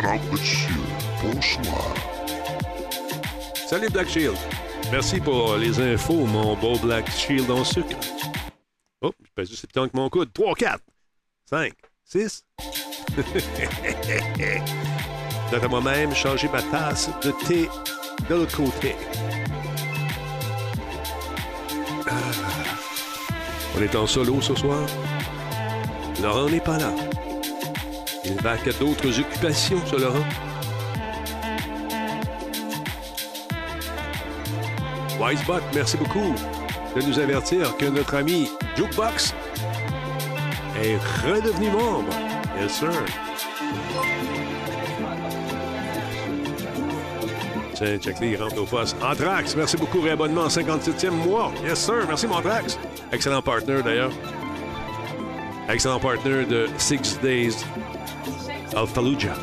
Black 0.00 0.20
Shield. 0.44 0.78
Bonsoir. 1.22 1.94
Salut 3.66 3.90
Black 3.90 4.08
Shield. 4.08 4.36
Merci 4.92 5.20
pour 5.20 5.56
les 5.56 5.80
infos, 5.80 6.24
mon 6.24 6.54
beau 6.54 6.78
Black 6.78 7.10
Shield 7.10 7.50
en 7.50 7.64
sucre. 7.64 7.96
Oh, 9.02 9.10
je 9.20 9.30
pèse 9.34 9.50
juste 9.50 9.72
temps 9.72 9.88
que 9.88 9.96
mon 9.96 10.08
coude. 10.08 10.32
3, 10.32 10.54
4, 10.54 10.80
5, 11.50 11.72
6. 12.04 12.44
D'après 15.50 15.68
moi-même, 15.68 16.14
changer 16.14 16.48
ma 16.48 16.62
tasse 16.62 17.10
de 17.22 17.32
thé 17.46 17.68
de 18.28 18.34
l'autre 18.34 18.56
côté. 18.56 18.94
Ah. 22.08 22.12
On 23.76 23.82
est 23.82 23.96
en 23.96 24.06
solo 24.06 24.40
ce 24.40 24.54
soir? 24.54 24.86
Laurent 26.22 26.48
n'est 26.48 26.60
pas 26.60 26.78
là. 26.78 26.92
Il 28.30 28.42
va 28.42 28.52
à 28.52 28.72
d'autres 28.78 29.20
occupations, 29.20 29.80
ce 29.86 29.96
Laurent. 29.96 30.24
Wisebot, 35.18 35.62
merci 35.74 35.96
beaucoup 35.96 36.34
de 36.94 37.02
nous 37.02 37.18
avertir 37.18 37.74
que 37.78 37.86
notre 37.86 38.14
ami 38.14 38.50
Jukebox 38.76 39.34
est 40.82 40.98
redevenu 41.24 41.70
membre. 41.70 42.12
Yes, 42.60 42.72
sir. 42.72 42.92
Tiens, 47.74 47.98
check 47.98 48.16
il 48.20 48.36
rentre 48.36 48.60
au 48.60 48.66
poste. 48.66 48.96
Anthrax, 49.02 49.56
merci 49.56 49.76
beaucoup, 49.76 50.00
réabonnement 50.00 50.42
en 50.42 50.48
57e 50.48 51.10
mois. 51.10 51.50
Yes, 51.64 51.78
sir. 51.78 52.04
Merci, 52.06 52.26
mon 52.26 52.36
Anthrax. 52.36 52.78
Excellent 53.10 53.40
partner, 53.40 53.82
d'ailleurs. 53.82 54.12
Excellent 55.68 56.00
partner 56.00 56.44
de 56.44 56.68
Six 56.76 57.18
Days 57.22 57.56
of 58.82 58.90
Fallujah. 58.92 59.34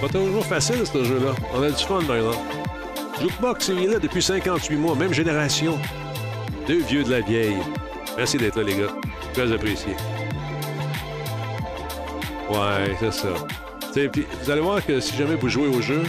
Pas 0.00 0.08
toujours 0.08 0.44
facile, 0.44 0.86
ce 0.86 1.04
jeu-là. 1.04 1.34
On 1.54 1.62
a 1.62 1.70
du 1.70 1.84
fun, 1.84 2.00
maintenant. 2.00 2.42
Jukebox, 3.20 3.68
il 3.68 3.84
est 3.84 3.86
là 3.86 3.98
depuis 3.98 4.22
58 4.22 4.76
mois, 4.76 4.94
même 4.94 5.12
génération. 5.12 5.78
Deux 6.66 6.82
vieux 6.82 7.04
de 7.04 7.10
la 7.10 7.20
vieille. 7.20 7.56
Merci 8.16 8.36
d'être 8.36 8.56
là, 8.56 8.64
les 8.64 8.76
gars. 8.76 8.92
Très 9.32 9.50
apprécié. 9.52 9.94
Ouais, 12.50 12.96
c'est 13.00 13.12
ça. 13.12 13.28
Vous 14.42 14.50
allez 14.50 14.60
voir 14.60 14.84
que 14.84 15.00
si 15.00 15.16
jamais 15.16 15.36
vous 15.36 15.48
jouez 15.48 15.68
au 15.68 15.80
jeu, 15.80 16.02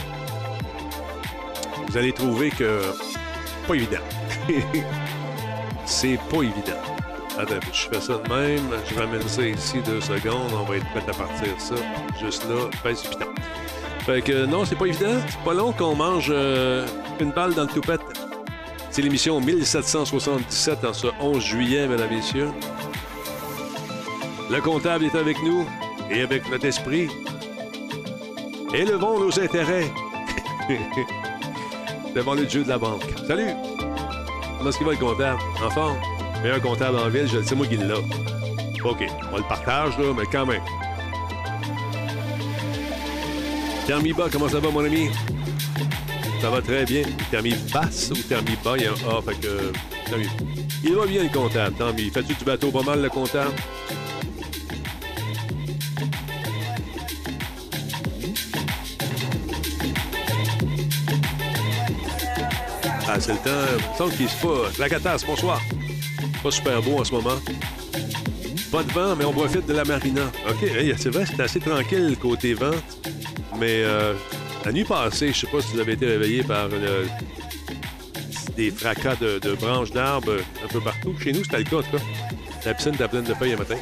vous 1.88 1.98
allez 1.98 2.12
trouver 2.12 2.50
que 2.50 2.82
pas 3.68 3.76
évident. 3.76 3.98
c'est 5.86 6.20
pas 6.30 6.42
évident. 6.42 6.82
Attends, 7.40 7.60
je 7.72 7.88
fais 7.88 8.02
ça 8.02 8.14
de 8.18 8.34
même, 8.34 8.70
je 8.90 9.00
ramène 9.00 9.28
ça 9.28 9.44
ici 9.44 9.78
deux 9.86 10.02
secondes, 10.02 10.52
on 10.54 10.64
va 10.64 10.78
être 10.78 10.90
prêt 10.90 11.04
à 11.08 11.14
partir 11.14 11.50
ça. 11.60 11.76
Juste 12.20 12.44
là, 12.50 12.68
pèse 12.82 13.04
du 13.04 13.10
piton. 13.10 13.28
Fait 14.08 14.22
que 14.22 14.46
non, 14.46 14.66
c'est 14.66 14.76
pas 14.76 14.86
évident. 14.86 15.20
C'est 15.30 15.44
pas 15.44 15.54
long 15.54 15.72
qu'on 15.72 15.94
mange 15.94 16.30
euh, 16.30 16.88
une 17.20 17.32
balle 17.32 17.54
dans 17.54 17.64
le 17.64 17.68
toupette. 17.68 18.02
C'est 18.90 19.02
l'émission 19.02 19.40
1777 19.40 20.86
en 20.86 20.94
ce 20.94 21.08
11 21.20 21.44
juillet, 21.44 21.88
mesdames 21.88 22.12
et 22.12 22.16
messieurs. 22.16 22.50
Le 24.50 24.62
comptable 24.62 25.06
est 25.06 25.16
avec 25.16 25.38
nous 25.44 25.68
et 26.10 26.22
avec 26.22 26.50
notre 26.50 26.66
esprit. 26.66 27.10
Élevons 28.74 29.20
nos 29.20 29.40
intérêts 29.40 29.92
devant 32.16 32.34
le 32.34 32.46
dieu 32.46 32.64
de 32.64 32.70
la 32.70 32.78
banque. 32.78 33.04
Salut! 33.28 33.52
Comment 34.58 34.70
est-ce 34.70 34.78
qu'il 34.78 34.88
va 34.88 34.94
le 34.94 35.00
comptable? 35.00 35.40
En? 35.76 36.17
Meilleur 36.44 36.62
comptable 36.62 36.98
en 36.98 37.10
ville, 37.10 37.28
je 37.28 37.42
sais 37.42 37.56
moi 37.56 37.66
qui 37.66 37.78
l'a. 37.78 37.98
OK, 37.98 39.06
on 39.34 39.38
le 39.38 39.44
partage, 39.44 39.98
là, 39.98 40.14
mais 40.18 40.26
quand 40.32 40.46
même. 40.46 40.62
Thermiba, 43.86 44.28
comment 44.32 44.48
ça 44.48 44.60
va, 44.60 44.70
mon 44.70 44.86
ami? 44.86 45.10
Ça 46.42 46.50
va 46.50 46.62
très 46.62 46.86
bien. 46.86 47.04
Thermi 47.32 47.56
basse 47.74 48.12
ou 48.12 48.16
Thermi 48.16 48.56
bas? 48.64 48.76
Il 48.78 48.84
y 48.84 48.86
a 48.86 48.92
un 48.92 49.18
A, 49.18 49.22
fait 49.22 49.40
que. 49.40 49.72
Il 50.84 50.94
va 50.94 51.06
bien, 51.06 51.24
le 51.24 51.30
comptable. 51.30 51.76
Tant 51.76 51.92
mieux. 51.94 52.12
Fais-tu 52.12 52.34
du 52.34 52.46
bateau 52.46 52.70
pas 52.70 52.84
mal, 52.84 53.02
le 53.02 53.10
comptable? 53.10 53.52
Ah, 63.10 63.20
c'est 63.20 63.32
le 63.32 63.38
temps. 63.40 63.96
Semble 63.98 64.14
qu'il 64.14 64.30
se 64.30 64.36
passe. 64.46 64.78
La 64.78 64.90
catasse, 64.90 65.26
bonsoir. 65.26 65.60
Pas 66.48 66.52
super 66.52 66.82
beau 66.82 67.00
en 67.00 67.04
ce 67.04 67.12
moment. 67.12 67.36
Pas 68.72 68.82
de 68.82 68.92
vent, 68.94 69.18
mais 69.18 69.26
on 69.26 69.34
profite 69.34 69.66
de 69.66 69.74
la 69.74 69.84
marina. 69.84 70.22
OK, 70.50 70.66
c'est 70.98 71.10
vrai, 71.10 71.26
c'est 71.26 71.42
assez 71.42 71.60
tranquille 71.60 72.16
côté 72.18 72.54
vent. 72.54 72.72
Mais 73.60 73.84
euh, 73.84 74.14
la 74.64 74.72
nuit 74.72 74.86
passée, 74.86 75.34
je 75.34 75.40
sais 75.40 75.48
pas 75.48 75.60
si 75.60 75.74
vous 75.74 75.82
avez 75.82 75.92
été 75.92 76.06
réveillé 76.06 76.44
par 76.44 76.70
des 78.56 78.72
fracas 78.72 79.18
de, 79.18 79.56
branches 79.56 79.92
d'arbres 79.92 80.38
un 80.64 80.68
peu 80.70 80.80
partout. 80.80 81.14
Chez 81.20 81.34
nous, 81.34 81.44
c'était 81.44 81.58
le 81.58 81.64
cas, 81.66 81.82
en. 81.92 81.98
La 82.66 82.74
piscine 82.74 82.94
était 82.94 83.10
pleine 83.10 83.26
de 83.26 83.34
feuilles 83.34 83.52
un 83.52 83.58
matin. 83.58 83.76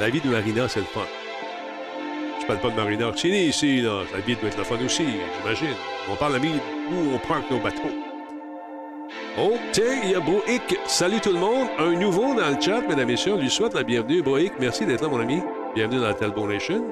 La 0.00 0.08
vie 0.08 0.22
de 0.22 0.30
marina, 0.30 0.66
c'est 0.66 0.80
le 0.80 0.86
fun. 0.86 1.04
Je 2.40 2.46
parle 2.46 2.60
pas 2.60 2.70
de 2.70 2.76
marina 2.76 3.08
nous, 3.08 3.48
ici. 3.48 3.82
La 3.82 4.20
vie 4.26 4.34
doit 4.34 4.48
être 4.48 4.56
le 4.56 4.64
fun 4.64 4.78
aussi, 4.82 5.04
j'imagine. 5.42 5.76
On 6.10 6.16
parle 6.16 6.32
de 6.32 6.38
vie 6.38 6.54
où 6.90 7.14
on 7.14 7.18
prend 7.18 7.42
nos 7.50 7.60
bateaux. 7.60 8.07
Oh, 9.36 9.54
tiens, 9.72 10.00
il 10.04 10.10
y 10.10 10.14
a 10.14 10.20
Broic. 10.20 10.78
Salut 10.86 11.20
tout 11.20 11.32
le 11.32 11.38
monde. 11.38 11.68
Un 11.78 11.92
nouveau 11.92 12.34
dans 12.34 12.48
le 12.48 12.60
chat, 12.60 12.80
mesdames 12.82 13.00
et 13.00 13.12
messieurs. 13.12 13.34
On 13.34 13.40
lui 13.40 13.50
souhaite 13.50 13.74
la 13.74 13.82
bienvenue. 13.82 14.22
Broic, 14.22 14.52
merci 14.58 14.86
d'être 14.86 15.02
là, 15.02 15.08
mon 15.08 15.20
ami. 15.20 15.40
Bienvenue 15.74 16.00
dans 16.00 16.06
la 16.08 16.14
Talbot 16.14 16.46
Nation. 16.46 16.82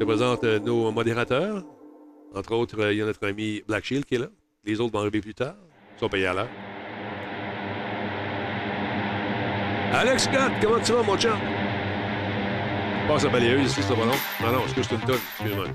Je 0.00 0.04
présente 0.04 0.44
euh, 0.44 0.58
nos 0.60 0.90
modérateurs. 0.92 1.62
Entre 2.34 2.52
autres, 2.54 2.80
euh, 2.80 2.92
il 2.92 2.98
y 2.98 3.02
a 3.02 3.06
notre 3.06 3.26
ami 3.26 3.62
Black 3.66 3.84
Shield 3.84 4.04
qui 4.04 4.14
est 4.16 4.18
là. 4.18 4.28
Les 4.64 4.80
autres 4.80 4.92
vont 4.92 5.00
arriver 5.00 5.20
plus 5.20 5.34
tard. 5.34 5.54
Ils 5.96 6.00
sont 6.00 6.08
payés 6.08 6.26
à 6.26 6.34
l'heure. 6.34 6.48
Alex 9.92 10.24
Scott, 10.24 10.52
comment 10.62 10.78
tu 10.80 10.92
vas, 10.92 11.02
mon 11.02 11.18
chat? 11.18 11.36
Passe 13.08 13.24
la 13.24 13.30
balayeuse 13.30 13.70
ici, 13.70 13.80
c'est 13.82 13.94
pas 13.94 14.04
long. 14.04 14.12
Non, 14.42 14.52
non, 14.52 14.64
excuse 14.64 14.86
c'est 14.88 14.94
une 14.94 15.00
tonne? 15.00 15.20
Excuse-moi. 15.40 15.66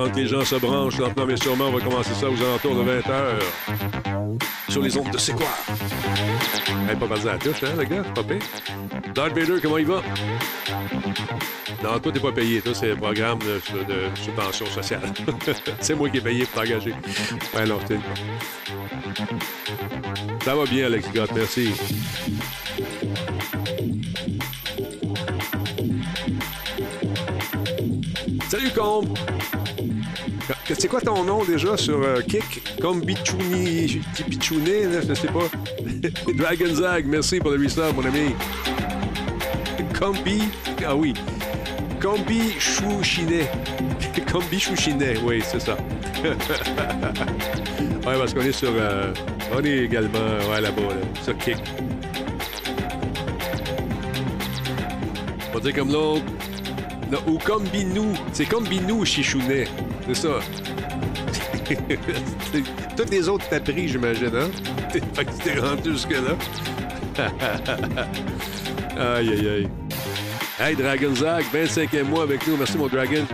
Que 0.00 0.16
les 0.16 0.26
gens 0.26 0.44
se 0.44 0.54
branchent 0.56 0.98
lentement, 0.98 1.26
mais 1.26 1.36
sûrement, 1.36 1.66
on 1.66 1.72
va 1.72 1.80
commencer 1.80 2.14
ça 2.14 2.30
aux 2.30 2.42
alentours 2.42 2.74
de 2.74 2.82
20 2.82 2.98
h 3.00 4.70
sur 4.70 4.82
les 4.82 4.96
ondes 4.96 5.10
de 5.10 5.18
C'est 5.18 5.34
quoi? 5.34 5.46
Elle 6.88 6.96
pas 6.96 7.06
passé 7.06 7.28
à 7.28 7.32
la 7.32 7.38
touche, 7.38 7.62
hein, 7.62 7.74
le 7.76 7.84
gars? 7.84 8.02
Pas 8.14 8.22
payé. 8.22 9.60
Comment 9.60 9.78
il 9.78 9.86
va? 9.86 10.02
Non, 11.82 11.98
toi, 11.98 12.12
t'es 12.12 12.20
pas 12.20 12.32
payé. 12.32 12.60
Toi, 12.62 12.72
c'est 12.74 12.92
un 12.92 12.96
programme 12.96 13.40
de, 13.40 13.60
subvention 14.14 14.66
sociale. 14.66 15.02
c'est 15.80 15.94
moi 15.94 16.08
qui 16.08 16.18
ai 16.18 16.20
payé 16.20 16.46
pour 16.46 16.62
t'engager. 16.62 16.94
Ouais, 17.54 17.66
non, 17.66 17.78
t'es... 17.86 17.98
Ça 20.44 20.54
va 20.54 20.64
bien, 20.64 20.86
Alex 20.86 21.08
Gott, 21.14 21.30
merci. 21.34 21.70
Salut, 28.48 28.70
Combe! 28.70 29.18
C'est 30.78 30.88
quoi 30.88 31.00
ton 31.00 31.24
nom 31.24 31.44
déjà 31.44 31.76
sur 31.76 32.00
euh, 32.00 32.20
Kick? 32.20 32.62
Comme 32.80 33.00
Bichouni, 33.00 34.00
Pichouné, 34.28 34.84
je 35.06 35.14
sais 35.14 35.28
pas. 35.28 35.48
Dragon 36.34 36.74
Zag, 36.74 37.06
merci 37.06 37.38
pour 37.38 37.50
le 37.50 37.60
restart, 37.60 37.92
mon 37.94 38.04
ami. 38.04 38.34
Combi, 39.98 40.42
ah 40.86 40.96
oui. 40.96 41.12
Combi 42.00 42.52
Chouchinet. 42.58 43.50
Combi 44.32 44.58
Chouchinet, 44.58 45.18
oui, 45.22 45.42
c'est 45.44 45.60
ça. 45.60 45.76
ouais, 48.06 48.18
parce 48.18 48.34
qu'on 48.34 48.42
est 48.42 48.52
sur. 48.52 48.70
Euh, 48.72 49.12
on 49.52 49.64
est 49.64 49.78
également, 49.78 50.18
ouais, 50.50 50.60
là-bas, 50.60 50.82
là, 50.82 51.22
sur 51.22 51.36
Kick. 51.38 51.56
On 55.50 55.54
va 55.54 55.60
dire 55.60 55.74
comme 55.74 55.92
l'autre. 55.92 56.24
Ou 57.26 57.38
Combinou. 57.38 58.12
C'est 58.32 58.46
Combinou 58.46 59.04
Chichounet. 59.04 59.66
C'est 60.06 60.14
ça. 60.14 60.40
Toutes 62.96 63.10
les 63.10 63.28
autres 63.28 63.46
t'as 63.48 63.60
pris, 63.60 63.88
j'imagine, 63.88 64.30
hein? 64.34 64.50
fait 64.90 65.24
que 65.24 65.30
tu 65.30 65.38
t'es 65.38 65.58
rendu 65.58 65.92
jusque-là. 65.92 66.36
aïe, 68.98 69.28
aïe, 69.28 69.48
aïe. 69.48 69.68
Hey, 70.62 70.76
Dragon 70.76 71.14
Zag, 71.14 71.46
25e 71.54 72.02
mois 72.02 72.24
avec 72.24 72.46
nous. 72.46 72.54
Merci, 72.54 72.76
mon 72.76 72.86
Dragon. 72.86 73.26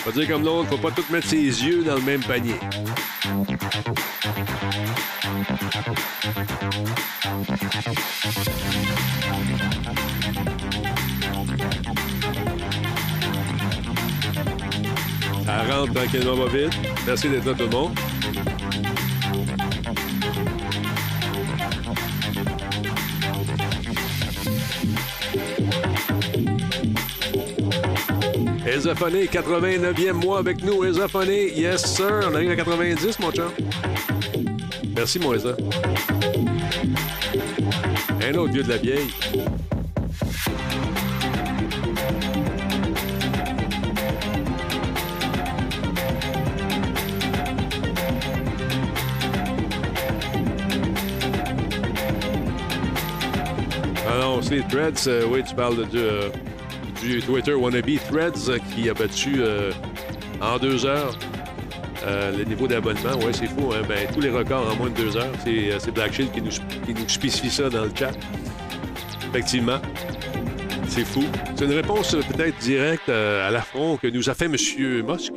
Faut 0.00 0.12
dire 0.12 0.28
comme 0.28 0.44
l'autre, 0.44 0.68
faut 0.68 0.76
pas 0.76 0.90
tout 0.90 1.02
mettre 1.10 1.26
ses 1.26 1.38
yeux 1.38 1.82
dans 1.82 1.94
le 1.94 2.02
même 2.02 2.22
panier. 2.22 2.56
Elle 15.48 15.72
rentre 15.72 15.94
tranquillement, 15.94 16.34
va 16.34 16.48
vite. 16.48 16.74
Merci 17.06 17.30
d'être 17.30 17.46
là, 17.46 17.54
tout 17.54 17.64
le 17.64 17.70
monde. 17.70 17.98
Ezophoné, 28.86 29.26
89e 29.26 30.12
mois 30.12 30.38
avec 30.38 30.62
nous. 30.62 30.84
Ezophoné, 30.84 31.52
yes 31.58 31.84
sir. 31.84 32.20
On 32.30 32.34
arrive 32.36 32.52
à 32.52 32.54
90, 32.54 33.18
mon 33.18 33.32
chum. 33.32 33.50
Merci, 34.94 35.18
mon. 35.18 35.32
Un 35.32 35.34
autre 38.36 38.52
vieux 38.52 38.62
de 38.62 38.68
la 38.68 38.76
vieille. 38.76 39.10
Ah 54.08 54.18
non, 54.20 54.40
c'est 54.42 54.62
Threads. 54.68 55.08
euh, 55.08 55.24
oui, 55.28 55.42
tu 55.42 55.56
parles 55.56 55.88
de, 55.88 55.98
euh, 55.98 56.30
Twitter 57.14 57.54
wannabe 57.54 57.98
Threads 58.10 58.48
euh, 58.48 58.58
qui 58.74 58.90
a 58.90 58.94
battu 58.94 59.36
euh, 59.38 59.70
en 60.40 60.58
deux 60.58 60.84
heures 60.84 61.16
euh, 62.04 62.36
le 62.36 62.44
niveau 62.44 62.66
d'abonnement. 62.66 63.16
Oui, 63.18 63.32
c'est 63.32 63.46
fou. 63.46 63.70
Hein? 63.72 63.82
Ben, 63.88 64.06
tous 64.12 64.20
les 64.20 64.30
records 64.30 64.70
en 64.70 64.76
moins 64.76 64.90
de 64.90 64.94
deux 64.94 65.16
heures. 65.16 65.32
C'est 65.44 65.90
Black 65.92 66.12
Shield 66.12 66.32
qui 66.32 66.42
nous, 66.42 66.50
qui 66.50 66.94
nous 66.94 67.08
spécifie 67.08 67.50
ça 67.50 67.68
dans 67.70 67.84
le 67.84 67.90
chat. 67.94 68.12
Effectivement. 69.30 69.78
C'est 70.88 71.04
fou. 71.04 71.24
C'est 71.56 71.64
une 71.64 71.72
réponse 71.72 72.12
peut-être 72.12 72.58
directe 72.58 73.08
à 73.08 73.50
l'affront 73.50 73.96
que 73.96 74.06
nous 74.06 74.28
a 74.30 74.34
fait 74.34 74.46
M. 74.46 74.52
Musk. 74.52 75.32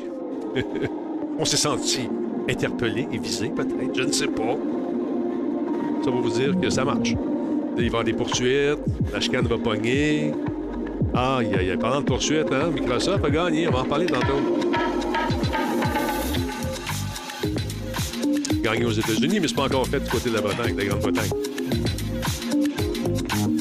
On 1.39 1.45
s'est 1.45 1.57
senti 1.57 2.07
interpellé 2.49 3.07
et 3.11 3.17
visé, 3.17 3.49
peut-être. 3.49 3.95
Je 3.95 4.03
ne 4.03 4.11
sais 4.11 4.27
pas. 4.27 4.55
Ça 6.03 6.11
va 6.11 6.17
vous 6.17 6.29
dire 6.29 6.59
que 6.59 6.69
ça 6.69 6.85
marche. 6.85 7.09
Il 7.11 7.75
va 7.75 7.81
y 7.83 7.87
avoir 7.87 8.03
des 8.03 8.13
poursuites, 8.13 8.79
la 9.13 9.19
chicane 9.19 9.47
va 9.47 9.57
pogner. 9.57 10.33
Ah, 11.21 11.39
il 11.43 11.67
y 11.67 11.69
a 11.69 11.75
parlant 11.75 11.99
de 11.99 12.05
poursuites, 12.05 12.49
hein? 12.49 12.71
Microsoft 12.73 13.25
a 13.25 13.29
gagné, 13.29 13.67
on 13.67 13.71
va 13.71 13.79
en 13.79 13.83
parler 13.83 14.05
tantôt. 14.05 14.39
Gagné 18.63 18.85
aux 18.85 18.93
États-Unis, 18.93 19.41
mais 19.41 19.49
c'est 19.49 19.55
pas 19.55 19.63
encore 19.63 19.85
fait 19.85 19.99
du 19.99 20.09
côté 20.09 20.29
de 20.29 20.35
la 20.35 20.41
Bretagne, 20.41 20.75
de 20.75 20.79
la 20.79 20.85
Grande-Bretagne. 20.85 21.29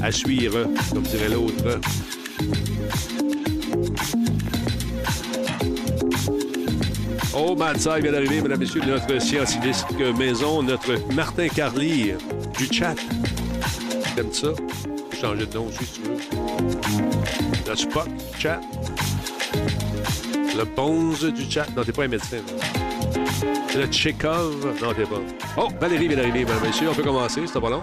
À 0.01 0.13
suivre, 0.13 0.69
comme 0.95 1.03
dirait 1.03 1.31
l'autre. 1.31 1.81
Oh, 7.37 7.57
Madsai 7.57 8.01
vient 8.03 8.13
d'arriver, 8.13 8.41
mesdames 8.41 8.63
et 8.63 8.67
messieurs, 8.67 8.83
de 8.83 8.87
notre 8.87 9.21
scientifique 9.21 9.99
maison, 10.17 10.63
notre 10.63 10.93
Martin 11.13 11.49
Carly 11.49 12.13
du 12.57 12.73
chat. 12.73 12.95
T'aimes 14.15 14.33
ça? 14.33 14.53
Changer 15.21 15.47
de 15.47 15.55
nom 15.57 15.67
aussi, 15.67 15.85
si 15.85 16.01
tu 16.01 16.09
veux. 16.09 17.08
Le 17.69 17.75
du 17.75 18.41
chat. 18.41 18.61
Le 20.57 20.65
Bones 20.65 21.33
du 21.33 21.51
chat. 21.51 21.67
Non, 21.77 21.85
t'es 21.85 21.93
pas 21.93 22.05
un 22.05 22.09
médecin. 22.09 22.39
Le 23.77 23.87
Tchekhov. 23.87 24.81
Non, 24.81 24.95
t'es 24.95 25.03
pas. 25.03 25.21
Oh, 25.59 25.69
Valérie 25.79 26.09
vient 26.09 26.17
d'arriver, 26.17 26.47
mesdames 26.47 26.65
et 26.65 26.69
messieurs. 26.69 26.89
On 26.91 26.95
peut 26.95 27.03
commencer, 27.03 27.43
c'est 27.47 27.61
pas 27.61 27.69
long. 27.69 27.83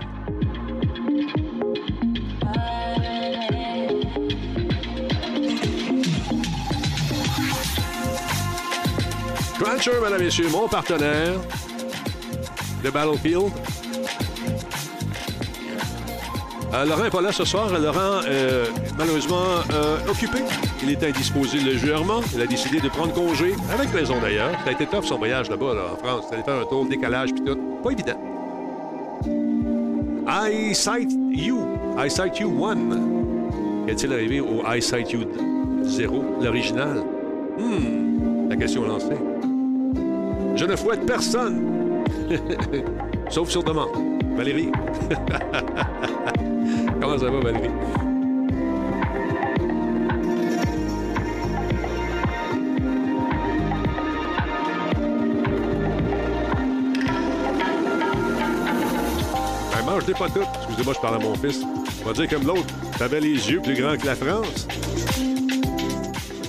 Cruncher, 9.60 9.92
mesdames 10.04 10.22
et 10.22 10.26
messieurs, 10.26 10.50
mon 10.50 10.68
partenaire 10.68 11.36
de 12.84 12.90
Battlefield. 12.90 13.52
Euh, 16.76 16.84
Laurent 16.84 17.04
n'est 17.04 17.10
pas 17.10 17.22
là 17.22 17.32
ce 17.32 17.46
soir. 17.46 17.70
Laurent, 17.80 18.20
euh, 18.28 18.66
malheureusement, 18.98 19.44
euh, 19.74 19.98
occupé. 20.10 20.40
Il 20.84 20.92
est 20.92 21.02
indisposé 21.04 21.60
légèrement. 21.60 22.20
Il 22.34 22.42
a 22.42 22.48
décidé 22.48 22.82
de 22.82 22.90
prendre 22.90 23.14
congé, 23.14 23.54
avec 23.74 23.90
raison 23.92 24.20
d'ailleurs. 24.20 24.52
Ça 24.64 24.70
a 24.70 24.72
été 24.74 24.86
tough 24.86 25.06
son 25.06 25.18
voyage 25.18 25.50
là-bas, 25.50 25.74
là, 25.74 25.82
en 25.94 25.96
France. 25.96 26.26
Allait 26.34 26.44
faire 26.44 26.60
un 26.60 26.66
tour, 26.66 26.86
décalage, 26.86 27.32
puis 27.32 27.44
tout. 27.44 27.58
Pas 27.82 27.92
évident. 27.92 28.20
I 30.28 30.76
Sight 30.76 31.12
You. 31.32 31.78
I 31.98 32.10
Sight 32.10 32.40
You 32.40 32.66
1. 32.66 33.88
Est-il 33.88 34.12
arrivé 34.12 34.42
au 34.42 34.62
I 34.68 34.82
Sight 34.82 35.12
You 35.12 35.22
0, 35.84 36.24
l'original? 36.42 37.04
Hmm, 37.58 38.50
la 38.50 38.58
question 38.58 38.86
lancée. 38.86 39.18
Je 40.56 40.66
ne 40.66 40.76
fouette 40.76 41.06
personne. 41.06 42.04
Sauf 43.30 43.50
sur 43.50 43.64
demande. 43.64 44.15
Valérie? 44.36 44.72
Comment 47.02 47.18
ça 47.18 47.30
va, 47.30 47.40
Valérie? 47.40 47.70
Elle 59.78 59.86
mange 59.86 60.06
des 60.06 60.14
pas. 60.14 60.28
Excusez-moi, 60.28 60.94
je 60.96 61.00
parle 61.00 61.16
à 61.16 61.20
mon 61.20 61.36
fils. 61.36 61.62
On 62.04 62.08
va 62.08 62.14
dire 62.14 62.28
comme 62.30 62.46
l'autre. 62.46 62.68
T'avais 62.98 63.20
les 63.22 63.50
yeux 63.50 63.62
plus 63.62 63.80
grands 63.80 63.96
que 63.98 64.06
la 64.06 64.16
France. 64.16 64.68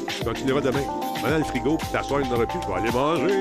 Tu 0.08 0.24
continueras 0.24 0.60
demain. 0.60 0.82
Dans 1.22 1.38
le 1.38 1.44
frigo, 1.44 1.76
puis 1.76 1.86
t'asseoir, 1.92 2.20
il 2.22 2.28
n'aura 2.30 2.46
plus. 2.46 2.58
Tu 2.60 2.68
vas 2.68 2.76
aller 2.76 2.90
manger. 2.90 3.40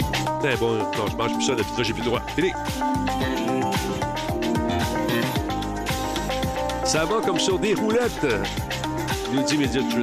Bon. 0.54 0.74
Non, 0.74 1.08
je 1.10 1.16
mange 1.16 1.32
plus 1.34 1.44
ça. 1.44 1.56
Pizza, 1.56 1.82
j'ai 1.82 1.92
plus 1.92 2.02
le 2.02 2.06
droit. 2.06 2.22
Fini. 2.36 2.52
Ça 6.84 7.04
va 7.04 7.16
comme 7.24 7.40
sur 7.40 7.58
des 7.58 7.74
roulettes. 7.74 8.24
Nous 9.32 9.42
dit. 9.42 9.58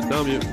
Tant 0.09 0.23
mieux. 0.23 0.41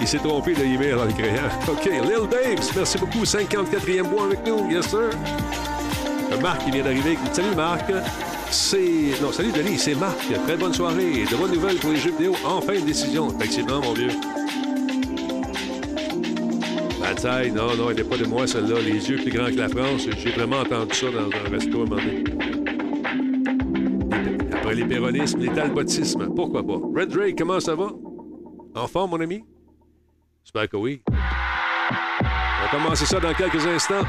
Il 0.00 0.08
s'est 0.08 0.16
trompé 0.18 0.54
de 0.54 0.64
email 0.64 0.94
en 0.94 1.04
l'écrivant. 1.04 1.42
OK. 1.68 1.84
Lil 1.84 2.26
Babes, 2.30 2.64
merci 2.74 2.96
beaucoup. 2.98 3.24
54e 3.24 4.08
mois 4.08 4.24
avec 4.24 4.46
nous. 4.46 4.70
Yes, 4.70 4.88
sir. 4.88 5.10
Marc, 6.40 6.64
qui 6.64 6.70
vient 6.70 6.84
d'arriver. 6.84 7.18
Salut, 7.32 7.54
Marc. 7.54 7.92
C'est. 8.50 9.12
Non, 9.20 9.30
salut, 9.30 9.52
Denis. 9.52 9.78
C'est 9.78 9.94
Marc. 9.94 10.32
Très 10.46 10.56
bonne 10.56 10.72
soirée. 10.72 11.26
De 11.30 11.36
bonnes 11.36 11.52
nouvelles 11.52 11.76
pour 11.76 11.90
les 11.90 11.98
jeux 11.98 12.12
vidéo. 12.12 12.34
Enfin, 12.46 12.72
une 12.72 12.86
décision. 12.86 13.28
Effectivement, 13.30 13.80
mon 13.80 13.92
vieux. 13.92 14.12
Non, 17.26 17.74
non, 17.76 17.90
elle 17.90 17.96
n'est 17.96 18.04
pas 18.04 18.16
de 18.16 18.24
moi, 18.24 18.46
celle-là. 18.46 18.80
Les 18.80 19.10
yeux 19.10 19.16
plus 19.16 19.32
grands 19.32 19.46
que 19.46 19.56
la 19.56 19.68
France. 19.68 20.06
J'ai 20.16 20.30
vraiment 20.30 20.60
entendu 20.60 20.94
ça 20.94 21.06
dans 21.10 21.26
un 21.26 21.50
resto 21.50 21.80
à 21.80 21.82
un 21.82 21.86
moment 21.86 21.96
donné. 21.96 22.22
Après 24.52 24.76
les 24.76 24.84
péronismes, 24.84 25.40
les 25.40 25.48
talbotismes, 25.48 26.32
pourquoi 26.36 26.64
pas? 26.64 26.78
Red 26.94 27.08
Drake, 27.08 27.34
comment 27.36 27.58
ça 27.58 27.74
va? 27.74 27.88
En 28.76 28.86
forme, 28.86 29.10
mon 29.10 29.20
ami? 29.20 29.44
J'espère 30.44 30.68
que 30.68 30.76
oui. 30.76 31.02
On 31.10 31.14
va 32.62 32.68
commencer 32.70 33.06
ça 33.06 33.18
dans 33.18 33.34
quelques 33.34 33.66
instants. 33.66 34.04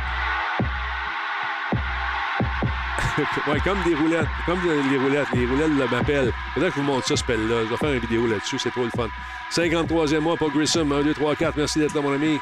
ouais, 3.47 3.59
comme 3.63 3.81
des 3.83 3.95
roulettes. 3.95 4.27
Comme 4.45 4.59
les 4.63 4.97
roulettes. 4.99 5.27
Les 5.33 5.47
roulettes 5.47 5.75
de 5.75 5.95
m'appellent. 5.95 6.31
Faudrait 6.53 6.69
que 6.69 6.75
je 6.75 6.81
vous 6.81 6.85
montre 6.85 7.07
ça, 7.07 7.15
ce 7.15 7.23
pelle-là. 7.23 7.63
Je 7.65 7.69
vais 7.71 7.77
faire 7.77 7.93
une 7.93 7.99
vidéo 7.99 8.27
là-dessus. 8.27 8.59
C'est 8.59 8.69
trop 8.69 8.83
le 8.83 8.91
fun. 8.91 9.07
53e 9.51 10.19
mois 10.19 10.37
pour 10.37 10.51
Grissom. 10.51 10.91
1, 10.91 11.01
2, 11.01 11.15
3, 11.15 11.35
4. 11.35 11.57
Merci 11.57 11.79
d'être 11.79 11.95
là, 11.95 12.01
mon 12.01 12.13
ami. 12.13 12.37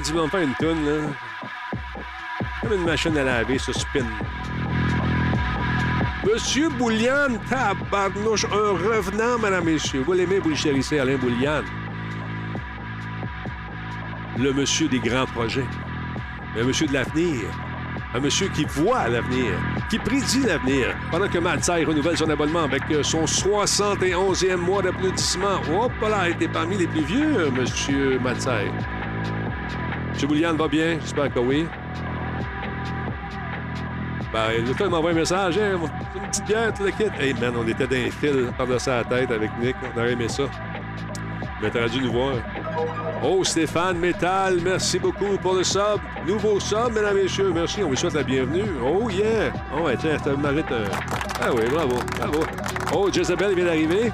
Dit, 0.00 0.12
me 0.12 0.26
faire 0.28 0.40
une 0.40 0.54
toune. 0.54 1.14
Comme 2.62 2.72
une 2.72 2.84
machine 2.84 3.16
à 3.18 3.24
laver, 3.24 3.58
ce 3.58 3.72
spin. 3.72 4.06
Monsieur 6.24 6.68
Boulian, 6.68 7.36
tabarnouche, 7.50 8.44
un 8.44 8.72
revenant, 8.72 9.38
madame, 9.40 9.64
messieurs. 9.64 10.02
Vous 10.06 10.12
l'aimez, 10.12 10.38
vous 10.38 10.50
le 10.50 10.54
chérissez, 10.54 10.98
Alain 10.98 11.16
Boulian. 11.16 11.62
Le 14.38 14.52
monsieur 14.52 14.88
des 14.88 15.00
grands 15.00 15.26
projets. 15.26 15.66
Un 16.58 16.64
monsieur 16.64 16.86
de 16.86 16.92
l'avenir. 16.92 17.42
Un 18.14 18.20
monsieur 18.20 18.48
qui 18.48 18.64
voit 18.64 19.08
l'avenir, 19.08 19.54
qui 19.88 19.98
prédit 19.98 20.42
l'avenir. 20.42 20.94
Pendant 21.10 21.28
que 21.28 21.38
Matsai 21.38 21.84
renouvelle 21.84 22.16
son 22.16 22.28
abonnement 22.28 22.64
avec 22.64 22.82
euh, 22.90 23.02
son 23.02 23.24
71e 23.24 24.56
mois 24.56 24.82
d'applaudissement. 24.82 25.60
Hop 25.72 25.92
là, 26.02 26.28
il 26.28 26.34
était 26.34 26.48
parmi 26.48 26.76
les 26.76 26.86
plus 26.86 27.04
vieux, 27.04 27.50
monsieur 27.50 28.18
Matsai. 28.18 28.70
Boulian 30.26 30.54
va 30.54 30.68
bien? 30.68 30.98
J'espère 31.00 31.32
que 31.32 31.38
oui. 31.38 31.66
Ben, 34.32 34.64
l'autre, 34.66 34.80
il 34.80 34.88
m'envoie 34.88 35.10
un 35.10 35.14
message. 35.14 35.58
Hey, 35.58 35.74
c'est 36.12 36.18
une 36.18 36.28
petite 36.28 36.44
bière, 36.46 36.72
tout 36.72 36.84
le 36.84 36.90
kit. 36.90 37.04
Hey, 37.20 37.34
man, 37.34 37.52
on 37.56 37.68
était 37.68 37.86
dans 37.86 37.96
un 37.96 38.10
fil 38.10 38.50
par-dessus 38.56 38.88
la 38.88 39.04
tête 39.04 39.30
avec 39.30 39.50
Nick. 39.60 39.76
On 39.94 39.98
aurait 39.98 40.12
aimé 40.12 40.28
ça. 40.28 40.44
Mais 41.60 41.70
t'aurais 41.70 41.88
dû 41.90 42.00
nous 42.00 42.12
voir. 42.12 42.34
Oh, 43.22 43.44
Stéphane 43.44 43.98
Métal, 43.98 44.58
merci 44.64 44.98
beaucoup 44.98 45.36
pour 45.40 45.54
le 45.54 45.62
sub. 45.62 46.00
Nouveau 46.26 46.58
sub, 46.58 46.92
mesdames 46.94 47.18
et 47.18 47.22
messieurs. 47.24 47.52
Merci, 47.54 47.84
on 47.84 47.90
vous 47.90 47.96
souhaite 47.96 48.14
la 48.14 48.22
bienvenue. 48.22 48.64
Oh, 48.82 49.08
yeah. 49.10 49.52
Oh, 49.76 49.88
tiens, 49.98 50.18
ça 50.18 50.34
mérite 50.34 50.72
un... 50.72 50.90
Ah 51.40 51.50
oui, 51.54 51.62
bravo, 51.70 51.96
bravo. 52.18 52.44
Oh, 52.94 53.10
Jezebel 53.12 53.54
vient 53.54 53.66
d'arriver. 53.66 54.10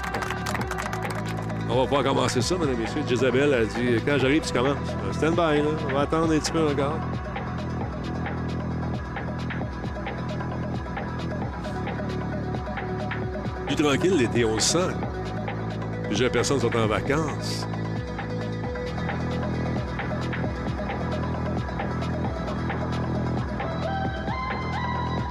On 1.70 1.76
va 1.76 1.82
pouvoir 1.82 2.02
commencer 2.02 2.40
ça, 2.40 2.56
mesdames 2.56 2.76
et 2.76 2.78
messieurs. 2.78 3.02
Jezebel 3.06 3.52
a 3.52 3.64
dit, 3.66 4.00
quand 4.06 4.18
j'arrive, 4.18 4.42
tu 4.42 4.52
commences. 4.52 4.78
Stand 5.12 5.32
by, 5.32 5.58
là. 5.58 5.68
On 5.90 5.92
va 5.92 6.00
attendre 6.00 6.32
un 6.32 6.38
petit 6.38 6.50
peu 6.50 6.66
encore. 6.66 6.98
Plus 13.66 13.76
tranquille 13.76 14.16
l'été, 14.16 14.44
on 14.46 14.54
le 14.54 14.60
sent. 14.60 14.78
Plusieurs 16.04 16.32
personnes 16.32 16.60
sont 16.60 16.74
en 16.74 16.86
vacances. 16.86 17.66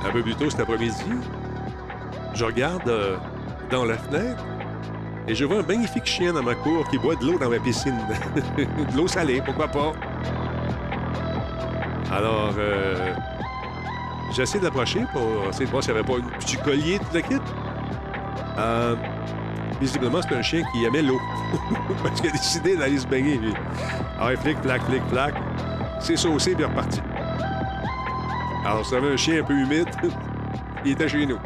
Un 0.05 0.11
peu 0.11 0.21
plus 0.21 0.35
tôt 0.35 0.49
cet 0.51 0.59
après-midi, 0.59 1.03
je 2.35 2.45
regarde 2.45 2.87
euh, 2.87 3.17
dans 3.71 3.83
la 3.85 3.97
fenêtre 3.97 4.45
et 5.27 5.35
je 5.35 5.45
vois 5.45 5.59
un 5.59 5.63
magnifique 5.63 6.05
chien 6.05 6.31
dans 6.31 6.43
ma 6.43 6.55
cour 6.55 6.87
qui 6.87 6.97
boit 6.97 7.15
de 7.15 7.25
l'eau 7.25 7.37
dans 7.37 7.49
ma 7.49 7.59
piscine. 7.59 7.99
de 8.57 8.95
l'eau 8.95 9.07
salée, 9.07 9.41
pourquoi 9.43 9.67
pas? 9.67 9.93
Alors, 12.11 12.53
euh, 12.57 13.13
j'essaie 14.33 14.59
d'approcher 14.59 15.01
pour 15.11 15.49
essayer 15.49 15.65
de 15.65 15.71
voir 15.71 15.83
s'il 15.83 15.93
n'y 15.93 15.99
avait 15.99 16.07
pas 16.07 16.17
un 16.17 16.39
petit 16.39 16.57
collier, 16.57 16.99
tout 16.99 17.13
le 17.13 17.21
kit. 17.21 17.35
Euh, 18.57 18.95
visiblement, 19.81 20.21
c'est 20.21 20.35
un 20.35 20.41
chien 20.41 20.63
qui 20.71 20.85
aimait 20.85 21.01
l'eau. 21.01 21.19
Parce 22.03 22.21
qu'il 22.21 22.29
a 22.29 22.33
décidé 22.33 22.77
d'aller 22.77 22.97
se 22.97 23.07
baigner, 23.07 23.37
lui. 23.37 23.53
Alors, 24.17 24.31
il 24.31 24.37
flic, 24.37 24.57
flac, 24.61 24.81
flic, 24.83 25.01
flac. 25.09 25.35
C'est 25.99 26.15
saucé, 26.15 26.55
puis 26.55 26.63
reparti. 26.63 27.01
Alors, 28.65 28.85
ça 28.85 28.97
avait 28.97 29.11
un 29.11 29.17
chien 29.17 29.41
un 29.41 29.43
peu 29.43 29.53
humide. 29.53 29.89
il 30.85 30.91
était 30.91 31.09
chez 31.09 31.25
nous. 31.25 31.37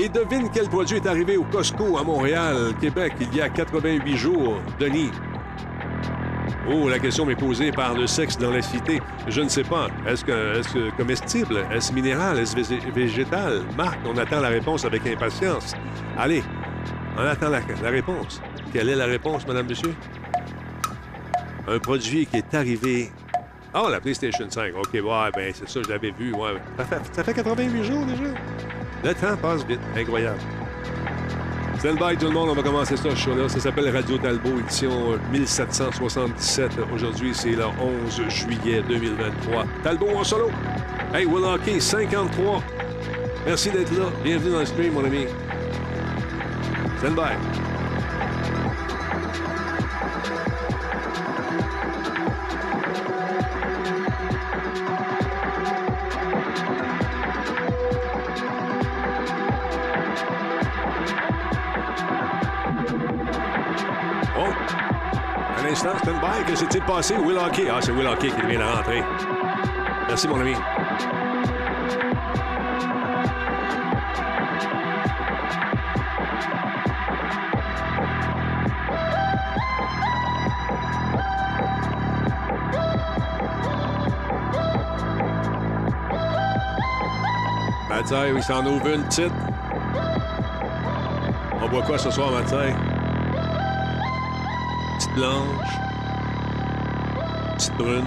Et 0.00 0.08
devine 0.08 0.48
quel 0.54 0.68
produit 0.68 0.98
est 0.98 1.06
arrivé 1.08 1.36
au 1.36 1.42
Costco 1.42 1.98
à 1.98 2.04
Montréal, 2.04 2.72
Québec, 2.80 3.14
il 3.20 3.34
y 3.34 3.40
a 3.40 3.48
88 3.48 4.16
jours. 4.16 4.62
Denis? 4.78 5.10
Oh, 6.70 6.88
la 6.88 7.00
question 7.00 7.26
m'est 7.26 7.34
posée 7.34 7.72
par 7.72 7.94
le 7.94 8.06
sexe 8.06 8.38
dans 8.38 8.52
la 8.52 8.62
cité. 8.62 9.00
Je 9.26 9.40
ne 9.40 9.48
sais 9.48 9.64
pas. 9.64 9.88
Est-ce 10.06 10.24
que, 10.24 10.60
est 10.60 10.72
que 10.72 10.96
comestible? 10.96 11.66
Est-ce 11.72 11.92
minéral? 11.92 12.38
Est-ce 12.38 12.54
végétal? 12.92 13.64
Marc, 13.76 13.98
on 14.06 14.16
attend 14.16 14.38
la 14.38 14.50
réponse 14.50 14.84
avec 14.84 15.04
impatience. 15.04 15.74
Allez, 16.16 16.44
on 17.16 17.22
attend 17.22 17.48
la, 17.48 17.90
réponse. 17.90 18.40
Quelle 18.72 18.90
est 18.90 18.96
la 18.96 19.06
réponse, 19.06 19.48
madame, 19.48 19.66
monsieur? 19.66 19.96
Un 21.66 21.80
produit 21.80 22.24
qui 22.26 22.36
est 22.36 22.54
arrivé 22.54 23.10
ah, 23.74 23.82
oh, 23.84 23.90
la 23.90 24.00
PlayStation 24.00 24.46
5. 24.48 24.74
OK, 24.76 24.94
ouais, 24.94 25.30
ben 25.34 25.52
c'est 25.52 25.68
ça, 25.68 25.80
je 25.84 25.88
l'avais 25.90 26.12
vu. 26.12 26.32
Ouais. 26.34 26.54
Ça, 26.78 26.84
fait, 26.84 27.00
ça 27.12 27.24
fait 27.24 27.34
88 27.34 27.84
jours 27.84 28.06
déjà? 28.06 28.77
Le 29.04 29.14
temps 29.14 29.36
passe 29.36 29.64
vite. 29.64 29.80
Incroyable. 29.96 30.38
Stand 31.78 31.96
by 31.98 32.16
tout 32.16 32.26
le 32.26 32.32
monde, 32.32 32.48
on 32.48 32.54
va 32.54 32.62
commencer 32.62 32.96
ça, 32.96 33.10
ce 33.10 33.14
show-là. 33.14 33.48
Ça 33.48 33.60
s'appelle 33.60 33.88
Radio 33.94 34.18
Talbot, 34.18 34.58
édition 34.58 34.90
1777. 35.30 36.72
Aujourd'hui, 36.92 37.32
c'est 37.32 37.50
le 37.50 37.66
11 37.66 38.28
juillet 38.28 38.82
2023. 38.88 39.64
Talbot 39.84 40.08
en 40.16 40.24
solo. 40.24 40.50
Hey, 41.14 41.24
Will 41.24 41.44
Hockey, 41.44 41.78
53. 41.78 42.62
Merci 43.46 43.70
d'être 43.70 43.96
là. 43.96 44.06
Bienvenue 44.24 44.50
dans 44.50 44.58
le 44.58 44.66
stream, 44.66 44.92
mon 44.94 45.04
ami. 45.04 45.26
Stand 46.98 47.14
by. 47.14 47.67
Que 66.48 66.56
s'est-il 66.56 66.80
passé? 66.80 67.14
Will 67.14 67.36
Hockey. 67.36 67.68
Ah, 67.70 67.78
c'est 67.82 67.90
Will 67.90 68.06
Hockey 68.06 68.30
qui 68.30 68.46
vient 68.46 68.58
de 68.58 68.64
rentrer. 68.64 69.04
Merci, 70.08 70.26
mon 70.28 70.40
ami. 70.40 70.54
Mathieu, 87.90 88.36
il 88.36 88.42
s'en 88.42 88.64
ouvre 88.64 88.86
une 88.86 89.04
petite. 89.04 89.32
On 91.60 91.68
boit 91.68 91.82
quoi 91.82 91.98
ce 91.98 92.10
soir, 92.10 92.30
Mathieu? 92.32 92.74
Petite 94.96 95.14
blanche. 95.14 95.87
Brune. 97.78 98.04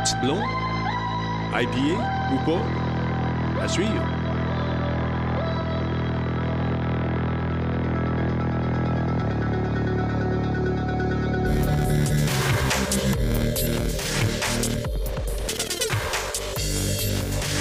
Petite 0.00 0.20
blonde. 0.22 0.42
IPA 1.52 2.00
ou 2.32 2.38
pas? 2.46 3.62
À 3.62 3.68
suivre. 3.68 3.92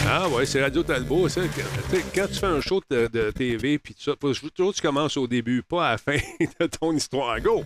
Ah 0.08 0.30
ouais, 0.30 0.46
c'est 0.46 0.62
Radio 0.62 0.82
Talbot. 0.82 1.28
Ça. 1.28 1.42
Quand 2.14 2.28
tu 2.28 2.36
fais 2.36 2.46
un 2.46 2.62
show 2.62 2.82
de, 2.90 3.32
TV, 3.32 3.80
puis 3.80 3.94
tout 3.94 4.02
ça, 4.02 4.14
toujours 4.56 4.72
que 4.72 4.78
tu 4.78 4.82
commences 4.82 5.18
au 5.18 5.28
début, 5.28 5.62
pas 5.62 5.88
à 5.88 5.92
la 5.92 5.98
fin 5.98 6.18
de 6.60 6.68
ton 6.68 6.94
histoire. 6.94 7.40
Go! 7.42 7.64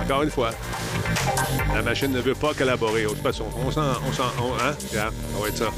Encore 0.00 0.22
une 0.22 0.30
fois. 0.30 0.50
La 1.74 1.82
machine 1.82 2.12
ne 2.12 2.20
veut 2.20 2.34
pas 2.34 2.54
collaborer. 2.54 3.02
De 3.02 3.08
toute 3.08 3.18
façon, 3.18 3.46
on 3.56 3.70
s'en. 3.70 3.92
On 4.06 4.12
s'en. 4.12 4.24
Hein? 4.60 4.74
ça 4.78 5.10
va 5.38 5.48
être 5.48 5.56
ça. 5.56 5.70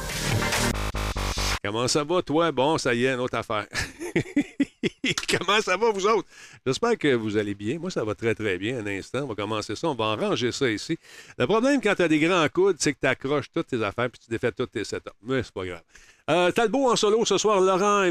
Comment 1.64 1.88
ça 1.88 2.04
va, 2.04 2.22
toi? 2.22 2.52
Bon, 2.52 2.78
ça 2.78 2.94
y 2.94 3.06
est, 3.06 3.14
une 3.14 3.20
autre 3.20 3.36
affaire. 3.36 3.66
Comment 5.28 5.60
ça 5.60 5.76
va, 5.76 5.90
vous 5.90 6.06
autres? 6.06 6.28
J'espère 6.64 6.96
que 6.96 7.14
vous 7.14 7.36
allez 7.36 7.54
bien. 7.54 7.78
Moi, 7.78 7.90
ça 7.90 8.04
va 8.04 8.14
très, 8.14 8.34
très 8.34 8.56
bien. 8.56 8.78
Un 8.78 8.86
instant, 8.86 9.22
on 9.22 9.26
va 9.26 9.34
commencer 9.34 9.74
ça. 9.74 9.88
On 9.88 9.94
va 9.94 10.04
en 10.04 10.16
ranger 10.16 10.52
ça 10.52 10.70
ici. 10.70 10.98
Le 11.38 11.46
problème, 11.46 11.80
quand 11.80 11.94
tu 11.94 12.02
as 12.02 12.08
des 12.08 12.20
grands 12.20 12.46
coudes, 12.48 12.76
c'est 12.78 12.92
que 12.92 13.00
tu 13.00 13.06
accroches 13.06 13.50
toutes 13.52 13.66
tes 13.66 13.82
affaires 13.82 14.10
puis 14.10 14.20
tu 14.24 14.30
défais 14.30 14.52
toutes 14.52 14.72
tes 14.72 14.84
setups. 14.84 15.10
Mais 15.22 15.42
c'est 15.42 15.52
pas 15.52 15.64
grave. 15.64 15.82
Euh, 16.28 16.50
Talbot 16.50 16.90
en 16.90 16.96
solo 16.96 17.24
ce 17.24 17.38
soir. 17.38 17.60
Laurent 17.60 18.02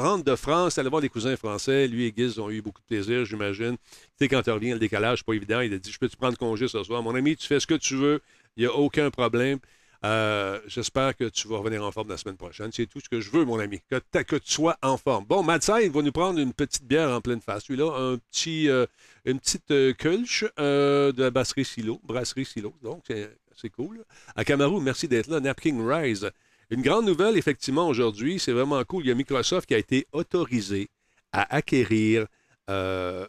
rentre 0.00 0.24
de 0.24 0.36
France. 0.36 0.76
Allez 0.76 0.90
voir 0.90 1.00
des 1.00 1.08
cousins 1.08 1.36
français. 1.36 1.88
Lui 1.88 2.06
et 2.06 2.14
Giz 2.14 2.38
ont 2.38 2.50
eu 2.50 2.60
beaucoup 2.60 2.82
de 2.82 2.86
plaisir, 2.86 3.24
j'imagine. 3.24 3.76
Tu 3.78 3.96
sais, 4.18 4.28
quand 4.28 4.42
tu 4.42 4.50
reviens, 4.50 4.74
le 4.74 4.78
décalage, 4.78 5.24
pas 5.24 5.32
évident. 5.32 5.60
Il 5.60 5.72
a 5.72 5.78
dit 5.78 5.90
Je 5.90 5.98
peux 5.98 6.08
te 6.08 6.16
prendre 6.16 6.36
congé 6.36 6.68
ce 6.68 6.82
soir? 6.82 7.02
Mon 7.02 7.14
ami, 7.14 7.34
tu 7.34 7.46
fais 7.46 7.58
ce 7.58 7.66
que 7.66 7.74
tu 7.74 7.96
veux. 7.96 8.20
Il 8.58 8.64
n'y 8.64 8.66
a 8.66 8.74
aucun 8.74 9.10
problème. 9.10 9.58
Euh, 10.04 10.60
j'espère 10.66 11.16
que 11.16 11.24
tu 11.24 11.48
vas 11.48 11.56
revenir 11.56 11.82
en 11.82 11.90
forme 11.90 12.10
la 12.10 12.18
semaine 12.18 12.36
prochaine. 12.36 12.70
C'est 12.72 12.86
tout 12.86 13.00
ce 13.00 13.08
que 13.08 13.20
je 13.22 13.30
veux, 13.30 13.46
mon 13.46 13.58
ami, 13.58 13.80
que, 13.90 14.22
que 14.22 14.36
tu 14.36 14.52
sois 14.52 14.76
en 14.82 14.98
forme. 14.98 15.24
Bon, 15.24 15.42
Matsai, 15.42 15.86
il 15.86 15.90
va 15.90 16.02
nous 16.02 16.12
prendre 16.12 16.38
une 16.38 16.52
petite 16.52 16.84
bière 16.84 17.10
en 17.10 17.22
pleine 17.22 17.40
face. 17.40 17.66
Lui-là, 17.68 17.90
un 17.96 18.18
petit, 18.18 18.68
euh, 18.68 18.84
une 19.24 19.40
petite 19.40 19.70
euh, 19.70 21.12
de 21.12 21.22
la 21.22 21.30
brasserie 21.30 21.64
Silo. 21.64 22.00
Brasserie 22.04 22.44
Silo, 22.44 22.74
donc 22.82 23.04
c'est 23.08 23.70
cool. 23.70 24.04
À 24.34 24.44
Camarou, 24.44 24.78
merci 24.80 25.08
d'être 25.08 25.28
là. 25.28 25.40
Napkin 25.40 25.78
Rise. 25.80 26.30
Une 26.70 26.82
grande 26.82 27.06
nouvelle, 27.06 27.36
effectivement, 27.36 27.86
aujourd'hui. 27.88 28.38
C'est 28.40 28.52
vraiment 28.52 28.82
cool. 28.84 29.04
Il 29.04 29.08
y 29.08 29.12
a 29.12 29.14
Microsoft 29.14 29.68
qui 29.68 29.74
a 29.74 29.78
été 29.78 30.06
autorisé 30.12 30.88
à 31.32 31.54
acquérir 31.54 32.26
euh, 32.68 33.26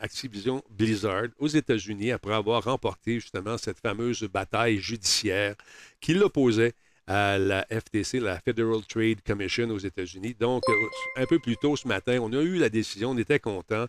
Activision 0.00 0.62
Blizzard 0.70 1.28
aux 1.38 1.48
États-Unis 1.48 2.12
après 2.12 2.34
avoir 2.34 2.64
remporté 2.64 3.14
justement 3.14 3.56
cette 3.56 3.78
fameuse 3.78 4.22
bataille 4.24 4.78
judiciaire 4.78 5.54
qui 6.00 6.12
l'opposait 6.12 6.74
à 7.06 7.38
la 7.38 7.66
FTC, 7.70 8.20
la 8.20 8.38
Federal 8.40 8.84
Trade 8.86 9.22
Commission 9.26 9.70
aux 9.70 9.78
États-Unis. 9.78 10.34
Donc, 10.38 10.62
euh, 10.68 11.22
un 11.22 11.26
peu 11.26 11.38
plus 11.38 11.56
tôt 11.56 11.76
ce 11.76 11.88
matin, 11.88 12.18
on 12.20 12.32
a 12.32 12.42
eu 12.42 12.58
la 12.58 12.68
décision, 12.68 13.10
on 13.10 13.18
était 13.18 13.38
content. 13.38 13.86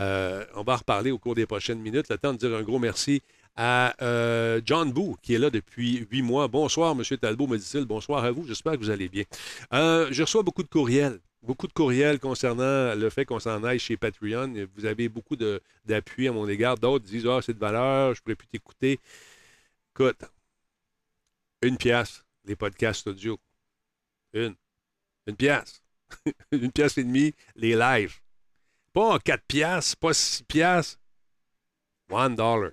Euh, 0.00 0.44
on 0.54 0.62
va 0.62 0.74
en 0.74 0.76
reparler 0.76 1.10
au 1.10 1.18
cours 1.18 1.34
des 1.34 1.46
prochaines 1.46 1.80
minutes. 1.80 2.08
Le 2.08 2.18
temps 2.18 2.32
de 2.32 2.38
dire 2.38 2.56
un 2.56 2.62
gros 2.62 2.78
merci 2.78 3.22
à 3.56 3.94
euh, 4.02 4.60
John 4.64 4.92
Boo, 4.92 5.16
qui 5.22 5.34
est 5.34 5.38
là 5.38 5.50
depuis 5.50 6.06
huit 6.10 6.22
mois. 6.22 6.48
Bonsoir, 6.48 6.92
M. 6.92 7.02
Talbot, 7.18 7.46
me 7.46 7.58
dit-il. 7.58 7.84
Bonsoir 7.84 8.24
à 8.24 8.30
vous. 8.30 8.46
J'espère 8.46 8.72
que 8.74 8.78
vous 8.78 8.90
allez 8.90 9.08
bien. 9.08 9.24
je 9.72 10.22
reçois 10.22 10.42
beaucoup 10.42 10.62
de 10.62 10.68
courriels 10.68 11.20
beaucoup 11.42 11.66
de 11.66 11.72
courriels 11.72 12.18
concernant 12.20 12.94
le 12.94 13.10
fait 13.10 13.24
qu'on 13.24 13.40
s'en 13.40 13.62
aille 13.64 13.78
chez 13.78 13.96
Patreon. 13.96 14.66
Vous 14.74 14.84
avez 14.86 15.08
beaucoup 15.08 15.36
d'appui 15.84 16.28
à 16.28 16.32
mon 16.32 16.48
égard. 16.48 16.78
D'autres 16.78 17.04
disent 17.04 17.26
Ah, 17.26 17.40
c'est 17.42 17.54
de 17.54 17.58
valeur, 17.58 18.14
je 18.14 18.22
pourrais 18.22 18.36
plus 18.36 18.48
t'écouter. 18.48 19.00
Écoute, 19.94 20.24
une 21.62 21.76
pièce, 21.76 22.24
les 22.44 22.56
podcasts 22.56 23.06
audio. 23.06 23.38
Une. 24.32 24.56
Une 25.26 25.36
pièce. 25.36 25.82
une 26.52 26.72
pièce 26.72 26.98
et 26.98 27.04
demie, 27.04 27.34
les 27.56 27.74
lives. 27.76 28.20
Pas 28.92 29.18
quatre 29.20 29.44
pièces, 29.46 29.94
pas 29.96 30.14
six 30.14 30.42
pièces. 30.44 30.98
One 32.10 32.36
dollar. 32.36 32.72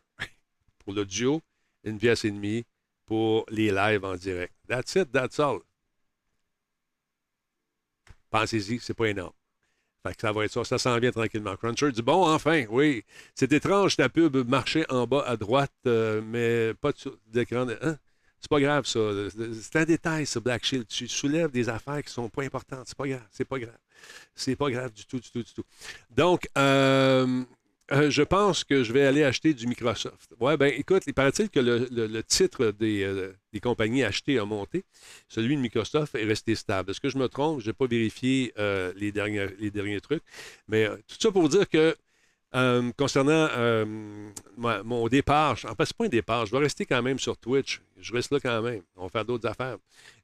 Pour 0.90 0.96
l'audio, 0.96 1.40
une 1.84 2.00
pièce 2.00 2.26
et 2.26 2.32
demie 2.32 2.66
pour 3.06 3.46
les 3.52 3.70
lives 3.70 4.04
en 4.04 4.16
direct. 4.16 4.52
That's 4.68 4.96
it, 4.96 5.12
that's 5.12 5.40
all. 5.40 5.60
Pensez-y, 8.32 8.80
c'est 8.80 8.96
pas 8.96 9.06
énorme. 9.06 9.34
Fait 10.02 10.16
que 10.16 10.22
ça 10.22 10.32
va 10.32 10.46
être 10.46 10.52
ça. 10.52 10.64
Ça 10.64 10.80
s'en 10.80 10.98
vient 10.98 11.12
tranquillement. 11.12 11.56
Cruncher 11.58 11.92
dit 11.92 12.02
Bon, 12.02 12.28
enfin, 12.28 12.66
oui. 12.72 13.04
C'est 13.36 13.52
étrange, 13.54 13.98
ta 13.98 14.10
pub 14.10 14.36
marchait 14.50 14.92
en 14.92 15.06
bas 15.06 15.24
à 15.28 15.38
droite, 15.38 15.72
euh, 15.86 16.24
mais 16.26 16.74
pas 16.74 16.92
d'écran. 17.28 17.68
Hein? 17.84 17.98
C'est 18.40 18.50
pas 18.50 18.60
grave, 18.60 18.88
ça. 18.88 19.00
C'est 19.62 19.76
un 19.76 19.86
détail, 19.86 20.26
ça, 20.26 20.40
Black 20.40 20.66
Shield. 20.66 20.88
Tu 20.88 21.08
soulèves 21.08 21.52
des 21.52 21.70
affaires 21.70 22.02
qui 22.02 22.12
sont 22.12 22.30
pas 22.30 22.44
importantes. 22.44 22.86
C'est 22.88 22.98
pas 22.98 23.08
grave. 23.08 23.28
C'est 23.30 23.46
pas 23.46 23.60
grave. 23.60 23.78
C'est 24.34 24.56
pas 24.56 24.72
grave 24.72 24.92
du 24.92 25.06
tout, 25.06 25.20
du 25.20 25.30
tout, 25.30 25.44
du 25.44 25.54
tout. 25.54 25.66
Donc, 26.10 26.50
euh, 26.58 27.44
euh, 27.92 28.10
je 28.10 28.22
pense 28.22 28.64
que 28.64 28.84
je 28.84 28.94
vais 28.94 29.06
aller 29.06 29.24
acheter 29.24 29.54
du 29.54 29.66
Microsoft. 29.66 30.34
Ouais, 30.40 30.58
ben 30.58 30.72
écoute, 30.76 31.04
il 31.08 31.14
paraît-il 31.14 31.50
que 31.50 31.60
le, 31.60 32.24
titre 32.24 32.74
euh, 32.82 33.34
des, 33.52 33.60
compagnies 33.60 34.04
achetées 34.04 34.38
a 34.38 34.46
monté. 34.46 34.84
Celui 35.28 35.56
de 35.56 35.62
Microsoft 35.62 36.14
est 36.16 36.26
resté 36.26 36.56
stable. 36.56 36.92
Est-ce 36.92 37.02
que 37.02 37.10
je 37.10 37.18
me 37.18 37.28
trompe? 37.28 37.62
Je 37.62 37.68
n'ai 37.68 37.74
pas 37.74 37.88
vérifié 37.88 38.54
euh, 38.60 38.94
les, 38.96 39.12
derniers, 39.12 39.48
les 39.60 39.72
derniers 39.72 40.02
trucs. 40.02 40.24
Mais 40.68 40.88
tout 41.08 41.16
ça 41.20 41.32
pour 41.32 41.50
dire 41.50 41.68
que 41.68 41.96
concernant 42.98 43.48
mon 44.58 45.08
départ, 45.08 45.58
en 45.68 45.76
fait, 45.76 45.86
ce 45.86 45.94
pas 45.94 46.06
un 46.06 46.10
départ. 46.10 46.46
Je 46.46 46.52
vais 46.52 46.60
rester 46.60 46.86
quand 46.86 47.02
même 47.02 47.20
sur 47.20 47.38
Twitch. 47.38 47.82
Je 48.00 48.14
reste 48.14 48.32
là 48.32 48.40
quand 48.40 48.62
même. 48.62 48.82
On 48.98 49.04
va 49.04 49.10
faire 49.10 49.26
d'autres 49.26 49.48
affaires. 49.48 49.78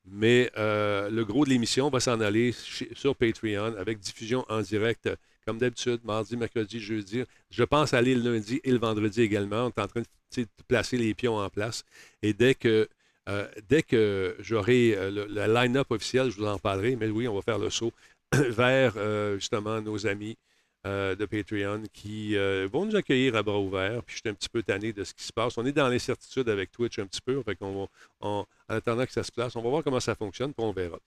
Mais 0.05 0.51
le 0.55 1.24
gros 1.24 1.45
de 1.45 1.50
l'émission 1.50 1.89
va 1.89 2.00
s'en 2.00 2.19
aller 2.22 2.53
sur 2.93 3.15
Patreon 3.15 3.75
avec 3.77 4.00
diffusion 4.00 4.45
en 4.50 4.62
direct 4.62 5.10
comme 5.46 5.58
d'habitude, 5.58 6.02
mardi, 6.04 6.36
mercredi, 6.36 6.80
jeudi. 6.80 7.24
Je 7.50 7.64
pense 7.64 7.94
aller 7.94 8.16
le 8.16 8.34
lundi 8.34 8.60
et 8.64 8.72
le 8.72 8.80
vendredi 8.80 9.22
également. 9.22 9.66
On 9.66 9.70
est 9.70 9.80
en 9.80 9.88
train 9.88 10.02
de 10.02 10.46
placer 10.68 10.98
les 10.98 11.14
pions 11.14 11.38
en 11.38 11.50
place. 11.50 11.84
Et 12.22 12.34
dès 12.34 12.56
que, 12.56 12.90
euh, 13.30 14.34
j'aurai 14.40 14.96
euh, 14.96 15.12
le, 15.12 15.54
line-up 15.54 15.92
officiel, 15.92 16.32
je 16.32 16.38
vous 16.38 16.46
en 16.46 16.58
parlerai. 16.58 16.96
Mais 16.96 17.10
oui, 17.10 17.28
on 17.28 17.36
va 17.36 17.42
faire 17.42 17.60
le 17.60 17.70
saut 17.70 17.94
vers 18.34 18.94
euh, 18.98 19.36
justement 19.36 19.82
nos 19.82 20.08
amis 20.08 20.38
de 20.86 21.25
Patreon 21.25 21.84
qui 21.92 22.36
vont 22.72 22.86
nous 22.86 22.96
accueillir 22.96 23.36
à 23.36 23.44
bras 23.44 23.60
ouverts. 23.60 24.04
Puis 24.04 24.18
je 24.18 24.22
suis 24.22 24.30
un 24.30 24.34
petit 24.34 24.50
peu 24.50 24.62
tanné 24.63 24.94
de 24.94 25.04
ce 25.04 25.13
qui 25.13 25.24
se 25.24 25.34
passe. 25.34 25.58
On 25.58 25.65
est 25.65 25.72
dans 25.72 25.88
l'incertitude 25.88 26.48
avec 26.48 26.72
Twitch 26.72 27.00
un 27.00 27.08
petit 27.08 27.22
peu. 27.22 27.42
Fait 27.44 27.56
qu'on 27.56 27.89
en 28.22 28.46
attendant 28.70 29.06
que 29.06 29.12
ça 29.12 29.24
se 29.24 29.32
place, 29.32 29.56
on 29.56 29.62
va 29.62 29.70
voir 29.70 29.84
comment 29.84 30.00
ça 30.00 30.15
fonctionne, 30.15 30.54
puis 30.54 30.65
on 30.65 30.72
verra. 30.72 31.00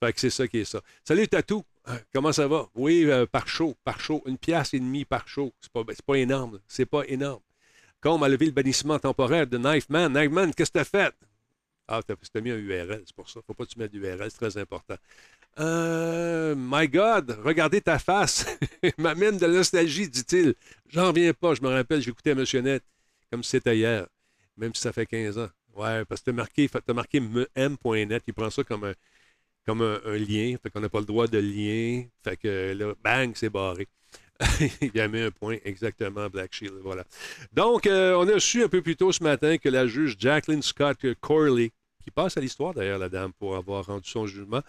Fait 0.00 0.12
que 0.12 0.20
c'est 0.20 0.30
ça 0.30 0.46
qui 0.46 0.58
est 0.58 0.64
ça. 0.64 0.80
Salut 1.04 1.28
Tatou! 1.28 1.64
Euh, 1.88 1.98
comment 2.12 2.32
ça 2.32 2.48
va? 2.48 2.68
Oui, 2.74 3.04
euh, 3.04 3.26
par 3.26 3.46
show, 3.46 3.76
par 3.84 4.00
show. 4.00 4.22
Une 4.26 4.38
pièce 4.38 4.72
et 4.74 4.78
demie 4.78 5.04
par 5.04 5.28
show. 5.28 5.52
C'est 5.60 5.72
pas, 5.72 5.82
pas 6.06 6.14
énorme. 6.14 6.60
C'est 6.66 6.86
pas 6.86 7.04
énorme. 7.06 7.40
On 8.06 8.18
m'a 8.18 8.28
levé 8.28 8.46
le 8.46 8.52
bannissement 8.52 8.98
temporaire 8.98 9.46
de 9.46 9.56
Knife 9.56 9.88
Man, 9.88 10.12
Knife 10.12 10.30
Man, 10.30 10.54
qu'est-ce 10.54 10.70
que 10.70 10.78
t'as 10.78 10.84
fait? 10.84 11.14
Ah, 11.88 12.00
t'as 12.02 12.40
mis 12.40 12.50
un 12.50 12.56
URL, 12.56 13.02
c'est 13.06 13.16
pour 13.16 13.28
ça. 13.28 13.40
Faut 13.46 13.54
pas 13.54 13.64
que 13.64 13.70
tu 13.70 13.78
mettes 13.78 13.92
d'URL, 13.92 14.30
c'est 14.30 14.38
très 14.38 14.58
important. 14.58 14.96
Euh, 15.58 16.54
my 16.56 16.88
God, 16.88 17.38
regardez 17.44 17.80
ta 17.80 17.98
face. 17.98 18.46
M'amène 18.98 19.36
de 19.36 19.46
la 19.46 19.52
nostalgie, 19.52 20.08
dit-il. 20.08 20.54
J'en 20.88 21.12
viens 21.12 21.32
pas. 21.32 21.54
Je 21.54 21.62
me 21.62 21.68
rappelle, 21.68 22.00
j'écoutais 22.00 22.32
M. 22.32 22.44
Net 22.62 22.82
comme 23.30 23.42
si 23.42 23.50
c'était 23.50 23.76
hier, 23.76 24.06
même 24.56 24.74
si 24.74 24.80
ça 24.80 24.92
fait 24.92 25.06
15 25.06 25.38
ans. 25.38 25.48
Ouais, 25.74 26.04
parce 26.04 26.20
que 26.20 26.26
t'as 26.26 26.32
marqué, 26.32 26.70
as 26.72 26.92
marqué 26.92 27.20
m.net. 27.56 28.22
Il 28.26 28.34
prend 28.34 28.50
ça 28.50 28.62
comme 28.62 28.84
un, 28.84 28.92
comme 29.66 29.82
un, 29.82 30.16
lien. 30.16 30.56
Fait 30.62 30.70
qu'on 30.70 30.80
n'a 30.80 30.88
pas 30.88 31.00
le 31.00 31.06
droit 31.06 31.26
de 31.26 31.38
lien. 31.38 32.04
Fait 32.22 32.36
que 32.36 32.72
là, 32.72 32.94
bang, 33.02 33.32
c'est 33.34 33.50
barré. 33.50 33.88
il 34.80 35.00
a 35.00 35.08
mis 35.08 35.20
un 35.20 35.30
point 35.30 35.58
exactement, 35.64 36.28
Black 36.28 36.52
Shield. 36.54 36.74
Voilà. 36.82 37.04
Donc, 37.52 37.86
euh, 37.86 38.14
on 38.14 38.28
a 38.28 38.38
su 38.38 38.62
un 38.62 38.68
peu 38.68 38.82
plus 38.82 38.96
tôt 38.96 39.12
ce 39.12 39.22
matin 39.22 39.58
que 39.58 39.68
la 39.68 39.86
juge 39.86 40.16
Jacqueline 40.18 40.62
Scott 40.62 40.98
Corley, 41.20 41.72
qui 42.02 42.10
passe 42.10 42.36
à 42.36 42.40
l'histoire 42.40 42.74
d'ailleurs, 42.74 42.98
la 42.98 43.08
dame, 43.08 43.32
pour 43.32 43.56
avoir 43.56 43.86
rendu 43.86 44.08
son 44.08 44.26
jugement, 44.26 44.62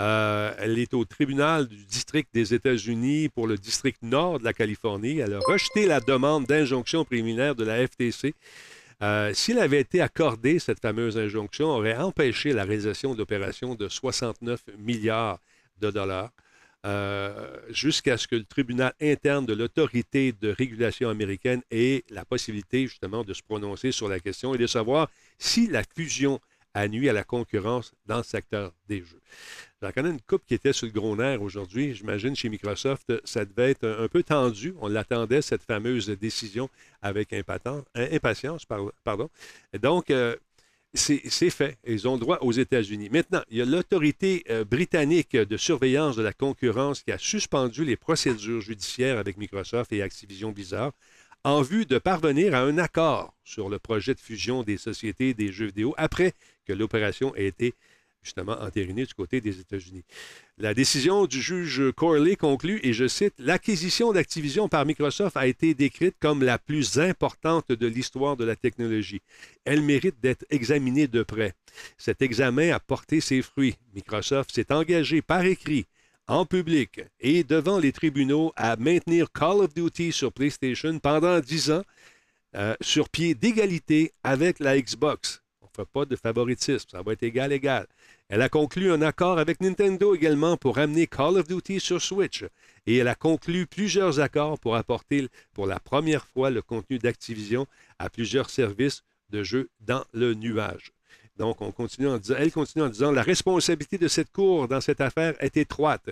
euh, 0.00 0.54
elle 0.58 0.78
est 0.78 0.94
au 0.94 1.04
tribunal 1.04 1.68
du 1.68 1.84
district 1.84 2.30
des 2.32 2.54
États-Unis 2.54 3.28
pour 3.28 3.46
le 3.46 3.56
district 3.56 4.02
nord 4.02 4.38
de 4.38 4.44
la 4.44 4.52
Californie. 4.52 5.18
Elle 5.18 5.34
a 5.34 5.40
rejeté 5.40 5.86
la 5.86 6.00
demande 6.00 6.46
d'injonction 6.46 7.04
préliminaire 7.04 7.54
de 7.54 7.64
la 7.64 7.86
FTC 7.86 8.34
euh, 9.02 9.34
s'il 9.34 9.58
avait 9.58 9.80
été 9.80 10.00
accordé, 10.00 10.60
cette 10.60 10.80
fameuse 10.80 11.18
injonction 11.18 11.66
aurait 11.66 11.96
empêché 11.96 12.52
la 12.52 12.62
réalisation 12.62 13.16
d'opérations 13.16 13.74
de 13.74 13.88
69 13.88 14.62
milliards 14.78 15.40
de 15.80 15.90
dollars 15.90 16.30
euh, 16.86 17.56
jusqu'à 17.70 18.16
ce 18.16 18.28
que 18.28 18.36
le 18.36 18.44
tribunal 18.44 18.92
interne 19.00 19.44
de 19.44 19.54
l'autorité 19.54 20.32
de 20.40 20.50
régulation 20.50 21.08
américaine 21.08 21.62
ait 21.72 22.04
la 22.10 22.24
possibilité 22.24 22.86
justement 22.86 23.24
de 23.24 23.34
se 23.34 23.42
prononcer 23.42 23.90
sur 23.90 24.08
la 24.08 24.20
question 24.20 24.54
et 24.54 24.58
de 24.58 24.68
savoir 24.68 25.10
si 25.36 25.66
la 25.66 25.82
fusion 25.82 26.38
a 26.74 26.88
nuit 26.88 27.08
à 27.08 27.12
la 27.12 27.24
concurrence 27.24 27.92
dans 28.06 28.18
le 28.18 28.22
secteur 28.22 28.72
des 28.88 29.00
jeux. 29.02 29.20
J'en 29.82 29.90
connais 29.92 30.10
une 30.10 30.20
coupe 30.20 30.44
qui 30.46 30.54
était 30.54 30.72
sur 30.72 30.86
le 30.86 30.92
gros 30.92 31.16
nerf 31.16 31.42
aujourd'hui. 31.42 31.94
J'imagine 31.94 32.36
chez 32.36 32.48
Microsoft, 32.48 33.12
ça 33.24 33.44
devait 33.44 33.70
être 33.70 33.86
un, 33.86 34.08
peu 34.08 34.22
tendu. 34.22 34.74
On 34.80 34.88
l'attendait, 34.88 35.42
cette 35.42 35.62
fameuse 35.62 36.08
décision, 36.08 36.68
avec 37.02 37.32
impatience. 37.32 38.64
Pardon. 39.04 39.28
Donc, 39.80 40.10
euh, 40.10 40.36
c'est 40.94 41.50
fait. 41.50 41.78
Ils 41.86 42.06
ont 42.06 42.18
droit 42.18 42.38
aux 42.42 42.52
États-Unis. 42.52 43.08
Maintenant, 43.10 43.42
il 43.50 43.58
y 43.58 43.62
a 43.62 43.64
l'autorité 43.64 44.44
euh, 44.50 44.64
britannique 44.64 45.34
de 45.34 45.56
surveillance 45.56 46.16
de 46.16 46.22
la 46.22 46.32
concurrence 46.32 47.02
qui 47.02 47.12
a 47.12 47.18
suspendu 47.18 47.84
les 47.84 47.96
procédures 47.96 48.60
judiciaires 48.60 49.18
avec 49.18 49.38
Microsoft 49.38 49.92
et 49.92 50.02
Activision 50.02 50.52
Blizzard 50.52 50.92
en 51.44 51.62
vue 51.62 51.86
de 51.86 51.98
parvenir 51.98 52.54
à 52.54 52.60
un 52.60 52.78
accord 52.78 53.34
sur 53.44 53.68
le 53.68 53.78
projet 53.78 54.14
de 54.14 54.20
fusion 54.20 54.62
des 54.62 54.76
sociétés 54.76 55.34
des 55.34 55.52
jeux 55.52 55.66
vidéo 55.66 55.94
après 55.96 56.34
que 56.66 56.72
l'opération 56.72 57.34
ait 57.34 57.46
été 57.46 57.74
justement 58.22 58.52
entériné 58.60 59.04
du 59.04 59.14
côté 59.14 59.40
des 59.40 59.58
États-Unis. 59.58 60.04
La 60.56 60.74
décision 60.74 61.26
du 61.26 61.42
juge 61.42 61.82
Corley 61.96 62.36
conclut, 62.36 62.78
et 62.84 62.92
je 62.92 63.08
cite, 63.08 63.34
L'acquisition 63.38 64.12
d'Activision 64.12 64.68
par 64.68 64.86
Microsoft 64.86 65.36
a 65.36 65.48
été 65.48 65.74
décrite 65.74 66.14
comme 66.20 66.44
la 66.44 66.58
plus 66.58 67.00
importante 67.00 67.72
de 67.72 67.86
l'histoire 67.88 68.36
de 68.36 68.44
la 68.44 68.54
technologie. 68.54 69.22
Elle 69.64 69.82
mérite 69.82 70.20
d'être 70.20 70.44
examinée 70.50 71.08
de 71.08 71.24
près. 71.24 71.54
Cet 71.98 72.22
examen 72.22 72.70
a 72.70 72.78
porté 72.78 73.20
ses 73.20 73.42
fruits. 73.42 73.74
Microsoft 73.92 74.52
s'est 74.54 74.72
engagé 74.72 75.20
par 75.20 75.44
écrit 75.44 75.86
en 76.32 76.46
public 76.46 77.02
et 77.20 77.44
devant 77.44 77.78
les 77.78 77.92
tribunaux 77.92 78.54
à 78.56 78.76
maintenir 78.76 79.30
Call 79.32 79.58
of 79.58 79.74
Duty 79.74 80.12
sur 80.12 80.32
PlayStation 80.32 80.98
pendant 80.98 81.40
dix 81.40 81.70
ans 81.70 81.82
euh, 82.56 82.74
sur 82.80 83.10
pied 83.10 83.34
d'égalité 83.34 84.12
avec 84.24 84.58
la 84.58 84.80
Xbox. 84.80 85.42
On 85.60 85.66
ne 85.66 85.84
fait 85.84 85.90
pas 85.92 86.06
de 86.06 86.16
favoritisme, 86.16 86.88
ça 86.90 87.02
va 87.02 87.12
être 87.12 87.22
égal, 87.22 87.52
égal. 87.52 87.86
Elle 88.30 88.40
a 88.40 88.48
conclu 88.48 88.90
un 88.90 89.02
accord 89.02 89.38
avec 89.38 89.60
Nintendo 89.60 90.14
également 90.14 90.56
pour 90.56 90.78
amener 90.78 91.06
Call 91.06 91.36
of 91.36 91.46
Duty 91.46 91.80
sur 91.80 92.00
Switch. 92.00 92.46
Et 92.86 92.96
elle 92.96 93.08
a 93.08 93.14
conclu 93.14 93.66
plusieurs 93.66 94.18
accords 94.18 94.58
pour 94.58 94.76
apporter 94.76 95.28
pour 95.52 95.66
la 95.66 95.80
première 95.80 96.26
fois 96.26 96.48
le 96.48 96.62
contenu 96.62 96.98
d'Activision 96.98 97.66
à 97.98 98.08
plusieurs 98.08 98.48
services 98.48 99.02
de 99.28 99.42
jeux 99.42 99.68
dans 99.80 100.06
le 100.14 100.32
nuage. 100.32 100.92
Donc, 101.36 101.58
elle 101.60 101.72
continue 102.52 102.82
en 102.82 102.88
disant 102.88 103.10
La 103.10 103.22
responsabilité 103.22 103.98
de 103.98 104.08
cette 104.08 104.30
Cour 104.32 104.68
dans 104.68 104.80
cette 104.80 105.00
affaire 105.00 105.34
est 105.40 105.56
étroite. 105.56 106.10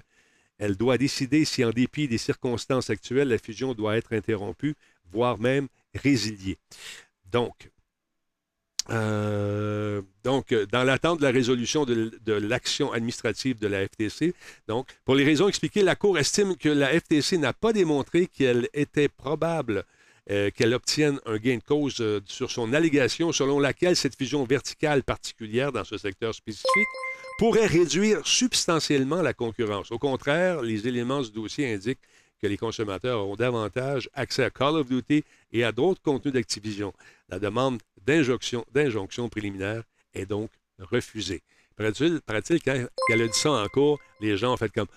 Elle 0.59 0.77
doit 0.77 0.99
décider 0.99 1.45
si, 1.45 1.65
en 1.65 1.71
dépit 1.71 2.09
des 2.09 2.19
circonstances 2.19 2.91
actuelles, 2.91 3.29
la 3.29 3.39
fusion 3.39 3.75
doit 3.75 3.97
être 3.97 4.13
interrompue, 4.13 4.75
voire 5.11 5.39
même 5.39 5.69
résiliée. 5.95 6.59
Donc, 7.31 7.71
euh, 8.91 10.03
dans 10.25 10.85
l'attente 10.85 11.21
de 11.21 11.25
la 11.25 11.31
résolution 11.31 11.85
de, 11.85 12.33
l'action 12.33 12.93
administrative 12.93 13.59
de 13.59 13.69
la 13.69 13.87
FTC, 13.87 14.35
pour 15.05 15.15
les 15.15 15.25
raisons 15.25 15.49
expliquées, 15.49 15.83
la 15.83 15.97
Cour 15.97 16.19
estime 16.19 16.57
que 16.57 16.69
la 16.69 16.89
FTC 16.89 17.39
n'a 17.39 17.53
pas 17.53 17.73
démontré 17.73 18.27
qu'elle 18.27 18.69
était 18.75 19.09
probable 19.09 19.85
euh, 20.31 20.51
qu'elle 20.51 20.75
obtienne 20.75 21.21
un 21.27 21.39
gain 21.39 21.57
de 21.57 21.63
cause 21.63 22.03
sur 22.27 22.51
son 22.51 22.73
allégation 22.73 23.33
selon 23.33 23.59
laquelle 23.59 23.97
cette 23.97 24.17
fusion 24.17 24.45
verticale 24.45 25.03
particulière 25.03 25.73
dans 25.73 25.85
ce 25.85 25.99
secteur 25.99 26.35
spécifique 26.35 26.89
pourrait 27.39 27.67
réduire 27.67 28.27
substantiellement 28.27 29.23
la 29.23 29.33
concurrence. 29.33 29.91
Au 29.91 29.99
contraire, 29.99 30.63
les 30.63 30.87
éléments 30.87 31.23
du 31.23 31.31
dossier 31.31 31.73
indiquent 31.73 32.01
que 32.41 32.47
les 32.47 32.57
consommateurs 32.57 33.21
auront 33.21 33.37
davantage 33.37 34.09
accès 34.15 34.45
à 34.45 34.51
Call 34.51 34.77
of 34.77 34.89
Duty 34.89 35.25
et 35.53 35.65
à 35.65 35.73
d'autres 35.73 36.01
contenus 36.03 36.35
d'Activision. 36.35 36.93
La 37.29 37.39
demande 37.39 37.81
d'injonction, 38.07 39.29
préliminaire 39.29 39.83
est 40.15 40.27
donc 40.27 40.51
refusée. 40.79 41.43
Paraît-il, 41.77 42.21
quand 42.63 42.87
elle 43.11 43.23
a 43.23 43.27
dit 43.27 43.39
ça 43.39 43.53
en 43.53 43.69
cours, 43.69 43.99
les 44.21 44.37
gens 44.37 44.53
ont 44.53 44.57
fait 44.57 44.73
comme 44.73 44.89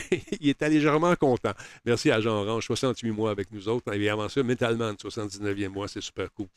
Il 0.40 0.48
était 0.48 0.68
légèrement 0.68 1.14
content. 1.16 1.52
Merci 1.84 2.10
à 2.10 2.20
Jean 2.20 2.42
Orange, 2.42 2.66
68 2.66 3.10
mois 3.10 3.30
avec 3.30 3.50
nous 3.52 3.68
autres. 3.68 3.92
Et 3.94 4.08
avant 4.08 4.28
ça, 4.28 4.42
Metalman, 4.42 4.94
79e 4.94 5.68
mois, 5.68 5.88
c'est 5.88 6.00
super 6.00 6.32
cool. 6.32 6.48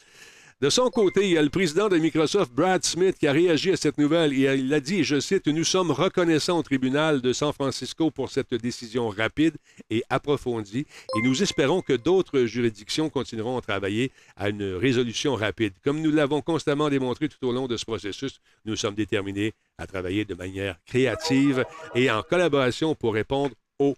De 0.62 0.70
son 0.70 0.90
côté, 0.90 1.26
il 1.26 1.32
y 1.32 1.38
a 1.38 1.42
le 1.42 1.50
président 1.50 1.90
de 1.90 1.98
Microsoft, 1.98 2.50
Brad 2.54 2.82
Smith, 2.86 3.18
qui 3.20 3.28
a 3.28 3.34
réagi 3.34 3.72
à 3.72 3.76
cette 3.76 3.98
nouvelle 3.98 4.32
et 4.32 4.56
il 4.56 4.74
a 4.74 4.80
dit, 4.80 5.04
je 5.04 5.20
cite, 5.20 5.48
Nous 5.48 5.66
sommes 5.66 5.92
reconnaissants 5.92 6.58
au 6.58 6.64
tribunal 6.64 7.20
de 7.20 7.34
San 7.34 7.52
Francisco 7.52 8.10
pour 8.10 8.32
cette 8.32 8.54
décision 8.54 9.10
rapide 9.10 9.58
et 9.90 10.02
approfondie 10.10 10.88
et 11.18 11.22
nous 11.24 11.44
espérons 11.44 11.82
que 11.82 11.92
d'autres 11.92 12.46
juridictions 12.46 13.10
continueront 13.10 13.58
à 13.58 13.62
travailler 13.62 14.14
à 14.38 14.48
une 14.48 14.76
résolution 14.76 15.36
rapide. 15.36 15.74
Comme 15.84 16.00
nous 16.00 16.12
l'avons 16.12 16.42
constamment 16.42 16.90
démontré 16.90 17.28
tout 17.28 17.46
au 17.46 17.52
long 17.52 17.68
de 17.68 17.76
ce 17.76 17.84
processus, 17.84 18.40
nous 18.64 18.78
sommes 18.78 18.96
déterminés 18.96 19.54
à 19.78 19.88
travailler 19.88 20.24
de 20.24 20.36
manière 20.36 20.78
créative 20.86 21.66
et 21.96 22.10
en 22.10 22.24
collaboration 22.24 22.96
pour 22.96 23.14
répondre 23.14 23.54
aux 23.78 23.98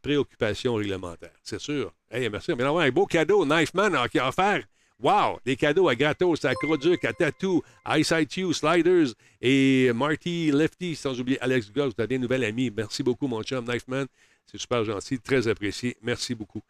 préoccupations 0.00 0.74
réglementaires. 0.74 1.34
C'est 1.42 1.60
sûr. 1.60 1.92
Merci. 2.12 2.52
Mais 2.56 2.62
un 2.62 2.90
beau 2.90 3.06
cadeau, 3.06 3.44
Knifeman 3.44 4.08
qui 4.08 4.20
a 4.20 4.28
offert 4.28 4.62
Wow! 5.02 5.40
Des 5.44 5.56
cadeaux 5.56 5.88
à 5.88 5.94
Gratos, 5.94 6.44
à 6.44 6.54
Croduc, 6.54 7.04
à 7.04 7.12
Tattoo, 7.12 7.62
à 7.84 7.98
ICITU, 7.98 8.54
Sliders 8.54 9.08
et 9.42 9.92
Marty 9.94 10.50
Lefty, 10.50 10.96
sans 10.96 11.20
oublier 11.20 11.38
Alex 11.40 11.70
Goss. 11.70 11.92
Vous 11.96 12.02
avez 12.02 12.16
un 12.16 12.20
nouvel 12.20 12.44
ami. 12.44 12.70
Merci 12.74 13.02
beaucoup, 13.02 13.26
mon 13.26 13.42
chum 13.42 13.64
Knifeman. 13.66 14.06
C'est 14.50 14.58
super 14.58 14.84
gentil, 14.84 15.18
très 15.18 15.48
apprécié. 15.48 15.96
Merci 16.00 16.34
beaucoup. 16.34 16.62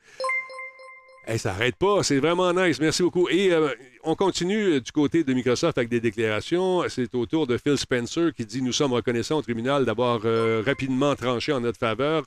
Hey, 1.28 1.38
ça 1.38 1.50
n'arrête 1.50 1.76
pas, 1.76 2.02
c'est 2.02 2.18
vraiment 2.18 2.52
nice. 2.52 2.80
Merci 2.80 3.02
beaucoup. 3.02 3.28
Et 3.28 3.52
euh, 3.52 3.74
on 4.04 4.14
continue 4.14 4.80
du 4.80 4.92
côté 4.92 5.24
de 5.24 5.32
Microsoft 5.32 5.76
avec 5.76 5.88
des 5.88 6.00
déclarations. 6.00 6.84
C'est 6.88 7.12
au 7.14 7.26
tour 7.26 7.46
de 7.46 7.58
Phil 7.58 7.76
Spencer 7.76 8.32
qui 8.32 8.46
dit 8.46 8.62
Nous 8.62 8.72
sommes 8.72 8.92
reconnaissants 8.92 9.38
au 9.38 9.42
tribunal 9.42 9.84
d'avoir 9.84 10.20
euh, 10.24 10.62
rapidement 10.64 11.14
tranché 11.16 11.52
en 11.52 11.60
notre 11.60 11.78
faveur. 11.78 12.22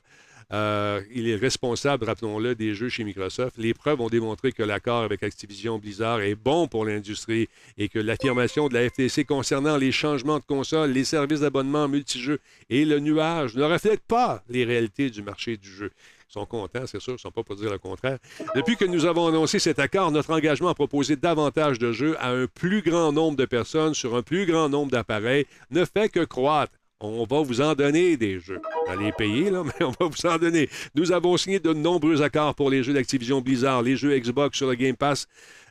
Euh, 0.52 1.00
il 1.14 1.28
est 1.28 1.36
responsable, 1.36 2.04
rappelons-le, 2.04 2.54
des 2.54 2.74
jeux 2.74 2.88
chez 2.88 3.04
Microsoft. 3.04 3.56
Les 3.56 3.72
preuves 3.72 4.00
ont 4.00 4.08
démontré 4.08 4.50
que 4.52 4.62
l'accord 4.62 5.02
avec 5.02 5.22
Activision 5.22 5.78
Blizzard 5.78 6.20
est 6.22 6.34
bon 6.34 6.66
pour 6.66 6.84
l'industrie 6.84 7.48
et 7.78 7.88
que 7.88 8.00
l'affirmation 8.00 8.68
de 8.68 8.74
la 8.74 8.88
FTC 8.88 9.24
concernant 9.24 9.76
les 9.76 9.92
changements 9.92 10.38
de 10.38 10.44
consoles, 10.44 10.90
les 10.90 11.04
services 11.04 11.40
d'abonnement 11.40 11.86
multijeux 11.86 12.40
et 12.68 12.84
le 12.84 12.98
nuage 12.98 13.54
ne 13.54 13.62
reflètent 13.62 14.06
pas 14.06 14.42
les 14.48 14.64
réalités 14.64 15.10
du 15.10 15.22
marché 15.22 15.56
du 15.56 15.70
jeu. 15.70 15.92
Ils 16.30 16.34
sont 16.34 16.46
contents, 16.46 16.86
c'est 16.86 17.00
sûr, 17.00 17.12
ils 17.12 17.14
ne 17.14 17.18
sont 17.18 17.30
pas 17.32 17.42
pour 17.42 17.56
dire 17.56 17.70
le 17.70 17.78
contraire. 17.78 18.18
Depuis 18.54 18.76
que 18.76 18.84
nous 18.84 19.04
avons 19.04 19.26
annoncé 19.26 19.58
cet 19.58 19.80
accord, 19.80 20.12
notre 20.12 20.32
engagement 20.32 20.68
à 20.68 20.74
proposer 20.74 21.16
davantage 21.16 21.78
de 21.78 21.90
jeux 21.90 22.16
à 22.20 22.30
un 22.30 22.46
plus 22.46 22.82
grand 22.82 23.12
nombre 23.12 23.36
de 23.36 23.44
personnes 23.44 23.94
sur 23.94 24.14
un 24.14 24.22
plus 24.22 24.46
grand 24.46 24.68
nombre 24.68 24.92
d'appareils 24.92 25.46
ne 25.70 25.84
fait 25.84 26.08
que 26.08 26.24
croître 26.24 26.72
on 27.00 27.24
va 27.24 27.42
vous 27.42 27.60
en 27.60 27.74
donner 27.74 28.16
des 28.16 28.40
jeux. 28.40 28.60
Allez 28.88 29.12
payer, 29.12 29.50
là, 29.50 29.62
mais 29.80 29.84
on 29.84 29.90
va 29.90 30.06
vous 30.06 30.26
en 30.26 30.38
donner. 30.38 30.68
Nous 30.94 31.12
avons 31.12 31.36
signé 31.36 31.58
de 31.58 31.72
nombreux 31.72 32.22
accords 32.22 32.54
pour 32.54 32.70
les 32.70 32.82
jeux 32.82 32.92
d'Activision 32.92 33.40
Blizzard, 33.40 33.82
les 33.82 33.96
jeux 33.96 34.18
Xbox 34.18 34.56
sur 34.56 34.68
le 34.68 34.74
Game 34.74 34.96
Pass, 34.96 35.26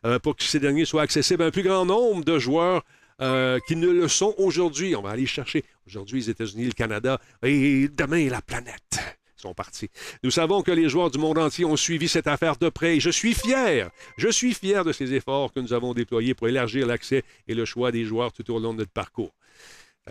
euh, 0.05 0.19
pour 0.19 0.35
que 0.35 0.43
ces 0.43 0.59
derniers 0.59 0.85
soient 0.85 1.03
accessibles 1.03 1.43
à 1.43 1.47
un 1.47 1.51
plus 1.51 1.63
grand 1.63 1.85
nombre 1.85 2.23
de 2.23 2.39
joueurs 2.39 2.83
euh, 3.21 3.59
qui 3.67 3.75
ne 3.75 3.87
le 3.87 4.07
sont 4.07 4.33
aujourd'hui. 4.37 4.95
On 4.95 5.01
va 5.01 5.11
aller 5.11 5.25
chercher 5.25 5.63
aujourd'hui 5.85 6.19
les 6.19 6.29
États-Unis, 6.29 6.65
le 6.65 6.71
Canada 6.71 7.19
et 7.43 7.87
demain 7.89 8.29
la 8.29 8.41
planète 8.41 8.99
sont 9.35 9.53
partis. 9.53 9.89
Nous 10.23 10.31
savons 10.31 10.61
que 10.61 10.71
les 10.71 10.89
joueurs 10.89 11.11
du 11.11 11.17
monde 11.17 11.37
entier 11.37 11.65
ont 11.65 11.77
suivi 11.77 12.07
cette 12.07 12.27
affaire 12.27 12.57
de 12.57 12.69
près 12.69 12.99
je 12.99 13.09
suis 13.09 13.33
fier, 13.33 13.89
je 14.17 14.27
suis 14.27 14.53
fier 14.53 14.83
de 14.83 14.91
ces 14.91 15.13
efforts 15.13 15.53
que 15.53 15.59
nous 15.59 15.73
avons 15.73 15.93
déployés 15.93 16.33
pour 16.33 16.47
élargir 16.47 16.85
l'accès 16.85 17.23
et 17.47 17.53
le 17.53 17.65
choix 17.65 17.91
des 17.91 18.03
joueurs 18.03 18.33
tout 18.33 18.51
au 18.53 18.59
long 18.59 18.73
de 18.73 18.79
notre 18.79 18.91
parcours. 18.91 19.31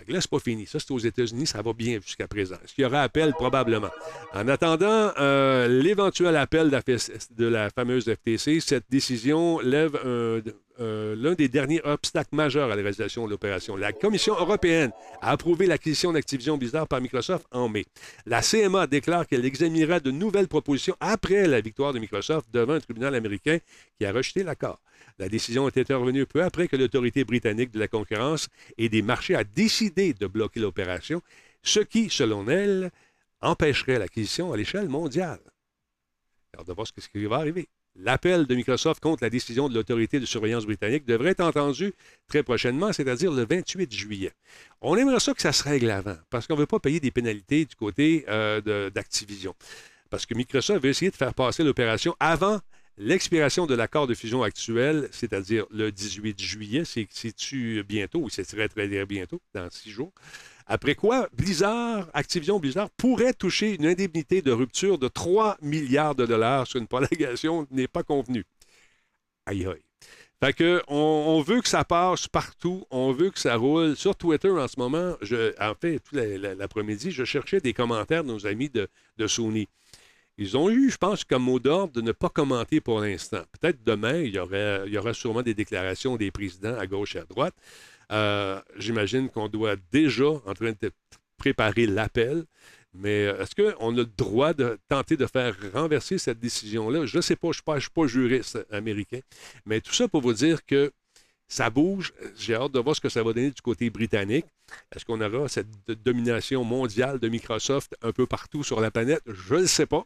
Fait 0.05 0.11
là, 0.11 0.21
c'est 0.21 0.29
pas 0.29 0.39
fini. 0.39 0.65
Ça, 0.65 0.79
c'est 0.79 0.91
aux 0.91 0.99
États-Unis, 0.99 1.47
ça 1.47 1.61
va 1.61 1.73
bien 1.73 1.99
jusqu'à 2.01 2.27
présent. 2.27 2.55
Est-ce 2.63 2.73
qu'il 2.73 2.83
y 2.83 2.87
aura 2.87 3.01
appel? 3.01 3.33
Probablement. 3.33 3.89
En 4.33 4.47
attendant 4.47 5.11
euh, 5.19 5.67
l'éventuel 5.67 6.35
appel 6.35 6.69
de 6.69 7.45
la 7.45 7.69
fameuse 7.69 8.05
FTC, 8.05 8.59
cette 8.59 8.85
décision 8.89 9.59
lève 9.59 9.99
l'un 10.79 11.33
des 11.33 11.49
derniers 11.49 11.81
obstacles 11.83 12.35
majeurs 12.35 12.65
à 12.65 12.75
la 12.75 12.75
réalisation 12.75 13.25
de 13.25 13.29
l'opération. 13.29 13.75
La 13.75 13.91
Commission 13.91 14.33
européenne 14.33 14.91
a 15.21 15.31
approuvé 15.31 15.67
l'acquisition 15.67 16.13
d'Activision 16.13 16.57
Blizzard 16.57 16.87
par 16.87 17.01
Microsoft 17.01 17.45
en 17.51 17.67
mai. 17.69 17.85
La 18.25 18.41
CMA 18.41 18.87
déclare 18.87 19.27
qu'elle 19.27 19.45
examinera 19.45 19.99
de 19.99 20.11
nouvelles 20.11 20.47
propositions 20.47 20.95
après 20.99 21.47
la 21.47 21.61
victoire 21.61 21.93
de 21.93 21.99
Microsoft 21.99 22.47
devant 22.51 22.73
un 22.73 22.79
tribunal 22.79 23.15
américain 23.15 23.59
qui 23.97 24.05
a 24.05 24.11
rejeté 24.11 24.43
l'accord. 24.43 24.79
La 25.17 25.27
décision 25.27 25.67
est 25.67 25.77
intervenue 25.77 26.25
peu 26.25 26.43
après 26.43 26.67
que 26.67 26.77
l'autorité 26.77 27.25
britannique 27.25 27.71
de 27.71 27.79
la 27.79 27.87
concurrence 27.87 28.47
et 28.77 28.87
des 28.87 29.01
marchés 29.01 29.35
a 29.35 29.43
décidé 29.43 30.13
de 30.13 30.27
bloquer 30.27 30.61
l'opération, 30.61 31.21
ce 31.61 31.81
qui, 31.81 32.09
selon 32.09 32.47
elle, 32.47 32.91
empêcherait 33.41 33.99
l'acquisition 33.99 34.53
à 34.53 34.57
l'échelle 34.57 34.87
mondiale. 34.87 35.39
Alors, 36.53 36.65
de 36.65 36.73
voir 36.73 36.87
ce 36.87 36.93
qui 36.93 37.25
va 37.25 37.37
arriver. 37.37 37.67
L'appel 37.95 38.45
de 38.45 38.55
Microsoft 38.55 39.01
contre 39.01 39.23
la 39.23 39.29
décision 39.29 39.67
de 39.67 39.75
l'autorité 39.75 40.19
de 40.19 40.25
surveillance 40.25 40.65
britannique 40.65 41.05
devrait 41.05 41.31
être 41.31 41.41
entendu 41.41 41.93
très 42.27 42.43
prochainement, 42.43 42.93
c'est-à-dire 42.93 43.31
le 43.31 43.45
28 43.45 43.93
juillet. 43.93 44.31
On 44.81 44.95
aimerait 44.95 45.19
ça 45.19 45.33
que 45.33 45.41
ça 45.41 45.51
se 45.51 45.63
règle 45.63 45.91
avant, 45.91 46.17
parce 46.29 46.47
qu'on 46.47 46.55
ne 46.55 46.59
veut 46.59 46.65
pas 46.65 46.79
payer 46.79 46.99
des 46.99 47.11
pénalités 47.11 47.65
du 47.65 47.75
côté 47.75 48.25
euh, 48.29 48.89
d'Activision. 48.89 49.53
Parce 50.09 50.25
que 50.25 50.33
Microsoft 50.33 50.83
veut 50.83 50.89
essayer 50.89 51.11
de 51.11 51.15
faire 51.15 51.33
passer 51.33 51.63
l'opération 51.63 52.15
avant 52.19 52.59
L'expiration 53.01 53.65
de 53.65 53.75
l'accord 53.75 54.07
de 54.07 54.13
fusion 54.13 54.43
actuel, 54.43 55.07
c'est-à-dire 55.13 55.65
le 55.71 55.89
18 55.89 56.37
juillet, 56.37 56.83
c'est-tu 56.83 57.81
bientôt, 57.87 58.19
ou 58.19 58.29
c'est 58.29 58.43
très, 58.43 58.67
très 58.67 59.05
bientôt, 59.05 59.41
dans 59.53 59.69
six 59.71 59.89
jours? 59.89 60.11
Après 60.71 60.93
quoi, 60.93 61.27
Blizzard, 61.33 62.07
Activision 62.13 62.59
Blizzard, 62.59 62.91
pourrait 62.91 63.33
toucher 63.33 63.73
une 63.73 63.87
indemnité 63.87 64.43
de 64.43 64.51
rupture 64.51 64.99
de 64.99 65.07
3 65.07 65.57
milliards 65.63 66.13
de 66.13 66.27
dollars 66.27 66.67
sur 66.67 66.79
une 66.79 66.85
prolongation 66.85 67.65
n'est 67.71 67.87
pas 67.87 68.03
convenue. 68.03 68.45
Aïe 69.47 69.65
aïe. 69.65 69.81
Fait 70.41 70.53
que 70.53 70.83
on, 70.87 71.41
veut 71.41 71.61
que 71.61 71.67
ça 71.67 71.83
passe 71.83 72.27
partout, 72.27 72.85
on 72.91 73.11
veut 73.11 73.31
que 73.31 73.39
ça 73.39 73.55
roule. 73.55 73.95
Sur 73.95 74.15
Twitter 74.15 74.51
en 74.51 74.67
ce 74.67 74.79
moment, 74.79 75.15
je, 75.21 75.53
en 75.59 75.73
fait, 75.73 75.99
tout 75.99 76.15
l'après-midi, 76.15 77.09
je 77.09 77.25
cherchais 77.25 77.59
des 77.59 77.73
commentaires 77.73 78.23
de 78.23 78.29
nos 78.29 78.45
amis 78.45 78.69
de, 78.69 79.27
Sony. 79.27 79.67
Ils 80.37 80.55
ont 80.55 80.69
eu, 80.69 80.91
je 80.91 80.97
pense, 80.97 81.25
comme 81.25 81.43
mot 81.43 81.59
d'ordre 81.59 81.93
de 81.93 82.01
ne 82.01 82.11
pas 82.11 82.29
commenter 82.29 82.79
pour 82.79 83.01
l'instant. 83.01 83.41
Peut-être 83.59 83.83
demain, 83.83 84.19
il 84.19 84.33
y 84.35 84.97
aura 84.97 85.13
sûrement 85.15 85.41
des 85.41 85.55
déclarations 85.55 86.15
des 86.15 86.29
présidents 86.29 86.77
à 86.77 86.85
gauche 86.85 87.15
et 87.15 87.19
à 87.19 87.25
droite. 87.25 87.55
Euh, 88.11 88.61
j'imagine 88.77 89.29
qu'on 89.29 89.47
doit 89.47 89.75
déjà 89.91 90.29
en 90.45 90.53
train 90.53 90.73
de 90.81 90.91
préparer 91.37 91.85
l'appel. 91.85 92.45
Mais 92.93 93.27
euh, 93.27 93.41
est-ce 93.43 93.55
qu'on 93.55 93.93
a 93.93 93.97
le 93.97 94.05
droit 94.05 94.53
de 94.53 94.79
tenter 94.87 95.15
de 95.15 95.27
faire 95.27 95.55
renverser 95.73 96.17
cette 96.17 96.39
décision-là? 96.39 97.05
Je 97.05 97.17
ne 97.17 97.21
sais 97.21 97.35
pas, 97.35 97.51
je 97.51 97.61
ne 97.65 97.79
suis 97.79 97.91
pas 97.91 98.07
juriste 98.07 98.65
américain. 98.71 99.19
Mais 99.65 99.79
tout 99.79 99.93
ça 99.93 100.07
pour 100.07 100.21
vous 100.21 100.33
dire 100.33 100.65
que 100.65 100.91
ça 101.47 101.69
bouge. 101.69 102.13
J'ai 102.37 102.55
hâte 102.55 102.71
de 102.71 102.79
voir 102.79 102.95
ce 102.95 103.01
que 103.01 103.09
ça 103.09 103.21
va 103.23 103.33
donner 103.33 103.51
du 103.51 103.61
côté 103.61 103.89
britannique. 103.89 104.45
Est-ce 104.95 105.05
qu'on 105.05 105.21
aura 105.21 105.47
cette 105.47 105.67
domination 106.03 106.63
mondiale 106.63 107.19
de 107.19 107.27
Microsoft 107.27 107.95
un 108.01 108.11
peu 108.11 108.25
partout 108.25 108.63
sur 108.63 108.79
la 108.79 108.91
planète? 108.91 109.21
Je 109.25 109.55
ne 109.55 109.65
sais 109.65 109.87
pas. 109.87 110.05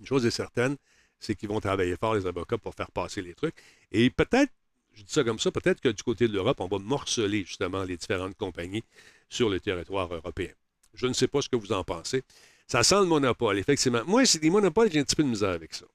Une 0.00 0.06
chose 0.06 0.26
est 0.26 0.30
certaine, 0.30 0.76
c'est 1.20 1.34
qu'ils 1.34 1.48
vont 1.48 1.60
travailler 1.60 1.96
fort, 1.96 2.14
les 2.14 2.26
avocats, 2.26 2.58
pour 2.58 2.74
faire 2.74 2.90
passer 2.90 3.22
les 3.22 3.34
trucs. 3.34 3.54
Et 3.92 4.10
peut-être, 4.10 4.52
je 4.94 5.02
dis 5.02 5.12
ça 5.12 5.24
comme 5.24 5.38
ça, 5.38 5.50
peut-être 5.50 5.80
que 5.80 5.88
du 5.88 6.02
côté 6.02 6.28
de 6.28 6.32
l'Europe, 6.32 6.60
on 6.60 6.68
va 6.68 6.78
morceler 6.78 7.44
justement 7.44 7.84
les 7.84 7.96
différentes 7.96 8.36
compagnies 8.36 8.84
sur 9.28 9.48
le 9.48 9.60
territoire 9.60 10.12
européen. 10.12 10.50
Je 10.94 11.06
ne 11.06 11.12
sais 11.12 11.28
pas 11.28 11.42
ce 11.42 11.48
que 11.48 11.56
vous 11.56 11.72
en 11.72 11.84
pensez. 11.84 12.22
Ça 12.66 12.82
sent 12.82 13.00
le 13.00 13.06
monopole, 13.06 13.58
effectivement. 13.58 14.02
Moi, 14.06 14.24
c'est 14.24 14.38
des 14.38 14.50
monopoles, 14.50 14.90
j'ai 14.90 15.00
un 15.00 15.04
petit 15.04 15.16
peu 15.16 15.22
de 15.22 15.28
misère 15.28 15.50
avec 15.50 15.74
ça. 15.74 15.86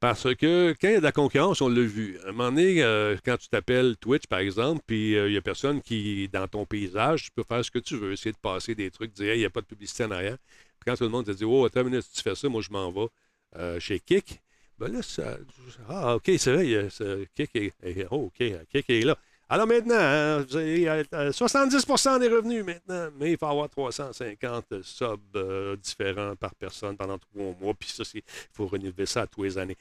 Parce 0.00 0.34
que 0.34 0.74
quand 0.80 0.88
il 0.88 0.94
y 0.94 0.96
a 0.96 0.98
de 0.98 1.04
la 1.04 1.12
concurrence, 1.12 1.60
on 1.60 1.68
l'a 1.68 1.80
vu. 1.80 2.18
À 2.24 2.30
un 2.30 2.32
moment 2.32 2.50
donné, 2.50 2.82
euh, 2.82 3.16
quand 3.24 3.36
tu 3.36 3.48
t'appelles 3.48 3.96
Twitch, 3.98 4.26
par 4.26 4.40
exemple, 4.40 4.82
puis 4.86 5.16
euh, 5.16 5.28
il 5.28 5.32
n'y 5.32 5.38
a 5.38 5.42
personne 5.42 5.80
qui, 5.80 6.28
dans 6.28 6.48
ton 6.48 6.66
paysage, 6.66 7.24
tu 7.24 7.30
peux 7.30 7.44
faire 7.44 7.64
ce 7.64 7.70
que 7.70 7.78
tu 7.78 7.96
veux, 7.96 8.12
essayer 8.12 8.32
de 8.32 8.38
passer 8.38 8.74
des 8.74 8.90
trucs, 8.90 9.12
dire, 9.12 9.34
il 9.34 9.38
n'y 9.38 9.44
a 9.44 9.50
pas 9.50 9.60
de 9.60 9.66
publicité 9.66 10.04
en 10.04 10.10
arrière 10.10 10.38
quand 10.84 10.96
tout 10.96 11.04
le 11.04 11.10
monde 11.10 11.26
te 11.26 11.30
dit 11.30 11.44
Oh, 11.44 11.64
attends 11.64 11.80
une 11.80 11.90
minute, 11.90 12.04
si 12.04 12.12
tu 12.12 12.22
fais 12.22 12.34
ça, 12.34 12.48
moi 12.48 12.62
je 12.62 12.70
m'en 12.70 12.90
vais 12.90 13.08
euh, 13.56 13.80
chez 13.80 14.00
Kik, 14.00 14.40
ben 14.90 15.02
ça. 15.02 15.36
Ah, 15.88 16.16
OK, 16.16 16.30
c'est 16.38 16.52
vrai, 16.52 16.88
Kik 17.34 17.56
est, 17.56 18.06
oh, 18.10 18.26
OK, 18.26 18.42
Kik 18.70 18.90
est 18.90 19.04
là. 19.04 19.16
Alors 19.48 19.66
maintenant, 19.66 19.98
hein, 19.98 20.38
vous 20.48 20.56
avez 20.56 21.02
70% 21.04 22.18
des 22.20 22.28
revenus 22.28 22.64
maintenant, 22.64 23.10
mais 23.18 23.32
il 23.32 23.36
faut 23.36 23.46
avoir 23.46 23.68
350 23.68 24.82
subs 24.82 25.18
euh, 25.36 25.76
différents 25.76 26.34
par 26.36 26.54
personne 26.54 26.96
pendant 26.96 27.18
trois 27.18 27.54
mois, 27.60 27.74
puis 27.74 27.90
ça, 27.90 28.02
il 28.14 28.22
faut 28.50 28.66
renouveler 28.66 29.04
ça 29.04 29.22
à 29.22 29.26
tous 29.26 29.42
les 29.42 29.58
années. 29.58 29.76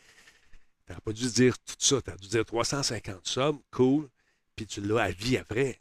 Tu 0.85 0.91
n'as 0.91 0.99
pas 0.99 1.13
dû 1.13 1.25
dire 1.29 1.57
tout 1.59 1.75
ça, 1.79 2.01
tu 2.01 2.11
as 2.11 2.17
dû 2.17 2.27
dire 2.27 2.43
350 2.43 3.25
subs, 3.25 3.59
cool, 3.71 4.09
puis 4.57 4.65
tu 4.65 4.81
l'as 4.81 5.03
à 5.03 5.11
vie 5.11 5.37
après, 5.37 5.79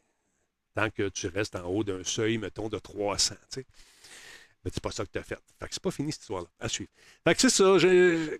tant 0.74 0.88
que 0.88 1.08
tu 1.08 1.26
restes 1.26 1.56
en 1.56 1.64
haut 1.64 1.82
d'un 1.82 2.04
seuil, 2.04 2.38
mettons, 2.38 2.68
de 2.68 2.78
300. 2.78 3.34
Tu 3.34 3.60
sais. 3.60 3.66
Mais 4.64 4.70
c'est 4.74 4.82
pas 4.82 4.90
ça 4.90 5.04
que 5.06 5.10
tu 5.10 5.18
as 5.18 5.22
fait. 5.22 5.38
Fait 5.58 5.66
que 5.68 5.72
c'est 5.72 5.82
pas 5.82 5.90
fini 5.90 6.12
cette 6.12 6.20
histoire-là. 6.22 6.48
À 6.60 6.68
suivre. 6.68 6.90
Fait 7.26 7.34
que 7.34 7.40
c'est 7.40 7.48
ça. 7.50 7.64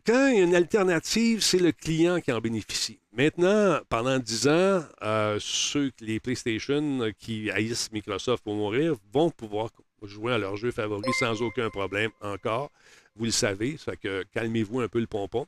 Quand 0.06 0.26
il 0.28 0.36
y 0.38 0.40
a 0.40 0.42
une 0.44 0.54
alternative, 0.54 1.40
c'est 1.40 1.58
le 1.58 1.72
client 1.72 2.20
qui 2.20 2.30
en 2.30 2.40
bénéficie. 2.40 3.00
Maintenant, 3.16 3.80
pendant 3.88 4.18
10 4.18 4.48
ans, 4.48 4.84
euh, 5.02 5.38
ceux, 5.40 5.90
les 6.00 6.20
PlayStation 6.20 7.10
qui 7.18 7.50
haïssent 7.50 7.90
Microsoft 7.92 8.44
pour 8.44 8.54
mourir 8.54 8.96
vont 9.12 9.30
pouvoir 9.30 9.70
jouer 10.02 10.34
à 10.34 10.38
leur 10.38 10.56
jeu 10.56 10.70
favori 10.70 11.10
sans 11.18 11.40
aucun 11.42 11.70
problème 11.70 12.10
encore. 12.20 12.70
vous 13.16 13.24
le 13.26 13.32
savez, 13.32 13.76
ça 13.76 13.92
fait 13.92 13.98
que 13.98 14.24
calmez-vous 14.32 14.80
un 14.80 14.88
peu 14.88 15.00
le 15.00 15.06
pompon. 15.06 15.46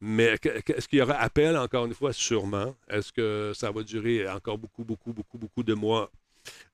Mais 0.00 0.36
que- 0.38 0.60
que- 0.60 0.72
est-ce 0.74 0.86
qu'il 0.88 0.98
y 0.98 1.02
aura 1.02 1.14
appel 1.14 1.56
encore 1.56 1.86
une 1.86 1.94
fois? 1.94 2.12
Sûrement. 2.12 2.74
Est-ce 2.90 3.10
que 3.12 3.52
ça 3.54 3.70
va 3.70 3.82
durer 3.82 4.28
encore 4.28 4.58
beaucoup, 4.58 4.84
beaucoup, 4.84 5.12
beaucoup, 5.14 5.38
beaucoup 5.38 5.62
de 5.62 5.72
mois? 5.72 6.10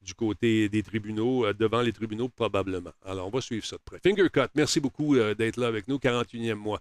Du 0.03 0.15
côté 0.15 0.69
des 0.69 0.83
tribunaux, 0.83 1.47
euh, 1.47 1.55
devant 1.55 1.81
les 1.81 1.93
tribunaux, 1.93 2.29
probablement. 2.29 2.93
Alors, 3.05 3.27
on 3.27 3.31
va 3.31 3.41
suivre 3.41 3.65
ça 3.65 3.77
de 3.77 3.83
près. 3.85 3.99
Finger 4.03 4.29
Cut, 4.31 4.49
merci 4.55 4.81
beaucoup 4.81 5.17
euh, 5.17 5.35
d'être 5.35 5.57
là 5.57 5.69
avec 5.69 5.89
nous, 5.89 5.99
41e 5.99 6.55
mois. 6.55 6.81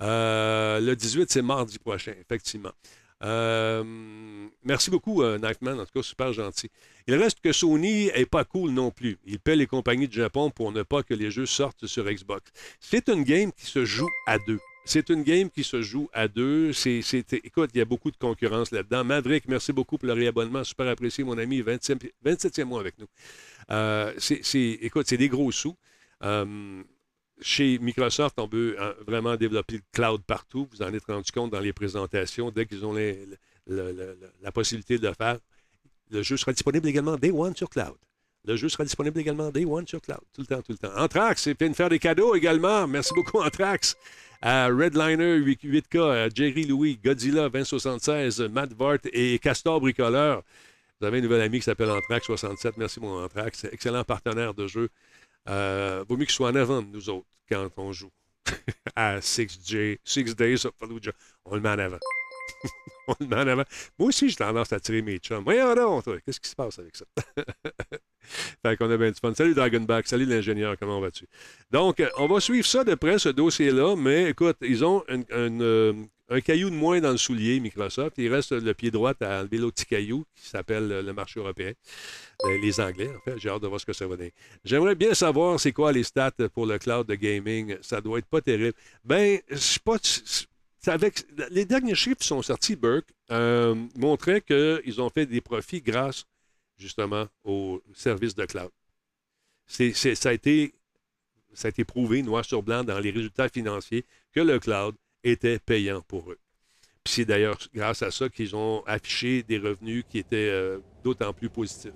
Euh, 0.00 0.80
le 0.80 0.94
18, 0.94 1.30
c'est 1.30 1.42
mardi 1.42 1.78
prochain, 1.78 2.14
effectivement. 2.20 2.72
Merci 3.20 4.90
beaucoup, 4.90 5.24
Knifeman, 5.24 5.80
en 5.80 5.84
tout 5.84 5.92
cas, 5.92 6.02
super 6.02 6.32
gentil. 6.32 6.70
Il 7.08 7.14
reste 7.16 7.40
que 7.40 7.52
Sony 7.52 8.06
est 8.14 8.30
pas 8.30 8.44
cool 8.44 8.70
non 8.70 8.92
plus. 8.92 9.18
Il 9.26 9.40
paie 9.40 9.56
les 9.56 9.66
compagnies 9.66 10.06
du 10.06 10.16
Japon 10.16 10.50
pour 10.50 10.70
ne 10.70 10.82
pas 10.82 11.02
que 11.02 11.14
les 11.14 11.30
jeux 11.32 11.46
sortent 11.46 11.86
sur 11.86 12.04
Xbox. 12.04 12.52
C'est 12.80 13.08
une 13.08 13.24
game 13.24 13.50
qui 13.50 13.66
se 13.66 13.84
joue 13.84 14.08
à 14.26 14.38
deux. 14.38 14.60
C'est 14.88 15.10
une 15.10 15.22
game 15.22 15.50
qui 15.50 15.64
se 15.64 15.82
joue 15.82 16.08
à 16.14 16.28
deux. 16.28 16.72
C'est, 16.72 17.02
écoute, 17.44 17.68
il 17.74 17.78
y 17.78 17.80
a 17.82 17.84
beaucoup 17.84 18.10
de 18.10 18.16
concurrence 18.16 18.70
là-dedans. 18.70 19.04
Maverick, 19.04 19.46
merci 19.46 19.70
beaucoup 19.70 19.98
pour 19.98 20.06
le 20.06 20.14
réabonnement. 20.14 20.64
Super 20.64 20.88
apprécié, 20.88 21.24
mon 21.24 21.36
ami. 21.36 21.60
27e, 21.60 22.10
27e 22.24 22.64
mois 22.64 22.80
avec 22.80 22.98
nous. 22.98 23.06
Euh, 23.70 24.14
écoute, 24.80 25.06
c'est 25.06 25.18
des 25.18 25.28
gros 25.28 25.52
sous. 25.52 25.76
Euh, 26.24 26.82
chez 27.38 27.78
Microsoft, 27.78 28.38
on 28.38 28.46
veut 28.46 28.80
euh, 28.80 28.94
vraiment 29.06 29.36
développer 29.36 29.74
le 29.74 29.82
cloud 29.92 30.22
partout. 30.26 30.66
Vous 30.72 30.80
en 30.80 30.90
êtes 30.94 31.04
rendu 31.04 31.30
compte 31.32 31.50
dans 31.50 31.60
les 31.60 31.74
présentations. 31.74 32.50
Dès 32.50 32.64
qu'ils 32.64 32.86
ont 32.86 32.94
la 33.66 34.52
possibilité 34.52 34.96
de 34.98 35.06
le 35.06 35.12
faire, 35.12 35.38
le 36.10 36.22
jeu 36.22 36.38
sera 36.38 36.54
disponible 36.54 36.88
également 36.88 37.18
Day 37.18 37.30
One 37.30 37.54
sur 37.54 37.68
cloud. 37.68 37.98
Le 38.44 38.56
jeu 38.56 38.68
sera 38.68 38.84
disponible 38.84 39.18
également 39.20 39.50
Day 39.50 39.64
One 39.64 39.86
sur 39.86 40.00
cloud. 40.00 40.20
Tout 40.32 40.40
le 40.40 40.46
temps, 40.46 40.62
tout 40.62 40.72
le 40.72 40.78
temps. 40.78 40.92
Anthrax, 40.96 41.42
c'est 41.42 41.58
vient 41.58 41.70
de 41.70 41.74
faire 41.74 41.88
des 41.88 41.98
cadeaux 41.98 42.34
également. 42.34 42.86
Merci 42.86 43.12
beaucoup, 43.14 43.40
Anthrax. 43.40 43.96
Redliner 44.42 45.36
8, 45.36 45.88
k 45.88 45.96
à 45.96 46.28
Jerry 46.28 46.64
Louis, 46.64 46.98
Godzilla 47.02 47.48
2076, 47.48 48.40
Matt 48.42 48.72
Vart 48.72 48.98
et 49.12 49.38
Castor 49.38 49.80
Bricoleur. 49.80 50.42
Vous 51.00 51.06
avez 51.06 51.18
un 51.18 51.20
nouvel 51.22 51.42
ami 51.42 51.58
qui 51.58 51.64
s'appelle 51.64 51.90
Anthrax 51.90 52.26
67. 52.26 52.76
Merci, 52.76 53.00
mon 53.00 53.24
Anthrax. 53.24 53.64
Excellent 53.64 54.04
partenaire 54.04 54.54
de 54.54 54.66
jeu. 54.66 54.88
Euh, 55.48 56.04
vaut 56.08 56.16
mieux 56.16 56.24
qu'il 56.24 56.34
soit 56.34 56.50
en 56.50 56.54
avant 56.54 56.82
de 56.82 56.88
nous 56.88 57.08
autres 57.08 57.26
quand 57.48 57.68
on 57.76 57.92
joue 57.92 58.10
à 58.96 59.18
6J, 59.18 59.98
6 60.04 60.36
Days. 60.36 60.64
On 61.44 61.54
le 61.54 61.60
met 61.60 61.68
en 61.70 61.78
avant. 61.78 61.98
en 63.08 63.30
avant. 63.30 63.64
Moi 63.98 64.08
aussi, 64.08 64.28
j'ai 64.28 64.36
tendance 64.36 64.72
à 64.72 64.80
tirer 64.80 65.02
mes 65.02 65.18
chums. 65.18 65.44
Voyons 65.44 65.74
donc. 65.74 66.04
Qu'est-ce 66.24 66.40
qui 66.40 66.48
se 66.48 66.56
passe 66.56 66.78
avec 66.78 66.96
ça? 66.96 67.04
fait 68.62 68.76
qu'on 68.76 68.90
a 68.90 68.96
bien 68.96 69.10
du 69.10 69.18
fun. 69.20 69.34
Salut 69.34 69.54
Dragonback, 69.54 70.06
salut 70.06 70.26
l'ingénieur, 70.26 70.76
comment 70.78 71.00
vas-tu? 71.00 71.26
Donc, 71.70 72.00
euh, 72.00 72.08
on 72.18 72.26
va 72.26 72.40
suivre 72.40 72.66
ça 72.66 72.84
de 72.84 72.94
près, 72.94 73.18
ce 73.18 73.28
dossier-là, 73.28 73.96
mais 73.96 74.30
écoute, 74.30 74.56
ils 74.62 74.84
ont 74.84 75.02
euh, 75.10 75.92
un 76.28 76.40
caillou 76.40 76.70
de 76.70 76.74
moins 76.74 77.00
dans 77.00 77.10
le 77.10 77.16
soulier, 77.16 77.60
Microsoft. 77.60 78.18
Il 78.18 78.32
reste 78.32 78.52
le 78.52 78.74
pied 78.74 78.90
droit 78.90 79.14
à 79.20 79.40
enlever 79.40 79.58
l'autre 79.58 79.76
petit 79.76 79.86
caillou 79.86 80.24
qui 80.34 80.48
s'appelle 80.48 80.90
euh, 80.92 81.02
le 81.02 81.12
marché 81.12 81.40
européen. 81.40 81.72
Les 82.62 82.80
Anglais, 82.80 83.08
en 83.08 83.20
fait. 83.20 83.38
J'ai 83.38 83.48
hâte 83.48 83.62
de 83.62 83.66
voir 83.66 83.80
ce 83.80 83.86
que 83.86 83.92
ça 83.92 84.06
va 84.06 84.16
donner. 84.16 84.32
J'aimerais 84.64 84.94
bien 84.94 85.12
savoir 85.14 85.58
c'est 85.58 85.72
quoi 85.72 85.90
les 85.90 86.04
stats 86.04 86.30
pour 86.54 86.66
le 86.66 86.78
cloud 86.78 87.06
de 87.06 87.14
gaming. 87.14 87.76
Ça 87.80 88.00
doit 88.00 88.18
être 88.18 88.26
pas 88.28 88.40
terrible. 88.40 88.74
Ben, 89.04 89.40
je 89.50 89.56
sais 89.56 89.80
pas. 89.84 89.96
Les 91.50 91.64
derniers 91.64 91.94
chiffres 91.94 92.16
qui 92.16 92.26
sont 92.26 92.42
sortis, 92.42 92.76
Burke, 92.76 93.08
euh, 93.30 93.74
montraient 93.96 94.40
qu'ils 94.40 95.00
ont 95.00 95.10
fait 95.10 95.26
des 95.26 95.40
profits 95.40 95.82
grâce 95.82 96.24
justement 96.76 97.26
au 97.44 97.82
service 97.94 98.34
de 98.34 98.44
cloud. 98.46 98.70
Ça, 99.66 100.28
a 100.30 100.32
été, 100.32 100.72
prouvé 101.86 102.22
noir 102.22 102.44
sur 102.44 102.62
blanc 102.62 102.84
dans 102.84 102.98
les 102.98 103.10
résultats 103.10 103.48
financiers 103.48 104.04
que 104.32 104.40
le 104.40 104.58
cloud 104.58 104.94
était 105.24 105.58
payant 105.58 106.00
pour 106.02 106.30
eux. 106.30 106.38
Puis 107.04 107.14
c'est 107.14 107.24
d'ailleurs 107.24 107.58
grâce 107.74 108.02
à 108.02 108.10
ça 108.10 108.28
qu'ils 108.28 108.54
ont 108.56 108.82
affiché 108.86 109.42
des 109.42 109.58
revenus 109.58 110.04
qui 110.08 110.18
étaient 110.18 110.50
euh, 110.50 110.78
d'autant 111.02 111.32
plus 111.32 111.50
positifs. 111.50 111.92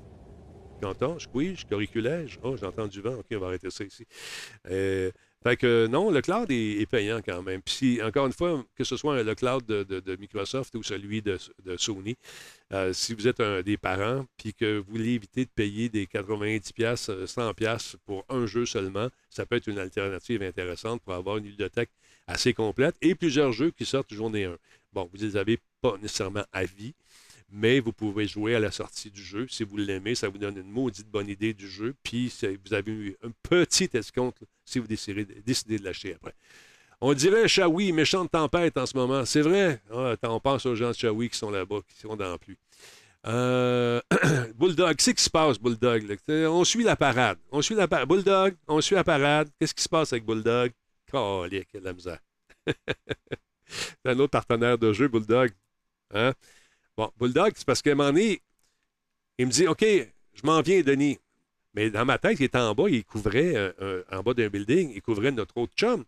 J'entends, 0.83 1.19
je 1.19 1.29
couille, 1.29 1.57
corriculais, 1.71 2.27
oh, 2.43 2.57
j'entends 2.57 2.89
du 2.89 3.01
vent, 3.01 3.15
ok, 3.15 3.27
on 3.33 3.39
va 3.39 3.47
arrêter 3.47 3.71
ça 3.71 3.85
ici. 3.85 4.05
Euh, 4.69 5.13
fait 5.43 5.57
que 5.57 5.87
non, 5.87 6.11
le 6.11 6.21
cloud 6.21 6.51
est, 6.51 6.87
payant 6.87 7.21
quand 7.25 7.43
même. 7.43 7.63
Puis 7.63 7.75
si, 7.75 8.03
encore 8.03 8.27
une 8.27 8.33
fois, 8.33 8.65
que 8.77 8.85
ce 8.85 8.97
soit 8.97 9.23
le 9.23 9.35
cloud 9.35 9.65
de, 9.65 10.17
Microsoft 10.17 10.75
ou 10.75 10.83
celui 10.83 11.23
de, 11.23 11.39
Sony, 11.77 12.17
euh, 12.73 12.93
si 12.93 13.15
vous 13.15 13.27
êtes 13.27 13.41
un 13.41 13.63
des 13.63 13.77
parents 13.77 14.27
puis 14.37 14.55
que 14.55 14.79
vous 14.79 14.93
voulez 14.93 15.11
éviter 15.11 15.45
de 15.45 15.51
payer 15.51 15.89
des 15.89 16.07
90$, 16.07 16.73
pièces, 16.73 17.11
100$ 17.11 17.55
piastres 17.55 17.97
pour 18.07 18.25
un 18.29 18.47
jeu 18.47 18.67
seulement, 18.67 19.09
ça 19.31 19.45
peut 19.47 19.57
être 19.57 19.67
une 19.67 19.79
alternative 19.79 20.43
intéressante 20.43 21.03
pour 21.03 21.15
avoir 21.15 21.39
une 21.39 21.45
bibliothèque 21.45 21.91
assez 22.27 22.55
complète 22.55 22.95
et 23.03 23.15
plusieurs 23.15 23.53
jeux 23.53 23.71
qui 23.71 23.85
sortent 23.85 24.13
journée 24.15 24.45
1. 24.45 24.57
Bon, 24.93 25.09
vous 25.13 25.23
les 25.23 25.37
avez 25.37 25.59
pas 25.81 25.97
nécessairement 26.01 26.45
à 26.53 26.65
vie, 26.65 26.95
mais 27.53 27.81
vous 27.81 27.93
pouvez 27.93 28.27
jouer 28.27 28.55
à 28.55 28.61
la 28.61 28.71
sortie 28.71 29.11
du 29.11 29.23
jeu. 29.23 29.47
Si 29.49 29.63
vous 29.63 29.77
l'aimez, 29.77 30.15
ça 30.15 30.29
vous 30.29 30.39
donne 30.39 30.57
une 30.57 30.71
maudite 30.71 31.09
bonne 31.09 31.29
idée 31.29 31.53
du 31.53 31.69
jeu. 31.69 31.95
Puis 32.03 32.33
vous 32.65 32.75
avez 32.75 32.91
eu 32.91 33.17
un 33.23 33.31
petit 33.43 33.91
escompte 33.93 34.43
si 34.65 34.79
vous 34.79 34.87
décidez, 34.87 35.25
de 35.25 35.85
l'acheter 35.85 36.15
après. 36.15 36.35
On 37.01 37.13
dirait 37.15 37.49
Shawi, 37.49 37.93
méchante 37.93 38.31
tempête 38.31 38.79
en 38.79 38.87
ce 38.87 38.97
moment. 38.97 39.25
C'est 39.25 39.43
vrai? 39.43 39.83
Ah, 39.93 40.15
on 40.23 40.41
pense 40.41 40.65
aux 40.67 40.75
gens 40.75 40.91
de 40.91 40.95
Shawi 40.95 41.29
qui 41.29 41.37
sont 41.37 41.51
là-bas, 41.51 41.81
qui 41.89 42.01
sont 42.01 42.17
dans 42.17 42.31
la 42.31 42.39
pluie. 42.39 42.57
Euh, 43.27 44.01
Bulldog, 44.57 44.97
qu'est-ce 44.97 45.11
qui 45.11 45.23
se 45.23 45.31
passe, 45.31 45.59
Bulldog? 45.59 46.19
On 46.29 46.65
suit 46.65 46.85
la 46.85 46.97
parade. 46.97 47.39
On 47.51 47.61
suit 47.61 47.75
la 47.75 47.87
parade. 47.87 48.09
Bulldog, 48.09 48.55
on 48.67 48.81
suit 48.81 48.95
la 48.95 49.05
parade. 49.05 49.51
Qu'est-ce 49.59 49.75
qui 49.75 49.83
se 49.83 49.89
passe 49.89 50.13
avec 50.13 50.25
Bulldog? 50.25 50.73
Calique, 51.11 51.69
la 51.75 51.93
misère. 51.93 52.19
C'est 52.67 54.11
un 54.11 54.19
autre 54.19 54.31
partenaire 54.31 54.79
de 54.79 54.93
jeu, 54.93 55.09
Bulldog. 55.09 55.51
Hein? 56.15 56.33
Bon, 56.97 57.11
Bulldog, 57.19 57.53
c'est 57.57 57.65
parce 57.67 57.81
qu'à 57.83 57.93
un 57.93 57.95
moment 57.95 58.11
donné, 58.11 58.43
il 59.39 59.47
me 59.47 59.51
dit 59.51 59.67
OK, 59.67 59.83
je 59.83 60.43
m'en 60.45 60.61
viens, 60.61 60.83
Denis. 60.83 61.19
Mais 61.75 61.91
dans 61.91 62.05
ma 62.05 62.19
tête, 62.19 62.39
il 62.39 62.45
était 62.45 62.59
en 62.59 62.75
bas, 62.75 62.85
il 62.89 63.03
couvrait, 63.05 63.55
euh, 63.57 64.03
un- 64.11 64.19
en 64.19 64.23
bas 64.23 64.35
d'un 64.35 64.49
building, 64.49 64.93
il 64.95 65.01
couvrait 65.01 65.33
notre 65.33 65.57
autre 65.57 65.73
chum. 65.75 66.05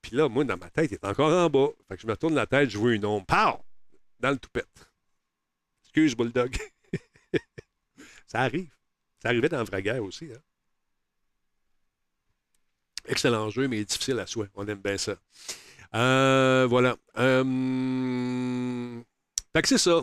Puis 0.00 0.16
là, 0.16 0.28
moi, 0.28 0.44
dans 0.44 0.56
ma 0.56 0.70
tête, 0.70 0.90
il 0.90 0.94
est 0.94 1.04
encore 1.04 1.30
en 1.32 1.50
bas. 1.50 1.68
Fait 1.88 1.96
que 1.96 2.02
je 2.02 2.06
me 2.06 2.16
tourne 2.16 2.34
la 2.34 2.46
tête, 2.46 2.70
je 2.70 2.78
vois 2.78 2.94
une 2.94 3.04
ombre. 3.04 3.26
Pow! 3.26 3.62
Dans 4.20 4.30
le 4.30 4.38
toupette. 4.38 4.90
Excuse, 5.82 6.16
Bulldog. 6.16 6.56
ça 8.26 8.40
arrive. 8.40 8.70
Ça 9.22 9.28
arrivait 9.28 9.48
dans 9.50 9.58
la 9.58 9.64
vraie 9.64 9.82
guerre 9.82 10.02
aussi. 10.02 10.26
Hein? 10.32 10.38
Excellent 13.06 13.50
jeu, 13.50 13.68
mais 13.68 13.84
difficile 13.84 14.18
à 14.18 14.26
souhait. 14.26 14.48
On 14.54 14.66
aime 14.66 14.80
bien 14.80 14.96
ça. 14.96 15.16
Euh, 15.94 16.66
voilà. 16.68 16.96
Euh, 17.18 19.02
fait 19.54 19.62
que 19.62 19.68
c'est 19.68 19.78
ça. 19.78 20.02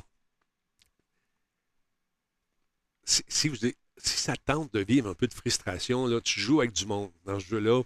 Si, 3.03 3.51
ça 3.97 4.35
tente 4.37 4.73
de 4.73 4.79
vivre 4.79 5.09
un 5.09 5.13
peu 5.13 5.27
de 5.27 5.33
frustration, 5.33 6.07
là, 6.07 6.21
tu 6.21 6.39
joues 6.39 6.61
avec 6.61 6.71
du 6.73 6.85
monde 6.85 7.11
dans 7.25 7.39
ce 7.39 7.45
jeu-là. 7.45 7.83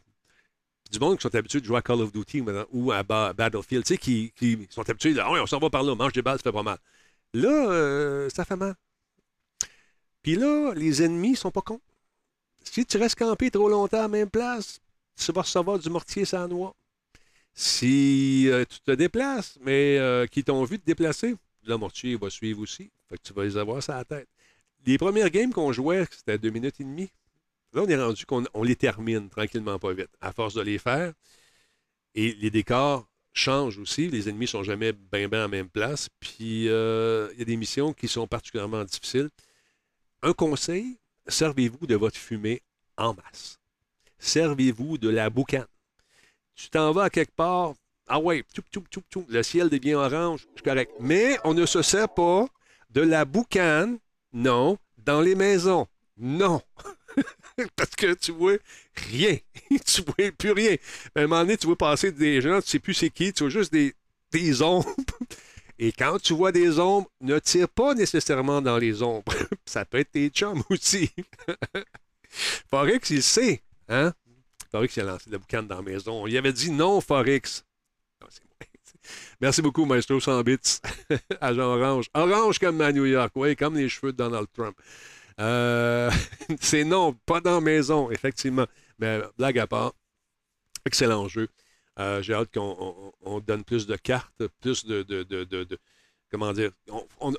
Du 0.92 1.00
monde 1.00 1.18
qui 1.18 1.24
sont 1.24 1.36
habitués 1.36 1.62
de 1.62 1.66
jouer 1.66 1.78
à 1.78 1.82
Call 1.82 2.02
of 2.02 2.12
Duty 2.12 2.44
ou 2.72 2.92
à 2.92 3.04
Ba- 3.04 3.34
Battlefield, 3.34 3.84
tu 3.84 3.96
sais, 3.96 3.98
qui, 3.98 4.32
sont 4.70 4.88
habitués 4.88 5.14
de 5.14 5.20
ouais, 5.20 5.40
on 5.40 5.48
s'en 5.48 5.60
va 5.60 5.70
par 5.70 5.84
là, 5.84 5.96
mange 5.96 6.14
des 6.14 6.22
balles, 6.22 6.38
ça 6.38 6.44
fait 6.44 6.52
pas 6.52 6.64
mal. 6.64 6.78
Là, 7.34 7.72
euh, 7.72 8.30
ça 8.30 8.46
fait 8.46 8.56
mal. 8.56 8.76
Puis 10.22 10.36
là, 10.36 10.74
les 10.76 11.04
ennemis 11.04 11.36
sont 11.36 11.52
pas 11.52 11.62
cons. 11.62 11.82
Si 12.64 12.86
tu 12.86 12.98
restes 12.98 13.18
campé 13.18 13.52
trop 13.52 13.70
longtemps 13.70 14.00
à 14.00 14.02
la 14.02 14.08
même 14.08 14.30
place, 14.30 14.80
tu 15.18 15.32
vas 15.32 15.42
recevoir 15.42 15.80
du 15.80 15.90
mortier 15.90 16.26
sans 16.26 16.48
noix. 16.48 16.76
Si 17.54 18.50
euh, 18.50 18.66
tu 18.66 18.80
te 18.82 18.92
déplaces, 18.92 19.58
mais 19.62 19.98
euh, 19.98 20.28
qui 20.28 20.44
t'ont 20.44 20.64
vu 20.66 20.80
te 20.80 20.86
déplacer, 20.86 21.36
le 21.66 21.78
mortier 21.78 22.16
va 22.16 22.30
suivre 22.30 22.62
aussi. 22.62 22.92
Que 23.10 23.16
tu 23.16 23.34
vas 23.34 23.44
les 23.44 23.58
avoir 23.58 23.82
sur 23.82 23.94
la 23.94 24.06
tête. 24.06 24.28
Les 24.86 24.98
premières 24.98 25.30
games 25.30 25.52
qu'on 25.52 25.72
jouait, 25.72 26.06
c'était 26.12 26.38
deux 26.38 26.50
minutes 26.50 26.80
et 26.80 26.84
demie. 26.84 27.10
Là, 27.74 27.84
on 27.84 27.88
est 27.88 28.02
rendu 28.02 28.26
qu'on 28.26 28.46
on 28.54 28.64
les 28.64 28.76
termine 28.76 29.30
tranquillement, 29.30 29.78
pas 29.80 29.94
vite, 29.94 30.10
à 30.22 30.32
force 30.32 30.54
de 30.54 30.62
les 30.62 30.78
faire. 30.78 31.14
Et 32.14 32.34
les 32.36 32.50
décors 32.50 33.08
changent 33.34 33.78
aussi. 33.80 34.08
Les 34.10 34.30
ennemis 34.30 34.48
sont 34.48 34.64
jamais 34.64 34.94
bien, 34.94 35.28
bien 35.28 35.46
en 35.46 35.50
même 35.50 35.70
place. 35.70 36.10
Puis, 36.20 36.70
euh, 36.70 37.30
il 37.34 37.40
y 37.40 37.42
a 37.42 37.46
des 37.46 37.58
missions 37.58 37.94
qui 37.94 38.08
sont 38.08 38.28
particulièrement 38.28 38.84
difficiles. 38.84 39.30
Un 40.22 40.34
conseil, 40.34 40.98
servez-vous 41.28 41.86
de 41.86 41.96
votre 41.96 42.18
fumée 42.18 42.62
en 42.98 43.14
masse. 43.14 43.60
Servez-vous 44.20 44.98
de 44.98 45.10
la 45.10 45.30
boucane. 45.30 45.68
Tu 46.56 46.70
t'en 46.70 46.92
vas 46.94 47.10
quelque 47.10 47.36
part, 47.36 47.74
ah 48.08 48.20
ouais, 48.20 48.44
le 49.30 49.44
ciel 49.44 49.70
devient 49.70 49.96
orange, 49.96 50.48
c'est 50.56 50.64
correct. 50.64 50.92
Mais 51.00 51.38
on 51.44 51.54
ne 51.54 51.66
se 51.66 51.82
sert 51.82 52.10
pas 52.10 52.48
de 52.92 53.02
la 53.02 53.26
boucane, 53.26 53.98
non, 54.34 54.78
dans 54.98 55.22
les 55.22 55.36
maisons. 55.36 55.88
Non. 56.18 56.62
Parce 57.76 57.92
que 57.92 58.14
tu 58.14 58.32
vois 58.32 58.58
rien. 58.96 59.38
tu 59.86 60.02
vois 60.02 60.32
plus 60.32 60.52
rien. 60.52 60.76
À 61.16 61.22
un 61.22 61.28
moment 61.28 61.42
donné, 61.42 61.58
tu 61.58 61.68
vois 61.68 61.78
passer 61.78 62.12
des 62.12 62.42
gens, 62.42 62.62
tu 62.62 62.70
sais 62.70 62.80
plus 62.80 62.94
c'est 62.94 63.10
qui, 63.10 63.34
tu 63.34 63.44
vois 63.44 63.50
juste 63.50 63.74
des, 63.74 64.62
ombres. 64.62 64.94
Et 65.80 65.92
quand 65.92 66.20
tu 66.22 66.34
vois 66.34 66.54
des 66.54 66.80
ombres, 66.80 67.10
ne 67.22 67.38
tire 67.40 67.68
pas 67.68 67.94
nécessairement 67.96 68.62
dans 68.62 68.78
les 68.78 69.02
ombres. 69.02 69.34
Ça 69.66 69.84
peut 69.84 70.00
être 70.00 70.12
tes 70.12 70.30
chums 70.30 70.64
aussi. 70.70 71.10
Tu 73.04 73.16
le 73.16 73.22
sais, 73.22 73.62
hein? 73.90 74.14
Forex 74.72 74.94
qui 74.94 75.02
a 75.02 75.04
lancé 75.04 75.30
la 75.30 75.38
boucane 75.38 75.68
dans 75.68 75.78
la 75.78 75.82
maison. 75.82 76.24
On 76.24 76.28
y 76.28 76.38
avait 76.38 76.54
dit 76.54 76.72
non, 76.72 77.02
Forex. 77.02 77.65
Merci 79.42 79.62
beaucoup, 79.62 79.86
Maestro 79.86 80.20
100 80.20 80.42
bits. 80.44 80.80
Agent 81.42 81.62
orange. 81.62 82.06
Orange 82.14 82.60
comme 82.60 82.82
à 82.82 82.92
New 82.92 83.06
York. 83.06 83.32
Oui, 83.36 83.56
comme 83.56 83.76
les 83.76 83.90
cheveux 83.90 84.12
de 84.12 84.18
Donald 84.18 84.48
Trump. 84.54 84.76
Euh, 85.40 86.10
c'est 86.62 86.84
non, 86.84 87.14
pas 87.26 87.42
dans 87.42 87.62
maison, 87.62 88.10
effectivement. 88.12 88.66
Mais 89.00 89.22
blague 89.38 89.60
à 89.60 89.68
part, 89.68 89.94
excellent 90.86 91.28
jeu. 91.28 91.48
Euh, 92.00 92.22
J'ai 92.22 92.34
hâte 92.34 92.54
qu'on 92.54 92.76
on- 92.80 93.12
on 93.22 93.40
donne 93.40 93.64
plus 93.64 93.88
de 93.88 93.96
cartes, 93.96 94.48
plus 94.62 94.86
de. 94.86 95.04
de- 95.04 95.24
de- 95.24 95.80
comment 96.32 96.52
dire 96.54 96.72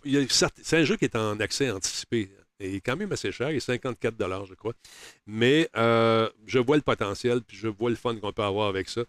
il 0.05 0.27
C'est 0.31 0.77
un 0.79 0.85
jeu 0.85 0.97
qui 0.97 1.05
est 1.05 1.17
en 1.17 1.39
accès 1.41 1.71
anticipé. 1.71 2.31
Et 2.59 2.81
quand 2.81 2.97
même 2.97 3.13
assez 3.13 3.33
cher, 3.33 3.51
il 3.51 3.57
est 3.57 3.61
54 3.61 4.47
je 4.47 4.55
crois. 4.55 4.73
Mais 5.27 5.69
euh, 5.77 6.31
je 6.47 6.59
vois 6.59 6.77
le 6.77 6.83
potentiel, 6.83 7.43
puis 7.43 7.57
je 7.57 7.69
vois 7.69 7.91
le 7.91 7.97
fun 7.97 8.17
qu'on 8.17 8.33
peut 8.33 8.43
avoir 8.43 8.69
avec 8.69 8.89
ça. 8.89 9.03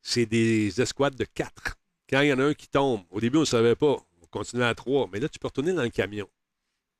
C'est 0.00 0.24
des 0.26 0.80
escouades 0.80 1.14
de 1.16 1.24
4. 1.24 1.76
Quand 2.08 2.20
il 2.20 2.28
y 2.28 2.32
en 2.32 2.38
a 2.38 2.44
un 2.44 2.54
qui 2.54 2.68
tombe, 2.68 3.02
au 3.10 3.20
début, 3.20 3.38
on 3.38 3.40
ne 3.40 3.46
savait 3.46 3.76
pas. 3.76 3.96
On 4.22 4.26
continuait 4.30 4.66
à 4.66 4.74
3. 4.74 5.08
Mais 5.12 5.20
là, 5.20 5.28
tu 5.28 5.38
peux 5.38 5.48
retourner 5.48 5.72
dans 5.72 5.82
le 5.82 5.90
camion, 5.90 6.28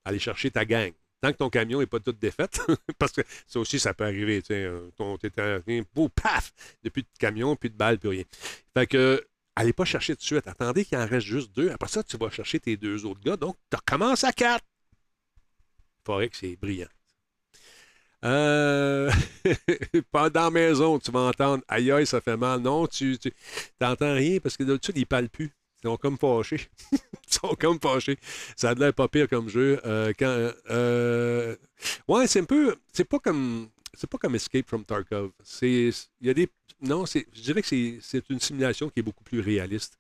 aller 0.05 0.19
chercher 0.19 0.51
ta 0.51 0.65
gang. 0.65 0.93
Tant 1.21 1.33
que 1.33 1.39
ton 1.39 1.49
camion 1.49 1.81
n'est 1.81 1.87
pas 1.87 2.01
tout 2.01 2.13
défait, 2.13 2.49
parce 2.99 3.13
que 3.13 3.23
ça 3.47 3.59
aussi, 3.59 3.79
ça 3.79 3.95
peut 3.95 4.05
arriver. 4.05 4.43
Tu 4.43 4.49
sais, 4.49 4.65
euh, 4.65 5.83
beau 5.95 6.09
paf, 6.09 6.53
depuis 6.83 7.03
de 7.03 7.09
camion, 7.19 7.57
puis 7.57 7.71
de 7.71 7.77
balles, 7.77 7.99
puis 7.99 8.09
rien. 8.11 8.25
Fait 8.75 8.87
que, 8.87 9.27
allez 9.57 9.73
pas 9.73 9.85
chercher 9.85 10.15
de 10.15 10.21
suite. 10.21 10.47
Attendez 10.47 10.85
qu'il 10.85 10.99
en 10.99 11.07
reste 11.07 11.27
juste 11.27 11.53
deux. 11.55 11.71
Après 11.71 11.89
ça, 11.89 12.03
tu 12.03 12.17
vas 12.19 12.31
chercher 12.31 12.61
tes 12.61 12.77
deux 12.77 13.07
autres 13.07 13.21
gars. 13.21 13.37
Donc, 13.37 13.57
tu 13.71 13.77
recommences 13.77 14.25
à 14.25 14.33
quatre. 14.33 14.65
Forex, 16.05 16.39
c'est 16.39 16.57
brillant. 16.57 16.89
Euh, 18.25 19.11
pas 20.11 20.31
dans 20.31 20.45
la 20.45 20.51
maison, 20.51 20.99
tu 20.99 21.11
vas 21.11 21.21
entendre 21.21 21.63
aïe 21.69 21.91
aïe, 21.91 22.07
ça 22.07 22.21
fait 22.21 22.37
mal. 22.37 22.61
Non, 22.61 22.87
tu 22.87 23.19
t'entends 23.79 24.15
rien 24.15 24.39
parce 24.41 24.57
que 24.57 24.65
d'habitude, 24.65 24.97
ils 24.97 25.07
parlent 25.07 25.29
plus. 25.29 25.53
Ils 25.83 25.89
sont 25.89 25.97
comme 25.99 26.17
fâchés. 26.17 26.69
ils 26.93 26.99
sont 27.29 27.55
comme 27.61 27.79
fâchés. 27.79 28.17
Ça 28.57 28.71
a 28.71 28.75
l'air 28.75 28.95
pas 28.95 29.09
pire 29.09 29.29
comme 29.29 29.49
jeu. 29.51 29.79
Euh, 29.85 30.13
quand, 30.19 30.51
euh, 30.71 31.57
ouais, 32.09 32.27
c'est 32.27 32.41
un 32.41 32.45
peu. 32.45 32.75
C'est 32.93 33.05
pas 33.05 33.19
comme. 33.19 33.69
C'est 33.93 34.09
pas 34.09 34.19
comme 34.19 34.35
Escape 34.35 34.67
from 34.67 34.85
Tarkov. 34.85 35.31
C'est. 35.43 35.91
Il 36.21 36.27
y 36.27 36.31
a 36.31 36.35
des. 36.35 36.49
Non, 36.81 37.05
c'est. 37.05 37.27
Je 37.35 37.43
dirais 37.43 37.61
que 37.61 37.69
c'est, 37.69 38.31
une 38.31 38.41
simulation 38.41 38.89
qui 38.89 39.01
est 39.01 39.03
beaucoup 39.03 39.25
plus 39.25 39.41
réaliste. 39.41 39.99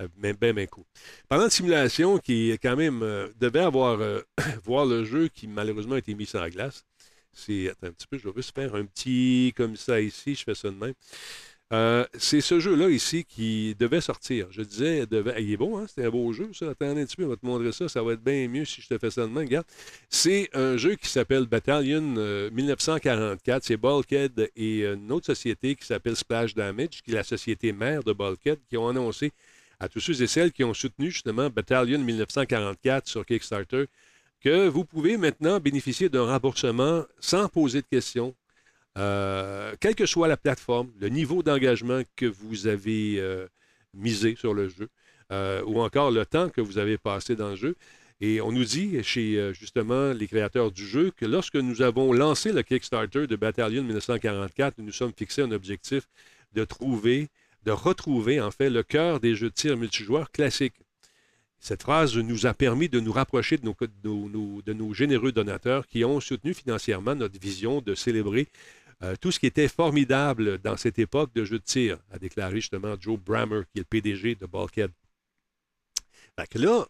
Euh, 0.00 0.08
mais 0.16 0.32
ben, 0.32 0.52
ben 0.52 0.66
cool. 0.66 0.84
Parlant 1.28 1.44
de 1.44 1.52
simulation 1.52 2.18
qui, 2.18 2.50
quand 2.60 2.76
même, 2.76 3.02
euh, 3.04 3.28
devait 3.38 3.60
avoir. 3.60 3.98
voir 4.64 4.84
le 4.86 5.04
jeu 5.04 5.28
qui, 5.28 5.46
malheureusement, 5.46 5.94
a 5.94 5.98
été 5.98 6.14
mis 6.14 6.26
sur 6.26 6.40
la 6.40 6.50
glace. 6.50 6.84
C'est. 7.32 7.70
Attends 7.70 7.88
un 7.88 7.92
petit 7.92 8.06
peu, 8.06 8.18
je 8.18 8.28
vais 8.28 8.34
juste 8.36 8.54
faire 8.54 8.74
un 8.74 8.84
petit 8.84 9.52
comme 9.56 9.76
ça 9.76 10.00
ici. 10.00 10.34
Je 10.34 10.44
fais 10.44 10.54
ça 10.54 10.70
de 10.70 10.74
même. 10.74 10.94
Euh, 11.72 12.04
c'est 12.18 12.40
ce 12.40 12.58
jeu-là 12.58 12.88
ici 12.88 13.24
qui 13.24 13.76
devait 13.78 14.00
sortir. 14.00 14.48
Je 14.50 14.62
disais, 14.62 15.06
il 15.38 15.52
est 15.52 15.56
beau, 15.56 15.76
hein? 15.76 15.86
c'était 15.86 16.06
un 16.06 16.10
beau 16.10 16.32
jeu, 16.32 16.50
ça. 16.52 16.70
Attendez 16.70 17.02
un 17.02 17.06
petit 17.06 17.14
peu, 17.14 17.24
on 17.24 17.28
va 17.28 17.36
te 17.36 17.46
montrer 17.46 17.70
ça. 17.70 17.88
Ça 17.88 18.02
va 18.02 18.14
être 18.14 18.24
bien 18.24 18.48
mieux 18.48 18.64
si 18.64 18.82
je 18.82 18.88
te 18.88 18.98
fais 18.98 19.10
ça 19.10 19.22
de 19.22 19.28
même. 19.28 19.44
Regarde. 19.44 19.66
C'est 20.08 20.50
un 20.52 20.76
jeu 20.76 20.96
qui 20.96 21.08
s'appelle 21.08 21.46
Battalion 21.46 22.14
euh, 22.16 22.50
1944. 22.50 23.62
C'est 23.64 23.76
Bulkhead 23.76 24.50
et 24.56 24.84
une 24.84 25.12
autre 25.12 25.26
société 25.26 25.76
qui 25.76 25.86
s'appelle 25.86 26.16
Splash 26.16 26.54
Damage, 26.54 27.02
qui 27.04 27.12
est 27.12 27.14
la 27.14 27.22
société 27.22 27.72
mère 27.72 28.02
de 28.02 28.12
Bulkhead, 28.12 28.58
qui 28.68 28.76
ont 28.76 28.88
annoncé 28.88 29.32
à 29.78 29.88
tous 29.88 30.00
ceux 30.00 30.20
et 30.22 30.26
celles 30.26 30.52
qui 30.52 30.64
ont 30.64 30.74
soutenu 30.74 31.10
justement 31.10 31.48
Battalion 31.50 31.98
1944 31.98 33.08
sur 33.08 33.24
Kickstarter 33.24 33.86
que 34.40 34.68
vous 34.68 34.84
pouvez 34.84 35.16
maintenant 35.16 35.60
bénéficier 35.60 36.08
d'un 36.08 36.24
remboursement 36.24 37.04
sans 37.20 37.48
poser 37.48 37.82
de 37.82 37.86
questions, 37.86 38.34
euh, 38.98 39.74
quelle 39.80 39.94
que 39.94 40.06
soit 40.06 40.28
la 40.28 40.36
plateforme, 40.36 40.90
le 40.98 41.08
niveau 41.08 41.42
d'engagement 41.42 42.02
que 42.16 42.26
vous 42.26 42.66
avez 42.66 43.20
euh, 43.20 43.46
misé 43.94 44.34
sur 44.36 44.54
le 44.54 44.68
jeu, 44.68 44.88
euh, 45.30 45.62
ou 45.64 45.80
encore 45.80 46.10
le 46.10 46.24
temps 46.26 46.48
que 46.48 46.60
vous 46.60 46.78
avez 46.78 46.98
passé 46.98 47.36
dans 47.36 47.50
le 47.50 47.56
jeu. 47.56 47.76
Et 48.22 48.40
on 48.40 48.52
nous 48.52 48.64
dit 48.64 49.02
chez 49.02 49.54
justement 49.54 50.12
les 50.12 50.26
créateurs 50.26 50.70
du 50.70 50.86
jeu 50.86 51.10
que 51.16 51.24
lorsque 51.24 51.54
nous 51.56 51.80
avons 51.80 52.12
lancé 52.12 52.52
le 52.52 52.62
Kickstarter 52.62 53.26
de 53.26 53.36
Battalion 53.36 53.82
1944, 53.82 54.76
nous 54.76 54.84
nous 54.84 54.92
sommes 54.92 55.14
fixés 55.16 55.40
un 55.40 55.52
objectif 55.52 56.06
de 56.52 56.64
trouver, 56.64 57.28
de 57.64 57.70
retrouver 57.70 58.38
en 58.38 58.50
fait 58.50 58.68
le 58.68 58.82
cœur 58.82 59.20
des 59.20 59.34
jeux 59.34 59.48
de 59.48 59.54
tir 59.54 59.78
multijoueurs 59.78 60.30
classiques. 60.32 60.74
Cette 61.60 61.82
phrase 61.82 62.16
nous 62.16 62.46
a 62.46 62.54
permis 62.54 62.88
de 62.88 63.00
nous 63.00 63.12
rapprocher 63.12 63.58
de 63.58 64.72
nos, 64.72 64.94
généreux 64.94 65.30
donateurs 65.30 65.86
qui 65.86 66.04
ont 66.04 66.18
soutenu 66.18 66.54
financièrement 66.54 67.14
notre 67.14 67.38
vision 67.38 67.82
de 67.82 67.94
célébrer 67.94 68.48
euh, 69.02 69.14
tout 69.20 69.30
ce 69.30 69.38
qui 69.38 69.46
était 69.46 69.68
formidable 69.68 70.58
dans 70.58 70.76
cette 70.76 70.98
époque 70.98 71.34
de 71.34 71.44
jeu 71.44 71.58
de 71.58 71.64
tir, 71.64 71.98
a 72.10 72.18
déclaré 72.18 72.56
justement 72.56 72.96
Joe 72.98 73.18
Brammer, 73.18 73.62
qui 73.72 73.78
est 73.78 73.80
le 73.80 73.84
PDG 73.84 74.34
de 74.34 74.46
Bulkhead. 74.46 74.90
Fait 76.38 76.58
là, 76.58 76.86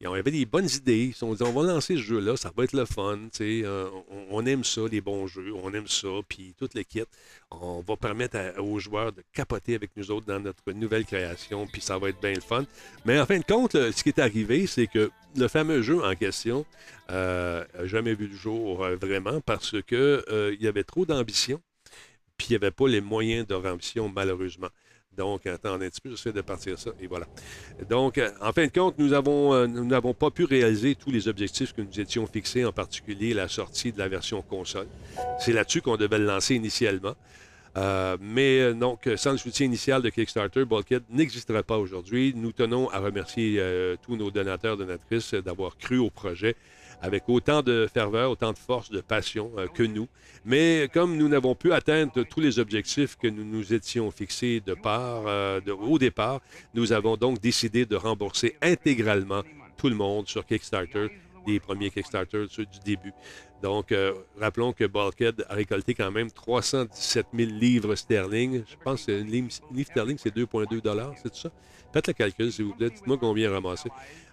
il 0.00 0.04
y 0.04 0.06
avait 0.06 0.30
des 0.30 0.46
bonnes 0.46 0.68
idées. 0.68 1.06
Ils 1.06 1.14
se 1.14 1.24
dit, 1.24 1.42
on 1.42 1.52
va 1.52 1.72
lancer 1.72 1.96
ce 1.96 2.02
jeu-là, 2.02 2.36
ça 2.36 2.52
va 2.56 2.64
être 2.64 2.72
le 2.72 2.84
fun. 2.84 3.18
euh, 3.40 3.88
on, 4.10 4.38
on 4.42 4.46
aime 4.46 4.64
ça, 4.64 4.82
les 4.90 5.00
bons 5.00 5.26
jeux, 5.26 5.52
on 5.54 5.72
aime 5.74 5.88
ça, 5.88 6.08
puis 6.28 6.54
toute 6.56 6.74
l'équipe. 6.74 7.08
On 7.50 7.80
va 7.80 7.96
permettre 7.96 8.60
aux 8.60 8.78
joueurs 8.78 9.12
de 9.12 9.22
capoter 9.32 9.74
avec 9.74 9.90
nous 9.96 10.10
autres 10.10 10.26
dans 10.26 10.40
notre 10.40 10.70
nouvelle 10.72 11.04
création, 11.04 11.66
puis 11.66 11.80
ça 11.80 11.98
va 11.98 12.10
être 12.10 12.20
bien 12.20 12.32
le 12.32 12.40
fun. 12.40 12.64
Mais 13.04 13.18
en 13.18 13.26
fin 13.26 13.38
de 13.38 13.44
compte, 13.44 13.72
ce 13.72 14.02
qui 14.02 14.10
est 14.10 14.20
arrivé, 14.20 14.66
c'est 14.66 14.86
que 14.86 15.10
le 15.36 15.48
fameux 15.48 15.82
jeu 15.82 16.02
en 16.04 16.14
question 16.14 16.64
euh, 17.10 17.64
n'a 17.74 17.86
jamais 17.86 18.14
vu 18.14 18.28
le 18.28 18.36
jour 18.36 18.84
euh, 18.84 18.96
vraiment 18.96 19.40
parce 19.40 19.80
que 19.82 20.24
euh, 20.28 20.54
il 20.58 20.62
y 20.62 20.68
avait 20.68 20.84
trop 20.84 21.06
d'ambition, 21.06 21.60
puis 22.36 22.48
il 22.48 22.52
n'y 22.52 22.56
avait 22.56 22.70
pas 22.70 22.88
les 22.88 23.00
moyens 23.00 23.46
de 23.46 23.54
ambition, 23.54 24.08
malheureusement. 24.08 24.68
Donc, 25.18 25.46
attendez 25.46 25.86
un 25.86 25.90
petit 25.90 26.00
peu, 26.00 26.10
j'essaie 26.10 26.32
de 26.32 26.40
partir 26.42 26.78
ça, 26.78 26.90
et 27.00 27.08
voilà. 27.08 27.26
Donc, 27.90 28.18
euh, 28.18 28.30
en 28.40 28.52
fin 28.52 28.66
de 28.66 28.72
compte, 28.72 28.94
euh, 29.00 29.66
nous 29.66 29.84
n'avons 29.84 30.14
pas 30.14 30.30
pu 30.30 30.44
réaliser 30.44 30.94
tous 30.94 31.10
les 31.10 31.26
objectifs 31.26 31.74
que 31.74 31.82
nous 31.82 31.98
étions 31.98 32.24
fixés, 32.28 32.64
en 32.64 32.70
particulier 32.70 33.34
la 33.34 33.48
sortie 33.48 33.90
de 33.90 33.98
la 33.98 34.06
version 34.06 34.42
console. 34.42 34.86
C'est 35.40 35.52
là-dessus 35.52 35.82
qu'on 35.82 35.96
devait 35.96 36.18
le 36.18 36.26
lancer 36.26 36.54
initialement. 36.54 37.16
Euh, 37.76 38.16
mais 38.20 38.72
donc, 38.74 39.08
sans 39.16 39.32
le 39.32 39.38
soutien 39.38 39.66
initial 39.66 40.02
de 40.02 40.08
Kickstarter, 40.08 40.64
Bulkhead 40.64 41.02
n'existerait 41.10 41.64
pas 41.64 41.78
aujourd'hui. 41.78 42.32
Nous 42.36 42.52
tenons 42.52 42.88
à 42.90 43.00
remercier 43.00 43.60
tous 44.02 44.16
nos 44.16 44.30
donateurs, 44.30 44.76
donatrices 44.76 45.34
d'avoir 45.34 45.76
cru 45.76 45.98
au 45.98 46.10
projet 46.10 46.54
avec 47.00 47.28
autant 47.28 47.62
de 47.62 47.88
ferveur, 47.92 48.30
autant 48.30 48.52
de 48.52 48.58
force, 48.58 48.90
de 48.90 49.00
passion 49.00 49.52
euh, 49.56 49.66
que 49.66 49.82
nous. 49.82 50.08
Mais 50.44 50.88
comme 50.92 51.16
nous 51.16 51.28
n'avons 51.28 51.54
pu 51.54 51.72
atteindre 51.72 52.22
tous 52.24 52.40
les 52.40 52.58
objectifs 52.58 53.16
que 53.16 53.28
nous 53.28 53.44
nous 53.44 53.72
étions 53.72 54.10
fixés 54.10 54.60
de 54.64 54.74
part, 54.74 55.24
euh, 55.26 55.60
au 55.80 55.98
départ, 55.98 56.40
nous 56.74 56.92
avons 56.92 57.16
donc 57.16 57.40
décidé 57.40 57.86
de 57.86 57.96
rembourser 57.96 58.56
intégralement 58.62 59.42
tout 59.76 59.88
le 59.88 59.94
monde 59.94 60.28
sur 60.28 60.44
Kickstarter, 60.44 61.08
les 61.46 61.60
premiers 61.60 61.90
Kickstarter 61.90 62.46
ceux 62.50 62.66
du 62.66 62.78
début. 62.84 63.12
Donc, 63.62 63.90
euh, 63.90 64.14
rappelons 64.38 64.72
que 64.72 64.84
Bulkhead 64.84 65.44
a 65.48 65.54
récolté 65.54 65.94
quand 65.94 66.10
même 66.12 66.30
317 66.30 67.26
000 67.34 67.50
livres 67.50 67.94
sterling. 67.96 68.62
Je 68.68 68.76
pense 68.84 69.06
que 69.06 69.12
livre, 69.12 69.50
sterling, 69.84 70.16
c'est 70.18 70.34
2,2 70.34 70.80
c'est 71.16 71.30
tout 71.30 71.36
ça? 71.36 71.50
Faites 71.92 72.06
le 72.06 72.12
calcul, 72.12 72.52
s'il 72.52 72.66
vous 72.66 72.74
plaît. 72.74 72.90
Dites-moi 72.90 73.16
combien 73.18 73.50
ramasser. 73.50 73.88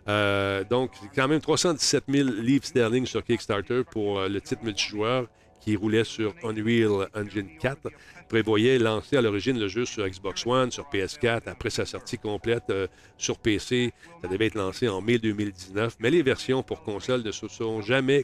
Euh, 0.07 0.63
donc, 0.63 0.91
quand 1.15 1.27
même 1.27 1.41
317 1.41 2.03
000 2.07 2.29
livres 2.41 2.65
sterling 2.65 3.05
sur 3.05 3.23
Kickstarter 3.23 3.83
pour 3.89 4.19
euh, 4.19 4.29
le 4.29 4.39
titre 4.39 4.63
multijoueur 4.63 5.27
qui 5.59 5.75
roulait 5.75 6.03
sur 6.03 6.35
Unreal 6.43 7.09
Engine 7.15 7.49
4. 7.59 7.89
Prévoyait 8.29 8.77
lancer 8.77 9.17
à 9.17 9.21
l'origine 9.21 9.59
le 9.59 9.67
jeu 9.67 9.85
sur 9.85 10.07
Xbox 10.07 10.45
One, 10.45 10.71
sur 10.71 10.85
PS4, 10.91 11.43
après 11.47 11.71
sa 11.71 11.85
sortie 11.85 12.19
complète 12.19 12.65
euh, 12.69 12.87
sur 13.17 13.39
PC. 13.39 13.93
Ça 14.21 14.27
devait 14.27 14.47
être 14.47 14.55
lancé 14.55 14.87
en 14.87 15.01
mai 15.01 15.17
2019, 15.17 15.95
mais 15.99 16.11
les 16.11 16.21
versions 16.21 16.61
pour 16.61 16.83
console 16.83 17.23
ne 17.23 17.31
se 17.31 17.47
sont 17.47 17.81
jamais 17.81 18.23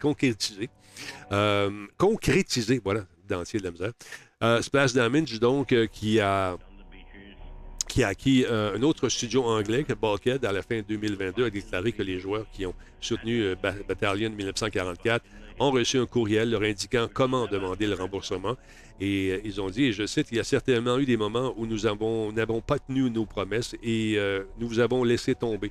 concrétisées. 0.00 0.68
Concrétisées, 1.96 2.80
voilà, 2.84 3.06
dentier 3.26 3.58
de 3.58 3.64
la 3.64 3.70
misère. 3.70 4.62
Splash 4.62 4.92
Damage, 4.92 5.40
donc, 5.40 5.74
qui 5.92 6.20
a 6.20 6.58
qui 7.88 8.02
a 8.02 8.08
acquis 8.08 8.44
euh, 8.48 8.76
un 8.76 8.82
autre 8.82 9.08
studio 9.08 9.44
anglais 9.44 9.84
que 9.84 9.92
Bulkhead 9.94 10.44
à 10.44 10.52
la 10.52 10.62
fin 10.62 10.80
2022 10.86 11.44
a 11.46 11.50
déclaré 11.50 11.92
que 11.92 12.02
les 12.02 12.18
joueurs 12.18 12.46
qui 12.52 12.66
ont 12.66 12.74
soutenu 13.00 13.42
euh, 13.42 13.54
Ba- 13.60 13.74
Battalion 13.88 14.30
1944 14.30 15.24
ont 15.58 15.70
reçu 15.70 15.98
un 15.98 16.06
courriel 16.06 16.50
leur 16.50 16.62
indiquant 16.62 17.08
comment 17.12 17.46
demander 17.46 17.86
le 17.86 17.94
remboursement. 17.94 18.56
Et 19.00 19.30
euh, 19.30 19.40
ils 19.44 19.60
ont 19.60 19.68
dit, 19.68 19.84
et 19.84 19.92
je 19.92 20.06
cite, 20.06 20.28
il 20.30 20.38
y 20.38 20.40
a 20.40 20.44
certainement 20.44 20.98
eu 20.98 21.04
des 21.04 21.16
moments 21.16 21.52
où 21.56 21.66
nous 21.66 21.86
avons- 21.86 22.32
n'avons 22.32 22.60
pas 22.62 22.78
tenu 22.78 23.10
nos 23.10 23.26
promesses 23.26 23.74
et 23.82 24.14
euh, 24.16 24.44
nous 24.58 24.68
vous 24.68 24.78
avons 24.80 25.04
laissé 25.04 25.34
tomber, 25.34 25.70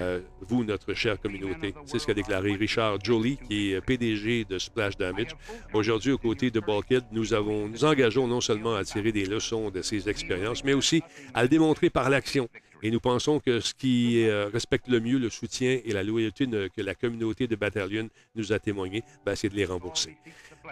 euh, 0.00 0.20
vous, 0.40 0.64
notre 0.64 0.92
chère 0.94 1.20
communauté. 1.20 1.74
C'est 1.84 1.98
ce 2.00 2.06
qu'a 2.06 2.14
déclaré 2.14 2.54
Richard 2.54 2.98
Jolie, 3.04 3.38
qui 3.48 3.72
est 3.72 3.80
PDG 3.80 4.44
de 4.44 4.58
Splash 4.58 4.96
Damage. 4.96 5.36
Aujourd'hui, 5.74 6.12
aux 6.12 6.18
côtés 6.18 6.50
de 6.50 6.58
Bulkhead, 6.60 7.04
nous, 7.12 7.24
nous 7.68 7.84
engageons 7.84 8.26
non 8.26 8.40
seulement 8.40 8.74
à 8.74 8.84
tirer 8.84 9.12
des 9.12 9.26
leçons 9.26 9.70
de 9.70 9.82
ces 9.82 10.08
expériences, 10.08 10.64
mais 10.64 10.74
aussi 10.74 11.02
à 11.34 11.42
le 11.42 11.48
démontrer 11.48 11.88
par 11.90 12.10
l'action 12.10 12.48
Et 12.82 12.90
nous 12.90 13.00
pensons 13.00 13.40
que 13.40 13.60
ce 13.60 13.72
qui 13.74 14.28
respecte 14.52 14.88
le 14.88 15.00
mieux 15.00 15.18
le 15.18 15.30
soutien 15.30 15.80
et 15.84 15.92
la 15.92 16.02
loyauté 16.02 16.46
que 16.46 16.82
la 16.82 16.94
communauté 16.94 17.46
de 17.46 17.56
Battalion 17.56 18.08
nous 18.34 18.52
a 18.52 18.58
témoigné, 18.58 19.02
ben, 19.24 19.34
c'est 19.34 19.48
de 19.48 19.54
les 19.56 19.64
rembourser. 19.64 20.16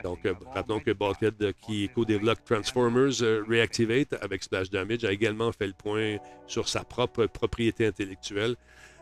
Donc, 0.03 0.27
euh, 0.27 0.35
rappelons 0.53 0.81
que 0.81 0.91
Bulkhead, 0.91 1.35
euh, 1.43 1.53
qui 1.67 1.89
co-développe 1.89 2.45
Transformers 2.45 3.23
euh, 3.23 3.45
Reactivate 3.49 4.15
avec 4.21 4.43
Splash 4.43 4.71
Damage, 4.71 5.05
a 5.05 5.13
également 5.13 5.53
fait 5.53 5.67
le 5.67 5.73
point 5.73 6.17
sur 6.47 6.69
sa 6.69 6.85
propre 6.85 7.27
propriété 7.27 7.87
intellectuelle. 7.87 8.57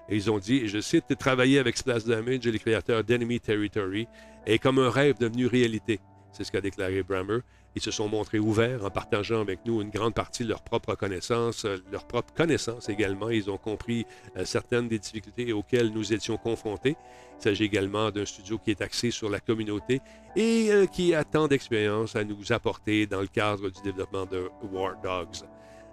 Ils 0.08 0.30
ont 0.30 0.38
dit, 0.38 0.68
je 0.68 0.80
cite, 0.80 1.16
travailler 1.18 1.58
avec 1.58 1.76
Splash 1.76 2.04
Damage 2.04 2.46
et 2.46 2.52
les 2.52 2.58
créateurs 2.58 3.04
d'Enemy 3.04 3.40
Territory 3.40 4.06
est 4.46 4.58
comme 4.58 4.78
un 4.78 4.90
rêve 4.90 5.16
devenu 5.18 5.46
réalité. 5.46 6.00
C'est 6.32 6.44
ce 6.44 6.52
qu'a 6.52 6.60
déclaré 6.60 7.02
Brammer. 7.02 7.38
Ils 7.74 7.82
se 7.82 7.90
sont 7.90 8.08
montrés 8.08 8.38
ouverts 8.38 8.84
en 8.84 8.90
partageant 8.90 9.40
avec 9.40 9.60
nous 9.64 9.80
une 9.80 9.90
grande 9.90 10.14
partie 10.14 10.44
de 10.44 10.48
leurs 10.50 10.62
propres 10.62 10.94
connaissances, 10.94 11.64
euh, 11.64 11.78
leurs 11.90 12.06
propres 12.06 12.34
connaissances 12.34 12.88
également. 12.88 13.30
Ils 13.30 13.50
ont 13.50 13.56
compris 13.56 14.04
euh, 14.36 14.44
certaines 14.44 14.88
des 14.88 14.98
difficultés 14.98 15.52
auxquelles 15.52 15.90
nous 15.90 16.12
étions 16.12 16.36
confrontés. 16.36 16.96
Il 17.38 17.42
s'agit 17.42 17.64
également 17.64 18.10
d'un 18.10 18.26
studio 18.26 18.58
qui 18.58 18.72
est 18.72 18.82
axé 18.82 19.10
sur 19.10 19.30
la 19.30 19.40
communauté 19.40 20.00
et 20.36 20.68
euh, 20.70 20.86
qui 20.86 21.14
a 21.14 21.24
tant 21.24 21.48
d'expérience 21.48 22.14
à 22.14 22.24
nous 22.24 22.52
apporter 22.52 23.06
dans 23.06 23.20
le 23.20 23.26
cadre 23.26 23.70
du 23.70 23.80
développement 23.82 24.26
de 24.26 24.50
War 24.70 25.00
Dogs. 25.02 25.46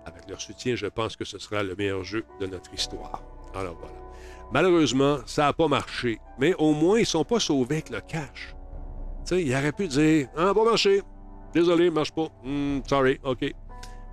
Avec 0.06 0.30
leur 0.30 0.42
soutien, 0.42 0.76
je 0.76 0.88
pense 0.88 1.16
que 1.16 1.24
ce 1.26 1.38
sera 1.40 1.64
le 1.64 1.76
meilleur 1.76 2.04
jeu 2.04 2.26
de 2.42 2.46
notre 2.46 2.74
histoire. 2.74 3.24
Alors 3.56 3.78
voilà. 3.80 3.96
Malheureusement, 4.52 5.20
ça 5.26 5.44
n'a 5.44 5.54
pas 5.54 5.68
marché, 5.68 6.20
mais 6.40 6.56
au 6.56 6.74
moins, 6.74 6.98
ils 6.98 7.02
ne 7.02 7.06
sont 7.06 7.24
pas 7.24 7.40
sauvés 7.40 7.76
avec 7.76 7.90
le 7.90 8.02
cash. 8.02 8.56
Tu 9.26 9.36
sais, 9.36 9.44
il 9.44 9.54
aurait 9.54 9.72
pu 9.72 9.88
dire 9.88 10.28
Ah, 10.36 10.54
pas 10.54 10.64
marché. 10.64 11.04
Désolé, 11.54 11.90
marche 11.90 12.12
pas. 12.12 12.30
Hmm, 12.44 12.80
sorry, 12.88 13.20
OK. 13.24 13.52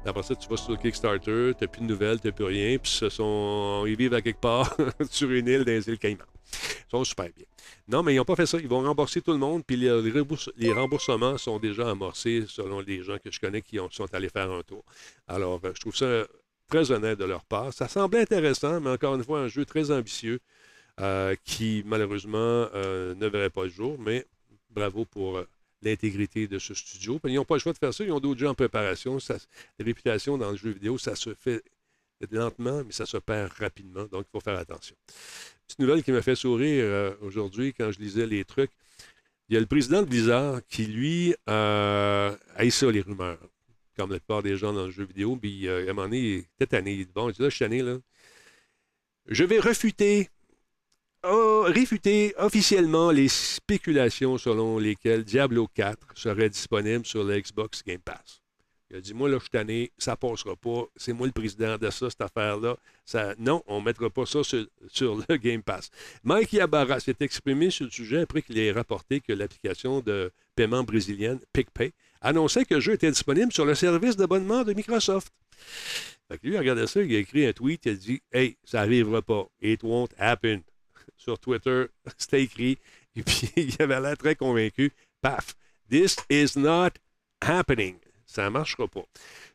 Après 0.04 0.22
ça, 0.22 0.36
tu 0.36 0.48
vas 0.48 0.56
sur 0.56 0.78
Kickstarter, 0.78 1.52
tu 1.58 1.64
n'as 1.64 1.66
plus 1.68 1.80
de 1.82 1.86
nouvelles, 1.86 2.20
tu 2.20 2.28
n'as 2.28 2.32
plus 2.32 2.44
rien, 2.44 2.78
puis 2.78 2.90
ce 2.90 3.08
sont... 3.08 3.84
ils 3.88 3.96
vivent 3.96 4.14
à 4.14 4.22
quelque 4.22 4.40
part 4.40 4.74
sur 5.10 5.28
une 5.32 5.48
île 5.48 5.64
dans 5.64 5.72
les 5.72 5.88
îles 5.88 5.98
Caïmans. 5.98 6.24
Ils 6.52 6.90
sont 6.92 7.02
super 7.02 7.26
bien. 7.34 7.44
Non, 7.88 8.04
mais 8.04 8.14
ils 8.14 8.16
n'ont 8.18 8.24
pas 8.24 8.36
fait 8.36 8.46
ça. 8.46 8.58
Ils 8.58 8.68
vont 8.68 8.82
rembourser 8.82 9.20
tout 9.20 9.32
le 9.32 9.38
monde, 9.38 9.64
puis 9.66 9.76
les, 9.76 10.00
les 10.02 10.12
rembourse- 10.12 10.50
les 10.56 10.72
remboursements 10.72 11.36
sont 11.38 11.58
déjà 11.58 11.90
amorcés 11.90 12.44
selon 12.46 12.80
les 12.80 13.02
gens 13.02 13.16
que 13.18 13.32
je 13.32 13.40
connais 13.40 13.62
qui 13.62 13.80
ont- 13.80 13.90
sont 13.90 14.06
allés 14.14 14.28
faire 14.28 14.50
un 14.50 14.62
tour. 14.62 14.84
Alors, 15.26 15.60
euh, 15.64 15.72
je 15.74 15.80
trouve 15.80 15.96
ça 15.96 16.24
très 16.68 16.92
honnête 16.92 17.18
de 17.18 17.24
leur 17.24 17.44
part. 17.44 17.72
Ça 17.72 17.88
semblait 17.88 18.20
intéressant, 18.20 18.80
mais 18.80 18.90
encore 18.90 19.16
une 19.16 19.24
fois, 19.24 19.40
un 19.40 19.48
jeu 19.48 19.64
très 19.64 19.90
ambitieux 19.90 20.38
euh, 21.00 21.34
qui, 21.44 21.82
malheureusement, 21.84 22.38
euh, 22.38 23.12
ne 23.16 23.26
verrait 23.26 23.50
pas 23.50 23.64
le 23.64 23.70
jour, 23.70 23.96
mais 23.98 24.24
bravo 24.70 25.04
pour 25.04 25.42
l'intégrité 25.88 26.48
de 26.48 26.58
ce 26.58 26.74
studio. 26.74 27.20
Ils 27.24 27.34
n'ont 27.34 27.44
pas 27.44 27.54
le 27.54 27.60
choix 27.60 27.72
de 27.72 27.78
faire 27.78 27.94
ça. 27.94 28.04
Ils 28.04 28.12
ont 28.12 28.20
d'autres 28.20 28.40
jeux 28.40 28.48
en 28.48 28.54
préparation. 28.54 29.18
La 29.28 29.84
réputation 29.84 30.38
dans 30.38 30.50
le 30.50 30.56
jeu 30.56 30.70
vidéo, 30.70 30.98
ça 30.98 31.14
se 31.14 31.34
fait 31.34 31.62
lentement, 32.30 32.82
mais 32.84 32.92
ça 32.92 33.06
se 33.06 33.16
perd 33.16 33.52
rapidement. 33.52 34.04
Donc, 34.04 34.26
il 34.28 34.30
faut 34.32 34.40
faire 34.40 34.58
attention. 34.58 34.96
Petite 35.66 35.78
nouvelle 35.80 36.02
qui 36.02 36.12
m'a 36.12 36.22
fait 36.22 36.34
sourire 36.34 36.84
euh, 36.84 37.14
aujourd'hui 37.20 37.72
quand 37.72 37.90
je 37.90 37.98
lisais 37.98 38.26
les 38.26 38.44
trucs. 38.44 38.70
Il 39.48 39.54
y 39.54 39.56
a 39.56 39.60
le 39.60 39.66
président 39.66 40.02
de 40.02 40.08
Blizzard 40.08 40.60
qui, 40.68 40.86
lui, 40.86 41.34
euh, 41.48 42.34
haït 42.56 42.70
ça, 42.70 42.90
les 42.90 43.00
rumeurs. 43.00 43.38
Comme 43.96 44.10
la 44.10 44.18
plupart 44.18 44.42
des 44.42 44.56
gens 44.56 44.72
dans 44.72 44.86
le 44.86 44.90
jeu 44.90 45.04
vidéo. 45.04 45.36
Puis, 45.36 45.68
euh, 45.68 45.86
à 45.86 45.90
un 45.90 45.92
moment 45.94 46.02
donné, 46.02 46.18
il 46.18 46.38
était 46.38 46.66
tanné. 46.66 46.94
Il 46.94 47.06
dit, 47.06 47.12
là, 47.14 47.30
je 47.30 47.48
suis 47.48 47.58
tanné, 47.58 47.82
là. 47.82 47.98
Je 49.28 49.44
vais 49.44 49.58
refuter 49.58 50.28
a 51.26 51.64
réfuté 51.70 52.34
officiellement 52.38 53.10
les 53.10 53.28
spéculations 53.28 54.38
selon 54.38 54.78
lesquelles 54.78 55.24
Diablo 55.24 55.68
4 55.74 55.98
serait 56.14 56.48
disponible 56.48 57.04
sur 57.04 57.24
le 57.24 57.40
Xbox 57.40 57.82
Game 57.84 58.00
Pass. 58.00 58.40
Il 58.90 58.96
a 58.96 59.00
dit 59.00 59.14
Moi, 59.14 59.28
là, 59.28 59.36
je 59.38 59.42
suis 59.42 59.50
tanné, 59.50 59.90
ça 59.98 60.16
passera 60.16 60.54
pas. 60.54 60.84
C'est 60.94 61.12
moi 61.12 61.26
le 61.26 61.32
président 61.32 61.76
de 61.76 61.90
ça, 61.90 62.08
cette 62.08 62.20
affaire-là. 62.20 62.76
Non, 63.38 63.62
on 63.66 63.80
ne 63.80 63.84
mettra 63.84 64.08
pas 64.10 64.26
ça 64.26 64.42
sur, 64.44 64.66
le 65.28 65.36
Game 65.38 65.62
Pass. 65.62 65.90
Mike 66.22 66.52
Yabara 66.52 67.00
s'est 67.00 67.16
exprimé 67.20 67.70
sur 67.70 67.86
le 67.86 67.90
sujet 67.90 68.20
après 68.20 68.42
qu'il 68.42 68.58
ait 68.58 68.70
rapporté 68.70 69.20
que 69.20 69.32
l'application 69.32 70.00
de 70.00 70.30
paiement 70.54 70.84
brésilienne 70.84 71.40
PicPay 71.52 71.92
annonçait 72.20 72.64
que 72.64 72.74
le 72.74 72.80
jeu 72.80 72.92
était 72.92 73.10
disponible 73.10 73.52
sur 73.52 73.64
le 73.64 73.74
service 73.74 74.16
d'abonnement 74.16 74.62
de 74.62 74.72
Microsoft. 74.72 75.32
Fait 76.28 76.38
que 76.38 76.46
lui, 76.46 76.54
il 76.54 76.56
a 76.56 76.60
regardé 76.60 76.86
ça, 76.86 77.02
il 77.02 77.14
a 77.14 77.18
écrit 77.18 77.46
un 77.46 77.52
tweet, 77.52 77.86
il 77.86 77.92
a 77.92 77.94
dit 77.94 78.22
Hey, 78.32 78.56
ça 78.64 78.78
n'arrivera 78.78 79.20
pas. 79.22 79.48
It 79.60 79.82
won't 79.82 80.10
happen 80.16 80.62
sur 81.16 81.38
Twitter, 81.38 81.86
c'était 82.18 82.42
écrit, 82.42 82.78
et 83.14 83.22
puis 83.22 83.50
il 83.56 83.82
avait 83.82 84.00
l'air 84.00 84.16
très 84.16 84.34
convaincu. 84.34 84.92
Paf, 85.20 85.54
this 85.90 86.16
is 86.30 86.58
not 86.58 86.90
happening. 87.42 87.96
Ça 88.26 88.44
ne 88.44 88.50
marchera 88.50 88.88
pas. 88.88 89.04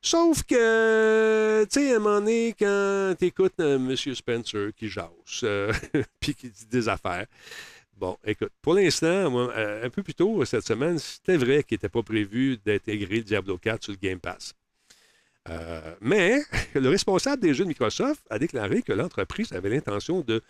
Sauf 0.02 0.44
que, 0.44 1.64
tu 1.66 1.80
sais, 1.80 1.94
à 1.94 1.98
un 1.98 2.00
moment 2.00 2.20
donné, 2.20 2.56
quand 2.58 3.14
tu 3.20 3.26
écoutes 3.26 3.60
M. 3.60 3.96
Spencer 3.96 4.72
qui 4.76 4.90
jase, 4.90 5.10
euh, 5.44 5.74
puis 6.20 6.34
qui 6.34 6.50
dit 6.50 6.66
des 6.66 6.88
affaires, 6.88 7.28
bon, 7.98 8.18
écoute, 8.26 8.52
pour 8.62 8.74
l'instant, 8.74 9.08
euh, 9.08 9.86
un 9.86 9.90
peu 9.90 10.02
plus 10.02 10.16
tôt 10.16 10.44
cette 10.46 10.66
semaine, 10.66 10.98
c'était 10.98 11.38
vrai 11.38 11.64
qu'il 11.64 11.76
n'était 11.76 11.90
pas 11.90 12.02
prévu 12.02 12.58
d'intégrer 12.66 13.22
Diablo 13.22 13.58
4 13.58 13.84
sur 13.84 13.92
le 13.92 13.98
Game 13.98 14.20
Pass. 14.20 14.56
Euh, 15.50 15.96
mais 16.02 16.42
le 16.76 16.90
responsable 16.90 17.42
des 17.42 17.54
jeux 17.54 17.64
de 17.64 17.70
Microsoft 17.70 18.22
a 18.30 18.40
déclaré 18.40 18.84
que 18.84 18.94
l'entreprise 18.94 19.52
avait 19.54 19.70
l'intention 19.70 20.22
de 20.22 20.42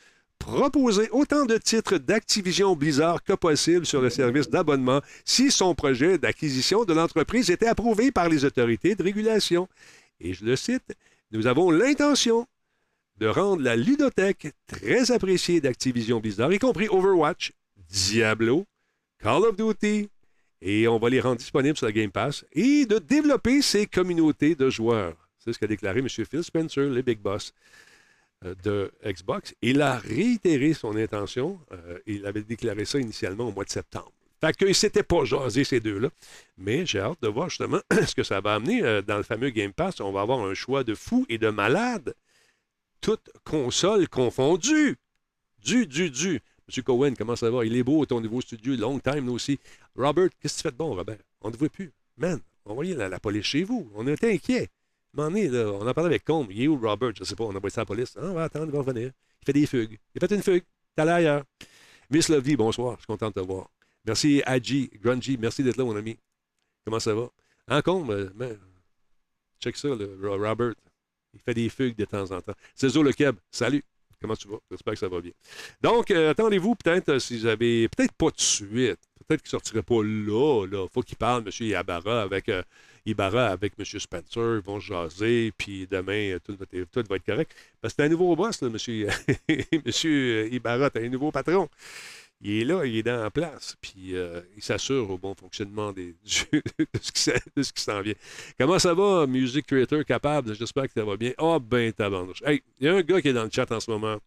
proposer 0.42 1.08
autant 1.12 1.46
de 1.46 1.58
titres 1.58 1.98
d'Activision 1.98 2.76
Blizzard 2.76 3.24
que 3.24 3.34
possible 3.34 3.86
sur 3.86 4.02
le 4.02 4.10
service 4.10 4.50
d'abonnement 4.50 5.02
si 5.24 5.52
son 5.52 5.76
projet 5.76 6.18
d'acquisition 6.18 6.84
de 6.84 6.94
l'entreprise 6.94 7.52
était 7.52 7.68
approuvé 7.68 8.12
par 8.12 8.28
les 8.28 8.44
autorités 8.44 8.96
de 8.96 9.04
régulation. 9.04 9.70
Et 10.20 10.34
je 10.34 10.44
le 10.44 10.56
cite, 10.56 10.96
nous 11.32 11.48
avons 11.48 11.70
l'intention 11.70 12.48
de 13.18 13.28
rendre 13.28 13.62
la 13.62 13.76
ludothèque 13.76 14.54
très 14.66 15.12
appréciée 15.12 15.62
d'Activision 15.62 16.20
Blizzard, 16.20 16.52
y 16.52 16.60
compris 16.60 16.88
Overwatch, 16.90 17.54
Diablo, 17.90 18.66
Call 19.20 19.44
of 19.44 19.56
Duty, 19.56 20.10
et 20.62 20.88
on 20.88 20.98
va 20.98 21.10
les 21.10 21.22
rendre 21.22 21.38
disponibles 21.38 21.78
sur 21.78 21.86
la 21.86 21.92
Game 21.92 22.12
Pass, 22.12 22.46
et 22.52 22.86
de 22.88 22.98
développer 22.98 23.62
ces 23.62 23.86
communautés 23.86 24.56
de 24.56 24.70
joueurs. 24.72 25.30
C'est 25.38 25.54
ce 25.54 25.60
qu'a 25.60 25.68
déclaré 25.68 26.00
M. 26.00 26.10
Phil 26.10 26.44
Spencer, 26.44 26.90
le 26.90 27.02
Big 27.04 27.20
Boss 27.20 27.54
de 28.64 28.92
Xbox. 29.06 29.54
Il 29.62 29.82
a 29.82 29.98
réitéré 29.98 30.74
son 30.74 30.96
intention. 30.96 31.60
Euh, 31.72 32.00
il 32.08 32.26
avait 32.26 32.42
déclaré 32.42 32.86
ça 32.86 33.00
initialement 33.00 33.48
au 33.48 33.52
mois 33.52 33.66
de 33.66 33.70
septembre. 33.70 34.12
Fait 34.40 34.56
qu'ils 34.56 34.70
ne 34.70 34.74
s'étaient 34.74 35.04
pas 35.04 35.24
jasés, 35.24 35.64
ces 35.64 35.80
deux-là. 35.80 36.10
Mais 36.58 36.86
j'ai 36.86 37.00
hâte 37.00 37.22
de 37.22 37.28
voir 37.28 37.50
justement 37.50 37.80
ce 38.08 38.16
que 38.16 38.24
ça 38.24 38.42
va 38.42 38.56
amener 38.56 38.82
euh, 38.84 39.02
dans 39.04 39.18
le 39.18 39.24
fameux 39.24 39.52
Game 39.52 39.74
Pass. 39.74 40.02
On 40.02 40.12
va 40.12 40.22
avoir 40.22 40.40
un 40.40 40.56
choix 40.56 40.84
de 40.84 40.96
fous 40.96 41.26
et 41.30 41.38
de 41.38 41.50
malades. 41.50 42.16
Toutes 43.02 43.30
consoles 43.44 44.10
confondues. 44.10 44.98
Du, 45.64 45.86
du, 45.86 46.10
du. 46.10 46.42
M. 46.76 46.84
Cohen, 46.84 47.14
comment 47.16 47.36
ça 47.36 47.52
va? 47.52 47.64
Il 47.66 47.76
est 47.76 47.84
beau, 47.84 48.04
ton 48.08 48.20
nouveau 48.20 48.42
studio. 48.42 48.76
Long 48.76 49.00
time, 49.00 49.26
nous 49.26 49.34
aussi. 49.34 49.60
Robert, 49.96 50.30
qu'est-ce 50.40 50.56
que 50.56 50.62
tu 50.62 50.64
fais 50.64 50.72
de 50.72 50.78
bon, 50.78 50.96
Robert? 50.96 51.20
On 51.42 51.50
ne 51.50 51.54
te 51.54 51.60
voit 51.60 51.70
plus. 51.70 51.92
Man, 52.18 52.40
envoyez 52.66 52.96
la, 52.96 53.10
la 53.10 53.20
police 53.20 53.46
chez 53.46 53.64
vous. 53.64 53.92
On 53.94 54.08
était 54.08 54.34
inquiets. 54.34 54.70
Là, 55.14 55.28
on 55.28 55.88
en 55.88 55.94
parlait 55.94 56.10
avec 56.10 56.24
Combe. 56.24 56.48
Il 56.52 56.62
est 56.64 56.68
où 56.68 56.78
Robert? 56.80 57.12
Je 57.16 57.22
ne 57.22 57.26
sais 57.26 57.36
pas. 57.36 57.44
On 57.44 57.52
a 57.52 57.58
envoyé 57.58 57.70
ça 57.72 57.82
à 57.82 57.84
la 57.84 57.86
police. 57.88 58.16
Ah, 58.18 58.26
on 58.26 58.34
va 58.34 58.44
attendre, 58.44 58.66
il 58.68 58.72
va 58.72 58.80
revenir. 58.80 59.12
Il 59.42 59.46
fait 59.46 59.54
des 59.54 59.66
fugues. 59.66 59.98
Il 60.16 60.24
a 60.24 60.28
fait 60.28 60.36
une 60.36 60.44
fugue. 60.44 60.64
T'es 60.96 61.02
allé 61.02 61.12
ailleurs. 61.12 61.44
Miss 62.10 62.30
Lovey, 62.30 62.56
bonsoir. 62.56 62.94
Je 62.96 63.00
suis 63.02 63.08
content 63.08 63.28
de 63.30 63.34
te 63.34 63.40
voir. 63.40 63.70
Merci, 64.06 64.42
Adji, 64.46 64.90
Grungy. 65.02 65.38
Merci 65.38 65.64
d'être 65.64 65.78
là, 65.78 65.84
mon 65.86 65.96
ami. 65.96 66.18
Comment 66.86 67.00
ça 67.00 67.14
va? 67.14 67.30
En 67.70 67.82
Combe, 67.82 68.10
euh, 68.12 68.56
check 69.62 69.78
ça, 69.78 69.90
là, 69.90 70.06
Ro- 70.22 70.38
Robert. 70.38 70.74
Il 71.34 71.40
fait 71.40 71.54
des 71.54 71.70
fugues 71.70 71.96
de 71.96 72.06
temps 72.06 72.30
en 72.32 72.42
temps. 72.42 72.54
Cézo 72.76 73.04
Le 73.04 73.14
Keb, 73.14 73.36
salut. 73.52 73.84
Comment 74.20 74.36
tu 74.36 74.48
vas? 74.50 74.58
J'espère 74.70 74.94
que 74.94 75.00
ça 75.00 75.08
va 75.08 75.22
bien. 75.22 75.32
Donc, 75.82 76.12
euh, 76.12 76.32
attendez-vous 76.32 76.76
peut-être 76.76 77.10
euh, 77.10 77.20
si 77.20 77.38
vous 77.40 77.46
avez. 77.46 77.88
Peut-être 77.90 78.14
pas 78.14 78.30
de 78.30 78.40
suite. 78.40 79.00
Peut-être 79.28 79.42
qu'il 79.42 79.48
ne 79.48 79.52
sortirait 79.60 79.82
pas 79.84 80.04
là. 80.04 80.66
Il 80.68 80.88
faut 80.94 81.02
qu'il 81.02 81.18
parle, 81.18 81.44
M. 81.48 81.52
Ibarra, 81.68 82.22
avec, 82.24 82.50
euh, 82.50 82.62
Ibarra 83.06 83.48
avec 83.48 83.74
M. 83.80 83.86
Spencer. 83.86 84.58
Ils 84.58 84.66
vont 84.66 84.80
jaser. 84.80 85.52
Puis 85.58 85.88
demain, 85.90 86.34
euh, 86.36 86.40
tout, 86.44 86.56
va 86.56 86.66
être- 86.72 86.92
tout 86.92 87.04
va 87.10 87.16
être 87.16 87.26
correct. 87.26 87.52
Parce 87.82 87.94
que 87.94 88.02
c'est 88.02 88.06
un 88.08 88.10
nouveau 88.10 88.36
boss, 88.36 88.62
là, 88.62 88.68
M. 88.68 88.78
monsieur 89.86 90.48
Ibarra. 90.54 90.90
Tu 90.90 91.00
un 91.06 91.10
nouveau 91.10 91.32
patron. 91.32 91.68
Il 92.44 92.62
est 92.62 92.66
là, 92.66 92.84
il 92.86 92.96
est 92.98 93.04
dans 93.04 93.22
la 93.22 93.30
place. 93.30 93.76
Puis 93.82 94.16
euh, 94.16 94.42
il 94.58 94.64
s'assure 94.64 95.10
au 95.12 95.18
bon 95.18 95.36
fonctionnement 95.36 95.92
de 95.94 96.14
ce 96.24 96.44
qui 97.72 97.82
s'en- 97.84 98.02
vient. 98.02 98.16
Comment 98.58 98.80
ça 98.80 98.94
va, 98.96 99.28
Music 99.28 99.66
Creator 99.68 100.04
capable? 100.06 100.56
J'espère 100.56 100.86
que 100.88 100.94
ça 100.94 101.04
va 101.06 101.18
bien. 101.18 101.34
Ah, 101.38 101.60
ben, 101.60 101.92
tabarnouche. 101.94 102.42
Hey, 102.44 102.64
il 102.80 102.88
y 102.88 102.90
a 102.90 102.96
un 102.96 103.02
gars 103.02 103.22
qui 103.22 103.28
est 103.28 103.34
dans 103.34 103.44
le 103.44 103.52
chat 103.52 103.72
en 103.72 103.80
ce 103.80 103.92
moment 103.92 104.18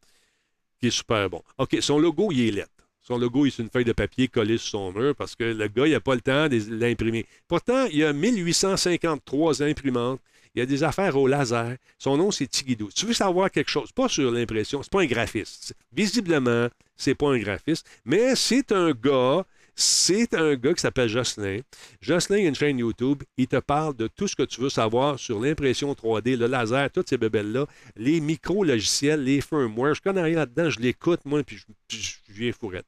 qui 0.81 0.87
est 0.89 0.91
super 0.91 1.29
bon. 1.29 1.43
OK, 1.59 1.77
son 1.81 1.99
logo, 1.99 2.31
il 2.31 2.49
est 2.49 2.51
lettre. 2.53 2.71
Son 3.07 3.19
logo, 3.19 3.45
est 3.45 3.59
une 3.59 3.69
feuille 3.69 3.85
de 3.85 3.93
papier 3.93 4.29
collée 4.29 4.57
sur 4.57 4.71
son 4.71 4.93
mur 4.93 5.15
parce 5.15 5.37
que 5.37 5.45
le 5.45 5.69
gars, 5.69 5.87
il 5.87 5.93
n'a 5.93 6.01
pas 6.01 6.15
le 6.15 6.23
temps 6.23 6.49
de 6.49 6.59
l'imprimer. 6.71 7.27
Pourtant, 7.47 7.85
il 7.85 7.99
y 7.99 8.05
a 8.05 8.15
1853 8.15 9.63
imprimantes. 9.63 10.21
Il 10.55 10.61
y 10.61 10.63
a 10.63 10.67
des 10.67 10.83
affaires 10.85 11.17
au 11.19 11.27
laser. 11.27 11.77
Son 11.99 12.17
nom, 12.17 12.31
c'est 12.31 12.47
Tigidou. 12.47 12.89
Tu 12.95 13.05
veux 13.05 13.13
savoir 13.13 13.51
quelque 13.51 13.71
chose? 13.71 13.93
Pas 13.93 14.09
sur 14.09 14.31
l'impression. 14.31 14.83
C'est 14.83 14.91
pas 14.91 15.03
un 15.03 15.07
graphiste. 15.07 15.75
Visiblement, 15.93 16.69
c'est 16.97 17.15
pas 17.15 17.29
un 17.29 17.39
graphiste, 17.39 17.87
mais 18.07 18.35
c'est 18.37 18.73
un 18.73 18.93
gars 18.93 19.45
C'est 19.77 20.35
un 20.35 20.55
gars 20.55 20.73
qui 20.73 20.81
s'appelle 20.81 21.09
Jocelyn. 21.09 21.61
Jocelyn 22.01 22.45
a 22.45 22.49
une 22.49 22.55
chaîne 22.55 22.79
YouTube. 22.79 23.23
Il 23.37 23.49
te 23.49 23.57
parle 23.57 23.97
de 23.97 24.07
tout 24.07 24.29
ce 24.29 24.37
que 24.37 24.45
tu 24.45 24.61
veux 24.61 24.69
savoir 24.69 25.19
sur 25.19 25.41
l'impression 25.41 25.93
3D, 25.93 26.37
le 26.37 26.47
laser, 26.47 26.91
toutes 26.93 27.09
ces 27.09 27.19
bébelles-là, 27.19 27.67
les 27.97 28.21
micro-logiciels, 28.21 29.25
les 29.25 29.41
firmware. 29.41 29.95
Je 29.95 30.03
connais 30.03 30.23
rien 30.23 30.37
là-dedans, 30.37 30.71
je 30.71 30.79
l'écoute, 30.79 31.21
moi, 31.25 31.43
puis 31.43 31.57
je, 31.57 31.97
je 32.29 32.33
viens 32.33 32.53
fourrette. 32.53 32.87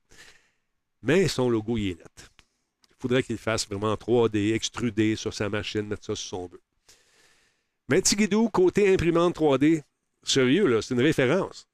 Mais 1.02 1.26
son 1.28 1.50
logo, 1.50 1.76
il 1.76 1.90
est 1.90 1.98
net. 1.98 2.30
Il 2.90 2.96
faudrait 2.98 3.22
qu'il 3.22 3.38
fasse 3.38 3.66
vraiment 3.68 3.94
3D, 3.94 4.54
extrudé 4.54 5.16
sur 5.16 5.34
sa 5.34 5.48
machine, 5.48 5.82
mettre 5.82 6.04
ça 6.04 6.14
sur 6.14 6.28
son 6.28 6.46
vœu. 6.46 6.60
Mais 7.88 8.02
Tigidou, 8.02 8.48
côté 8.48 8.92
imprimante 8.92 9.36
3D, 9.36 9.82
sérieux, 10.22 10.66
là, 10.66 10.82
c'est 10.82 10.94
une 10.94 11.00
référence. 11.00 11.68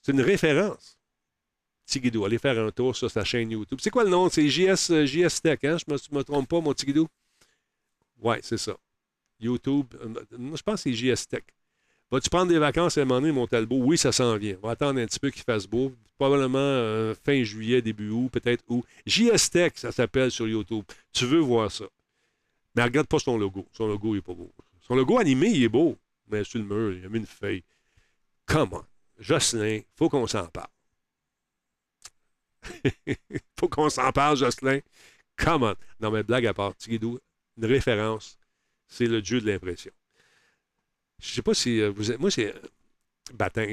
C'est 0.00 0.12
une 0.12 0.20
référence. 0.20 0.98
Tigidou, 1.92 2.24
allez 2.24 2.38
faire 2.38 2.58
un 2.58 2.70
tour 2.70 2.96
sur 2.96 3.10
sa 3.10 3.22
chaîne 3.22 3.50
YouTube. 3.50 3.78
C'est 3.82 3.90
quoi 3.90 4.04
le 4.04 4.08
nom? 4.08 4.30
C'est 4.30 4.48
JS, 4.48 5.04
JS 5.04 5.42
Tech, 5.42 5.58
hein? 5.64 5.76
Je 5.76 5.84
ne 5.86 5.92
me, 5.92 6.18
me, 6.18 6.24
trompe 6.24 6.48
pas, 6.48 6.60
mon 6.60 6.72
Tigidou? 6.72 7.06
Ouais, 8.18 8.40
c'est 8.42 8.56
ça. 8.56 8.74
YouTube, 9.38 9.86
euh, 10.00 10.14
je 10.56 10.62
pense 10.62 10.82
que 10.82 10.90
c'est 10.90 10.94
JS 10.94 11.28
Tech. 11.28 11.42
Vas-tu 12.10 12.30
prendre 12.30 12.50
des 12.50 12.58
vacances 12.58 12.96
à 12.96 13.02
un 13.02 13.04
moment 13.04 13.20
donné, 13.20 13.32
mon 13.32 13.46
Talbot? 13.46 13.76
Oui, 13.76 13.98
ça 13.98 14.10
s'en 14.10 14.36
vient. 14.38 14.56
On 14.62 14.68
va 14.68 14.72
attendre 14.72 15.00
un 15.00 15.06
petit 15.06 15.18
peu 15.18 15.30
qu'il 15.30 15.42
fasse 15.42 15.66
beau. 15.66 15.92
Probablement 16.16 16.58
euh, 16.58 17.14
fin 17.26 17.42
juillet, 17.42 17.82
début 17.82 18.08
août, 18.08 18.30
peut-être 18.32 18.64
août. 18.68 18.84
JS 19.04 19.50
Tech, 19.50 19.72
ça 19.76 19.92
s'appelle 19.92 20.30
sur 20.30 20.48
YouTube. 20.48 20.84
Tu 21.12 21.26
veux 21.26 21.40
voir 21.40 21.70
ça. 21.70 21.84
Mais 22.74 22.84
regarde 22.84 23.06
pas 23.06 23.18
son 23.18 23.36
logo. 23.36 23.66
Son 23.72 23.86
logo, 23.86 24.14
il 24.14 24.16
n'est 24.16 24.22
pas 24.22 24.34
beau. 24.34 24.50
Son 24.80 24.94
logo 24.94 25.18
animé, 25.18 25.48
il 25.48 25.64
est 25.64 25.68
beau. 25.68 25.98
Mais 26.30 26.42
sur 26.42 26.58
le 26.58 26.64
mur, 26.64 26.96
il 26.96 27.04
a 27.04 27.08
mis 27.10 27.18
une 27.18 27.26
feuille. 27.26 27.62
Comment? 28.46 28.84
Jocelyn, 29.18 29.80
faut 29.94 30.08
qu'on 30.08 30.26
s'en 30.26 30.46
parle. 30.46 30.68
faut 33.58 33.68
qu'on 33.68 33.90
s'en 33.90 34.12
parle, 34.12 34.36
Jocelyn. 34.36 34.80
Comment? 35.36 35.74
Non, 36.00 36.10
mais 36.10 36.22
blague 36.22 36.46
à 36.46 36.54
part, 36.54 36.76
Tigidou, 36.76 37.18
une 37.56 37.64
référence, 37.66 38.38
c'est 38.86 39.06
le 39.06 39.22
dieu 39.22 39.40
de 39.40 39.50
l'impression. 39.50 39.92
Je 41.20 41.34
sais 41.34 41.42
pas 41.42 41.54
si 41.54 41.80
vous 41.82 42.10
êtes. 42.10 42.18
Moi, 42.18 42.30
c'est. 42.30 42.54
Batins. 43.32 43.72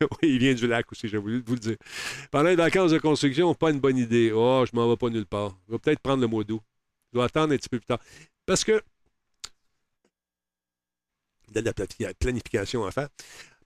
oui, 0.00 0.08
il 0.22 0.38
vient 0.38 0.54
du 0.54 0.66
lac 0.66 0.90
aussi, 0.90 1.06
j'ai 1.06 1.18
voulu 1.18 1.42
vous 1.46 1.54
le 1.54 1.60
dire. 1.60 1.76
Pendant 2.30 2.48
les 2.48 2.56
vacances 2.56 2.90
de 2.90 2.98
construction, 2.98 3.54
pas 3.54 3.70
une 3.70 3.80
bonne 3.80 3.98
idée. 3.98 4.32
Oh, 4.32 4.64
je 4.66 4.74
m'en 4.74 4.88
vais 4.88 4.96
pas 4.96 5.10
nulle 5.10 5.26
part. 5.26 5.56
Je 5.68 5.72
vais 5.72 5.78
peut-être 5.78 6.00
prendre 6.00 6.22
le 6.22 6.26
mois 6.26 6.42
d'août. 6.42 6.62
Je 7.12 7.18
dois 7.18 7.26
attendre 7.26 7.52
un 7.52 7.58
petit 7.58 7.68
peu 7.68 7.78
plus 7.78 7.86
tard. 7.86 8.00
Parce 8.46 8.64
que. 8.64 8.82
Il 11.50 11.56
y 11.56 11.58
a 11.58 11.72
de 11.72 11.72
la 12.00 12.14
planification 12.14 12.84
à 12.86 12.90
faire. 12.90 13.08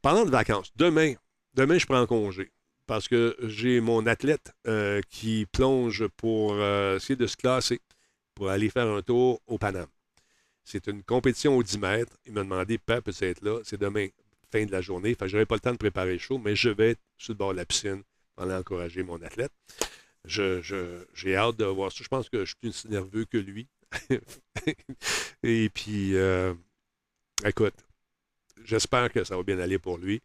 Pendant 0.03 0.25
les 0.25 0.31
vacances, 0.31 0.73
demain, 0.75 1.15
demain, 1.55 1.79
je 1.79 1.87
prends 1.87 2.05
congé. 2.07 2.51
Parce 2.87 3.09
que 3.09 3.37
j'ai 3.43 3.81
mon 3.81 4.07
athlète 4.07 4.53
euh, 4.67 5.01
qui 5.11 5.47
plonge 5.51 6.07
pour 6.17 6.55
euh, 6.55 6.97
essayer 6.97 7.17
de 7.17 7.27
se 7.27 7.37
classer 7.37 7.81
pour 8.35 8.51
aller 8.51 8.71
faire 8.71 8.87
un 8.87 9.03
tour 9.03 9.41
au 9.47 9.59
Paname. 9.59 9.89
C'est 10.63 10.87
une 10.89 11.03
compétition 11.03 11.57
aux 11.57 11.63
10 11.63 11.79
mètres. 11.79 12.17
Il 12.27 12.33
m'a 12.33 12.43
demandé, 12.43 12.79
Pep, 12.79 13.05
peut 13.05 13.13
être 13.21 13.43
là. 13.43 13.61
C'est 13.65 13.81
demain, 13.81 14.09
fin 14.53 14.65
de 14.65 14.73
la 14.73 14.81
journée. 14.81 15.13
Enfin, 15.17 15.27
je 15.27 15.37
n'aurai 15.37 15.47
pas 15.47 15.55
le 15.57 15.61
temps 15.61 15.73
de 15.73 15.77
préparer 15.77 16.15
le 16.15 16.19
show, 16.19 16.39
mais 16.39 16.55
je 16.55 16.71
vais 16.71 16.91
être 16.91 17.01
sur 17.19 17.33
le 17.33 17.39
bord 17.39 17.53
de 17.53 17.57
la 17.59 17.65
piscine 17.65 18.03
pour 18.35 18.45
aller 18.45 18.55
encourager 18.55 19.03
mon 19.03 19.21
athlète. 19.23 19.53
J'ai 20.25 20.61
je, 20.63 21.35
hâte 21.35 21.57
de 21.57 21.65
voir 21.65 21.93
ça. 21.93 22.03
Je 22.03 22.09
pense 22.09 22.29
que 22.29 22.41
je 22.41 22.47
suis 22.47 22.57
plus 22.57 22.85
nerveux 22.87 23.25
que 23.25 23.39
lui. 23.39 23.69
Et 25.43 25.71
puis, 25.71 26.17
euh, 26.17 26.53
écoute, 27.45 27.75
j'espère 28.65 29.13
que 29.13 29.23
ça 29.25 29.37
va 29.37 29.43
bien 29.45 29.59
aller 29.61 29.79
pour 29.79 29.99
lui. 29.99 30.21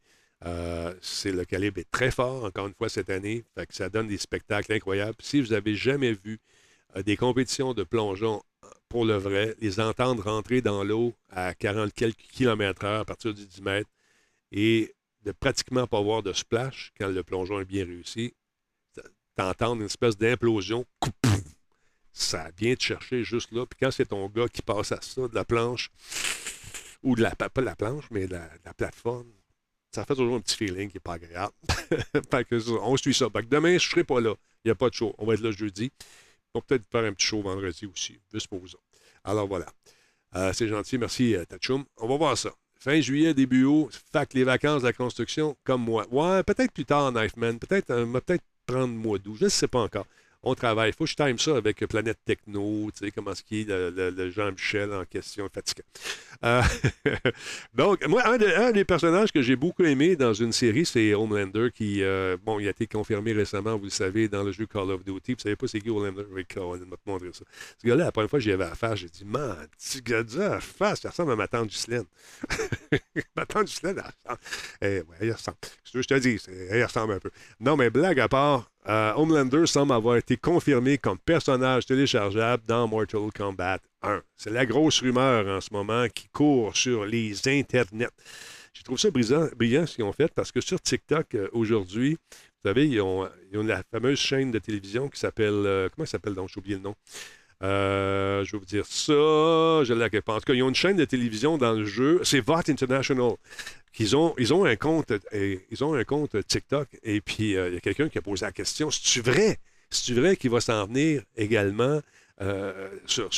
Euh, 0.46 0.94
c'est 1.02 1.32
le 1.32 1.46
calibre 1.46 1.80
est 1.80 1.92
très 1.92 2.12
fort, 2.12 2.46
encore 2.46 2.68
une 2.68 2.74
fois, 2.74 2.90
cette 2.90 3.10
année. 3.10 3.44
Fait 3.56 3.68
que 3.68 3.74
ça 3.74 3.90
donne 3.90 4.08
des 4.08 4.18
spectacles 4.18 4.74
incroyables. 4.74 5.18
Si 5.20 5.42
vous 5.42 5.50
n'avez 5.50 5.76
jamais 5.76 6.14
vu 6.14 6.40
euh, 6.96 7.04
des 7.04 7.18
compétitions 7.18 7.74
de 7.74 7.84
plongeon 7.84 8.42
pour 8.90 9.06
le 9.06 9.16
vrai, 9.16 9.56
les 9.60 9.80
entendre 9.80 10.24
rentrer 10.24 10.62
dans 10.62 10.84
l'eau 10.84 11.16
à 11.30 11.54
40 11.54 11.94
quelques 11.94 12.18
kilomètres 12.18 12.84
heure 12.84 13.02
à 13.02 13.06
partir 13.06 13.34
du 13.34 13.46
10 13.46 13.62
mètres 13.62 13.90
et 14.52 14.94
de 15.24 15.32
pratiquement 15.32 15.88
pas 15.88 16.02
voir 16.02 16.24
de 16.24 16.34
splash 16.34 16.92
quand 16.98 17.08
le 17.08 17.24
plongeon 17.24 17.62
est 17.62 17.66
bien 17.66 17.86
réussi, 17.86 18.34
t'entendre 19.36 19.82
une 19.82 19.86
espèce 19.86 20.18
d'implosion, 20.18 20.86
ça 22.12 22.50
vient 22.58 22.76
te 22.76 22.84
chercher 22.84 23.24
juste 23.24 23.54
là. 23.54 23.66
Puis 23.66 23.78
quand 23.80 23.92
c'est 23.92 24.08
ton 24.08 24.28
gars 24.28 24.48
qui 24.50 24.62
passe 24.62 24.92
à 24.92 25.00
ça, 25.02 25.28
de 25.28 25.36
la 25.36 25.46
planche, 25.46 25.90
ou 27.04 27.16
de 27.16 27.22
la, 27.22 27.32
pas 27.36 27.50
de 27.56 27.62
la 27.62 27.76
planche, 27.76 28.06
mais 28.12 28.28
de 28.28 28.34
la, 28.34 28.48
de 28.48 28.66
la 28.66 28.74
plateforme, 28.74 29.32
ça 29.92 30.06
fait 30.06 30.16
toujours 30.16 30.36
un 30.36 30.42
petit 30.42 30.56
feeling 30.56 30.90
qui 30.90 30.96
n'est 30.96 31.02
pas 31.02 31.14
agréable. 31.14 31.54
on 32.82 32.98
suit 32.98 33.14
ça. 33.14 33.28
demain, 33.50 33.70
je 33.70 33.74
ne 33.74 33.80
serai 33.80 34.04
pas 34.04 34.22
là. 34.22 34.34
Il 34.64 34.68
n'y 34.68 34.72
a 34.72 34.76
pas 34.76 34.90
de 34.90 34.94
show. 34.94 35.14
On 35.18 35.26
va 35.26 35.34
être 35.34 35.42
là 35.42 35.52
jeudi. 35.52 35.92
On 36.54 36.60
va 36.60 36.66
peut-être 36.68 36.86
faire 36.90 37.04
un 37.04 37.14
petit 37.14 37.26
show 37.26 37.42
vendredi 37.42 37.86
aussi. 37.86 38.20
Juste 38.32 38.48
pour 38.48 38.60
vous. 38.60 38.68
Alors 39.24 39.48
voilà. 39.48 39.68
Euh, 40.36 40.54
c'est 40.54 40.68
gentil. 40.68 40.98
Merci, 40.98 41.36
euh, 41.36 41.46
Tachoum. 41.46 41.86
On 41.98 42.08
va 42.08 42.18
voir 42.18 42.38
ça. 42.38 42.52
Fin 42.80 43.00
juillet, 43.00 43.34
début 43.34 43.66
août, 43.66 43.92
fac 44.12 44.34
les 44.34 44.44
vacances 44.44 44.82
de 44.82 44.88
la 44.88 44.94
construction, 44.94 45.56
comme 45.64 45.84
moi. 45.84 46.08
Ouais, 46.10 46.42
peut-être 46.44 46.72
plus 46.72 46.86
tard, 46.86 47.12
Knifeman. 47.12 47.60
Peut-être, 47.60 47.92
euh, 47.92 48.06
peut-être 48.06 48.44
prendre 48.66 48.94
mois 48.94 49.20
d'août. 49.20 49.38
Je 49.40 49.46
ne 49.46 49.50
sais 49.50 49.68
pas 49.68 49.82
encore 49.82 50.06
on 50.44 50.56
travaille. 50.56 50.90
Il 50.90 50.94
faut 50.94 51.04
que 51.04 51.10
je 51.10 51.16
time 51.16 51.38
ça 51.38 51.56
avec 51.56 51.86
Planète 51.88 52.20
Techno, 52.26 52.90
tu 52.92 53.06
sais, 53.06 53.12
comment 53.12 53.36
ce 53.36 53.44
qui 53.44 53.62
est 53.62 53.70
le, 53.70 54.10
le, 54.10 54.32
Jean-Michel 54.32 54.92
en 54.94 55.06
question, 55.06 55.48
fatiguant. 55.54 55.86
Euh, 56.44 56.62
donc, 57.74 58.06
moi, 58.08 58.24
un, 58.26 58.72
des 58.72 58.86
personnages 58.86 59.32
que 59.32 59.42
j'ai 59.42 59.56
beaucoup 59.56 59.84
aimé 59.84 60.16
dans 60.16 60.34
une 60.34 60.52
série, 60.52 60.86
c'est 60.86 61.14
Homelander, 61.14 61.70
qui, 61.74 62.02
euh, 62.02 62.38
bon, 62.44 62.60
il 62.60 62.68
a 62.68 62.72
été 62.72 62.88
confirmé 62.88 63.34
récemment, 63.34 63.78
vous 63.78 63.86
le 63.86 63.90
savez, 63.90 64.28
dans 64.28 64.44
le 64.44 64.52
jeu 64.52 64.66
Call 64.66 64.90
of 64.90 65.04
Duty. 65.04 65.34
Vous 65.34 65.40
savez 65.40 65.56
pas 65.56 65.68
c'est 65.68 65.80
qui 65.80 65.90
Homelander? 65.90 66.26
Oui, 66.32 66.46
on 66.58 66.72
va 66.72 66.78
te 66.80 67.10
montrer 67.10 67.30
ça. 67.34 67.46
Ce 67.80 67.88
gars-là, 67.88 68.06
la 68.06 68.12
première 68.12 68.30
fois 68.30 68.40
que 68.40 68.44
j'y 68.44 68.52
avais 68.52 68.64
affaire, 68.64 68.96
j'ai 68.96 69.10
dit, 69.10 69.26
man, 69.26 69.68
tu 69.78 70.02
gars 70.02 70.24
à 70.40 70.60
face, 70.60 71.02
ça 71.02 71.10
ressemble 71.10 71.34
à 71.34 71.36
ma 71.36 71.48
tante 71.48 71.68
Ghislaine. 71.68 72.06
ma 73.36 73.46
tante 73.46 73.66
Ghislaine, 73.66 73.98
elle 73.98 74.06
ressemble. 74.06 74.40
Eh, 74.82 75.02
ouais, 75.02 75.18
elle 75.22 75.34
ressemble. 75.34 75.58
Je 75.94 76.02
te 76.02 76.14
dis, 76.16 76.42
elle 76.70 76.84
ressemble 76.84 77.14
un 77.14 77.20
peu. 77.20 77.30
Non, 77.60 77.78
mais 77.78 77.92
blague 77.92 78.20
à 78.20 78.28
part, 78.28 78.71
euh, 78.90 79.14
Homelander 79.16 79.68
semble 79.68 79.94
avoir 79.94 80.18
été 80.18 80.38
confirmé 80.38 80.98
comme 80.98 81.20
personnage 81.20 81.86
téléchargeable 81.86 82.64
dans 82.68 82.88
Mortal 82.88 83.30
Kombat 83.36 83.80
1. 84.02 84.22
C'est 84.38 84.50
la 84.50 84.66
grosse 84.66 85.02
rumeur 85.02 85.48
en 85.48 85.62
ce 85.62 85.72
moment 85.72 86.08
qui 86.14 86.28
court 86.30 86.76
sur 86.76 87.06
les 87.06 87.48
internets. 87.48 88.10
Je 88.74 88.82
trouve 88.84 88.98
ça 88.98 89.12
brillant, 89.12 89.86
ce 89.86 89.96
qu'ils 89.96 90.04
ont 90.04 90.14
fait 90.14 90.32
parce 90.34 90.52
que 90.52 90.62
sur 90.62 90.82
TikTok 90.82 91.36
euh, 91.36 91.48
aujourd'hui, 91.52 92.18
vous 92.64 92.70
savez, 92.70 92.88
ils 92.88 93.02
ont, 93.02 93.30
la 93.54 93.84
fameuse 93.92 94.20
chaîne 94.20 94.50
de 94.52 94.60
télévision 94.60 95.10
qui 95.10 95.20
s'appelle. 95.20 95.64
Euh, 95.66 95.90
comment 95.96 96.06
s'appelle 96.06 96.34
donc? 96.34 96.50
J'ai 96.50 96.60
oublié 96.60 96.78
le 96.78 96.82
nom. 96.82 96.96
je 97.62 98.52
vais 98.52 98.58
vous 98.58 98.66
dire 98.66 98.86
ça. 98.88 99.14
Je 99.14 99.94
l'ai 99.94 100.06
En 100.06 100.38
tout 100.38 100.46
cas, 100.46 100.54
ils 100.54 100.64
ont 100.64 100.70
une 100.70 100.76
chaîne 100.76 100.98
de 100.98 101.06
télévision 101.06 101.58
dans 101.58 101.74
le 101.74 101.86
jeu. 101.86 102.20
C'est 102.24 102.40
Vought 102.40 102.70
International 102.70 103.34
ils 104.00 104.16
ont 104.16 104.66
un 104.66 104.76
compte, 104.76 105.14
TikTok, 106.48 106.88
et 107.04 107.22
puis 107.22 107.56
euh, 107.56 107.70
il 107.70 107.74
y 107.76 107.78
a 107.78 107.82
quelqu'un 107.82 108.10
qui 108.10 108.18
a 108.18 108.22
posé 108.22 108.46
la 108.46 108.52
question, 108.52 108.90
c'est-tu 108.90 109.22
vrai? 109.22 109.58
C'est-tu 109.90 110.14
vrai 110.20 110.38
qu'il 110.38 110.50
va 110.50 110.62
s'en 110.62 110.86
venir 110.86 111.24
également 111.36 112.02
euh, 112.42 112.90
sur, 113.06 113.30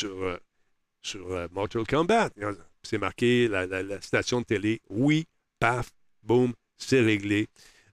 euh, 1.15 1.47
Mortal 1.51 1.85
Kombat? 1.87 2.29
C'est 2.83 2.97
marqué 2.97 3.47
la, 3.47 4.01
station 4.01 4.41
de 4.41 4.45
télé, 4.45 4.81
oui, 4.89 5.25
paf, 5.59 5.89
boum, 6.21 6.53
c'est 6.77 7.01
réglé. 7.01 7.47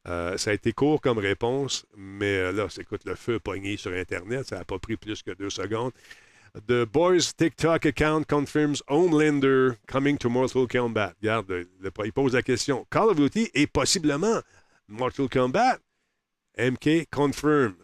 ça 0.05 0.51
a 0.51 0.53
été 0.53 0.73
court 0.73 1.01
comme 1.01 1.19
réponse, 1.19 1.87
mais 1.97 2.53
là, 2.53 2.67
écoute, 2.79 3.03
le 3.05 3.15
feu 3.15 3.39
pogné 3.39 3.77
sur 3.77 3.93
Internet, 3.93 4.49
ça 4.49 4.59
n'a 4.59 4.65
pas 4.65 4.79
pris 4.79 4.97
plus 4.97 5.23
que 5.23 5.31
deux 5.31 5.51
secondes. 5.51 5.93
The 6.55 6.85
Boys 6.85 7.33
TikTok 7.33 7.85
account 7.85 8.27
confirms 8.27 8.83
Homelander 8.89 9.77
coming 9.87 10.19
to 10.19 10.29
Mortal 10.29 10.67
Kombat. 10.67 11.15
Regarde, 11.23 11.67
il 12.05 12.13
pose 12.13 12.35
la 12.35 12.43
question. 12.43 12.87
Call 12.91 13.11
of 13.11 13.17
Duty 13.17 13.51
et 13.55 13.69
possiblement 13.69 14.43
Mortal 14.89 15.29
Kombat. 15.29 15.79
MK 16.59 17.09
confirm. 17.11 17.77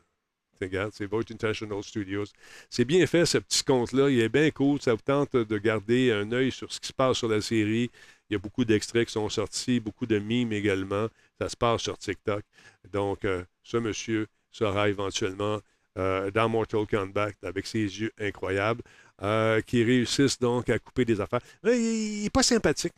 Regarde, 0.61 0.93
c'est 0.95 1.07
Voice 1.07 1.31
International 1.31 1.83
Studios. 1.83 2.27
C'est 2.69 2.85
bien 2.85 3.07
fait, 3.07 3.25
ce 3.25 3.39
petit 3.39 3.63
compte-là. 3.63 4.11
Il 4.11 4.19
est 4.19 4.29
bien 4.29 4.51
cool. 4.51 4.81
Ça 4.81 4.95
vous 4.95 5.03
tente 5.03 5.37
de 5.37 5.59
garder 5.59 6.11
un 6.11 6.33
œil 6.33 6.51
sur 6.51 6.73
ce 6.73 6.81
qui 6.81 6.89
se 6.89 6.93
passe 6.93 7.19
sur 7.19 7.29
la 7.29 7.41
série. 7.41 7.91
Il 8.29 8.33
y 8.33 8.37
a 8.37 8.39
beaucoup 8.39 8.65
d'extraits 8.65 9.07
qui 9.07 9.13
sont 9.13 9.29
sortis, 9.29 9.79
beaucoup 9.79 10.07
de 10.07 10.19
mimes 10.19 10.53
également. 10.53 11.07
Ça 11.41 11.49
se 11.49 11.57
passe 11.57 11.83
sur 11.83 11.97
TikTok. 11.99 12.43
Donc, 12.91 13.25
euh, 13.25 13.45
ce 13.63 13.77
monsieur 13.77 14.27
sera 14.51 14.89
éventuellement 14.89 15.61
euh, 15.97 16.31
dans 16.31 16.49
Mortal 16.49 16.87
Kombat 16.87 17.33
avec 17.43 17.67
ses 17.67 17.81
yeux 17.81 18.13
incroyables, 18.19 18.83
euh, 19.23 19.61
qui 19.63 19.83
réussissent 19.83 20.39
donc 20.39 20.69
à 20.69 20.79
couper 20.79 21.05
des 21.05 21.21
affaires. 21.21 21.41
il 21.65 22.23
n'est 22.23 22.31
pas 22.31 22.43
sympathique. 22.43 22.93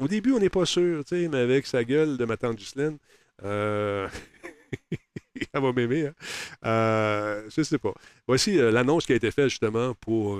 Au 0.00 0.08
début, 0.08 0.32
on 0.32 0.38
n'est 0.38 0.50
pas 0.50 0.66
sûr, 0.66 1.02
mais 1.12 1.38
avec 1.38 1.66
sa 1.66 1.84
gueule 1.84 2.16
de 2.16 2.24
ma 2.24 2.36
tante 2.36 2.56
Ghislaine, 2.56 2.98
euh, 3.44 4.08
elle 4.90 5.60
va 5.60 5.72
m'aimer. 5.72 6.06
Hein? 6.06 6.14
Euh, 6.64 7.48
je 7.56 7.62
sais 7.62 7.78
pas. 7.78 7.92
Voici 8.26 8.56
l'annonce 8.56 9.06
qui 9.06 9.12
a 9.12 9.16
été 9.16 9.30
faite 9.30 9.48
justement 9.48 9.94
pour 9.94 10.38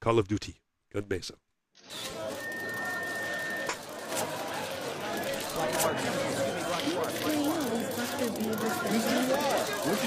Call 0.00 0.18
of 0.18 0.28
Duty. 0.28 0.54
Regarde 0.90 1.08
bien 1.08 1.20
ça. 1.22 1.34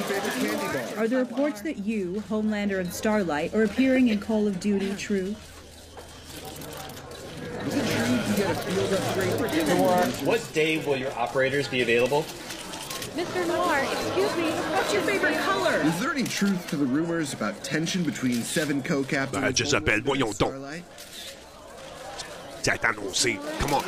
Favorite 0.07 0.33
candy 0.33 0.95
bar? 0.95 1.03
Are 1.03 1.07
the 1.07 1.17
reports 1.17 1.61
that 1.61 1.79
you, 1.79 2.23
Homelander, 2.29 2.79
and 2.79 2.91
Starlight 2.91 3.53
are 3.53 3.63
appearing 3.63 4.07
in 4.07 4.19
Call 4.19 4.47
of 4.47 4.59
Duty 4.59 4.93
true? 4.95 5.35
Is 7.65 7.75
it 7.75 7.85
true 7.85 8.15
you 8.15 8.21
can 8.21 8.35
get 8.35 8.51
a 8.51 8.55
field 8.55 8.93
upgrade 8.93 9.33
for 9.33 9.45
every 9.47 10.25
What 10.27 10.53
day 10.53 10.77
will 10.85 10.97
your 10.97 11.11
operators 11.13 11.67
be 11.67 11.81
available? 11.81 12.23
Mr. 13.15 13.47
Noir, 13.47 13.79
excuse 13.83 14.35
me. 14.37 14.51
What's 14.51 14.93
your 14.93 15.01
favorite 15.01 15.37
color? 15.39 15.81
Is 15.81 15.99
there 15.99 16.11
any 16.11 16.23
truth 16.23 16.69
to 16.69 16.75
the 16.75 16.85
rumors 16.85 17.33
about 17.33 17.63
tension 17.63 18.03
between 18.03 18.43
seven 18.43 18.83
co-captains? 18.83 19.43
Ben, 19.43 19.53
Jezabel, 19.53 20.03
voyons 20.03 20.37
donc. 20.37 20.53
Starlight? 20.53 20.83
C'est 22.61 22.83
annoncé. 22.83 23.39
Come 23.59 23.75
on. 23.75 23.83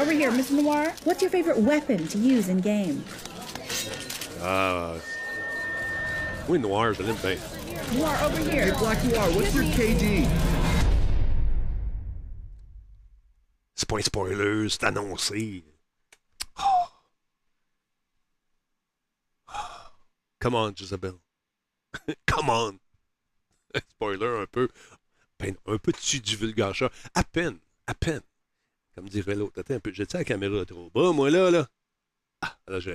Over 0.00 0.12
here, 0.12 0.30
Mr. 0.32 0.52
Noir. 0.52 0.94
What's 1.04 1.20
your 1.20 1.30
favorite 1.30 1.58
weapon 1.58 2.08
to 2.08 2.16
use 2.16 2.48
in 2.48 2.60
game? 2.60 3.04
Ah. 4.46 4.96
Oui, 6.46 6.58
noir, 6.58 6.92
je 6.92 7.02
l'aime 7.02 7.16
bien. 7.16 7.38
Noir, 7.94 8.14
over 8.26 8.42
Hey, 8.42 8.66
here. 8.66 8.74
Black 8.78 9.02
Noir, 9.04 9.30
what's 9.34 9.54
your 9.54 9.64
KD? 9.72 10.28
C'est 13.74 13.88
pas 13.88 13.96
un 13.96 14.02
spoiler, 14.02 14.68
c'est 14.68 14.84
annoncé. 14.84 15.64
Oh. 16.58 16.62
Oh. 19.48 19.52
Come 20.40 20.54
on, 20.56 20.74
Jezebel. 20.76 21.14
Come 22.26 22.50
on. 22.50 22.78
Spoiler 23.92 24.42
un 24.42 24.46
peu. 24.46 24.68
Ben, 25.38 25.56
un 25.66 25.78
peu 25.78 25.92
dessus 25.92 26.20
du 26.20 26.36
vulgacheur. 26.36 26.90
À 27.14 27.24
peine. 27.24 27.58
À 27.86 27.94
peine. 27.94 28.20
Comme 28.94 29.08
dirait 29.08 29.36
l'autre. 29.36 29.58
Attends 29.58 29.74
un 29.74 29.80
peu. 29.80 29.90
J'ai 29.90 30.04
la 30.12 30.22
caméra 30.22 30.66
trop 30.66 30.90
bas, 30.90 31.12
moi, 31.12 31.30
là, 31.30 31.50
là? 31.50 31.66
Ah, 32.42 32.58
là, 32.68 32.78
je 32.78 32.90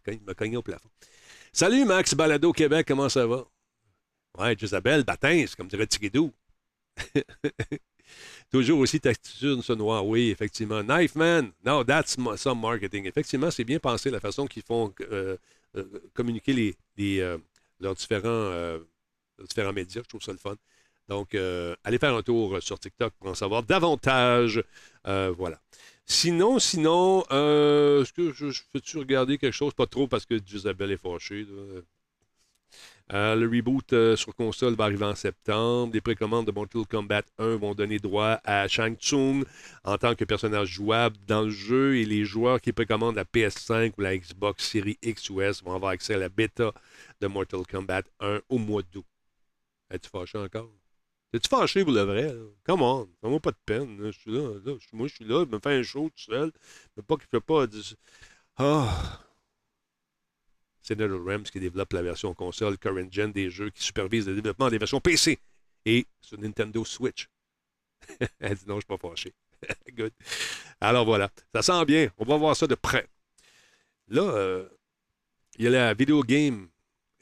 cogne, 0.00 0.20
me 0.26 0.34
cogne 0.34 0.56
au 0.56 0.62
plafond. 0.62 0.90
Salut, 1.52 1.84
Max 1.84 2.14
Balado 2.14 2.52
Québec. 2.52 2.86
Comment 2.88 3.08
ça 3.08 3.26
va? 3.26 3.44
Ouais, 4.38 4.56
Jezabel, 4.56 5.04
baptême, 5.04 5.46
comme 5.56 5.68
dirait 5.68 5.86
Tigidou. 5.86 6.32
Toujours 8.50 8.78
aussi 8.80 9.00
taxitude, 9.00 9.62
ce 9.62 9.72
noir. 9.72 10.06
Oui, 10.06 10.30
effectivement. 10.30 10.82
Knife 10.82 11.14
Man. 11.14 11.52
No, 11.64 11.84
that's 11.84 12.16
some 12.36 12.60
marketing. 12.60 13.06
Effectivement, 13.06 13.50
c'est 13.50 13.64
bien 13.64 13.78
pensé 13.78 14.10
la 14.10 14.20
façon 14.20 14.46
qu'ils 14.46 14.62
font 14.62 14.92
euh, 15.00 15.36
euh, 15.76 15.84
communiquer 16.14 16.74
les, 16.98 17.20
euh, 17.20 17.38
leurs, 17.80 17.94
différents, 17.94 18.50
leurs 18.50 19.48
différents 19.48 19.72
médias. 19.72 20.02
Je 20.02 20.08
trouve 20.08 20.22
ça 20.22 20.32
le 20.32 20.38
fun. 20.38 20.56
Donc, 21.08 21.34
allez 21.34 21.98
faire 21.98 22.14
un 22.14 22.22
tour 22.22 22.62
sur 22.62 22.78
TikTok 22.78 23.12
pour 23.18 23.28
en 23.28 23.34
savoir 23.34 23.62
davantage. 23.62 24.62
Voilà. 25.04 25.60
Sinon, 26.06 26.58
sinon, 26.60 27.24
euh, 27.32 28.02
est-ce 28.02 28.12
que 28.12 28.32
je, 28.32 28.50
je 28.50 28.62
peux-tu 28.72 28.98
regarder 28.98 29.38
quelque 29.38 29.52
chose? 29.54 29.74
Pas 29.74 29.86
trop 29.86 30.06
parce 30.06 30.26
que 30.26 30.34
Isabelle 30.54 30.92
est 30.92 30.96
fâchée. 30.96 31.46
Euh, 33.12 33.34
le 33.34 33.46
reboot 33.46 33.92
euh, 33.92 34.16
sur 34.16 34.34
console 34.34 34.74
va 34.74 34.84
arriver 34.84 35.04
en 35.04 35.14
septembre. 35.14 35.92
Les 35.92 36.00
précommandes 36.00 36.46
de 36.46 36.52
Mortal 36.52 36.86
Kombat 36.86 37.22
1 37.38 37.56
vont 37.56 37.74
donner 37.74 37.98
droit 37.98 38.40
à 38.44 38.66
Shang 38.68 38.94
Tsung 38.96 39.44
en 39.84 39.98
tant 39.98 40.14
que 40.14 40.24
personnage 40.24 40.68
jouable 40.68 41.16
dans 41.26 41.42
le 41.42 41.50
jeu 41.50 41.96
et 41.98 42.04
les 42.04 42.24
joueurs 42.24 42.60
qui 42.60 42.72
précommandent 42.72 43.16
la 43.16 43.24
PS5 43.24 43.92
ou 43.98 44.00
la 44.02 44.16
Xbox 44.16 44.64
Series 44.70 44.98
X 45.02 45.28
ou 45.30 45.40
S 45.42 45.62
vont 45.62 45.74
avoir 45.74 45.92
accès 45.92 46.14
à 46.14 46.18
la 46.18 46.28
bêta 46.28 46.72
de 47.20 47.26
Mortal 47.26 47.66
Kombat 47.70 48.02
1 48.20 48.40
au 48.48 48.58
mois 48.58 48.82
d'août. 48.92 49.04
Es-tu 49.90 50.08
fâché 50.08 50.38
encore? 50.38 50.70
Es-tu 51.32 51.48
fâché 51.48 51.82
pour 51.82 51.92
le 51.94 52.02
vrai? 52.02 52.34
Come 52.64 52.82
on, 52.82 53.08
fais-moi 53.20 53.40
pas 53.40 53.52
de 53.52 53.56
peine. 53.64 53.98
Je 54.04 54.10
suis 54.10 54.30
là, 54.30 54.54
là. 54.64 54.74
Moi 54.92 55.08
je 55.08 55.14
suis 55.14 55.24
là, 55.24 55.44
je 55.44 55.50
me 55.50 55.58
fais 55.58 55.78
un 55.78 55.82
show 55.82 56.10
tout 56.10 56.22
seul. 56.22 56.52
Mais 56.96 57.02
pas 57.02 57.16
qu'il 57.16 57.28
ne 57.32 57.38
pas. 57.38 57.66
Ah! 58.56 59.22
C'est 60.82 60.98
NetherRealm 60.98 61.44
qui 61.44 61.60
développe 61.60 61.92
la 61.92 62.02
version 62.02 62.34
console 62.34 62.76
current 62.76 63.10
gen 63.10 63.32
des 63.32 63.50
jeux 63.50 63.70
qui 63.70 63.82
supervise 63.82 64.26
le 64.26 64.34
développement 64.34 64.68
des 64.68 64.78
versions 64.78 65.00
PC 65.00 65.38
et 65.86 66.06
sur 66.20 66.38
Nintendo 66.38 66.84
Switch. 66.84 67.28
Elle 68.40 68.56
dit 68.56 68.64
non, 68.66 68.74
je 68.74 68.86
ne 68.86 68.96
suis 68.96 68.98
pas 68.98 69.08
fâché. 69.08 69.32
Good. 69.92 70.12
Alors 70.80 71.04
voilà, 71.04 71.30
ça 71.54 71.62
sent 71.62 71.84
bien. 71.86 72.10
On 72.18 72.24
va 72.24 72.36
voir 72.36 72.56
ça 72.56 72.66
de 72.66 72.74
près. 72.74 73.06
Là, 74.08 74.22
euh, 74.22 74.68
il 75.56 75.64
y 75.64 75.68
a 75.68 75.70
la 75.70 75.94
Video 75.94 76.22
Game 76.22 76.68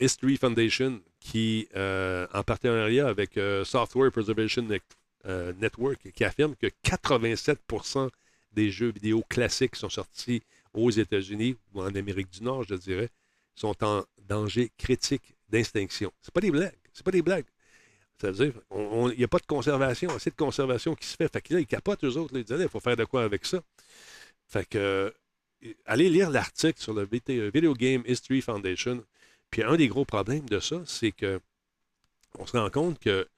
History 0.00 0.36
Foundation 0.36 1.00
qui, 1.20 1.68
euh, 1.76 2.26
en 2.32 2.42
partenariat 2.42 3.06
avec 3.06 3.36
euh, 3.36 3.64
Software 3.64 4.10
Preservation 4.10 4.66
euh, 5.26 5.52
Network, 5.60 6.10
qui 6.12 6.24
affirme 6.24 6.56
que 6.56 6.66
87% 6.84 8.08
des 8.52 8.70
jeux 8.70 8.90
vidéo 8.90 9.22
classiques 9.28 9.72
qui 9.72 9.80
sont 9.80 9.90
sortis 9.90 10.42
aux 10.72 10.90
États-Unis 10.90 11.56
ou 11.74 11.82
en 11.82 11.94
Amérique 11.94 12.30
du 12.30 12.42
Nord, 12.42 12.64
je 12.64 12.74
dirais, 12.74 13.10
sont 13.54 13.76
en 13.84 14.04
danger 14.28 14.72
critique 14.78 15.34
d'extinction. 15.48 16.12
C'est 16.22 16.32
pas 16.32 16.40
des 16.40 16.50
blagues. 16.50 16.78
C'est 16.92 17.04
pas 17.04 17.10
des 17.10 17.22
blagues. 17.22 17.44
Ça 18.20 18.30
veut 18.30 18.50
dire, 18.50 18.60
il 19.12 19.18
n'y 19.18 19.24
a 19.24 19.28
pas 19.28 19.38
de 19.38 19.46
conservation, 19.46 20.10
assez 20.10 20.30
de 20.30 20.36
conservation 20.36 20.94
qui 20.94 21.06
se 21.06 21.16
fait. 21.16 21.30
Fait 21.32 21.40
que 21.40 21.54
là, 21.54 21.60
ils 21.60 21.66
capotent 21.66 22.04
eux 22.04 22.16
autres. 22.16 22.36
ils 22.36 22.44
disent, 22.44 22.60
il 22.60 22.68
faut 22.68 22.80
faire 22.80 22.96
de 22.96 23.04
quoi 23.04 23.22
avec 23.22 23.46
ça? 23.46 23.62
Fait 24.46 24.68
que, 24.68 25.14
allez 25.86 26.10
lire 26.10 26.30
l'article 26.30 26.80
sur 26.80 26.92
le 26.92 27.08
Video 27.10 27.74
Game 27.74 28.02
History 28.06 28.42
Foundation. 28.42 29.04
Puis 29.50 29.62
un 29.62 29.76
des 29.76 29.88
gros 29.88 30.04
problèmes 30.04 30.48
de 30.48 30.60
ça, 30.60 30.82
c'est 30.86 31.12
que 31.12 31.40
on 32.38 32.46
se 32.46 32.56
rend 32.56 32.70
compte 32.70 32.98
que 32.98 33.28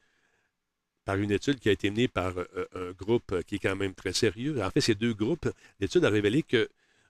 par 1.05 1.17
une 1.17 1.31
étude 1.31 1.59
qui 1.59 1.69
a 1.69 1.73
été 1.73 1.91
menée 1.91 2.09
par 2.09 2.39
euh, 2.39 2.67
un 2.75 2.93
groupe 2.93 3.43
qui 3.45 3.57
est 3.57 3.59
quand 3.59 3.75
même 3.75 3.95
très 3.95 4.13
sérieux, 4.13 4.63
en 4.63 4.71
fait, 4.71 4.81
ces 4.81 4.95
deux 4.95 5.15
groupes, 5.15 5.49
l'étude 5.81 6.05
a 6.05 6.11
révélé 6.11 6.43
que 6.43 6.69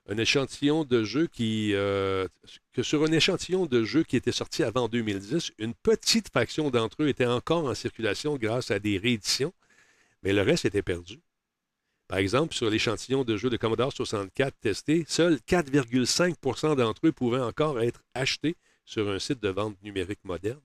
un 0.09 0.17
échantillon 0.17 0.83
de 0.83 1.03
qui. 1.27 1.73
euh, 1.73 2.27
sur 2.81 3.03
un 3.03 3.11
échantillon 3.11 3.65
de 3.65 3.83
jeux 3.83 4.03
qui 4.03 4.17
était 4.17 4.31
sorti 4.31 4.63
avant 4.63 4.87
2010, 4.89 5.53
une 5.59 5.73
petite 5.73 6.29
fraction 6.29 6.69
d'entre 6.69 7.03
eux 7.03 7.07
était 7.07 7.25
encore 7.25 7.65
en 7.65 7.73
circulation 7.73 8.35
grâce 8.35 8.71
à 8.71 8.79
des 8.79 8.97
rééditions, 8.97 9.53
mais 10.23 10.33
le 10.33 10.41
reste 10.41 10.65
était 10.65 10.81
perdu. 10.81 11.19
Par 12.09 12.17
exemple, 12.17 12.53
sur 12.53 12.69
l'échantillon 12.69 13.23
de 13.23 13.37
jeux 13.37 13.49
de 13.49 13.57
Commodore 13.57 13.93
64 13.93 14.53
testé, 14.59 15.05
seuls 15.07 15.39
4,5% 15.47 16.75
d'entre 16.75 17.07
eux 17.07 17.11
pouvaient 17.11 17.39
encore 17.39 17.79
être 17.79 18.03
achetés 18.13 18.57
sur 18.85 19.09
un 19.09 19.19
site 19.19 19.41
de 19.41 19.49
vente 19.49 19.81
numérique 19.83 20.23
moderne. 20.23 20.61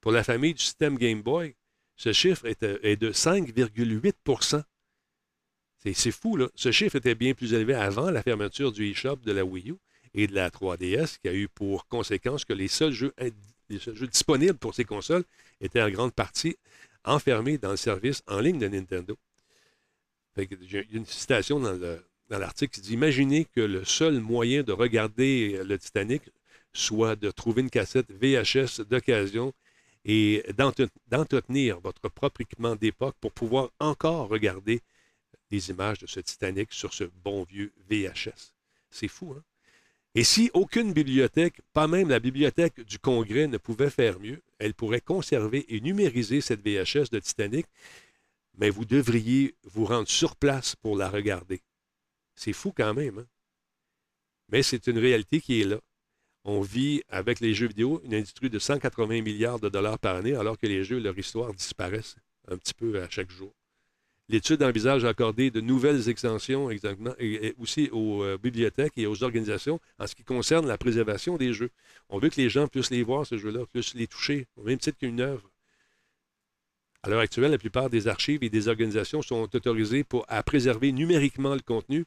Pour 0.00 0.12
la 0.12 0.24
famille 0.24 0.54
du 0.54 0.62
système 0.62 0.98
Game 0.98 1.22
Boy, 1.22 1.54
ce 1.96 2.12
chiffre 2.12 2.46
est, 2.46 2.62
est 2.62 2.96
de 2.96 3.12
5,8 3.12 4.64
c'est, 5.84 5.92
c'est 5.92 6.10
fou, 6.10 6.36
là. 6.36 6.48
Ce 6.54 6.72
chiffre 6.72 6.96
était 6.96 7.14
bien 7.14 7.34
plus 7.34 7.52
élevé 7.52 7.74
avant 7.74 8.10
la 8.10 8.22
fermeture 8.22 8.72
du 8.72 8.90
eShop 8.90 9.16
de 9.16 9.32
la 9.32 9.44
Wii 9.44 9.70
U 9.70 9.74
et 10.14 10.26
de 10.26 10.34
la 10.34 10.48
3DS, 10.48 11.18
qui 11.20 11.28
a 11.28 11.34
eu 11.34 11.48
pour 11.48 11.86
conséquence 11.86 12.44
que 12.44 12.52
les 12.52 12.68
seuls 12.68 12.92
jeux, 12.92 13.12
disponibles 13.68 14.58
pour 14.58 14.74
ces 14.74 14.84
consoles 14.84 15.24
étaient 15.60 15.82
en 15.82 15.90
grande 15.90 16.12
partie 16.12 16.56
enfermés 17.04 17.58
dans 17.58 17.70
le 17.70 17.76
service 17.76 18.22
en 18.26 18.40
ligne 18.40 18.58
de 18.58 18.68
Nintendo. 18.68 19.18
Fait 20.34 20.46
que 20.46 20.56
j'ai 20.66 20.86
une 20.92 21.06
citation 21.06 21.60
dans 21.60 22.38
l'article 22.38 22.74
qui 22.74 22.80
dit 22.80 22.94
Imaginez 22.94 23.44
que 23.44 23.60
le 23.60 23.84
seul 23.84 24.20
moyen 24.20 24.62
de 24.62 24.72
regarder 24.72 25.60
le 25.64 25.78
Titanic 25.78 26.22
soit 26.74 27.16
de 27.16 27.30
trouver 27.30 27.62
une 27.62 27.70
cassette 27.70 28.10
VHS 28.10 28.82
d'occasion 28.82 29.52
et 30.04 30.44
d'entre- 30.56 30.88
d'entretenir 31.06 31.80
votre 31.80 32.08
propre 32.08 32.42
équipement 32.42 32.76
d'époque 32.76 33.16
pour 33.20 33.32
pouvoir 33.32 33.70
encore 33.78 34.28
regarder 34.28 34.80
des 35.50 35.70
images 35.70 35.98
de 35.98 36.06
ce 36.06 36.20
Titanic 36.20 36.72
sur 36.72 36.92
ce 36.92 37.04
bon 37.04 37.44
vieux 37.44 37.72
VHS. 37.88 38.52
C'est 38.90 39.08
fou, 39.08 39.34
hein? 39.36 39.42
Et 40.16 40.22
si 40.22 40.48
aucune 40.54 40.92
bibliothèque, 40.92 41.60
pas 41.72 41.88
même 41.88 42.08
la 42.08 42.20
bibliothèque 42.20 42.80
du 42.82 43.00
Congrès, 43.00 43.48
ne 43.48 43.58
pouvait 43.58 43.90
faire 43.90 44.20
mieux, 44.20 44.42
elle 44.60 44.74
pourrait 44.74 45.00
conserver 45.00 45.64
et 45.74 45.80
numériser 45.80 46.40
cette 46.40 46.60
VHS 46.60 47.10
de 47.10 47.18
Titanic, 47.18 47.66
mais 48.56 48.70
vous 48.70 48.84
devriez 48.84 49.56
vous 49.64 49.84
rendre 49.84 50.08
sur 50.08 50.36
place 50.36 50.76
pour 50.76 50.96
la 50.96 51.10
regarder. 51.10 51.62
C'est 52.36 52.52
fou 52.52 52.72
quand 52.72 52.94
même, 52.94 53.18
hein? 53.18 53.26
Mais 54.50 54.62
c'est 54.62 54.86
une 54.86 54.98
réalité 54.98 55.40
qui 55.40 55.62
est 55.62 55.64
là. 55.64 55.80
On 56.44 56.60
vit 56.60 57.02
avec 57.08 57.40
les 57.40 57.54
jeux 57.54 57.68
vidéo 57.68 58.02
une 58.04 58.14
industrie 58.14 58.50
de 58.50 58.58
180 58.58 59.22
milliards 59.22 59.58
de 59.58 59.70
dollars 59.70 59.98
par 59.98 60.16
année, 60.16 60.34
alors 60.34 60.58
que 60.58 60.66
les 60.66 60.84
jeux 60.84 60.98
et 60.98 61.00
leur 61.00 61.18
histoire 61.18 61.54
disparaissent 61.54 62.16
un 62.48 62.58
petit 62.58 62.74
peu 62.74 63.00
à 63.00 63.08
chaque 63.08 63.30
jour. 63.30 63.54
L'étude 64.28 64.62
envisage 64.62 65.02
d'accorder 65.02 65.50
de 65.50 65.60
nouvelles 65.60 66.08
exemptions 66.08 66.70
exactement, 66.70 67.14
aussi 67.58 67.90
aux 67.92 68.22
euh, 68.22 68.38
bibliothèques 68.38 68.96
et 68.96 69.06
aux 69.06 69.22
organisations 69.22 69.80
en 69.98 70.06
ce 70.06 70.14
qui 70.14 70.24
concerne 70.24 70.66
la 70.66 70.78
préservation 70.78 71.36
des 71.36 71.52
jeux. 71.52 71.70
On 72.08 72.18
veut 72.18 72.30
que 72.30 72.40
les 72.40 72.48
gens 72.48 72.66
puissent 72.66 72.90
les 72.90 73.02
voir, 73.02 73.26
ces 73.26 73.36
jeux-là, 73.36 73.66
puissent 73.70 73.94
les 73.94 74.06
toucher, 74.06 74.46
au 74.56 74.62
même 74.64 74.78
titre 74.78 74.98
qu'une 74.98 75.20
œuvre. 75.20 75.50
À 77.02 77.10
l'heure 77.10 77.20
actuelle, 77.20 77.50
la 77.50 77.58
plupart 77.58 77.90
des 77.90 78.08
archives 78.08 78.42
et 78.42 78.48
des 78.48 78.68
organisations 78.68 79.20
sont 79.20 79.42
autorisées 79.54 80.04
pour, 80.04 80.24
à 80.28 80.42
préserver 80.42 80.90
numériquement 80.90 81.54
le 81.54 81.60
contenu, 81.60 82.06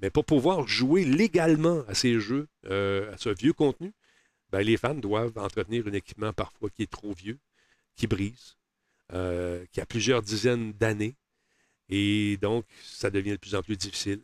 mais 0.00 0.10
pour 0.10 0.24
pouvoir 0.24 0.66
jouer 0.66 1.04
légalement 1.04 1.82
à 1.88 1.94
ces 1.94 2.20
jeux, 2.20 2.48
euh, 2.66 3.12
à 3.12 3.18
ce 3.18 3.30
vieux 3.30 3.52
contenu, 3.52 3.92
ben, 4.50 4.60
les 4.60 4.76
fans 4.76 4.94
doivent 4.94 5.36
entretenir 5.36 5.86
un 5.86 5.92
équipement 5.92 6.32
parfois 6.32 6.70
qui 6.70 6.82
est 6.82 6.90
trop 6.90 7.12
vieux, 7.12 7.38
qui 7.96 8.06
brise, 8.06 8.56
euh, 9.12 9.64
qui 9.72 9.80
a 9.80 9.86
plusieurs 9.86 10.22
dizaines 10.22 10.72
d'années. 10.72 11.16
Et 11.88 12.36
donc, 12.40 12.64
ça 12.84 13.10
devient 13.10 13.32
de 13.32 13.36
plus 13.36 13.54
en 13.54 13.62
plus 13.62 13.76
difficile 13.76 14.20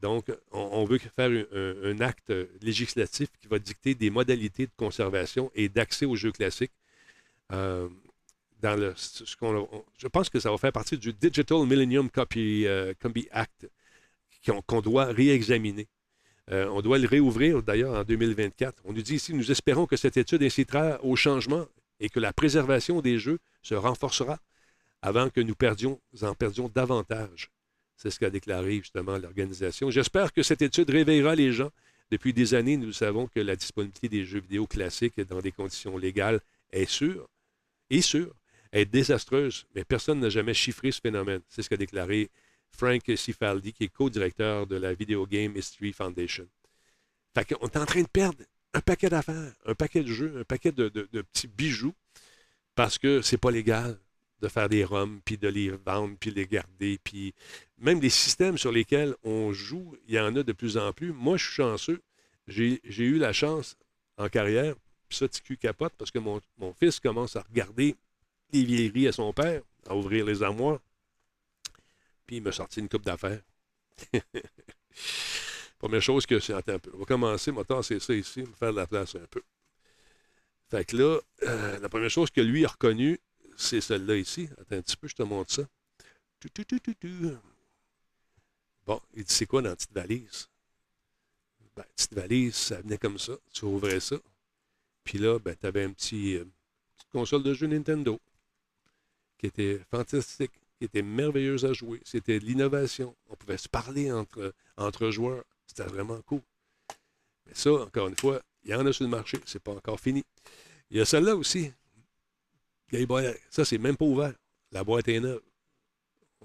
Donc, 0.00 0.26
on, 0.52 0.84
veut 0.84 0.98
faire 0.98 1.30
un, 1.52 2.00
acte 2.00 2.32
législatif 2.60 3.28
qui 3.40 3.48
va 3.48 3.58
dicter 3.58 3.94
des 3.94 4.10
modalités 4.10 4.66
de 4.66 4.72
conservation 4.76 5.50
et 5.54 5.68
d'accès 5.68 6.06
aux 6.06 6.16
jeux 6.16 6.32
classiques. 6.32 6.72
Euh, 7.52 7.88
dans 8.60 8.76
le, 8.76 8.94
je 8.96 10.06
pense 10.06 10.30
que 10.30 10.38
ça 10.38 10.50
va 10.50 10.58
faire 10.58 10.72
partie 10.72 10.96
du 10.96 11.12
Digital 11.12 11.66
Millennium 11.66 12.08
Copy 12.08 12.66
Act 13.32 13.68
qu'on 14.44 14.80
doit 14.80 15.06
réexaminer. 15.06 15.88
Euh, 16.50 16.68
on 16.70 16.80
doit 16.80 16.98
le 16.98 17.06
réouvrir 17.06 17.62
d'ailleurs 17.62 17.94
en 17.94 18.04
2024. 18.04 18.82
On 18.84 18.92
nous 18.92 19.02
dit 19.02 19.14
ici, 19.14 19.32
nous 19.34 19.50
espérons 19.50 19.86
que 19.86 19.96
cette 19.96 20.16
étude 20.16 20.42
incitera 20.42 21.02
au 21.04 21.16
changement 21.16 21.66
et 22.00 22.08
que 22.08 22.18
la 22.20 22.32
préservation 22.32 23.00
des 23.00 23.18
jeux 23.18 23.38
se 23.62 23.74
renforcera 23.74 24.38
avant 25.02 25.30
que 25.30 25.40
nous 25.40 25.54
en 26.22 26.34
perdions 26.34 26.68
davantage. 26.68 27.50
C'est 27.96 28.10
ce 28.10 28.18
qu'a 28.18 28.30
déclaré 28.30 28.78
justement 28.78 29.18
l'organisation. 29.18 29.90
J'espère 29.90 30.32
que 30.32 30.42
cette 30.42 30.62
étude 30.62 30.90
réveillera 30.90 31.34
les 31.34 31.52
gens. 31.52 31.70
Depuis 32.10 32.32
des 32.32 32.54
années, 32.54 32.76
nous 32.76 32.92
savons 32.92 33.26
que 33.26 33.40
la 33.40 33.56
disponibilité 33.56 34.08
des 34.08 34.24
jeux 34.24 34.40
vidéo 34.40 34.66
classiques 34.66 35.20
dans 35.20 35.40
des 35.40 35.52
conditions 35.52 35.96
légales 35.96 36.40
est 36.72 36.90
sûre, 36.90 37.28
est 37.90 38.02
sûre, 38.02 38.34
est 38.72 38.84
désastreuse, 38.84 39.66
mais 39.74 39.84
personne 39.84 40.20
n'a 40.20 40.30
jamais 40.30 40.54
chiffré 40.54 40.90
ce 40.90 41.00
phénomène. 41.00 41.40
C'est 41.48 41.62
ce 41.62 41.68
qu'a 41.68 41.76
déclaré 41.76 42.30
Frank 42.76 43.02
Cifaldi, 43.16 43.72
qui 43.72 43.84
est 43.84 43.88
co-directeur 43.88 44.66
de 44.66 44.76
la 44.76 44.94
Video 44.94 45.26
Game 45.26 45.56
History 45.56 45.92
Foundation. 45.92 46.46
Fait 47.34 47.44
qu'on 47.44 47.66
est 47.66 47.76
en 47.76 47.86
train 47.86 48.02
de 48.02 48.08
perdre 48.08 48.42
un 48.74 48.80
paquet 48.80 49.08
d'affaires, 49.08 49.52
un 49.66 49.74
paquet 49.74 50.02
de 50.02 50.12
jeux, 50.12 50.40
un 50.40 50.44
paquet 50.44 50.72
de, 50.72 50.88
de- 50.88 51.08
de 51.12 51.22
petits 51.22 51.46
bijoux, 51.48 51.94
parce 52.74 52.98
que 52.98 53.20
c'est 53.22 53.36
pas 53.38 53.50
légal 53.50 53.98
de 54.40 54.48
faire 54.48 54.68
des 54.68 54.84
ROM, 54.84 55.20
puis 55.24 55.38
de 55.38 55.46
les 55.48 55.70
vendre, 55.70 56.16
puis 56.18 56.30
les 56.30 56.46
garder, 56.46 56.98
puis 57.04 57.32
même 57.78 58.00
les 58.00 58.10
systèmes 58.10 58.58
sur 58.58 58.72
lesquels 58.72 59.14
on 59.22 59.52
joue, 59.52 59.94
il 60.08 60.14
y 60.14 60.18
en 60.20 60.34
a 60.34 60.42
de 60.42 60.52
plus 60.52 60.76
en 60.76 60.92
plus. 60.92 61.12
Moi, 61.12 61.36
je 61.36 61.44
suis 61.44 61.54
chanceux. 61.54 62.00
J'ai 62.48 62.80
eu 62.96 63.18
la 63.18 63.32
chance 63.32 63.76
en 64.16 64.28
carrière, 64.28 64.74
puis 65.08 65.18
ça, 65.18 65.28
TQ 65.28 65.58
capote, 65.58 65.92
parce 65.96 66.10
que 66.10 66.18
mon, 66.18 66.40
mon 66.58 66.72
fils 66.74 66.98
commence 66.98 67.36
à 67.36 67.42
regarder 67.42 67.94
les 68.52 68.64
vieilleries 68.64 69.08
à 69.08 69.12
son 69.12 69.32
père, 69.32 69.62
à 69.88 69.94
ouvrir 69.94 70.24
les 70.26 70.42
armoires, 70.42 70.80
puis 72.26 72.36
il 72.36 72.42
m'a 72.42 72.52
sorti 72.52 72.80
une 72.80 72.88
coupe 72.88 73.04
d'affaires. 73.04 73.40
Première 75.78 76.02
chose 76.02 76.26
que 76.26 76.38
c'est, 76.38 76.52
attends 76.52 76.74
un 76.74 76.78
peu, 76.78 76.90
on 76.94 76.98
va 76.98 77.04
commencer, 77.04 77.50
va 77.50 77.64
tasser 77.64 77.98
ça 77.98 78.14
ici, 78.14 78.42
va 78.42 78.52
faire 78.54 78.72
de 78.72 78.76
la 78.76 78.86
place 78.86 79.16
un 79.16 79.26
peu. 79.30 79.42
Fait 80.70 80.84
que 80.84 80.96
là, 80.96 81.20
euh, 81.42 81.78
la 81.80 81.88
première 81.88 82.08
chose 82.08 82.30
que 82.30 82.40
lui 82.40 82.64
a 82.64 82.68
reconnue, 82.68 83.20
c'est 83.56 83.82
celle-là 83.82 84.16
ici. 84.16 84.48
Attends 84.58 84.76
un 84.76 84.82
petit 84.82 84.96
peu, 84.96 85.06
je 85.06 85.14
te 85.14 85.22
montre 85.22 85.52
ça. 85.52 85.64
Bon, 88.86 89.00
il 89.14 89.24
dit, 89.24 89.34
c'est 89.34 89.44
quoi 89.46 89.60
dans 89.60 89.68
la 89.68 89.76
petite 89.76 89.92
valise? 89.92 90.48
Ben, 91.76 91.84
petite 91.94 92.14
valise, 92.14 92.54
ça 92.54 92.80
venait 92.80 92.96
comme 92.96 93.18
ça. 93.18 93.34
Tu 93.52 93.64
ouvrais 93.64 94.00
ça. 94.00 94.16
Puis 95.04 95.18
là, 95.18 95.38
ben, 95.38 95.54
tu 95.54 95.66
avais 95.66 95.84
un 95.84 95.92
petit, 95.92 96.36
euh, 96.36 96.44
petite 96.96 97.10
console 97.12 97.42
de 97.42 97.54
jeu 97.54 97.66
Nintendo 97.66 98.18
qui 99.38 99.46
était 99.46 99.80
fantastique, 99.90 100.52
qui 100.82 100.86
était 100.86 101.02
merveilleuse 101.02 101.64
à 101.64 101.72
jouer. 101.72 102.00
C'était 102.04 102.40
de 102.40 102.44
l'innovation. 102.44 103.14
On 103.30 103.36
pouvait 103.36 103.56
se 103.56 103.68
parler 103.68 104.10
entre, 104.10 104.52
entre 104.76 105.10
joueurs. 105.10 105.44
C'était 105.64 105.84
vraiment 105.84 106.20
cool. 106.22 106.40
Mais 107.46 107.54
ça, 107.54 107.72
encore 107.72 108.08
une 108.08 108.16
fois, 108.16 108.42
il 108.64 108.70
y 108.70 108.74
en 108.74 108.84
a 108.84 108.92
sur 108.92 109.04
le 109.04 109.10
marché. 109.10 109.38
C'est 109.44 109.62
pas 109.62 109.70
encore 109.70 110.00
fini. 110.00 110.24
Il 110.90 110.96
y 110.96 111.00
a 111.00 111.04
celle-là 111.04 111.36
aussi. 111.36 111.72
Ça, 113.48 113.64
c'est 113.64 113.78
même 113.78 113.96
pas 113.96 114.06
ouvert. 114.06 114.34
La 114.72 114.82
boîte 114.82 115.06
est 115.06 115.20
neuve. 115.20 115.40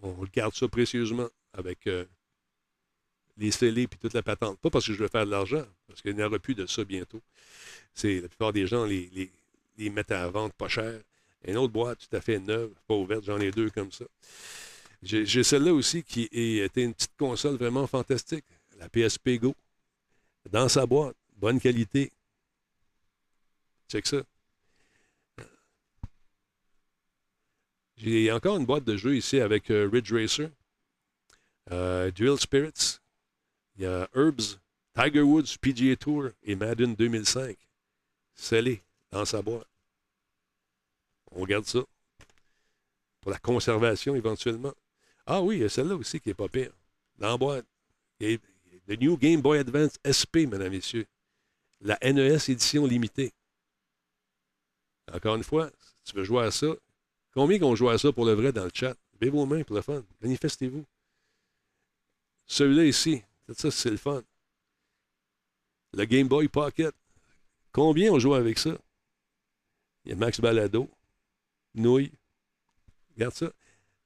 On 0.03 0.13
regarde 0.13 0.53
ça 0.53 0.67
précieusement 0.67 1.29
avec 1.53 1.87
euh, 1.87 2.05
les 3.37 3.49
scellés 3.49 3.83
et 3.83 3.87
toute 3.87 4.13
la 4.13 4.21
patente. 4.21 4.59
Pas 4.59 4.69
parce 4.69 4.85
que 4.85 4.93
je 4.93 4.99
veux 4.99 5.07
faire 5.07 5.25
de 5.25 5.31
l'argent, 5.31 5.65
parce 5.87 6.03
qu'il 6.03 6.15
n'y 6.15 6.21
aura 6.21 6.37
plus 6.37 6.53
de 6.53 6.67
ça 6.67 6.83
bientôt. 6.83 7.23
La 8.03 8.27
plupart 8.27 8.53
des 8.53 8.67
gens 8.67 8.85
les, 8.85 9.09
les, 9.13 9.31
les 9.79 9.89
mettent 9.89 10.11
à 10.11 10.29
vente 10.29 10.53
pas 10.53 10.67
cher. 10.67 11.01
Une 11.47 11.57
autre 11.57 11.71
boîte 11.71 12.07
tout 12.07 12.15
à 12.15 12.19
fait 12.19 12.39
neuve, 12.39 12.73
pas 12.87 12.93
ouverte, 12.93 13.23
j'en 13.23 13.39
ai 13.39 13.51
deux 13.51 13.69
comme 13.69 13.91
ça. 13.91 14.05
J'ai 15.01 15.43
celle-là 15.43 15.73
aussi 15.73 16.03
qui 16.03 16.23
était 16.31 16.83
une 16.83 16.93
petite 16.93 17.15
console 17.17 17.55
vraiment 17.55 17.87
fantastique, 17.87 18.43
la 18.77 18.89
PSP 18.89 19.39
Go. 19.39 19.55
Dans 20.51 20.67
sa 20.67 20.85
boîte, 20.85 21.15
bonne 21.37 21.59
qualité. 21.59 22.11
Check 23.89 24.05
ça. 24.07 24.17
J'ai 27.95 28.31
encore 28.31 28.57
une 28.57 28.65
boîte 28.65 28.83
de 28.83 28.97
jeux 28.97 29.15
ici 29.15 29.39
avec 29.39 29.71
euh, 29.71 29.89
Ridge 29.91 30.13
Racer, 30.13 30.49
euh, 31.71 32.11
Dual 32.11 32.37
Spirits, 32.37 32.99
il 33.77 33.83
y 33.83 33.85
a 33.85 34.07
Herbs, 34.13 34.59
Tiger 34.95 35.21
Woods, 35.21 35.57
PGA 35.61 35.95
Tour 35.95 36.29
et 36.43 36.55
Madden 36.55 36.93
2005. 36.93 37.57
Scellé 38.35 38.83
dans 39.11 39.25
sa 39.25 39.41
boîte. 39.41 39.67
On 41.31 41.41
regarde 41.41 41.65
ça. 41.65 41.79
Pour 43.21 43.31
la 43.31 43.39
conservation 43.39 44.15
éventuellement. 44.15 44.73
Ah 45.25 45.41
oui, 45.41 45.57
il 45.57 45.61
y 45.61 45.65
a 45.65 45.69
celle-là 45.69 45.95
aussi 45.95 46.19
qui 46.19 46.29
est 46.29 46.33
pas 46.33 46.47
pire. 46.47 46.71
Dans 47.17 47.37
le 48.19 48.95
New 48.95 49.17
Game 49.17 49.41
Boy 49.41 49.59
Advance 49.59 49.97
SP, 50.07 50.47
mesdames 50.47 50.73
et 50.73 50.77
messieurs. 50.77 51.05
La 51.81 51.97
NES 52.01 52.37
édition 52.47 52.85
limitée. 52.85 53.33
Encore 55.11 55.35
une 55.35 55.43
fois, 55.43 55.69
si 56.03 56.11
tu 56.11 56.17
veux 56.17 56.23
jouer 56.23 56.45
à 56.45 56.51
ça, 56.51 56.67
combien 57.33 57.59
qu'on 57.59 57.75
joue 57.75 57.89
à 57.89 57.97
ça 57.97 58.11
pour 58.11 58.25
le 58.25 58.33
vrai 58.33 58.51
dans 58.51 58.63
le 58.63 58.71
chat? 58.73 58.95
Levez 59.13 59.29
vos 59.29 59.45
mains 59.45 59.63
pour 59.63 59.75
le 59.75 59.81
fun. 59.81 60.03
Manifestez-vous. 60.21 60.85
Celui-là 62.45 62.85
ici, 62.85 63.23
ça, 63.53 63.71
c'est 63.71 63.89
le 63.89 63.97
fun. 63.97 64.23
Le 65.93 66.05
Game 66.05 66.27
Boy 66.27 66.47
Pocket. 66.47 66.95
Combien 67.71 68.11
on 68.11 68.19
joue 68.19 68.33
avec 68.33 68.57
ça? 68.57 68.77
Il 70.05 70.11
y 70.11 70.13
a 70.13 70.15
Max 70.15 70.39
Balado, 70.39 70.89
Nouille. 71.77 72.11
Regarde 73.15 73.33
ça. 73.33 73.51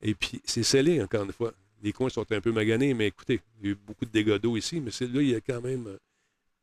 Et 0.02 0.16
puis, 0.16 0.42
c'est 0.46 0.64
scellé, 0.64 1.02
encore 1.02 1.24
une 1.24 1.34
fois. 1.34 1.54
Les 1.84 1.94
coins 1.94 2.10
sont 2.10 2.32
un 2.32 2.42
peu 2.42 2.52
maganés, 2.52 2.94
mais 2.94 3.08
écoutez, 3.08 3.42
il 3.60 3.66
y 3.66 3.70
a 3.70 3.72
eu 3.72 3.76
beaucoup 3.76 4.06
de 4.06 4.12
dégâts 4.12 4.38
d'eau 4.38 4.56
ici, 4.56 4.80
mais 4.80 4.92
celui-là, 4.92 5.22
il 5.22 5.36
a 5.36 5.42
quand 5.42 5.62
même 5.62 5.88
euh, 5.88 5.98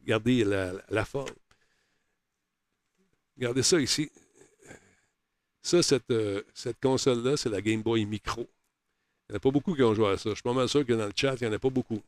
gardé 0.05 0.45
la, 0.45 1.05
forme. 1.05 1.35
Regardez 3.37 3.63
ça 3.63 3.81
ici. 3.81 4.11
Ça, 5.63 5.83
cette, 5.83 6.11
euh, 6.11 6.43
cette 6.55 6.81
console-là, 6.81 7.37
c'est 7.37 7.51
la 7.51 7.61
Game 7.61 7.83
Boy 7.83 8.05
Micro. 8.05 8.49
Il 9.29 9.33
n'y 9.33 9.35
en 9.35 9.37
a 9.37 9.41
pas 9.41 9.51
beaucoup 9.51 9.75
qui 9.75 9.83
ont 9.83 9.95
joué 9.95 10.09
à 10.09 10.17
ça. 10.17 10.31
Je 10.31 10.37
suis 10.37 10.43
pas 10.43 10.55
mal 10.55 10.69
sûr 10.69 10.87
que 10.87 10.93
dans 10.93 11.07
le 11.07 11.13
chat, 11.15 11.35
il 11.41 11.47
n'y 11.47 11.53
en 11.53 11.57
a 11.57 11.59
pas 11.59 11.71
beaucoup. 11.71 12.01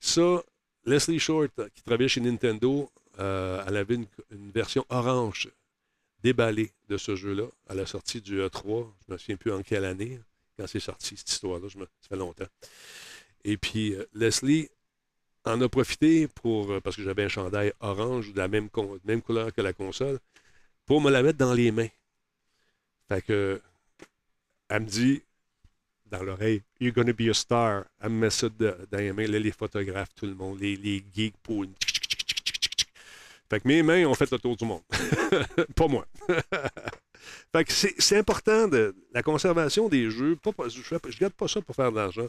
Ça, 0.00 0.42
Leslie 0.84 1.18
Short, 1.18 1.52
qui 1.74 1.82
travaillait 1.82 2.08
chez 2.08 2.20
Nintendo, 2.20 2.90
euh, 3.20 3.64
elle 3.66 3.76
avait 3.76 3.94
une 3.94 4.50
version 4.50 4.84
orange 4.90 5.48
déballée 6.22 6.72
de 6.88 6.96
ce 6.96 7.16
jeu-là 7.16 7.46
à 7.68 7.74
la 7.74 7.86
sortie 7.86 8.20
du 8.20 8.40
E3. 8.40 8.86
Je 9.06 9.12
ne 9.12 9.14
me 9.14 9.18
souviens 9.18 9.36
plus 9.36 9.52
en 9.52 9.62
quelle 9.62 9.84
année, 9.84 10.20
quand 10.58 10.66
c'est 10.66 10.80
sorti, 10.80 11.16
cette 11.16 11.30
histoire-là. 11.30 11.68
Me- 11.76 11.84
Ça 12.00 12.08
fait 12.08 12.16
longtemps. 12.16 12.46
Et 13.44 13.56
puis, 13.56 13.94
euh, 13.94 14.04
Leslie 14.14 14.68
en 15.44 15.60
a 15.60 15.68
profité 15.68 16.28
pour, 16.28 16.70
euh, 16.72 16.80
parce 16.80 16.96
que 16.96 17.02
j'avais 17.02 17.24
un 17.24 17.28
chandail 17.28 17.72
orange 17.80 18.32
de 18.32 18.38
la 18.38 18.48
même, 18.48 18.68
couleur 18.70 19.52
que 19.52 19.60
la 19.60 19.72
console, 19.72 20.18
pour 20.86 21.00
me 21.00 21.10
la 21.10 21.22
mettre 21.22 21.38
dans 21.38 21.54
les 21.54 21.70
mains. 21.70 21.88
Fait 23.08 23.22
que, 23.22 23.60
elle 24.68 24.82
me 24.82 24.86
dit, 24.86 25.22
dans 26.06 26.22
l'oreille, 26.22 26.62
You're 26.80 26.92
gonna 26.94 27.12
be 27.12 27.28
a 27.30 27.34
star. 27.34 27.84
Elle 28.00 28.10
me 28.10 28.18
met 28.20 28.30
ça 28.30 28.48
dans 28.48 28.76
les 28.98 29.12
mains, 29.12 29.26
là, 29.26 29.38
les 29.38 29.52
photographes, 29.52 30.14
tout 30.14 30.26
le 30.26 30.34
monde, 30.34 30.60
les, 30.60 30.76
les 30.76 31.04
geeks 31.14 31.36
pour 31.42 31.64
une. 31.64 31.74
Fait 33.50 33.60
que 33.60 33.68
mes 33.68 33.82
mains 33.82 34.04
ont 34.06 34.14
fait 34.14 34.30
le 34.30 34.38
tour 34.38 34.56
du 34.56 34.64
monde. 34.64 34.82
pas 35.76 35.88
moi. 35.88 36.06
fait 37.52 37.64
que 37.64 37.72
c'est 37.72 38.18
important 38.18 38.68
de 38.68 38.94
la 39.12 39.22
conservation 39.22 39.88
des 39.88 40.10
jeux. 40.10 40.36
Pas, 40.36 40.52
je 40.68 40.80
ne 40.80 41.18
garde 41.18 41.32
pas 41.32 41.48
ça 41.48 41.62
pour 41.62 41.74
faire 41.74 41.90
de 41.90 41.96
l'argent. 41.96 42.28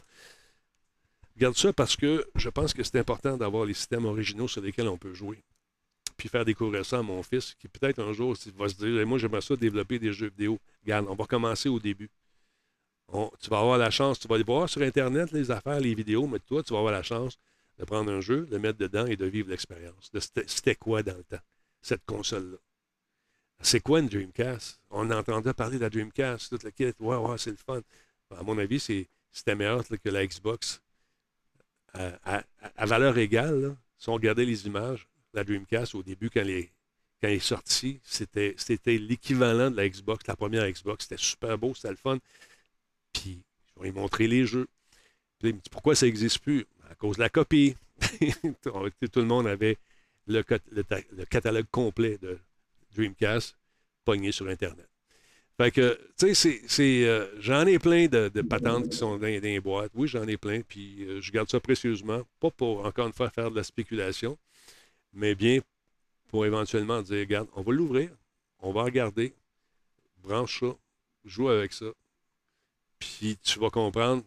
Je 1.36 1.40
garde 1.40 1.56
ça 1.56 1.72
parce 1.72 1.94
que 1.96 2.26
je 2.34 2.48
pense 2.48 2.72
que 2.72 2.82
c'est 2.82 2.98
important 2.98 3.36
d'avoir 3.36 3.66
les 3.66 3.74
systèmes 3.74 4.06
originaux 4.06 4.48
sur 4.48 4.62
lesquels 4.62 4.88
on 4.88 4.96
peut 4.96 5.12
jouer. 5.12 5.42
Puis 6.16 6.28
faire 6.28 6.44
découvrir 6.44 6.84
ça 6.84 6.98
à 6.98 7.02
mon 7.02 7.22
fils, 7.22 7.54
qui 7.54 7.68
peut-être 7.68 7.98
un 8.02 8.12
jour 8.12 8.34
va 8.56 8.68
se 8.68 8.74
dire 8.74 9.06
Moi, 9.06 9.18
j'aimerais 9.18 9.40
ça 9.42 9.56
développer 9.56 9.98
des 9.98 10.12
jeux 10.12 10.28
vidéo. 10.28 10.58
Regarde, 10.82 11.06
on 11.08 11.14
va 11.14 11.26
commencer 11.26 11.68
au 11.68 11.78
début. 11.78 12.10
Tu 13.40 13.50
vas 13.50 13.58
avoir 13.58 13.76
la 13.76 13.90
chance, 13.90 14.18
tu 14.20 14.28
vas 14.28 14.36
aller 14.36 14.44
voir 14.44 14.68
sur 14.68 14.82
Internet 14.82 15.32
les 15.32 15.50
affaires, 15.50 15.80
les 15.80 15.94
vidéos, 15.94 16.26
mais 16.26 16.38
toi, 16.38 16.62
tu 16.62 16.72
vas 16.72 16.78
avoir 16.78 16.92
la 16.92 17.02
chance 17.02 17.36
de 17.80 17.84
prendre 17.86 18.12
un 18.12 18.20
jeu, 18.20 18.44
de 18.44 18.52
le 18.52 18.58
mettre 18.58 18.78
dedans 18.78 19.06
et 19.06 19.16
de 19.16 19.24
vivre 19.24 19.48
l'expérience. 19.48 20.12
C'était 20.46 20.74
quoi 20.74 21.02
dans 21.02 21.16
le 21.16 21.24
temps, 21.24 21.40
cette 21.80 22.04
console-là? 22.04 22.58
C'est 23.62 23.80
quoi 23.80 24.00
une 24.00 24.08
Dreamcast? 24.08 24.80
On 24.90 25.10
entendait 25.10 25.54
parler 25.54 25.78
de 25.78 25.82
la 25.82 25.90
Dreamcast, 25.90 26.50
toute 26.50 26.62
la 26.62 26.72
kit. 26.72 26.92
Ouais, 26.98 27.16
ouais, 27.16 27.38
c'est 27.38 27.50
le 27.50 27.56
fun. 27.56 27.80
À 28.36 28.42
mon 28.42 28.58
avis, 28.58 28.80
c'était 29.32 29.54
meilleur 29.54 29.82
que 29.86 30.08
la 30.10 30.26
Xbox. 30.26 30.82
À, 31.94 32.44
valeur 32.86 33.16
égale, 33.16 33.76
si 33.98 34.08
on 34.10 34.14
regardait 34.14 34.44
les 34.44 34.66
images, 34.66 35.08
la 35.32 35.42
Dreamcast, 35.42 35.94
au 35.94 36.02
début, 36.02 36.28
quand, 36.28 36.40
elle 36.40 36.70
est 37.22 37.38
sortie, 37.38 38.00
c'était 38.04 38.54
l'équivalent 38.86 39.70
de 39.70 39.76
la 39.76 39.88
Xbox, 39.88 40.26
la 40.26 40.36
première 40.36 40.70
Xbox. 40.70 41.04
C'était 41.04 41.22
super 41.22 41.56
beau, 41.56 41.74
c'était 41.74 41.90
le 41.90 41.96
fun. 41.96 42.18
Puis, 43.14 43.42
lui 43.80 43.90
montrer 43.90 44.26
les 44.26 44.44
jeux. 44.44 44.68
Puis, 45.38 45.54
pourquoi 45.70 45.94
ça 45.94 46.04
n'existe 46.04 46.40
plus? 46.40 46.66
À 46.90 46.94
cause 46.94 47.16
de 47.16 47.22
la 47.22 47.28
copie. 47.30 47.76
Tout 48.62 49.20
le 49.20 49.24
monde 49.24 49.46
avait 49.46 49.76
le, 50.26 50.42
cat- 50.42 50.58
le 50.70 50.84
ta- 50.84 51.00
le 51.12 51.24
catalogue 51.24 51.66
complet 51.70 52.18
de 52.18 52.38
Dreamcast 52.94 53.56
pogné 54.04 54.32
sur 54.32 54.48
Internet. 54.48 54.88
Fait 55.56 55.70
que, 55.70 55.98
tu 56.18 56.34
sais, 56.34 56.62
c'est- 56.66 57.04
euh, 57.06 57.26
j'en 57.38 57.66
ai 57.66 57.78
plein 57.78 58.06
de, 58.06 58.28
patentes 58.42 58.88
qui 58.88 58.96
sont 58.96 59.18
dans, 59.18 59.18
dans 59.18 59.42
les 59.42 59.60
boîtes. 59.60 59.92
Oui, 59.94 60.08
j'en 60.08 60.26
ai 60.26 60.36
plein, 60.38 60.62
puis 60.62 61.04
euh, 61.04 61.20
je 61.20 61.30
garde 61.30 61.50
ça 61.50 61.60
précieusement. 61.60 62.22
Pas 62.40 62.50
pour, 62.50 62.84
encore 62.86 63.06
une 63.06 63.12
fois, 63.12 63.30
faire 63.30 63.50
de 63.50 63.56
la 63.56 63.62
spéculation, 63.64 64.38
mais 65.12 65.34
bien 65.34 65.60
pour 66.28 66.46
éventuellement 66.46 67.02
dire, 67.02 67.18
regarde, 67.20 67.48
on 67.54 67.62
va 67.62 67.72
l'ouvrir, 67.72 68.10
on 68.60 68.72
va 68.72 68.84
regarder, 68.84 69.34
branche 70.22 70.60
ça, 70.60 70.74
joue 71.24 71.48
avec 71.48 71.72
ça, 71.72 71.86
puis 72.98 73.36
tu 73.42 73.58
vas 73.58 73.70
comprendre 73.70 74.22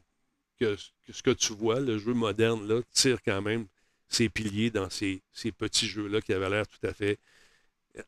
que, 0.59 0.75
ce 1.11 1.23
que 1.23 1.31
tu 1.31 1.53
vois, 1.53 1.79
le 1.79 1.97
jeu 1.97 2.13
moderne, 2.13 2.67
là, 2.67 2.81
tire 2.91 3.19
quand 3.23 3.41
même 3.41 3.67
ses 4.09 4.29
piliers 4.29 4.69
dans 4.71 4.89
ces, 4.89 5.21
ces 5.31 5.51
petits 5.51 5.87
jeux-là 5.87 6.21
qui 6.21 6.33
avaient 6.33 6.49
l'air 6.49 6.67
tout 6.67 6.85
à 6.87 6.93
fait 6.93 7.19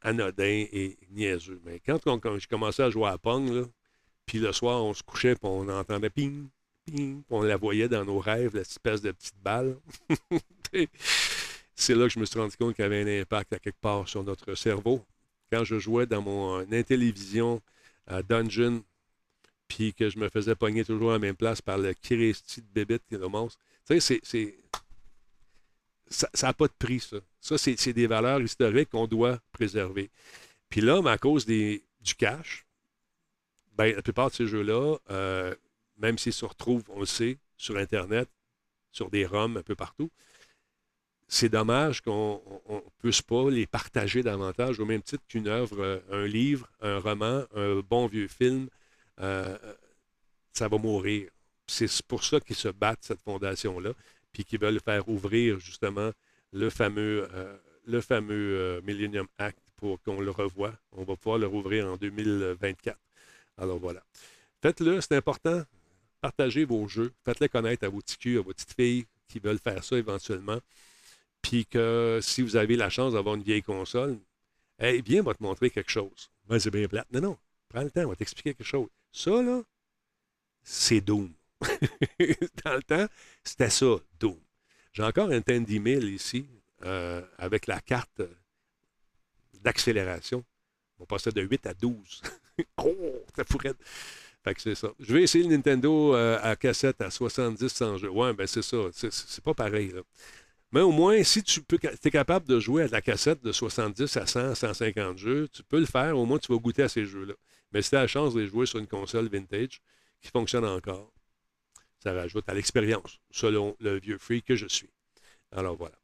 anodins 0.01 0.65
et 0.71 0.97
niaiseux. 1.11 1.61
Mais 1.65 1.79
quand, 1.85 1.99
on- 2.07 2.19
quand 2.19 2.37
j'ai 2.39 2.47
commencé 2.47 2.81
à 2.83 2.89
jouer 2.89 3.07
à 3.09 3.17
Pong, 3.17 3.49
là, 3.49 3.63
puis 4.25 4.39
le 4.39 4.51
soir, 4.53 4.83
on 4.83 4.93
se 4.93 5.03
couchait, 5.03 5.35
puis 5.35 5.45
on 5.45 5.69
entendait 5.69 6.09
ping, 6.09 6.47
ping, 6.85 7.23
on 7.29 7.43
la 7.43 7.57
voyait 7.57 7.89
dans 7.89 8.05
nos 8.05 8.19
rêves, 8.19 8.55
la 8.55 8.61
espèce 8.61 9.01
de 9.01 9.11
petite 9.11 9.37
balle. 9.43 9.77
C'est 11.75 11.95
là 11.95 12.05
que 12.07 12.13
je 12.13 12.19
me 12.19 12.25
suis 12.25 12.39
rendu 12.39 12.55
compte 12.57 12.75
qu'il 12.75 12.83
y 12.83 12.85
avait 12.85 13.01
un 13.01 13.21
impact 13.21 13.53
à 13.53 13.59
quelque 13.59 13.79
part 13.79 14.07
sur 14.07 14.23
notre 14.23 14.55
cerveau. 14.55 15.03
Quand 15.51 15.63
je 15.63 15.77
jouais 15.79 16.05
dans 16.05 16.21
mon 16.21 16.59
Intellivision 16.71 17.61
à 18.07 18.23
Dungeon, 18.23 18.83
puis 19.67 19.93
que 19.93 20.09
je 20.09 20.19
me 20.19 20.29
faisais 20.29 20.55
pogner 20.55 20.85
toujours 20.85 21.11
à 21.11 21.13
la 21.13 21.19
même 21.19 21.35
place 21.35 21.61
par 21.61 21.77
le 21.77 21.93
Kiresti 21.93 22.61
de 22.61 22.67
bébête 22.73 23.03
qui 23.07 23.15
le 23.15 23.27
monstre. 23.27 23.59
Tu 23.87 23.99
sais, 23.99 24.19
c'est-. 24.23 24.57
Ça 26.07 26.27
n'a 26.43 26.53
pas 26.53 26.67
de 26.67 26.73
prix, 26.77 26.99
ça. 26.99 27.17
Ça, 27.41 27.57
c'est 27.57 27.77
c'est 27.77 27.93
des 27.93 28.07
valeurs 28.07 28.41
historiques 28.41 28.89
qu'on 28.89 29.07
doit 29.07 29.39
préserver. 29.51 30.11
Puis 30.69 30.81
là, 30.81 31.01
mais 31.01 31.09
à 31.11 31.17
cause 31.17 31.45
des, 31.45 31.83
du 32.01 32.15
cash, 32.15 32.65
ben, 33.73 33.95
la 33.95 34.01
plupart 34.01 34.29
de 34.29 34.35
ces 34.35 34.47
jeux-là, 34.47 34.97
euh, 35.09 35.55
même 35.97 36.17
s'ils 36.17 36.33
se 36.33 36.45
retrouvent, 36.45 36.83
on 36.89 36.99
le 36.99 37.05
sait, 37.05 37.39
sur 37.57 37.77
Internet, 37.77 38.29
sur 38.91 39.09
des 39.09 39.25
ROM 39.25 39.57
un 39.57 39.63
peu 39.63 39.75
partout, 39.75 40.11
c'est 41.27 41.49
dommage 41.49 42.01
qu'on 42.01 42.41
ne 42.69 42.79
puisse 42.99 43.21
pas 43.21 43.49
les 43.49 43.65
partager 43.65 44.21
davantage 44.21 44.79
au 44.79 44.85
même 44.85 45.01
titre 45.01 45.23
qu'une 45.27 45.47
œuvre, 45.47 45.81
euh, 45.81 45.99
un 46.11 46.27
livre, 46.27 46.69
un 46.81 46.99
roman, 46.99 47.43
un 47.55 47.79
bon 47.79 48.07
vieux 48.07 48.27
film. 48.27 48.69
Euh, 49.21 49.57
ça 50.53 50.67
va 50.67 50.77
mourir. 50.77 51.29
C'est 51.67 51.89
pour 52.03 52.23
ça 52.23 52.39
qu'ils 52.39 52.55
se 52.55 52.67
battent, 52.67 53.03
cette 53.03 53.21
fondation-là, 53.21 53.91
puis 54.31 54.45
qu'ils 54.45 54.59
veulent 54.59 54.79
faire 54.79 55.07
ouvrir 55.09 55.59
justement 55.59 56.11
le 56.51 56.69
fameux, 56.69 57.27
euh, 57.33 57.57
le 57.85 58.01
fameux 58.01 58.57
euh, 58.57 58.81
Millennium 58.83 59.27
Act 59.37 59.59
pour 59.77 60.01
qu'on 60.01 60.21
le 60.21 60.31
revoie. 60.31 60.73
On 60.91 61.03
va 61.03 61.15
pouvoir 61.15 61.37
le 61.37 61.47
rouvrir 61.47 61.87
en 61.87 61.97
2024. 61.97 62.97
Alors 63.57 63.79
voilà. 63.79 64.03
Faites-le, 64.61 65.01
c'est 65.01 65.15
important. 65.15 65.63
Partagez 66.21 66.65
vos 66.65 66.87
jeux. 66.87 67.13
Faites-les 67.23 67.49
connaître 67.49 67.85
à 67.85 67.89
vos 67.89 67.99
petits 67.99 68.17
culs, 68.17 68.37
à 68.37 68.41
vos 68.41 68.53
petites 68.53 68.73
filles 68.73 69.05
qui 69.27 69.39
veulent 69.39 69.59
faire 69.59 69.83
ça 69.83 69.97
éventuellement. 69.97 70.59
Puis 71.41 71.65
que 71.65 72.19
si 72.21 72.41
vous 72.41 72.55
avez 72.55 72.75
la 72.75 72.89
chance 72.89 73.13
d'avoir 73.13 73.35
une 73.35 73.43
vieille 73.43 73.61
console, 73.61 74.17
hey, 74.79 75.01
viens, 75.01 75.21
on 75.21 75.25
va 75.25 75.33
te 75.33 75.43
montrer 75.43 75.69
quelque 75.69 75.91
chose. 75.91 76.29
Ben, 76.47 76.59
c'est 76.59 76.71
bien 76.71 76.87
plate. 76.87 77.07
Non, 77.11 77.21
non. 77.21 77.37
Prends 77.69 77.83
le 77.83 77.91
temps, 77.91 78.03
on 78.03 78.09
va 78.09 78.15
t'expliquer 78.15 78.53
quelque 78.53 78.65
chose. 78.65 78.89
Ça, 79.15 79.41
là, 79.41 79.63
c'est 80.61 80.99
Doom. 80.99 81.31
Dans 82.65 82.75
le 82.75 82.83
temps, 82.83 83.07
c'était 83.45 83.69
ça, 83.69 83.95
Doom. 84.19 84.37
J'ai 84.91 85.03
encore 85.03 85.29
un 85.31 85.39
10 85.39 85.81
000 85.81 86.01
ici, 86.01 86.45
euh, 86.83 87.21
avec 87.37 87.65
la 87.67 87.79
carte 87.79 88.21
d'accélération. 89.61 90.43
On 90.99 91.05
passait 91.05 91.31
de 91.31 91.41
8 91.41 91.65
à 91.65 91.73
12. 91.73 92.21
oh, 92.77 93.23
ça 93.33 93.45
pourrait 93.45 93.69
être... 93.69 93.79
Fait 94.43 94.53
que 94.53 94.61
c'est 94.61 94.75
ça. 94.75 94.89
Je 94.99 95.13
vais 95.13 95.23
essayer 95.23 95.45
le 95.45 95.55
Nintendo 95.55 96.13
euh, 96.13 96.37
à 96.41 96.57
cassette 96.57 96.99
à 97.01 97.09
70 97.09 97.69
sans 97.69 97.97
jeu. 97.97 98.09
Ouais, 98.09 98.33
ben 98.33 98.45
c'est 98.45 98.61
ça. 98.61 98.77
C'est- 98.91 99.41
pas 99.41 99.53
pareil. 99.53 99.93
Mais 100.75 100.81
au 100.81 100.91
moins, 100.91 101.23
si 101.23 101.41
tu 101.41 101.61
peux, 101.61 101.79
es 101.81 102.11
capable 102.11 102.49
de 102.49 102.59
jouer 102.59 102.83
à 102.83 102.87
la 102.87 103.01
cassette 103.01 103.41
de 103.41 103.53
70 103.53 104.17
à 104.17 104.27
100, 104.27 104.55
150 104.55 105.17
jeux, 105.17 105.47
tu 105.47 105.63
peux 105.63 105.79
le 105.79 105.85
faire. 105.85 106.17
Au 106.17 106.25
moins, 106.25 106.37
tu 106.37 106.51
vas 106.51 106.59
goûter 106.59 106.83
à 106.83 106.89
ces 106.89 107.05
jeux-là. 107.05 107.33
Mais 107.71 107.81
si 107.81 107.91
tu 107.91 107.95
as 107.95 108.01
la 108.01 108.07
chance 108.07 108.33
de 108.33 108.41
les 108.41 108.47
jouer 108.47 108.65
sur 108.65 108.79
une 108.79 108.87
console 108.87 109.29
vintage 109.29 109.81
qui 110.21 110.27
fonctionne 110.27 110.65
encore, 110.65 111.13
ça 112.03 112.11
rajoute 112.11 112.43
à 112.49 112.53
l'expérience, 112.53 113.21
selon 113.31 113.77
le 113.79 114.01
vieux 114.01 114.17
freak 114.17 114.43
que 114.43 114.57
je 114.57 114.67
suis. 114.67 114.89
Alors 115.53 115.77
voilà. 115.77 115.95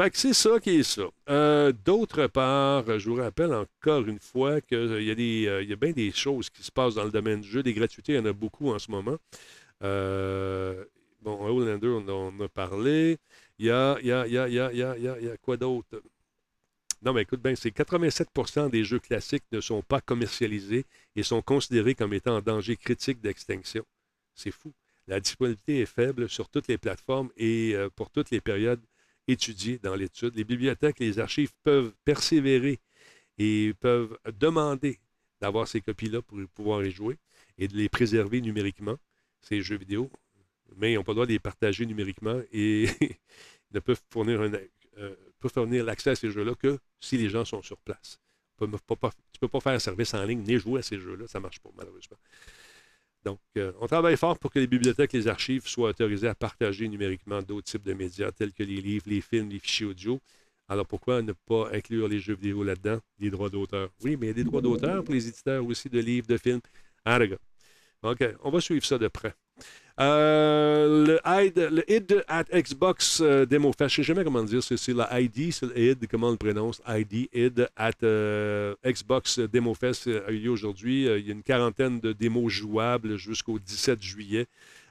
Fait 0.00 0.10
que 0.10 0.16
c'est 0.16 0.32
ça 0.32 0.60
qui 0.60 0.76
est 0.76 0.84
ça. 0.84 1.08
Euh, 1.28 1.72
D'autre 1.72 2.28
part, 2.28 3.00
je 3.00 3.10
vous 3.10 3.16
rappelle 3.16 3.52
encore 3.52 4.06
une 4.06 4.20
fois 4.20 4.60
qu'il 4.60 4.78
y, 5.02 5.10
a 5.10 5.50
euh, 5.50 5.64
y 5.64 5.72
a 5.72 5.76
bien 5.76 5.90
des 5.90 6.12
choses 6.12 6.50
qui 6.50 6.62
se 6.62 6.70
passent 6.70 6.94
dans 6.94 7.04
le 7.04 7.10
domaine 7.10 7.40
du 7.40 7.48
jeu. 7.48 7.64
Des 7.64 7.74
gratuités, 7.74 8.12
il 8.12 8.16
y 8.16 8.20
en 8.20 8.26
a 8.26 8.32
beaucoup 8.32 8.70
en 8.70 8.78
ce 8.78 8.92
moment. 8.92 9.16
Euh, 9.82 10.84
bon, 11.20 11.48
Outlander, 11.50 11.88
on 11.88 12.08
en 12.08 12.40
a 12.44 12.48
parlé. 12.48 13.18
Il 13.58 13.66
y 13.66 13.70
a, 13.70 13.98
il 14.00 14.06
y 14.06 14.12
a, 14.12 14.26
il 14.26 14.32
y 14.32 14.38
a, 14.38 14.48
il 14.48 14.54
y 14.54 14.60
a, 14.60 14.70
il 14.72 14.78
y 14.78 14.82
a, 14.82 15.18
il 15.20 15.24
y 15.26 15.30
a- 15.30 15.36
quoi 15.36 15.56
d'autre? 15.56 16.02
Non, 17.02 17.12
mais 17.12 17.22
écoute 17.22 17.40
bien, 17.42 17.54
c'est 17.54 17.70
87% 17.70 18.68
des 18.68 18.84
jeux 18.84 18.98
classiques 18.98 19.44
ne 19.52 19.60
sont 19.60 19.82
pas 19.82 20.00
commercialisés 20.00 20.84
et 21.14 21.22
sont 21.22 21.42
considérés 21.42 21.94
comme 21.94 22.12
étant 22.12 22.36
en 22.36 22.40
danger 22.42 22.76
critique 22.76 23.20
d'extinction. 23.20 23.84
C'est 24.34 24.50
fou. 24.50 24.72
La 25.06 25.20
disponibilité 25.20 25.80
est 25.80 25.86
faible 25.86 26.28
sur 26.28 26.48
toutes 26.48 26.68
les 26.68 26.76
plateformes 26.78 27.30
et 27.36 27.72
euh, 27.74 27.88
pour 27.94 28.10
toutes 28.10 28.30
les 28.30 28.40
périodes 28.40 28.82
étudiées 29.28 29.78
dans 29.78 29.94
l'étude. 29.94 30.34
Les 30.36 30.44
bibliothèques 30.44 31.00
et 31.00 31.04
les 31.06 31.18
archives 31.18 31.52
peuvent 31.62 31.92
persévérer 32.04 32.80
et 33.38 33.74
peuvent 33.80 34.18
demander 34.38 34.98
d'avoir 35.40 35.68
ces 35.68 35.80
copies-là 35.80 36.22
pour 36.22 36.38
pouvoir 36.54 36.84
y 36.84 36.90
jouer 36.90 37.18
et 37.58 37.68
de 37.68 37.76
les 37.76 37.88
préserver 37.88 38.40
numériquement, 38.40 38.96
ces 39.42 39.62
jeux 39.62 39.78
vidéo, 39.78 40.10
mais 40.76 40.92
ils 40.92 40.96
n'ont 40.96 41.04
pas 41.04 41.12
le 41.12 41.16
droit 41.16 41.26
de 41.26 41.32
les 41.32 41.38
partager 41.38 41.86
numériquement 41.86 42.40
et 42.52 42.86
ne 43.72 43.80
peuvent 43.80 44.00
fournir, 44.10 44.40
un, 44.40 44.52
euh, 44.98 45.14
peuvent 45.40 45.52
fournir 45.52 45.84
l'accès 45.84 46.10
à 46.10 46.14
ces 46.14 46.30
jeux-là 46.30 46.54
que 46.54 46.78
si 47.00 47.16
les 47.16 47.28
gens 47.28 47.44
sont 47.44 47.62
sur 47.62 47.78
place. 47.78 48.20
Tu 48.58 48.64
ne 48.64 48.76
peux, 48.76 49.48
pas- 49.48 49.60
faire 49.60 49.72
un 49.72 49.78
service 49.78 50.14
en 50.14 50.24
ligne 50.24 50.42
ni 50.42 50.58
jouer 50.58 50.80
à 50.80 50.82
ces 50.82 50.98
jeux-là, 50.98 51.26
ça 51.28 51.38
ne 51.38 51.44
marche 51.44 51.60
pas, 51.60 51.70
malheureusement. 51.76 52.16
Donc, 53.24 53.40
euh, 53.56 53.72
on 53.80 53.86
travaille 53.86 54.16
fort 54.16 54.38
pour 54.38 54.50
que 54.50 54.58
les 54.58 54.66
bibliothèques 54.66 55.14
et 55.14 55.18
les 55.18 55.28
archives 55.28 55.66
soient 55.66 55.90
autorisées 55.90 56.28
à 56.28 56.34
partager 56.34 56.88
numériquement 56.88 57.42
d'autres 57.42 57.70
types 57.70 57.82
de 57.82 57.92
médias 57.92 58.32
tels 58.32 58.52
que 58.52 58.62
les 58.62 58.80
livres, 58.80 59.04
les 59.06 59.20
films, 59.20 59.50
les 59.50 59.58
fichiers 59.58 59.86
audio. 59.86 60.20
Alors, 60.68 60.86
pourquoi 60.86 61.22
ne 61.22 61.32
pas 61.32 61.70
inclure 61.72 62.08
les 62.08 62.20
jeux 62.20 62.34
vidéo 62.34 62.62
là-dedans, 62.62 63.00
les 63.18 63.30
droits 63.30 63.48
d'auteur? 63.48 63.90
Oui, 64.02 64.16
mais 64.16 64.26
il 64.26 64.28
y 64.28 64.32
a 64.32 64.34
des 64.34 64.44
droits 64.44 64.60
d'auteur 64.60 65.02
pour 65.04 65.14
les 65.14 65.28
éditeurs 65.28 65.64
aussi 65.64 65.88
de 65.88 65.98
livres, 65.98 66.26
de 66.26 66.36
films. 66.36 66.60
Ah, 67.04 67.18
gars. 67.26 67.38
OK, 68.02 68.24
on 68.42 68.50
va 68.50 68.60
suivre 68.60 68.84
ça 68.84 68.98
de 68.98 69.08
près. 69.08 69.34
Euh, 70.00 71.06
le 71.06 71.20
ID, 71.26 72.24
at 72.28 72.44
Xbox 72.52 73.20
euh, 73.20 73.44
Demo 73.46 73.72
Fest, 73.72 73.96
je 73.96 74.00
ne 74.00 74.04
sais 74.04 74.08
jamais 74.14 74.22
comment 74.22 74.44
dire, 74.44 74.62
c'est 74.62 74.94
la 74.94 75.20
ID, 75.20 75.52
c'est 75.52 75.66
le 75.66 75.76
ID, 75.76 76.06
comment 76.08 76.28
on 76.28 76.32
le 76.32 76.36
prononce, 76.36 76.80
ID, 76.86 77.28
ID 77.34 77.68
at 77.76 77.90
euh, 78.04 78.76
Xbox 78.86 79.40
Demo 79.40 79.74
Fest 79.74 80.06
euh, 80.06 80.24
a 80.28 80.30
eu 80.30 80.38
lieu 80.38 80.50
aujourd'hui. 80.50 81.08
Euh, 81.08 81.18
il 81.18 81.26
y 81.26 81.30
a 81.30 81.32
une 81.32 81.42
quarantaine 81.42 81.98
de 81.98 82.12
démos 82.12 82.52
jouables 82.52 83.16
jusqu'au 83.16 83.58
17 83.58 84.00
juillet. 84.00 84.46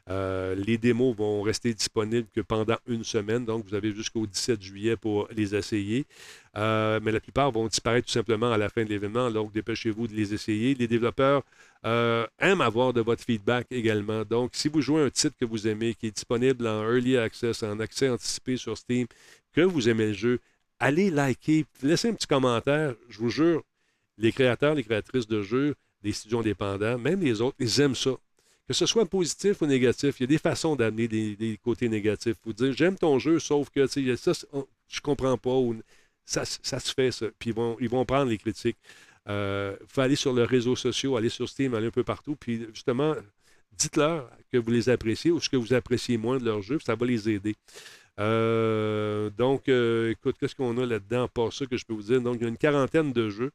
Euh, 0.10 0.56
les 0.56 0.78
démos 0.78 1.16
vont 1.16 1.42
rester 1.42 1.74
disponibles 1.74 2.28
que 2.34 2.42
pendant 2.42 2.78
une 2.88 3.04
semaine, 3.04 3.46
donc 3.46 3.66
vous 3.66 3.76
avez 3.76 3.94
jusqu'au 3.94 4.26
17 4.26 4.62
juillet 4.62 4.96
pour 4.96 5.28
les 5.36 5.54
essayer. 5.54 6.06
Euh, 6.56 7.00
mais 7.04 7.12
la 7.12 7.20
plupart 7.20 7.52
vont 7.52 7.68
disparaître 7.68 8.08
tout 8.08 8.14
simplement 8.14 8.52
à 8.52 8.58
la 8.58 8.70
fin 8.70 8.84
de 8.84 8.90
l'événement, 8.90 9.30
donc 9.30 9.52
dépêchez-vous 9.52 10.08
de 10.08 10.14
les 10.14 10.34
essayer. 10.34 10.76
Les 10.76 10.88
développeurs 10.88 11.44
euh, 11.86 12.26
aiment 12.40 12.62
avoir 12.62 12.94
de 12.94 13.02
votre 13.02 13.24
feedback 13.24 13.68
également. 13.70 14.24
Donc, 14.24 14.52
si 14.54 14.70
vous 14.70 14.82
jouez 14.82 15.02
un 15.02 15.10
titre 15.10 15.36
que 15.40 15.46
vous 15.46 15.68
aimez, 15.68 15.94
qui 15.94 16.08
est 16.08 16.12
disponible 16.12 16.66
en 16.68 16.84
Early 16.84 17.18
Access, 17.18 17.64
en 17.64 17.80
accès 17.80 18.10
anticipé 18.10 18.58
sur 18.58 18.78
Steam, 18.78 19.08
que 19.54 19.62
vous 19.62 19.90
aimez 19.90 20.08
le 20.08 20.14
jeu, 20.14 20.40
allez 20.80 21.10
liker, 21.10 21.66
laissez 21.84 22.10
un 22.10 22.14
petit 22.14 22.28
commentaire. 22.28 22.96
Je 23.10 23.20
vous 23.20 23.30
jure, 23.30 23.64
les 24.18 24.32
créateurs, 24.32 24.74
les 24.76 24.84
créatrices 24.84 25.28
de 25.28 25.42
jeux, 25.42 25.76
des 26.02 26.14
studios 26.14 26.40
indépendants, 26.40 26.98
même 26.98 27.22
les 27.22 27.42
autres, 27.42 27.58
ils 27.60 27.82
aiment 27.82 27.96
ça. 27.96 28.12
Que 28.68 28.74
ce 28.74 28.86
soit 28.86 29.06
positif 29.06 29.62
ou 29.62 29.66
négatif, 29.66 30.20
il 30.20 30.24
y 30.24 30.26
a 30.26 30.28
des 30.28 30.38
façons 30.38 30.76
d'amener 30.76 31.08
des, 31.08 31.60
côtés 31.64 31.88
négatifs. 31.88 32.36
Vous 32.46 32.54
dire, 32.54 32.74
j'aime 32.74 32.98
ton 32.98 33.18
jeu, 33.18 33.40
sauf 33.40 33.70
que 33.70 33.88
ça, 33.88 34.32
on- 34.54 34.68
je 34.90 35.00
comprends 35.02 35.38
pas. 35.38 35.54
Ou, 35.56 35.82
ça, 36.26 36.44
ça 36.46 36.80
se 36.80 36.94
fait, 36.94 37.12
ça. 37.12 37.28
Puis 37.40 37.52
ils 37.52 37.56
vont, 37.56 37.78
ils 37.80 37.90
vont 37.90 38.04
prendre 38.06 38.30
les 38.30 38.38
critiques. 38.38 38.78
Euh, 39.30 39.76
Il 39.82 39.88
faut 39.88 40.02
aller 40.02 40.16
sur 40.18 40.34
leurs 40.34 40.50
réseaux 40.50 40.76
sociaux, 40.76 41.16
aller 41.18 41.30
sur 41.30 41.48
Steam, 41.48 41.74
aller 41.76 41.88
un 41.88 41.92
peu 41.92 42.04
partout. 42.04 42.36
Puis 42.36 42.68
justement, 42.74 43.16
dites-leur 43.78 44.30
que 44.52 44.58
vous 44.58 44.72
les 44.72 44.90
appréciez 44.90 45.32
ou 45.32 45.40
ce 45.40 45.50
que 45.50 45.58
vous 45.58 45.74
appréciez 45.74 46.18
moins 46.18 46.38
de 46.38 46.46
leur 46.46 46.62
jeu, 46.62 46.78
ça 46.86 46.96
va 46.96 47.06
les 47.06 47.30
aider. 47.30 47.56
Euh, 48.20 49.30
donc, 49.32 49.70
euh, 49.70 50.12
écoute, 50.12 50.38
qu'est-ce 50.40 50.56
qu'on 50.56 50.78
a 50.78 50.86
là-dedans, 50.86 51.28
par 51.28 51.54
ça 51.54 51.66
que 51.66 51.78
je 51.78 51.86
peux 51.86 51.94
vous 51.94 52.02
dire? 52.04 52.22
Donc, 52.22 52.38
il 52.38 52.44
y 52.44 52.46
a 52.46 52.50
une 52.50 52.58
quarantaine 52.58 53.14
de 53.14 53.30
jeux. 53.30 53.52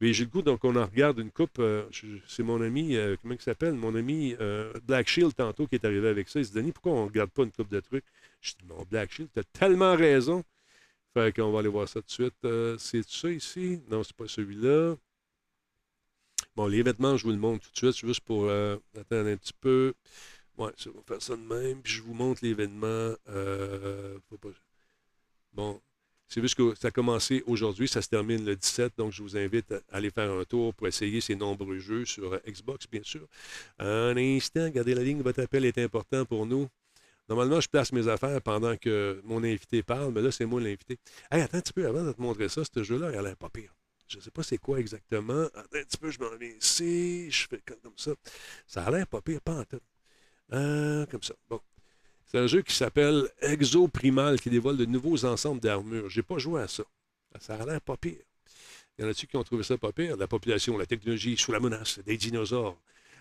Mais 0.00 0.12
j'ai 0.12 0.24
le 0.24 0.30
goût, 0.30 0.42
donc 0.42 0.64
on 0.64 0.76
en 0.76 0.86
regarde 0.86 1.18
une 1.18 1.30
coupe. 1.30 1.58
euh, 1.60 1.88
c'est 2.26 2.42
mon 2.42 2.60
ami, 2.60 2.96
euh, 2.96 3.16
comment 3.20 3.34
il 3.34 3.40
s'appelle? 3.40 3.74
Mon 3.74 3.94
ami 3.94 4.34
euh, 4.40 4.72
Black 4.82 5.08
Shield 5.08 5.34
tantôt 5.34 5.66
qui 5.66 5.76
est 5.76 5.84
arrivé 5.84 6.08
avec 6.08 6.28
ça. 6.28 6.40
Il 6.40 6.46
se 6.46 6.50
dit, 6.50 6.56
Denis, 6.56 6.72
pourquoi 6.72 6.92
on 6.92 7.02
ne 7.02 7.08
regarde 7.08 7.30
pas 7.30 7.44
une 7.44 7.52
coupe 7.52 7.68
de 7.70 7.80
trucs? 7.80 8.04
Je 8.40 8.52
dis, 8.52 8.64
mon 8.66 8.82
Black 8.84 9.12
Shield, 9.12 9.30
tu 9.32 9.40
as 9.40 9.44
tellement 9.44 9.96
raison. 9.96 10.44
Fait 11.14 11.34
qu'on 11.34 11.52
va 11.52 11.60
aller 11.60 11.68
voir 11.68 11.88
ça 11.88 12.00
tout 12.02 12.06
de 12.06 12.12
suite. 12.12 12.78
C'est 12.78 13.08
ça 13.08 13.30
ici? 13.30 13.80
Non, 13.88 14.02
c'est 14.02 14.16
pas 14.16 14.26
celui-là. 14.28 14.96
Bon, 16.56 16.66
les 16.66 16.82
vêtements, 16.82 17.16
je 17.16 17.24
vous 17.24 17.30
le 17.32 17.38
montre 17.38 17.64
tout 17.64 17.70
de 17.72 17.92
suite, 17.92 18.06
juste 18.06 18.20
pour 18.20 18.50
attendre 18.50 19.28
un 19.28 19.36
petit 19.36 19.54
peu. 19.60 19.94
Ouais, 20.58 20.72
ça, 20.76 20.90
va 20.90 21.00
faire 21.06 21.22
ça 21.22 21.36
de 21.36 21.42
même, 21.42 21.82
puis 21.82 21.92
je 21.94 22.02
vous 22.02 22.14
montre 22.14 22.44
l'événement. 22.44 23.14
Bon, 25.52 25.80
c'est 26.34 26.40
juste 26.40 26.56
que 26.56 26.74
ça 26.74 26.88
a 26.88 26.90
commencé 26.90 27.44
aujourd'hui, 27.46 27.86
ça 27.86 28.02
se 28.02 28.08
termine 28.08 28.44
le 28.44 28.56
17, 28.56 28.94
donc 28.98 29.12
je 29.12 29.22
vous 29.22 29.36
invite 29.36 29.70
à 29.70 29.78
aller 29.92 30.10
faire 30.10 30.32
un 30.32 30.42
tour 30.42 30.74
pour 30.74 30.88
essayer 30.88 31.20
ces 31.20 31.36
nombreux 31.36 31.78
jeux 31.78 32.04
sur 32.04 32.32
euh, 32.32 32.40
Xbox, 32.44 32.88
bien 32.90 33.04
sûr. 33.04 33.24
Un 33.78 34.16
instant, 34.16 34.68
gardez 34.68 34.96
la 34.96 35.04
ligne, 35.04 35.22
votre 35.22 35.40
appel 35.40 35.64
est 35.64 35.78
important 35.78 36.24
pour 36.24 36.44
nous. 36.44 36.66
Normalement, 37.28 37.60
je 37.60 37.68
place 37.68 37.92
mes 37.92 38.08
affaires 38.08 38.42
pendant 38.42 38.76
que 38.76 39.20
mon 39.22 39.44
invité 39.44 39.84
parle, 39.84 40.12
mais 40.12 40.22
là, 40.22 40.32
c'est 40.32 40.44
moi 40.44 40.60
l'invité. 40.60 40.98
Hey, 41.30 41.40
attends 41.40 41.58
un 41.58 41.60
petit 41.60 41.72
peu 41.72 41.86
avant 41.86 42.02
de 42.02 42.10
te 42.10 42.20
montrer 42.20 42.48
ça, 42.48 42.62
ce 42.64 42.82
jeu-là, 42.82 43.12
il 43.12 43.16
a 43.16 43.22
l'air 43.22 43.36
pas 43.36 43.48
pire. 43.48 43.72
Je 44.08 44.16
ne 44.16 44.22
sais 44.22 44.32
pas 44.32 44.42
c'est 44.42 44.58
quoi 44.58 44.80
exactement. 44.80 45.44
Attends 45.54 45.60
un 45.60 45.84
petit 45.84 45.98
peu, 45.98 46.10
je 46.10 46.18
m'en 46.18 46.34
viens 46.34 46.50
ici, 46.60 47.30
je 47.30 47.46
fais 47.46 47.62
comme 47.64 47.92
ça. 47.96 48.10
Ça 48.66 48.82
a 48.82 48.90
l'air 48.90 49.06
pas 49.06 49.20
pire, 49.20 49.40
pas 49.40 49.54
en 49.54 49.64
tête. 49.64 49.84
Euh, 50.52 51.06
comme 51.06 51.22
ça. 51.22 51.34
Bon. 51.48 51.60
C'est 52.34 52.40
un 52.40 52.48
jeu 52.48 52.62
qui 52.62 52.74
s'appelle 52.74 53.28
Exo 53.42 53.86
Primal 53.86 54.40
qui 54.40 54.50
dévoile 54.50 54.76
de 54.76 54.86
nouveaux 54.86 55.24
ensembles 55.24 55.60
d'armures. 55.60 56.10
J'ai 56.10 56.24
pas 56.24 56.36
joué 56.36 56.62
à 56.62 56.66
ça. 56.66 56.82
Ça 57.38 57.54
a 57.54 57.64
l'air 57.64 57.80
pas 57.80 57.96
pire. 57.96 58.24
Il 58.98 59.04
y 59.04 59.06
en 59.06 59.10
a-tu 59.12 59.28
qui 59.28 59.36
ont 59.36 59.44
trouvé 59.44 59.62
ça 59.62 59.78
pas 59.78 59.92
pire? 59.92 60.16
La 60.16 60.26
population, 60.26 60.76
la 60.76 60.84
technologie 60.84 61.36
sous 61.36 61.52
la 61.52 61.60
menace 61.60 62.00
des 62.00 62.16
dinosaures. 62.16 62.76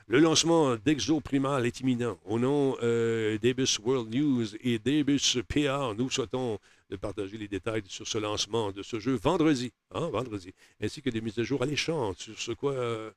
Le 0.07 0.17
lancement 0.17 0.77
d'Exo 0.77 1.19
Primal 1.21 1.63
est 1.67 1.79
imminent. 1.81 2.17
Au 2.25 2.39
nom 2.39 2.75
euh, 2.81 3.37
d'Ebus 3.37 3.77
World 3.83 4.11
News 4.11 4.55
et 4.61 4.79
d'Ebus 4.79 5.43
PR, 5.47 5.93
nous 5.95 6.09
souhaitons 6.09 6.57
de 6.89 6.95
partager 6.95 7.37
les 7.37 7.47
détails 7.47 7.83
sur 7.85 8.07
ce 8.07 8.17
lancement 8.17 8.71
de 8.71 8.81
ce 8.81 8.99
jeu 8.99 9.13
vendredi, 9.13 9.73
hein, 9.91 10.09
vendredi, 10.11 10.55
ainsi 10.81 11.03
que 11.03 11.11
des 11.11 11.21
mises 11.21 11.37
à 11.37 11.43
jour 11.43 11.61
alléchantes 11.61 12.17
sur 12.17 12.39
ce 12.39 12.51
quoi 12.53 12.73
euh, 12.73 13.11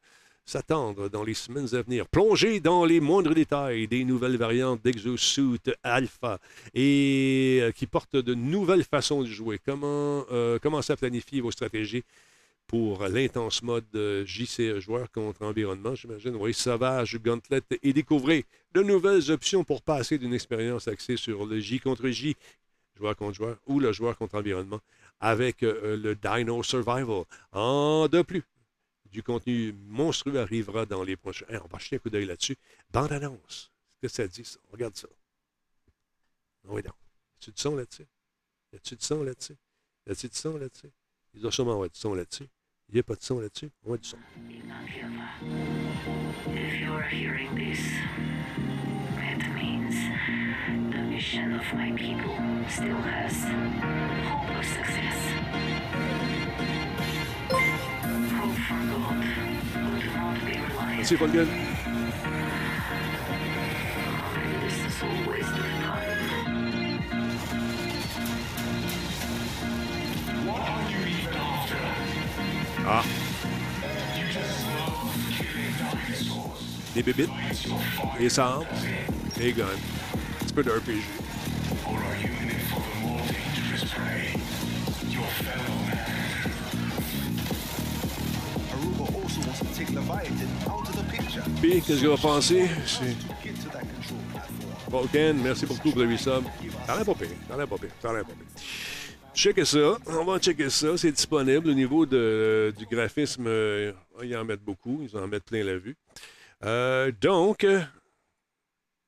s'attendre 0.47 1.09
dans 1.09 1.25
les 1.25 1.35
semaines 1.35 1.75
à 1.75 1.83
venir. 1.83 2.07
Plongez 2.07 2.61
dans 2.61 2.85
les 2.85 3.01
moindres 3.01 3.35
détails 3.35 3.89
des 3.89 4.05
nouvelles 4.05 4.37
variantes 4.37 4.81
d'Exosuit 4.83 5.61
Alpha 5.83 6.39
et 6.73 7.59
euh, 7.61 7.73
qui 7.73 7.87
portent 7.87 8.17
de 8.17 8.35
nouvelles 8.35 8.85
façons 8.85 9.23
de 9.23 9.27
jouer. 9.27 9.61
Comment 9.65 10.25
euh, 10.31 10.59
commencer 10.59 10.93
à 10.93 10.97
planifier 10.97 11.41
vos 11.41 11.51
stratégies 11.51 12.05
pour 12.67 13.07
l'intense 13.07 13.63
mode 13.63 13.85
euh, 13.95 14.25
JCE 14.27 14.81
joueur 14.81 15.11
contre 15.11 15.45
environnement, 15.45 15.95
j'imagine. 15.95 16.37
Oui, 16.37 16.53
sauvage, 16.53 17.19
gauntlet 17.19 17.63
et 17.83 17.93
découvrez 17.93 18.45
de 18.75 18.83
nouvelles 18.83 19.31
options 19.31 19.65
pour 19.65 19.83
passer 19.83 20.19
d'une 20.19 20.35
expérience 20.35 20.89
axée 20.89 21.17
sur 21.17 21.47
le 21.47 21.61
J 21.61 21.81
contre 21.81 22.09
J, 22.09 22.37
joueur 22.97 23.17
contre 23.17 23.35
joueur, 23.35 23.57
ou 23.67 23.79
le 23.79 23.93
joueur 23.93 24.17
contre 24.17 24.37
environnement, 24.37 24.81
avec 25.21 25.63
euh, 25.63 25.97
le 25.97 26.15
Dino 26.17 26.63
Survival. 26.63 27.25
En 27.53 28.09
de 28.09 28.23
plus, 28.23 28.43
du 29.11 29.23
contenu 29.23 29.73
monstrueux 29.73 30.39
arrivera 30.39 30.87
dans 30.87 31.03
les 31.03 31.17
prochains. 31.17 31.47
Hey, 31.49 31.59
on 31.65 31.69
va 31.69 31.79
jeter 31.79 31.97
un 31.97 31.99
coup 31.99 32.11
d'œil 32.11 32.27
là-dessus. 32.27 32.57
Bande 32.91 33.13
annonce. 33.13 33.71
Qu'est-ce 34.01 34.17
que 34.19 34.23
ça 34.23 34.29
dit, 34.29 34.45
ça? 34.45 34.59
Regarde 34.71 34.97
ça. 34.97 35.09
Ah 36.65 36.69
oui, 36.71 36.83
non. 36.85 36.93
Y 36.93 37.37
a-tu 37.39 37.51
du 37.51 37.61
son 37.61 37.77
là-dessus? 37.77 38.07
Y 38.73 38.77
a-tu 38.77 38.97
du 38.97 39.05
son 39.05 39.23
là-dessus? 39.23 39.57
Y 40.07 40.11
a-tu 40.11 40.29
du 40.29 40.37
son 40.37 40.57
là-dessus? 40.57 40.91
Il 41.35 41.41
doit 41.41 41.53
sûrement 41.53 41.73
avoir 41.73 41.89
du 41.89 41.99
son 41.99 42.15
là-dessus. 42.15 42.49
Il 42.89 42.95
n'y 42.95 43.01
a 43.01 43.03
pas 43.03 43.15
de 43.15 43.23
son 43.23 43.41
là-dessus? 43.41 43.71
On 43.85 43.95
a 43.95 43.97
du 43.97 44.09
son. 44.09 44.19
The 50.91 50.99
mission 50.99 51.55
of 51.55 51.73
my 51.75 51.93
people 51.93 52.37
still 52.69 52.97
has 52.97 53.33
hope 53.43 54.51
of 54.57 54.65
success. 54.65 55.96
Is 64.87 65.03
all 65.03 65.31
waste 65.31 65.51
of 65.51 65.57
time. 65.83 66.17
Ah. 72.89 73.05
Des 76.95 77.03
bébites, 77.03 77.29
des 78.19 78.29
sabres, 78.31 78.67
des 79.37 79.53
guns, 79.53 79.65
un 79.65 80.45
petit 80.45 80.55
peu 80.55 80.63
de 80.63 80.71
Qu'est-ce 91.63 92.03
que 92.03 92.07
va 92.07 92.17
penser? 92.17 92.69
Ken, 95.13 95.37
merci 95.43 95.67
beaucoup 95.67 95.91
pour 95.91 96.01
le 96.03 96.09
resub. 96.09 96.45
Ça 96.87 96.93
a 96.93 96.97
l'air 96.97 97.07
pas 97.07 97.15
pire, 97.15 97.29
pire, 97.79 97.91
ça 98.01 98.11
on 100.07 100.25
va 100.25 100.39
checker 100.39 100.71
ça, 100.71 100.97
c'est 100.97 101.13
disponible 101.13 101.69
au 101.69 101.75
niveau 101.75 102.07
de, 102.07 102.73
du 102.77 102.87
graphisme. 102.87 103.47
euh, 103.47 103.93
ils 104.23 104.37
en 104.37 104.45
mettent 104.45 104.65
beaucoup, 104.65 105.01
ils 105.03 105.17
en 105.17 105.27
mettent 105.27 105.45
plein 105.45 105.65
la 105.65 105.77
vue. 105.77 105.97
Euh, 106.65 107.13
donc, 107.21 107.65
euh, 107.65 107.83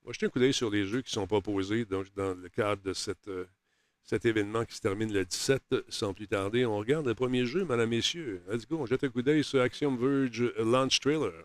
on 0.04 0.08
va 0.08 0.12
jeter 0.12 0.26
un 0.26 0.28
coup 0.28 0.38
d'œil 0.38 0.52
sur 0.52 0.70
les 0.70 0.84
jeux 0.84 1.02
qui 1.02 1.12
sont 1.12 1.26
proposés 1.26 1.84
donc, 1.84 2.06
dans 2.14 2.34
le 2.34 2.48
cadre 2.48 2.82
de 2.82 2.92
cet 2.92 4.24
événement 4.24 4.64
qui 4.64 4.74
se 4.74 4.80
termine 4.80 5.12
le 5.12 5.24
17 5.24 5.62
sans 5.88 6.12
plus 6.12 6.28
tarder. 6.28 6.66
On 6.66 6.78
regarde 6.78 7.06
le 7.06 7.14
premier 7.14 7.46
jeu, 7.46 7.64
mesdames, 7.64 7.88
messieurs. 7.88 8.42
Let's 8.50 8.66
go, 8.66 8.78
on 8.80 8.86
jette 8.86 9.04
un 9.04 9.08
coup 9.08 9.22
d'œil 9.22 9.44
sur 9.44 9.60
Axiom 9.60 9.96
Verge 9.96 10.52
Launch 10.58 10.98
Trailer. 11.00 11.44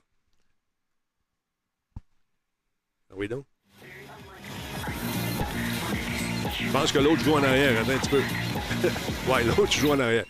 Ah 3.03 3.03
oui 3.16 3.28
donc? 3.28 3.46
Je 6.60 6.72
pense 6.72 6.92
que 6.92 7.00
l'autre 7.00 7.22
joue 7.24 7.34
en 7.34 7.44
arrière. 7.44 7.82
Attends 7.82 7.92
un 7.92 7.98
petit 7.98 8.10
peu. 8.10 8.22
ouais, 9.32 9.44
l'autre 9.44 9.72
joue 9.72 9.92
en 9.92 10.00
arrière. 10.00 10.26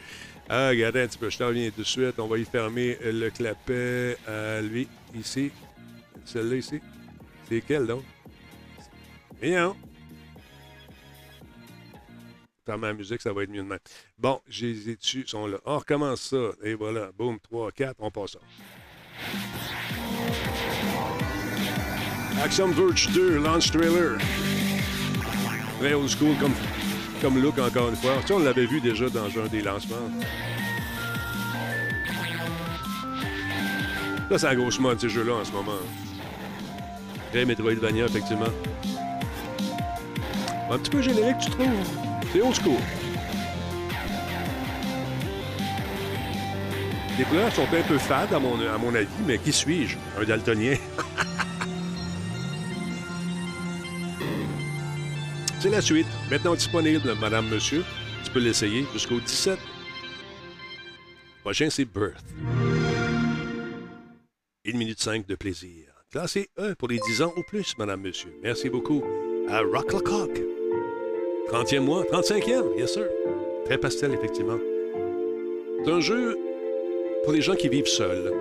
Ah, 0.50 0.70
regardez 0.70 1.02
un 1.02 1.08
petit 1.08 1.18
peu. 1.18 1.30
Je 1.30 1.38
t'en 1.38 1.48
reviens 1.48 1.70
tout 1.70 1.82
de 1.82 1.86
suite. 1.86 2.20
On 2.20 2.28
va 2.28 2.38
y 2.38 2.46
fermer 2.46 2.98
le 3.04 3.30
clapet 3.30 4.18
à 4.28 4.62
lui, 4.62 4.88
ici. 5.16 5.52
Celle-là, 6.26 6.56
ici. 6.56 6.82
C'est 7.48 7.62
quelle, 7.62 7.88
donc? 7.88 8.04
Rien. 9.42 9.76
Ferme 12.66 12.82
la 12.84 12.94
musique, 12.94 13.22
ça 13.22 13.34
va 13.34 13.44
être 13.44 13.50
mieux 13.50 13.64
de. 13.64 13.80
Bon, 14.18 14.42
j'ai 14.48 14.74
dessus. 14.96 15.26
Sont 15.28 15.48
là. 15.48 15.58
On 15.66 15.78
recommence 15.78 16.22
ça. 16.22 16.52
Et 16.64 16.74
voilà. 16.74 17.12
Boum, 17.12 17.40
3, 17.40 17.72
4. 17.72 17.96
On 18.00 18.12
passe 18.12 18.32
ça. 18.32 18.40
Axiom 22.42 22.72
Verge 22.72 23.10
2, 23.14 23.38
launch 23.38 23.72
trailer. 23.72 24.18
Très 25.80 25.94
old 25.94 26.10
school 26.10 26.36
comme, 26.40 26.54
comme 27.22 27.42
look, 27.42 27.60
encore 27.60 27.90
une 27.90 27.96
fois. 27.96 28.14
Tu 28.22 28.28
sais, 28.28 28.34
on 28.34 28.40
l'avait 28.40 28.66
vu 28.66 28.82
déjà 28.82 29.10
dans 29.10 29.26
un 29.26 29.48
des 29.50 29.62
lancements. 29.62 29.96
Là, 34.30 34.38
c'est 34.38 34.48
la 34.48 34.56
grosse 34.56 34.80
mode, 34.80 35.00
ces 35.00 35.10
jeux-là, 35.10 35.34
en 35.36 35.46
ce 35.46 35.52
moment. 35.52 35.72
Très 37.32 37.46
Metroidvania, 37.46 38.06
effectivement. 38.06 38.46
Un 40.72 40.78
petit 40.80 40.90
peu 40.90 41.02
générique, 41.02 41.38
tu 41.40 41.52
trouves? 41.52 41.68
C'est 42.32 42.42
old 42.42 42.56
school. 42.56 42.80
Les 47.18 47.26
couleurs 47.26 47.54
sont 47.54 47.64
un 47.64 47.82
peu 47.88 47.98
fades, 48.00 48.34
à 48.34 48.40
mon, 48.40 48.56
à 48.60 48.78
mon 48.80 48.96
avis, 48.96 49.08
mais 49.28 49.38
qui 49.38 49.54
suis-je? 49.54 49.98
Un 50.20 50.24
daltonien. 50.24 50.76
C'est 55.64 55.70
la 55.70 55.80
suite. 55.80 56.08
Maintenant 56.30 56.56
disponible, 56.56 57.16
madame, 57.22 57.48
monsieur. 57.48 57.86
Tu 58.26 58.32
peux 58.32 58.42
l'essayer 58.42 58.84
jusqu'au 58.92 59.22
17. 59.22 59.58
Prochain, 61.42 61.70
c'est 61.70 61.86
Birth. 61.86 62.26
1 64.68 64.78
minute 64.78 65.00
5 65.00 65.26
de 65.26 65.36
plaisir. 65.36 65.86
Classé 66.12 66.50
E 66.60 66.76
pour 66.76 66.90
les 66.90 67.00
10 67.00 67.22
ans 67.22 67.34
ou 67.38 67.44
plus, 67.44 67.78
madame, 67.78 68.02
monsieur. 68.02 68.34
Merci 68.44 68.70
beaucoup 68.70 69.06
à 69.48 69.62
Rock 69.62 69.88
the 69.88 70.04
Cock. 70.04 70.42
30e 71.50 71.80
mois, 71.80 72.04
35e, 72.12 72.78
yes 72.78 72.96
sir. 72.96 73.08
Très 73.64 73.78
pastel, 73.78 74.14
effectivement. 74.14 74.60
C'est 75.86 75.92
un 75.92 76.02
jeu 76.02 76.38
pour 77.24 77.32
les 77.32 77.42
gens 77.42 77.56
qui 77.56 77.70
vivent 77.70 77.88
seuls. 77.88 78.34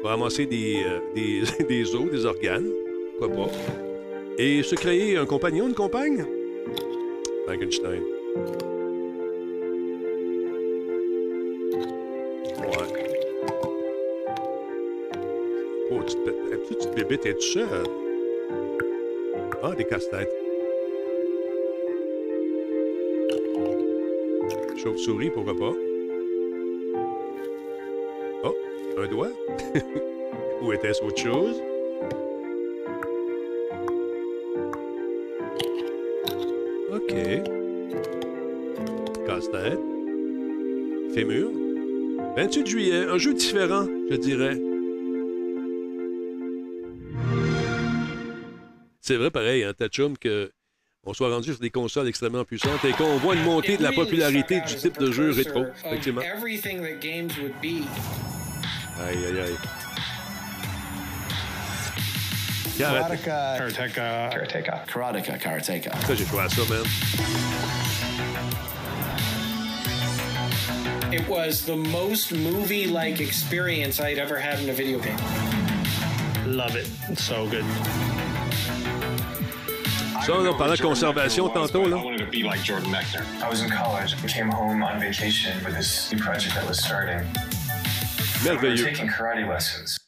Pour 0.00 0.08
ramasser 0.08 0.46
des, 0.46 0.82
euh, 0.82 1.00
des, 1.14 1.42
des 1.68 1.94
os, 1.94 2.10
des 2.10 2.24
organes, 2.24 2.70
pourquoi 3.18 3.48
pas? 3.48 3.91
Et 4.38 4.62
se 4.62 4.74
créer 4.74 5.16
un 5.18 5.26
compagnon, 5.26 5.68
une 5.68 5.74
compagne? 5.74 6.24
Frankenstein. 7.46 8.02
Ouais. 12.58 13.02
Oh, 15.90 16.00
tu 16.06 16.16
petite 16.16 16.94
bébé, 16.94 17.18
t'es 17.18 17.34
tout 17.34 17.40
seul. 17.42 17.84
Ah, 19.62 19.74
des 19.76 19.84
casse-têtes. 19.84 20.32
Chauve-souris, 24.82 25.30
pourquoi 25.30 25.54
pas? 25.54 25.74
Oh, 28.44 28.56
un 28.98 29.06
doigt? 29.06 29.30
Ou 30.62 30.72
était-ce 30.72 31.02
autre 31.04 31.18
chose? 31.18 31.60
OK. 36.92 37.14
Casse-tête. 39.26 39.78
Fémur. 41.14 41.50
28 42.36 42.66
juillet, 42.66 43.06
un 43.06 43.16
jeu 43.18 43.32
différent, 43.32 43.86
je 44.10 44.16
dirais. 44.16 44.58
C'est 49.00 49.16
vrai, 49.16 49.30
pareil, 49.30 49.64
hein, 49.64 49.72
Tatchum, 49.72 50.18
que 50.18 50.52
on 51.04 51.14
soit 51.14 51.34
rendu 51.34 51.50
sur 51.50 51.60
des 51.60 51.70
consoles 51.70 52.08
extrêmement 52.08 52.44
puissantes 52.44 52.84
et 52.84 52.92
qu'on 52.92 53.16
voit 53.16 53.34
une 53.34 53.42
montée 53.42 53.76
de 53.76 53.82
la 53.82 53.92
popularité 53.92 54.60
du 54.60 54.76
type 54.76 54.98
de 54.98 55.10
jeu 55.10 55.30
rétro, 55.32 55.64
effectivement. 55.84 56.20
Aïe, 59.00 59.16
aïe, 59.16 59.40
aïe. 59.40 59.56
Karate. 62.82 63.18
Karateka. 63.18 64.32
Karateka. 64.32 64.86
Karateka, 64.86 65.38
Karateka. 65.38 65.90
Ça, 66.06 66.14
j'ai 66.14 66.24
joué 66.24 66.40
à 66.40 66.48
man. 66.68 66.84
It 71.12 71.28
was 71.28 71.64
the 71.66 71.76
most 71.76 72.32
movie 72.32 72.86
like 72.86 73.20
experience 73.20 74.00
I'd 74.00 74.18
ever 74.18 74.38
had 74.38 74.60
in 74.60 74.70
a 74.70 74.72
video 74.72 74.98
game. 74.98 75.18
Love 76.46 76.74
it. 76.74 76.88
It's 77.10 77.22
so 77.22 77.46
good. 77.46 77.64
Ça, 80.24 80.34
on 80.34 80.46
en 80.46 80.54
parlait 80.56 80.76
de 80.76 80.82
conservation 80.82 81.48
tantôt, 81.48 81.86
là. 81.86 81.96
wanted 81.96 82.30
be 82.30 82.42
like 82.44 82.62
Jordan 82.62 82.90
Mechner. 82.90 83.24
I 83.42 83.48
was 83.50 83.60
in 83.60 83.68
college. 83.68 84.14
I 84.22 84.28
came 84.28 84.48
home 84.48 84.82
on 84.82 85.00
vacation 85.00 85.52
with 85.64 85.74
this 85.74 86.10
new 86.12 86.18
project 86.18 86.54
that 86.54 86.66
was 86.66 86.78
starting. 86.78 87.26
We 88.44 88.50
were 88.50 88.56
Merveilleux. 88.56 88.84
taking 88.84 89.08
karate 89.08 89.46
lessons. 89.48 89.98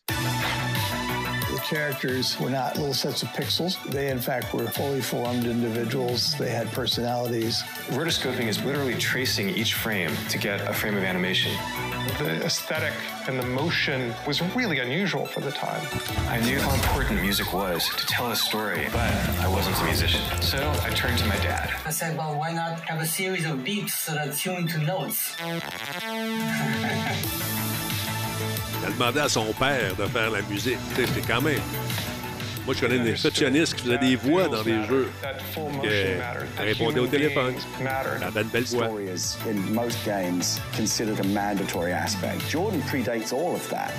The 1.64 1.76
characters 1.76 2.38
were 2.38 2.50
not 2.50 2.76
little 2.76 2.92
sets 2.92 3.22
of 3.22 3.30
pixels. 3.30 3.82
They, 3.90 4.10
in 4.10 4.18
fact, 4.20 4.52
were 4.52 4.66
fully 4.66 5.00
formed 5.00 5.46
individuals. 5.46 6.34
They 6.36 6.50
had 6.50 6.70
personalities. 6.72 7.62
Rotoscoping 7.88 8.48
is 8.48 8.62
literally 8.62 8.96
tracing 8.96 9.48
each 9.48 9.72
frame 9.72 10.14
to 10.28 10.36
get 10.36 10.60
a 10.68 10.74
frame 10.74 10.94
of 10.94 11.04
animation. 11.04 11.52
The 12.18 12.44
aesthetic 12.44 12.92
and 13.28 13.38
the 13.38 13.46
motion 13.46 14.12
was 14.26 14.42
really 14.54 14.80
unusual 14.80 15.24
for 15.24 15.40
the 15.40 15.52
time. 15.52 15.80
I 16.28 16.38
knew 16.40 16.60
how 16.60 16.74
important 16.74 17.22
music 17.22 17.50
was 17.54 17.88
to 17.96 18.06
tell 18.06 18.30
a 18.30 18.36
story, 18.36 18.88
but 18.92 19.14
I 19.40 19.48
wasn't 19.48 19.80
a 19.80 19.84
musician. 19.84 20.20
So 20.42 20.70
I 20.82 20.90
turned 20.90 21.18
to 21.18 21.26
my 21.26 21.36
dad. 21.36 21.72
I 21.86 21.90
said, 21.90 22.18
well, 22.18 22.38
why 22.38 22.52
not 22.52 22.80
have 22.80 23.00
a 23.00 23.06
series 23.06 23.46
of 23.46 23.64
beats 23.64 23.94
so 23.94 24.12
that 24.12 24.36
tune 24.36 24.66
to 24.66 24.78
notes? 24.78 25.34
Il 28.84 28.88
a 28.88 28.90
demandé 28.92 29.20
à 29.20 29.28
son 29.30 29.46
père 29.54 29.96
de 29.96 30.04
faire 30.06 30.30
la 30.30 30.42
musique. 30.42 30.76
C'est 30.94 31.26
quand 31.26 31.40
même. 31.40 31.60
Moi, 32.66 32.74
je 32.74 32.80
connais 32.80 32.98
des 32.98 33.10
réceptionnistes 33.12 33.74
qui 33.74 33.84
faisaient 33.84 33.98
des 33.98 34.16
voix 34.16 34.48
dans 34.48 34.62
des 34.62 34.84
jeux. 34.84 35.08
Euh, 35.24 36.18
que, 36.56 36.62
répondait 36.62 37.00
au 37.00 37.06
téléphone. 37.06 37.54
Elle 37.80 38.22
avait 38.22 38.42
une 38.42 38.48
belle 38.48 38.64
voix. 38.64 38.86
In 38.86 39.72
most 39.72 39.98
games, 40.04 40.60
considered 40.76 41.18
a 41.20 41.24
mandatory 41.24 41.92
aspect. 41.92 42.38
Jordan 42.48 42.80
predates 42.82 43.32
all 43.32 43.54
of 43.54 43.68
that. 43.70 43.92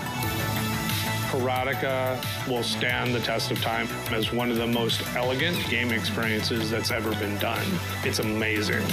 Karateka 1.32 2.18
will 2.48 2.64
stand 2.64 3.14
the 3.14 3.20
test 3.20 3.52
of 3.52 3.62
time 3.62 3.88
as 4.12 4.32
one 4.32 4.52
of 4.52 4.58
the 4.58 4.68
most 4.68 5.02
elegant 5.16 5.58
game 5.70 5.92
experiences 5.92 6.70
that's 6.70 6.92
ever 6.92 7.12
been 7.16 7.38
done. 7.40 7.66
It's 8.04 8.20
amazing. 8.20 8.84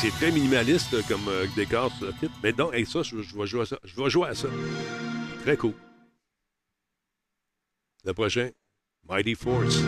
C'est 0.00 0.10
très 0.12 0.30
minimaliste 0.30 1.06
comme 1.06 1.28
euh, 1.28 1.46
décor, 1.54 1.92
ce 2.00 2.06
type. 2.18 2.32
Mais 2.42 2.54
donc, 2.54 2.72
avec 2.72 2.86
ça, 2.86 3.02
je, 3.02 3.20
je 3.20 3.36
vais 3.36 3.46
jouer 3.46 3.60
à 3.60 3.66
ça. 3.66 3.76
Je 3.84 4.02
vais 4.02 4.08
jouer 4.08 4.28
à 4.28 4.34
ça. 4.34 4.48
Très 5.42 5.58
cool. 5.58 5.74
Le 8.04 8.14
prochain, 8.14 8.48
Mighty 9.06 9.34
Force. 9.34 9.82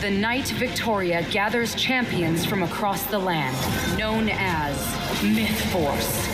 The 0.00 0.10
Knight 0.10 0.50
Victoria 0.52 1.22
gathers 1.30 1.74
champions 1.74 2.46
from 2.46 2.62
across 2.62 3.02
the 3.10 3.18
land, 3.18 3.54
known 3.98 4.30
as 4.30 4.74
Myth 5.22 5.60
Force. 5.70 6.28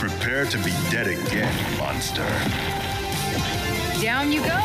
Prepare 0.00 0.46
to 0.46 0.58
be 0.58 0.72
dead 0.90 1.06
again, 1.06 1.54
monster. 1.78 2.26
Down 4.02 4.32
you 4.32 4.40
go. 4.40 4.60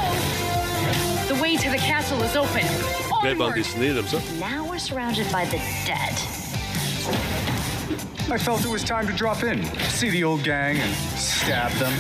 The 1.28 1.40
way 1.40 1.56
to 1.58 1.70
the 1.70 1.78
castle 1.78 2.24
is 2.24 2.36
open. 2.36 3.13
Belle 3.24 3.36
bande 3.38 3.54
dessinée, 3.54 3.94
j'aime 3.94 4.06
ça. 4.06 4.18
Now 4.38 4.66
we're 4.70 4.78
surrounded 4.78 5.32
by 5.32 5.46
the 5.46 5.58
dead. 5.86 6.14
I 8.30 8.38
felt 8.38 8.66
it 8.66 8.70
was 8.70 8.84
time 8.84 9.08
to 9.08 9.14
drop 9.14 9.44
in, 9.44 9.64
see 9.90 10.10
the 10.10 10.26
old 10.26 10.44
gang, 10.44 10.78
and 10.78 10.94
stab 11.16 11.72
them. 11.74 11.94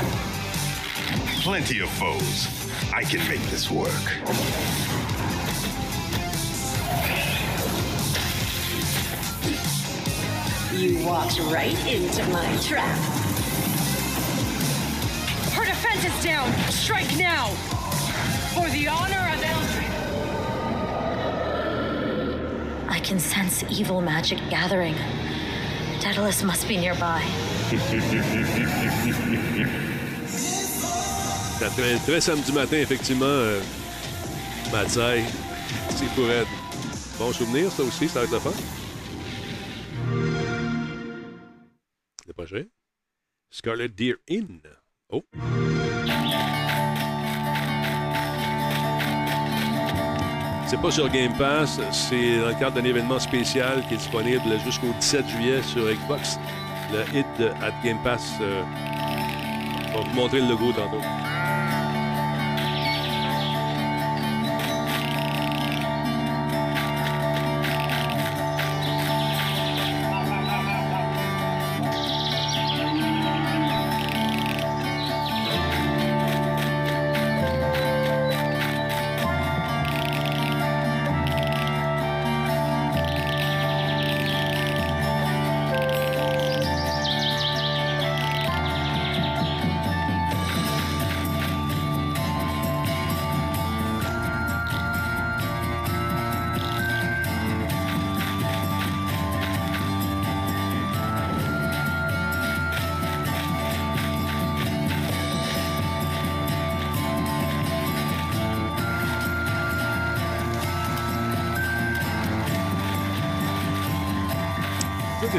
Plenty 1.41 1.79
of 1.79 1.89
foes. 1.91 2.49
I 2.93 3.03
can 3.05 3.25
make 3.29 3.41
this 3.49 3.71
work. 3.71 3.89
You 10.73 11.05
walked 11.05 11.39
right 11.51 11.77
into 11.87 12.23
my 12.33 12.57
trap. 12.57 12.97
Her 15.53 15.63
defense 15.63 16.03
is 16.03 16.23
down. 16.23 16.51
Strike 16.69 17.15
now. 17.17 17.47
For 18.53 18.69
the 18.71 18.89
honor 18.89 19.31
of 19.33 19.41
Eldred. 19.41 19.92
Can 23.03 23.19
sense 23.19 23.63
evil 23.69 24.01
magic 24.01 24.39
gathering. 24.49 24.95
Daedalus 25.99 26.43
must 26.43 26.67
be 26.67 26.77
nearby. 26.77 27.21
C'est 31.59 31.69
très, 31.69 31.97
très 31.97 32.21
samedi 32.21 32.51
matin, 32.53 32.77
effectivement. 32.77 33.25
Euh, 33.25 33.61
Matsai. 34.71 35.23
C'est 35.89 36.09
pour 36.15 36.29
être. 36.29 36.49
Bon 37.19 37.31
souvenir, 37.31 37.71
ça 37.71 37.83
aussi, 37.83 38.07
ça 38.07 38.19
va 38.19 38.25
être 38.25 38.31
le 38.31 38.39
fun. 38.39 38.53
Le 42.25 42.33
prochain. 42.33 42.63
Scarlet 43.51 43.89
Deer 43.89 44.15
Inn. 44.29 44.61
Oh. 45.09 45.23
C'est 50.73 50.81
pas 50.81 50.89
sur 50.89 51.07
Game 51.07 51.33
Pass, 51.37 51.79
c'est 51.91 52.39
dans 52.39 52.47
le 52.47 52.55
cadre 52.55 52.81
d'un 52.81 52.83
événement 52.83 53.19
spécial 53.19 53.83
qui 53.87 53.93
est 53.93 53.97
disponible 53.97 54.41
jusqu'au 54.65 54.91
17 54.99 55.29
juillet 55.29 55.61
sur 55.61 55.85
Xbox. 55.85 56.39
Le 56.91 57.01
hit 57.15 57.27
at 57.61 57.73
Game 57.83 57.99
Pass. 58.03 58.33
euh, 58.41 58.63
on 59.93 59.99
va 59.99 60.09
vous 60.09 60.15
montrer 60.15 60.39
le 60.39 60.47
logo 60.47 60.71
tantôt. 60.71 61.22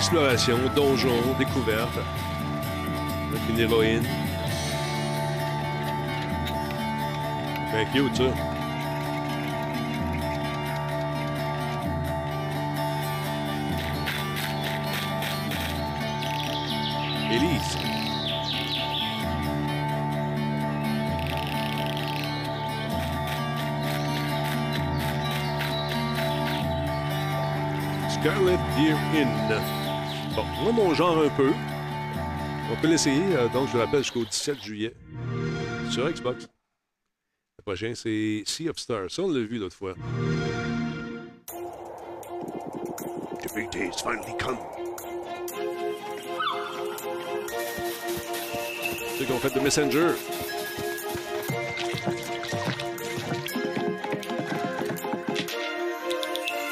exploration, 0.05 0.59
donjon, 0.77 1.17
découverte, 1.39 1.99
avec 3.31 3.49
une 3.49 3.59
héroïne. 3.59 4.07
Ben 7.73 7.87
cute, 7.91 8.15
ça? 8.15 8.25
Elise. 17.31 17.79
Scarlet 28.11 28.59
Deer 28.77 28.99
Inn. 29.15 29.74
Moi, 30.63 30.73
mon 30.73 30.95
genre 30.95 31.19
un 31.19 31.29
peu. 31.31 31.53
On 32.73 32.77
peut 32.81 32.89
l'essayer, 32.89 33.37
euh, 33.37 33.49
donc 33.49 33.69
je 33.69 33.75
le 33.77 33.85
rappelle, 33.85 34.03
jusqu'au 34.03 34.25
17 34.25 34.63
juillet 34.63 34.95
sur 35.91 36.11
Xbox. 36.11 36.49
Le 37.59 37.63
prochain, 37.63 37.93
c'est 37.95 38.43
Sea 38.47 38.69
of 38.69 38.79
Stars. 38.79 39.11
Ça, 39.11 39.23
on 39.23 39.31
l'a 39.31 39.41
vu 39.41 39.59
l'autre 39.59 39.77
fois. 39.77 39.95
The 43.43 43.55
big 43.55 43.71
days 43.71 43.93
finally 44.03 44.37
come. 44.39 44.59
Ceux 49.19 49.25
qui 49.25 49.33
ont 49.33 49.39
fait 49.39 49.55
de 49.55 49.61
Messenger. 49.61 50.13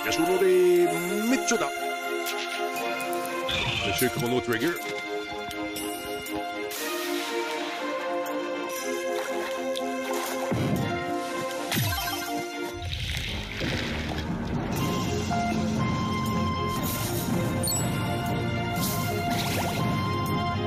Yasuno 0.05 0.39
de 0.39 1.31
Mitsuda. 1.31 1.82
Monsieur 4.03 4.19
Chrono 4.19 4.41
Trigger. 4.41 4.73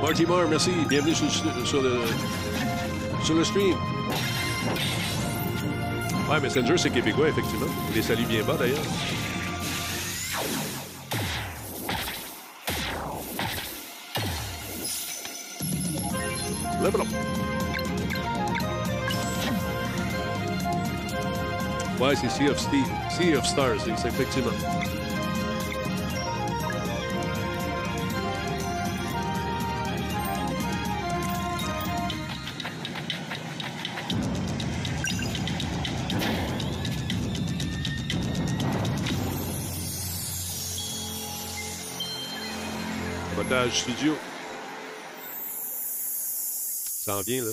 Marty 0.00 0.24
Marr, 0.24 0.48
merci. 0.48 0.70
Bienvenue 0.88 1.14
sur, 1.14 1.30
sur 1.66 1.82
le, 1.82 2.00
sur 3.22 3.34
le 3.34 3.44
stream. 3.44 3.76
Ouais, 6.30 6.40
Messenger, 6.40 6.78
c'est 6.78 6.90
québécois, 6.90 7.28
effectivement. 7.28 7.66
On 7.66 7.94
les 7.94 8.00
salue 8.00 8.24
bien 8.24 8.42
bas, 8.44 8.56
d'ailleurs. 8.56 8.80
Level 16.96 17.06
up. 17.06 17.36
Ouais, 22.00 22.14
c'est 22.14 22.28
Sea 22.30 22.48
of, 22.48 22.58
Steve. 22.58 22.86
sea 23.10 23.34
of 23.36 23.46
Stars, 23.46 23.80
c'est 23.84 24.08
effectivement. 24.08 24.50
Potage 43.36 43.80
Studio. 43.80 44.16
Ça 47.06 47.16
en 47.16 47.20
vient, 47.20 47.44
là. 47.44 47.52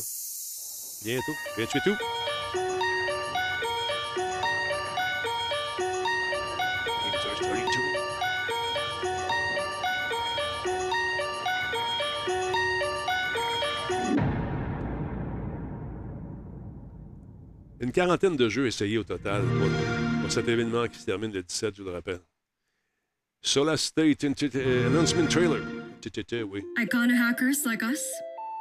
Bientôt. 1.06 1.32
Bientôt 1.56 1.78
tout? 1.84 1.96
Une 17.80 17.92
quarantaine 17.92 18.36
de 18.36 18.50
jeux 18.50 18.66
essayés 18.66 18.98
au 18.98 19.04
total 19.04 19.44
pour, 20.24 20.32
cet 20.32 20.48
événement 20.48 20.88
qui 20.88 20.98
se 20.98 21.06
termine 21.06 21.32
le 21.32 21.44
17, 21.44 21.76
je 21.76 21.84
vous 21.84 21.90
le 21.90 21.94
rappelle. 21.94 22.22
Solar 23.44 23.78
State 23.78 24.24
uh, 24.24 24.88
Announcement 24.88 25.28
Trailer. 25.28 25.62
Oui. 26.50 26.64
Icona 26.80 27.30
hackers 27.30 27.64
like 27.66 27.84
us, 27.84 28.02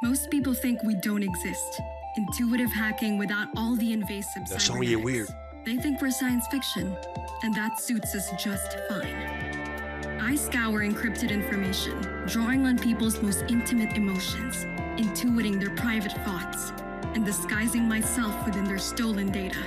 most 0.03 0.29
people 0.29 0.53
think 0.53 0.83
we 0.83 0.95
don't 0.95 1.23
exist. 1.23 1.81
Intuitive 2.17 2.69
hacking 2.69 3.17
without 3.17 3.47
all 3.55 3.77
the 3.77 3.93
invasive 3.93 4.43
il 4.51 4.83
est 4.83 5.01
weird. 5.01 5.29
They 5.65 5.77
think 5.77 6.01
we're 6.01 6.11
science 6.11 6.45
fiction, 6.47 6.93
and 7.41 7.55
that 7.55 7.79
suits 7.79 8.13
us 8.13 8.29
just 8.31 8.77
fine. 8.89 9.15
I 10.21 10.35
scour 10.35 10.81
encrypted 10.81 11.31
information, 11.31 11.97
drawing 12.27 12.65
on 12.65 12.77
people's 12.77 13.21
most 13.21 13.45
intimate 13.47 13.95
emotions, 13.95 14.65
intuiting 14.97 15.57
their 15.57 15.73
private 15.77 16.11
thoughts, 16.25 16.73
and 17.15 17.25
disguising 17.25 17.87
myself 17.87 18.45
within 18.45 18.65
their 18.65 18.79
stolen 18.79 19.31
data. 19.31 19.63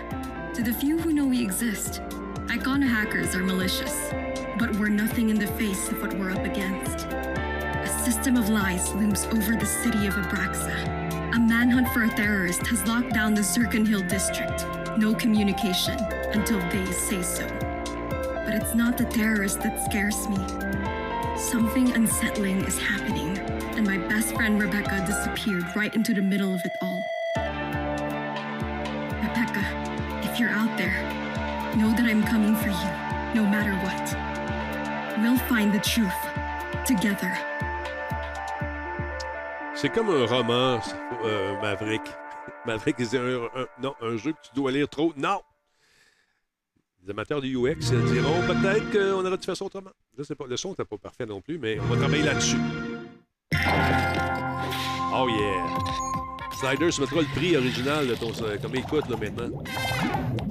To 0.53 0.63
the 0.63 0.75
few 0.75 0.99
who 0.99 1.15
know 1.15 1.27
we 1.27 1.43
exist, 1.43 2.03
Icona 2.49 2.87
hackers 2.87 3.35
are 3.35 3.43
malicious, 3.43 4.11
but 4.59 4.77
we're 4.79 4.91
nothing 4.91 5.31
in 5.31 5.39
the 5.39 5.49
face 5.59 5.89
of 5.89 6.03
what 6.03 6.13
we're 6.19 6.31
up 6.31 6.45
against. 6.45 7.46
A 7.87 7.99
system 8.05 8.37
of 8.37 8.49
lies 8.49 8.93
looms 8.95 9.27
over 9.27 9.55
the 9.55 9.65
city 9.65 10.09
of 10.09 10.15
Abraxa. 10.15 10.75
A 11.37 11.39
manhunt 11.39 11.89
for 11.91 12.03
a 12.03 12.09
terrorist 12.09 12.67
has 12.67 12.85
locked 12.89 13.15
down 13.15 13.33
the 13.33 13.45
Zircon 13.45 13.87
Hill 13.87 14.03
district. 14.09 14.65
No 14.99 15.15
communication 15.15 15.97
until 16.33 16.59
they 16.71 16.85
say 16.91 17.23
so. 17.23 17.47
But 18.45 18.55
it's 18.55 18.75
not 18.75 18.99
the 18.99 19.05
terrorist 19.05 19.61
that 19.61 19.85
scares 19.85 20.29
me. 20.29 20.37
Something 21.39 21.95
unsettling 21.95 22.65
is 22.65 22.77
happening, 22.77 23.39
and 23.77 23.87
my 23.87 23.99
best 23.99 24.35
friend 24.35 24.61
Rebecca 24.61 25.07
disappeared 25.07 25.65
right 25.77 25.95
into 25.95 26.13
the 26.13 26.23
middle 26.23 26.53
of 26.53 26.65
it 26.65 26.73
all. 26.83 27.05
Rebecca, 29.23 29.63
if 30.25 30.41
you're 30.41 30.51
out 30.51 30.77
there, 30.77 31.05
know 31.77 31.91
that 31.93 32.05
I'm 32.05 32.25
coming 32.25 32.57
for 32.57 32.71
you, 32.71 33.41
no 33.41 33.49
matter 33.49 33.75
what. 33.87 35.21
We'll 35.21 35.39
find 35.49 35.73
the 35.73 35.79
truth 35.79 36.13
together. 36.85 37.56
C'est 39.77 39.91
comme 39.91 40.09
un 40.09 40.27
roman, 40.27 40.81
euh, 41.25 41.61
Maverick. 41.61 42.03
Maverick, 42.67 42.97
c'est 43.05 43.19
un, 43.19 43.45
un- 43.55 43.67
non, 43.83 43.95
un 44.01 44.17
jeu 44.17 44.33
que 44.33 44.39
tu 44.43 44.55
dois 44.55 44.73
lire 44.73 44.89
trop. 44.89 45.13
Non! 45.17 45.41
Les 47.05 47.11
amateurs 47.11 47.41
du 47.41 47.55
UX 47.57 47.77
diront 48.11 48.41
peut-être 48.47 48.91
qu'on 48.91 49.25
aurait 49.25 49.37
dû 49.37 49.45
faire 49.47 49.57
ça 49.57 49.65
autrement. 49.65 49.91
Je 50.19 50.23
sais 50.25 50.35
pas. 50.35 50.47
Le 50.49 50.57
son 50.57 50.71
n'était 50.71 50.85
pas 50.85 50.97
parfait 50.99 51.27
non 51.27 51.41
plus, 51.41 51.59
mais 51.59 51.79
on 51.79 51.85
va 51.85 51.97
travailler 51.97 52.25
là-dessus. 52.25 52.57
Oh 55.15 55.29
yeah! 55.29 55.67
Slider, 56.59 56.91
tu 56.91 57.01
mettras 57.03 57.21
le 57.21 57.35
prix 57.35 57.57
original 57.57 58.09
de 58.09 58.15
ton. 58.15 58.33
Comme 58.61 58.75
écoute 58.75 59.09
là 59.09 59.17
maintenant. 59.21 59.63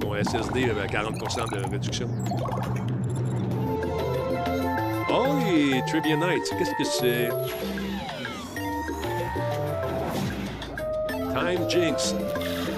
Ton 0.00 0.14
SSD 0.14 0.70
à 0.70 0.86
40% 0.86 1.52
de 1.52 1.70
réduction. 1.70 2.08
Oh, 5.10 5.36
les 5.46 5.82
Trivia 5.88 6.16
Nights, 6.16 6.50
qu'est-ce 6.58 6.74
que 6.78 6.84
c'est? 6.84 7.28
Time 11.38 11.68
Jinx. 11.68 12.14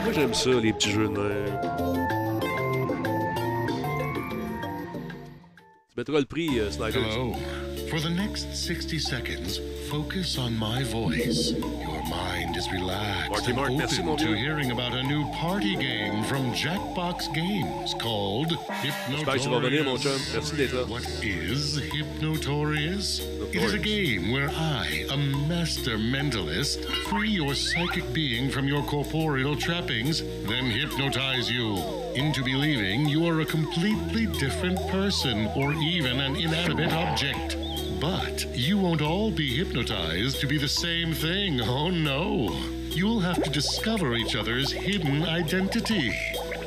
Moi, 0.02 0.12
j'aime 0.12 0.34
ça, 0.34 0.50
les 0.50 0.72
petits 0.72 0.90
jeux 0.90 1.08
de. 1.08 1.44
Tu 5.88 5.94
mettras 5.96 6.18
le 6.18 6.24
prix, 6.24 6.58
euh, 6.58 6.68
Slider. 6.68 6.98
Hello. 6.98 7.34
For 7.90 8.00
the 8.00 8.10
next 8.10 8.54
60 8.54 8.98
seconds, 8.98 9.60
focus 9.88 10.36
on 10.36 10.54
my 10.58 10.82
voice. 10.82 11.52
Your 11.52 12.02
mind 12.10 12.54
is 12.54 12.70
relaxed 12.70 13.30
Marky 13.30 13.46
and 13.46 13.56
Mark, 13.56 13.70
open 13.70 14.16
to 14.18 14.34
hearing 14.36 14.72
about 14.72 14.92
a 14.92 15.02
new 15.04 15.24
party 15.32 15.74
game 15.74 16.22
from 16.24 16.52
Jackbox 16.52 17.32
Games 17.34 17.94
called 17.98 18.52
J'espère 18.82 19.34
que 19.34 19.40
tu 19.40 19.48
vas 19.48 19.56
revenir, 19.56 19.84
mon 19.84 19.96
chum. 19.96 20.20
Merci 20.34 20.56
d'être 20.56 20.74
là. 20.74 20.84
What 20.86 21.02
is 21.22 21.78
Hypnotorious? 21.78 23.20
It 23.54 23.62
is 23.62 23.72
a 23.72 23.78
game 23.78 24.32
where 24.32 24.50
I, 24.50 25.06
a 25.10 25.16
master 25.16 25.96
mentalist, 25.96 26.84
free 27.08 27.30
your 27.30 27.54
psychic 27.54 28.12
being 28.12 28.50
from 28.50 28.68
your 28.68 28.82
corporeal 28.82 29.56
trappings, 29.56 30.22
then 30.46 30.66
hypnotize 30.66 31.50
you 31.50 31.78
into 32.14 32.44
believing 32.44 33.08
you 33.08 33.26
are 33.26 33.40
a 33.40 33.46
completely 33.46 34.26
different 34.38 34.78
person 34.88 35.48
or 35.56 35.72
even 35.72 36.20
an 36.20 36.36
inanimate 36.36 36.92
object. 36.92 37.56
But 38.00 38.46
you 38.56 38.78
won't 38.78 39.02
all 39.02 39.30
be 39.30 39.56
hypnotized 39.56 40.40
to 40.40 40.46
be 40.46 40.56
the 40.56 40.68
same 40.68 41.12
thing. 41.12 41.60
Oh 41.60 41.90
no. 41.90 42.56
You'll 42.90 43.20
have 43.20 43.42
to 43.42 43.50
discover 43.50 44.14
each 44.14 44.36
other's 44.36 44.70
hidden 44.70 45.24
identity. 45.24 46.12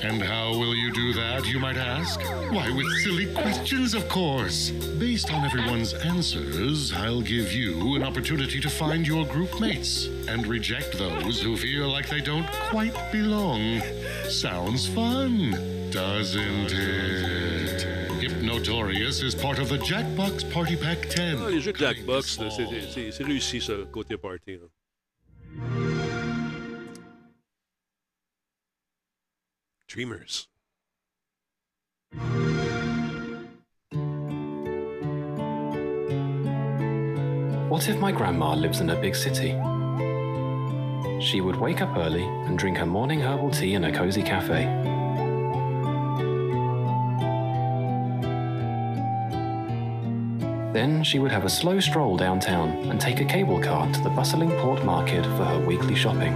And 0.04 0.22
how 0.22 0.50
will 0.50 0.76
you 0.76 0.92
do 0.92 1.14
that, 1.14 1.46
you 1.46 1.60
might 1.60 1.78
ask? 1.78 2.20
Why, 2.52 2.70
with 2.72 2.88
silly 3.04 3.34
questions, 3.34 3.94
of 3.94 4.10
course. 4.10 4.72
Based 5.00 5.32
on 5.32 5.46
everyone's 5.46 5.94
answers, 5.94 6.92
I'll 6.92 7.22
give 7.22 7.54
you 7.54 7.96
an 7.96 8.04
opportunity 8.04 8.60
to 8.60 8.70
find 8.70 9.08
your 9.08 9.26
group 9.26 9.60
mates 9.60 10.08
and 10.28 10.46
reject 10.48 10.98
those 10.98 11.42
who 11.42 11.56
feel 11.56 11.88
like 11.88 12.10
they 12.10 12.22
don't 12.22 12.50
quite 12.52 12.96
belong. 13.12 13.82
Sounds 14.28 14.88
fun, 14.88 15.52
doesn't 15.92 16.74
it? 16.74 17.31
Hypnotorious 18.56 19.22
is 19.22 19.34
part 19.34 19.60
of 19.60 19.70
the 19.70 19.78
Jackbox 19.78 20.44
Party 20.52 20.76
Pack 20.76 21.08
10. 21.10 21.40
Ah, 21.42 21.50
les 21.50 21.62
jeux 21.62 21.74
Jackbox, 21.74 22.38
c'est- 22.38 22.50
c'est 22.92 23.12
c'est 23.12 23.24
réussi, 23.24 23.62
ça, 23.62 23.74
côté 23.94 24.18
party. 24.18 24.58
là. 24.58 24.68
Dreamers. 29.88 30.50
What 37.70 37.88
if 37.88 37.98
my 38.00 38.12
grandma 38.12 38.54
lives 38.54 38.82
in 38.82 38.90
a 38.90 39.00
big 39.02 39.16
city? 39.16 39.52
She 41.24 41.40
would 41.40 41.56
wake 41.56 41.82
up 41.82 41.96
early 41.98 42.24
and 42.24 42.58
drink 42.60 42.78
her 42.78 42.86
morning 42.86 43.22
herbal 43.22 43.50
tea 43.52 43.76
in 43.76 43.86
a 43.86 43.92
cozy 43.94 44.22
cafe. 44.22 44.66
Then 50.82 51.04
she 51.04 51.20
would 51.20 51.32
have 51.32 51.46
a 51.46 51.50
slow 51.50 51.80
stroll 51.80 52.18
downtown 52.18 52.72
and 52.90 53.00
take 53.00 53.20
a 53.20 53.24
cable 53.24 53.62
car 53.62 53.88
to 53.94 54.02
the 54.02 54.10
bustling 54.10 54.50
port 54.62 54.84
market 54.84 55.24
for 55.24 55.46
her 55.46 55.60
weekly 55.60 55.94
shopping. 55.94 56.34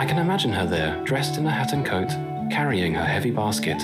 I 0.00 0.04
can 0.04 0.18
imagine 0.18 0.52
her 0.52 0.66
there, 0.66 1.00
dressed 1.04 1.38
in 1.38 1.46
a 1.46 1.50
hat 1.52 1.72
and 1.72 1.86
coat, 1.86 2.08
carrying 2.50 2.92
her 2.92 3.04
heavy 3.04 3.30
basket. 3.30 3.80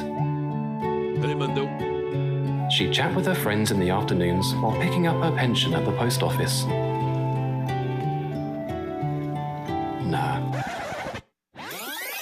She'd 2.72 2.92
chat 2.92 3.14
with 3.14 3.26
her 3.26 3.36
friends 3.36 3.70
in 3.70 3.78
the 3.78 3.90
afternoons 3.90 4.52
while 4.56 4.76
picking 4.80 5.06
up 5.06 5.22
her 5.22 5.30
pension 5.36 5.74
at 5.74 5.84
the 5.84 5.92
post 5.92 6.24
office. 6.24 6.64
Nah. 10.10 10.40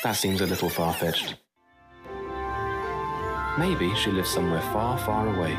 That 0.02 0.12
seems 0.12 0.43
a 0.43 0.47
little 0.47 0.68
far 0.68 0.93
fetched. 0.93 1.36
Maybe 3.58 3.94
she 3.96 4.10
lives 4.10 4.30
somewhere 4.30 4.62
far, 4.72 4.96
far 4.98 5.26
away. 5.36 5.52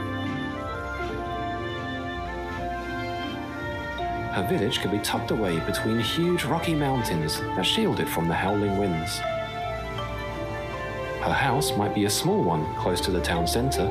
Her 4.33 4.45
village 4.49 4.79
could 4.79 4.89
be 4.91 4.97
tucked 4.99 5.29
away 5.29 5.59
between 5.59 5.99
huge 5.99 6.43
rocky 6.43 6.73
mountains 6.73 7.39
that 7.55 7.63
shield 7.63 7.99
it 7.99 8.09
from 8.09 8.27
the 8.27 8.33
howling 8.33 8.77
winds. 8.77 9.19
Her 11.21 11.31
house 11.33 11.77
might 11.77 11.93
be 11.93 12.05
a 12.05 12.09
small 12.09 12.43
one 12.43 12.65
close 12.75 12.99
to 13.01 13.11
the 13.11 13.21
town 13.21 13.45
centre, 13.45 13.87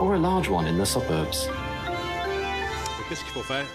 or 0.00 0.14
a 0.14 0.18
large 0.18 0.48
one 0.48 0.66
in 0.66 0.78
the 0.78 0.86
suburbs. 0.86 1.46
Qu'est-ce 3.08 3.22
qu'il 3.22 3.32
faut 3.34 3.42
faire? 3.44 3.66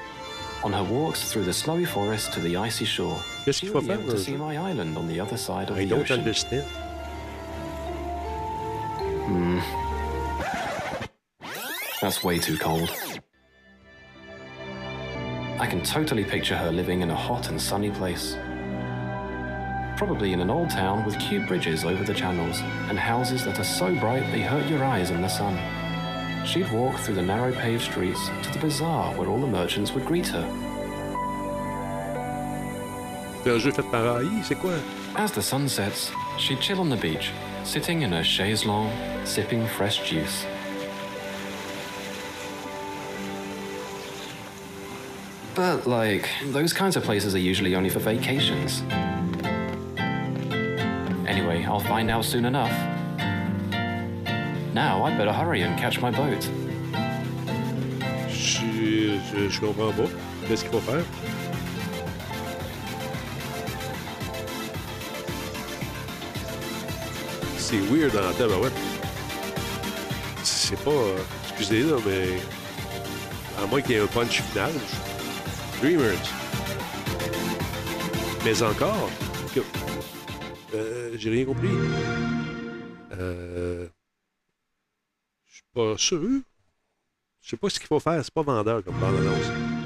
On 0.63 0.73
her 0.73 0.83
walks 0.83 1.31
through 1.31 1.45
the 1.45 1.53
snowy 1.53 1.85
forest 1.85 2.33
to 2.33 2.39
the 2.41 2.57
icy 2.57 2.85
shore, 2.85 3.21
Qu'est-ce 3.45 3.59
she'll 3.59 3.79
be 3.79 3.91
able 3.91 4.09
to 4.09 4.15
euh, 4.15 4.17
see 4.17 4.35
my 4.35 4.57
island 4.57 4.97
on 4.97 5.07
the 5.07 5.19
other 5.19 5.37
side 5.37 5.69
of 5.69 5.77
I 5.77 5.81
the 5.85 5.89
don't 5.91 6.01
ocean. 6.01 6.19
understand. 6.19 6.65
Hmm. 9.29 9.59
That's 12.01 12.23
way 12.23 12.39
too 12.39 12.57
cold. 12.57 12.91
I 15.59 15.67
can 15.67 15.83
totally 15.83 16.23
picture 16.23 16.57
her 16.57 16.71
living 16.71 17.01
in 17.01 17.11
a 17.11 17.15
hot 17.15 17.49
and 17.49 17.61
sunny 17.61 17.91
place. 17.91 18.35
Probably 19.97 20.33
in 20.33 20.39
an 20.39 20.49
old 20.49 20.71
town 20.71 21.05
with 21.05 21.19
cute 21.19 21.47
bridges 21.47 21.85
over 21.85 22.03
the 22.03 22.13
channels 22.13 22.59
and 22.89 22.97
houses 22.97 23.45
that 23.45 23.59
are 23.59 23.63
so 23.63 23.93
bright 23.99 24.31
they 24.31 24.41
hurt 24.41 24.67
your 24.67 24.83
eyes 24.83 25.11
in 25.11 25.21
the 25.21 25.27
sun. 25.27 25.55
She'd 26.43 26.71
walk 26.71 26.97
through 26.97 27.15
the 27.15 27.21
narrow 27.21 27.51
paved 27.51 27.83
streets 27.83 28.29
to 28.41 28.51
the 28.51 28.59
bazaar 28.59 29.13
where 29.13 29.29
all 29.29 29.39
the 29.39 29.45
merchants 29.45 29.93
would 29.93 30.05
greet 30.05 30.27
her. 30.29 30.45
C'est 33.43 33.51
un 33.51 33.59
jeu 33.59 33.71
fait 33.71 33.91
par 33.91 34.21
AI, 34.21 34.41
c'est 34.43 34.55
quoi? 34.55 34.73
As 35.15 35.31
the 35.31 35.41
sun 35.41 35.69
sets, 35.69 36.11
she'd 36.39 36.59
chill 36.59 36.79
on 36.79 36.89
the 36.89 36.97
beach, 36.97 37.31
sitting 37.63 38.01
in 38.01 38.13
a 38.13 38.23
chaise 38.23 38.65
longue, 38.65 38.91
sipping 39.25 39.67
fresh 39.67 40.09
juice. 40.09 40.45
But, 45.55 45.85
like, 45.85 46.29
those 46.51 46.73
kinds 46.73 46.95
of 46.95 47.03
places 47.03 47.35
are 47.35 47.39
usually 47.39 47.75
only 47.75 47.89
for 47.89 47.99
vacations. 47.99 48.81
Anyway, 51.27 51.65
I'll 51.65 51.79
find 51.79 52.09
out 52.09 52.25
soon 52.25 52.45
enough. 52.45 52.71
Now, 54.73 55.03
I'd 55.03 55.17
better 55.17 55.33
hurry 55.33 55.61
and 55.63 55.77
catch 55.77 55.99
my 55.99 56.11
boat. 56.11 56.47
Je, 58.29 59.19
je, 59.31 59.49
je 59.49 59.59
comprends 59.59 59.91
pas. 59.91 60.09
Qu'est-ce 60.47 60.63
qu'il 60.63 60.71
faut 60.71 60.79
faire? 60.79 61.03
C'est 67.69 67.77
weird 67.81 68.15
la 68.15 68.33
tabarouette. 68.33 68.73
C'est 70.43 70.83
pas... 70.83 70.89
excusez 71.43 71.83
là, 71.83 71.97
mais... 72.03 72.39
À 73.61 73.67
moins 73.67 73.79
qu'il 73.79 73.91
y 73.91 73.95
ait 73.95 74.01
un 74.01 74.07
punch 74.07 74.41
final. 74.41 74.71
Dreamers. 75.79 76.17
Mais 78.43 78.63
encore... 78.63 79.11
Euh, 80.73 81.11
J'ai 81.15 81.29
rien 81.29 81.45
compris. 81.45 81.69
Euh... 83.11 83.87
Je 85.45 85.53
suis 85.53 85.63
pas 85.71 85.95
sûr. 85.95 86.21
Je 87.39 87.49
sais 87.51 87.57
pas 87.57 87.69
ce 87.69 87.77
qu'il 87.77 87.87
faut 87.87 87.99
faire, 87.99 88.19
c'est 88.23 88.33
pas 88.33 88.41
vendeur 88.41 88.83
comme 88.83 88.95
bande-annonce. 88.95 89.78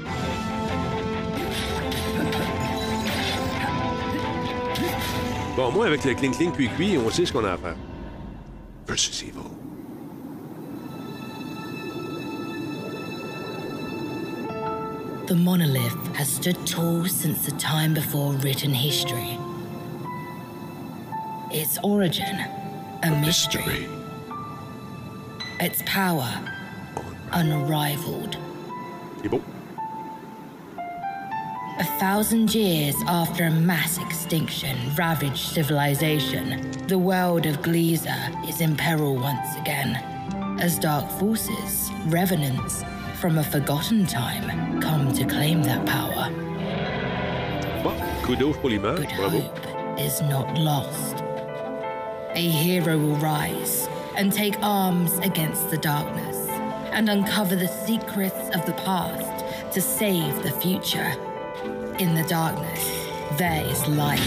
Bon, 5.56 5.70
moi, 5.70 5.86
avec 5.86 6.04
le 6.04 6.14
cling 6.14 6.34
cling 6.34 6.52
cuit 6.52 6.68
cuit, 6.68 6.98
on 6.98 7.08
sait 7.10 7.24
ce 7.24 7.32
qu'on 7.32 7.44
a 7.44 7.52
à 7.52 7.56
faire. 7.56 7.76
Versus 8.88 9.22
Evil. 9.22 9.40
The 15.26 15.34
monolith 15.34 16.16
has 16.16 16.28
stood 16.28 16.56
tall 16.66 17.06
since 17.06 17.46
the 17.46 17.52
time 17.52 17.94
before 17.94 18.32
written 18.42 18.74
history. 18.74 19.38
Its 21.52 21.78
origin, 21.84 22.36
a 23.04 23.10
mystery. 23.20 23.86
Its 25.60 25.82
power, 25.86 26.28
unrivaled. 27.32 28.36
C'est 29.22 29.28
beau. 29.28 29.40
A 31.76 31.84
thousand 31.98 32.54
years 32.54 32.94
after 33.08 33.46
a 33.46 33.50
mass 33.50 33.98
extinction 33.98 34.94
ravaged 34.94 35.48
civilization, 35.48 36.70
the 36.86 36.96
world 36.96 37.46
of 37.46 37.62
Gliza 37.62 38.48
is 38.48 38.60
in 38.60 38.76
peril 38.76 39.16
once 39.16 39.56
again. 39.56 39.96
As 40.60 40.78
dark 40.78 41.10
forces, 41.18 41.90
revenants 42.06 42.84
from 43.20 43.38
a 43.38 43.42
forgotten 43.42 44.06
time, 44.06 44.80
come 44.80 45.12
to 45.14 45.24
claim 45.24 45.64
that 45.64 45.84
power. 45.84 46.30
Pour 48.22 48.70
l'image, 48.70 49.16
bravo. 49.16 49.96
Is 49.98 50.20
not 50.22 50.56
lost. 50.56 51.24
A 52.34 52.48
hero 52.50 52.96
will 52.96 53.16
rise 53.16 53.88
and 54.16 54.32
take 54.32 54.56
arms 54.62 55.18
against 55.18 55.70
the 55.70 55.78
darkness 55.78 56.36
and 56.92 57.08
uncover 57.08 57.56
the 57.56 57.66
secrets 57.66 58.54
of 58.54 58.64
the 58.64 58.74
past 58.84 59.44
to 59.74 59.80
save 59.80 60.40
the 60.44 60.52
future. 60.52 61.12
In 62.00 62.12
the 62.12 62.24
darkness, 62.24 63.08
there 63.38 63.64
is 63.66 63.86
light. 63.86 64.18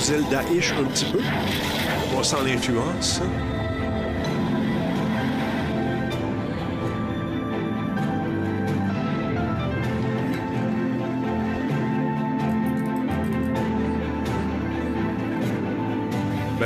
Zelda-ish 0.00 0.72
un 0.72 0.84
petit 0.84 1.04
peu. 1.12 1.20
On 2.16 2.22
sent 2.22 2.42
l'influence. 2.44 3.20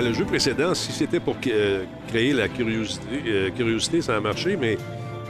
Le 0.09 0.15
jeu 0.15 0.25
précédent, 0.25 0.75
si 0.75 0.93
c'était 0.93 1.21
pour 1.21 1.37
euh, 1.47 1.85
créer 2.09 2.33
la 2.33 2.49
curiosité, 2.49 3.07
euh, 3.27 3.51
curiosité, 3.51 4.03
ça 4.03 4.17
a 4.17 4.21
marché, 4.21 4.57
mais 4.57 4.75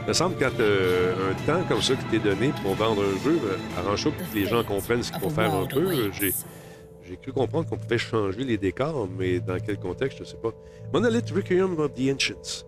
il 0.01 0.07
me 0.07 0.13
semble 0.13 0.35
que 0.37 0.45
euh, 0.59 1.31
un 1.31 1.45
temps 1.45 1.63
comme 1.67 1.81
ça 1.81 1.95
qui 1.95 2.05
t'est 2.05 2.19
donné 2.19 2.53
pour 2.61 2.75
vendre 2.75 3.03
un 3.03 3.23
jeu, 3.23 3.39
ben, 3.41 3.57
arrange-toi 3.77 4.11
pour 4.11 4.29
que 4.29 4.35
les 4.35 4.45
gens 4.45 4.63
comprennent 4.63 5.03
ce 5.03 5.11
qu'il 5.11 5.21
faut 5.21 5.29
faire 5.29 5.53
un 5.53 5.65
peu. 5.65 6.11
J'ai 6.11 7.15
cru 7.15 7.31
comprendre 7.31 7.69
qu'on 7.69 7.77
pouvait 7.77 7.97
changer 7.97 8.43
les 8.43 8.57
décors, 8.57 9.07
mais 9.17 9.39
dans 9.39 9.57
quel 9.59 9.79
contexte, 9.79 10.17
je 10.17 10.23
ne 10.23 10.27
sais 10.27 10.37
pas. 10.37 10.51
Monolith 10.93 11.31
Requiem 11.31 11.79
of 11.79 11.93
the 11.93 12.11
Ancients. 12.11 12.65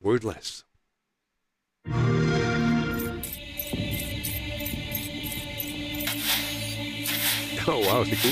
Wordless. 0.00 0.64
Oh 7.68 7.80
waouh, 7.84 8.04
c'est 8.04 8.14
cool. 8.16 8.30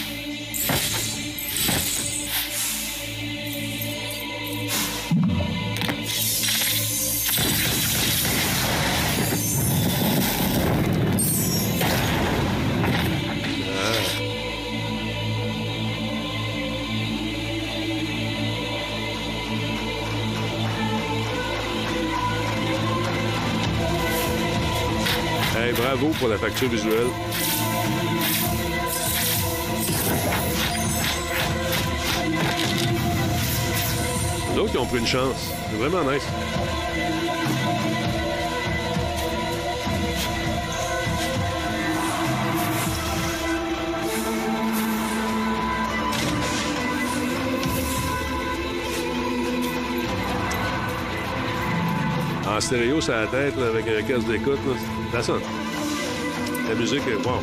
Ah. 13.76 13.92
Hey, 25.58 25.72
bravo 25.72 26.10
pour 26.20 26.28
la 26.28 26.38
facture 26.38 26.68
visuelle. 26.68 27.08
Qui 34.70 34.78
ont 34.78 34.86
pris 34.86 34.98
une 34.98 35.06
chance. 35.06 35.52
C'est 35.70 35.76
vraiment 35.76 36.10
nice. 36.10 36.22
En 52.48 52.60
stéréo, 52.60 53.00
sur 53.00 53.12
la 53.12 53.26
tête, 53.26 53.56
là, 53.56 53.66
avec 53.66 53.86
un 53.86 54.02
casque 54.02 54.26
d'écoute, 54.26 54.58
ça. 55.12 55.34
La 56.68 56.74
musique, 56.74 57.02
est 57.06 57.26
wow. 57.26 57.34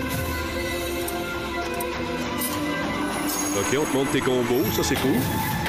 OK, 3.60 3.77
on 3.80 3.85
te 3.85 3.98
montre 3.98 4.11
tes 4.11 4.22
combos, 4.22 4.65
ça 4.76 4.84
c'est 4.84 4.95
cool. 4.95 5.60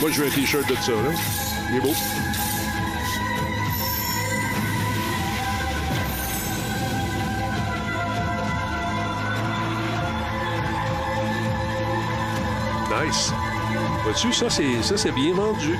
Moi, 0.00 0.10
je 0.10 0.22
veux 0.22 0.28
un 0.28 0.30
t-shirt 0.30 0.68
de 0.68 0.74
ça, 0.76 0.92
là. 0.92 1.12
Il 1.70 1.76
est 1.76 1.80
beau. 1.80 1.94
Nice. 12.92 13.32
Vois-tu, 14.02 14.32
ça, 14.32 14.50
c'est, 14.50 14.82
ça, 14.82 14.96
c'est 14.96 15.12
bien 15.12 15.32
vendu. 15.34 15.76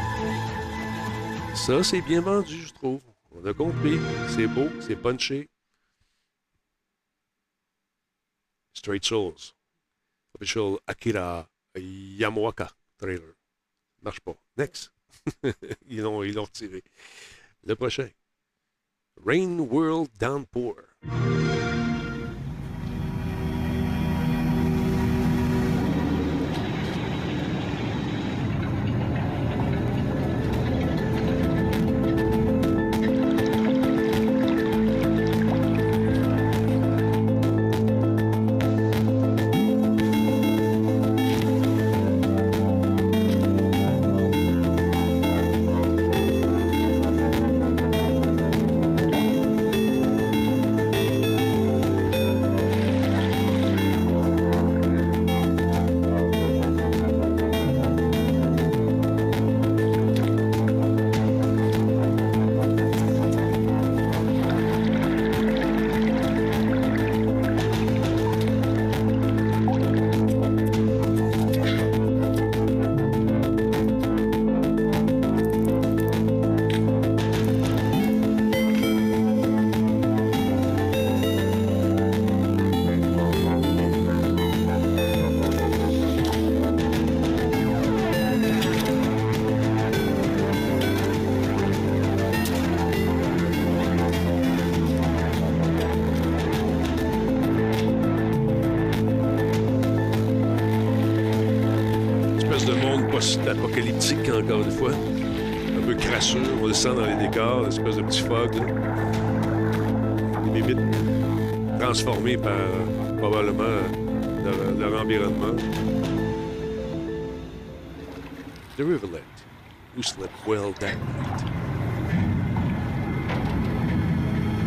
Ça, 1.54 1.84
c'est 1.84 2.00
bien 2.00 2.20
vendu, 2.20 2.62
je 2.66 2.72
trouve. 2.72 3.00
On 3.34 3.46
a 3.46 3.52
compris. 3.52 3.98
C'est 4.28 4.46
beau, 4.46 4.68
c'est 4.80 4.96
punché. 4.96 5.48
Straight 8.72 9.04
Souls. 9.04 9.52
Official 10.34 10.78
Akira 10.86 11.46
Yamaoka 11.76 12.68
trailer. 12.98 13.35
Marche 14.02 14.20
pas. 14.20 14.36
Next. 14.56 14.92
ils 15.88 16.02
l'ont 16.02 16.22
ils 16.22 16.38
retiré. 16.38 16.82
Le 17.64 17.74
prochain. 17.74 18.08
Rain 19.24 19.58
World 19.58 20.10
Downpour. 20.18 20.76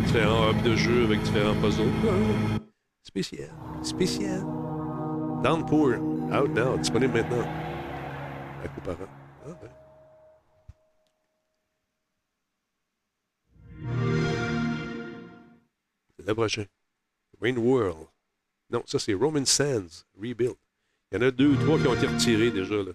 Différents 0.06 0.50
hubs 0.50 0.62
de 0.62 0.76
jeu 0.76 1.04
avec 1.04 1.22
différents 1.22 1.54
puzzles. 1.60 1.90
Spécial, 3.02 3.50
spécial. 3.82 4.44
Downpour, 5.42 5.94
out 6.32 6.50
now, 6.50 6.76
disponible 6.76 7.14
maintenant. 7.14 7.46
À 8.62 8.68
coup 8.68 8.80
par 8.82 8.94
an. 8.94 9.08
Ah, 9.46 9.56
ben. 9.60 9.70
Le 16.26 16.34
prochain. 16.34 16.66
Rain 17.40 17.56
World. 17.56 18.06
Non, 18.70 18.82
ça 18.86 18.98
c'est 18.98 19.14
Roman 19.14 19.44
Sands 19.44 20.04
Rebuild. 20.16 20.56
Il 21.10 21.18
y 21.20 21.24
en 21.24 21.26
a 21.26 21.30
deux 21.30 21.48
ou 21.48 21.56
trois 21.56 21.78
qui 21.78 21.86
ont 21.88 21.94
été 21.94 22.06
retirés 22.06 22.50
déjà. 22.50 22.76
Là. 22.76 22.92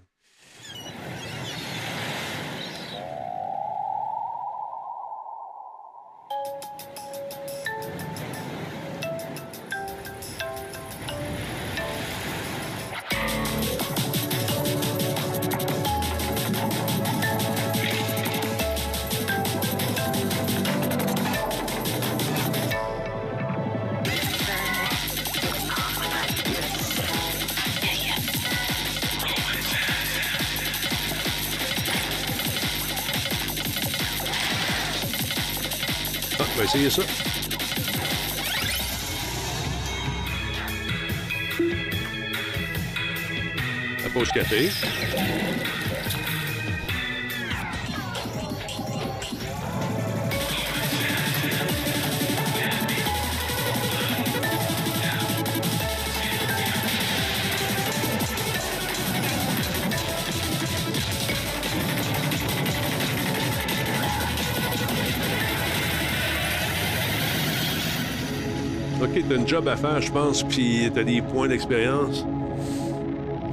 Job 69.65 69.73
à 69.73 69.75
faire, 69.75 70.01
je 70.01 70.11
pense, 70.11 70.43
puis 70.43 70.89
t'as 70.93 71.03
des 71.03 71.21
points 71.21 71.47
d'expérience. 71.47 72.25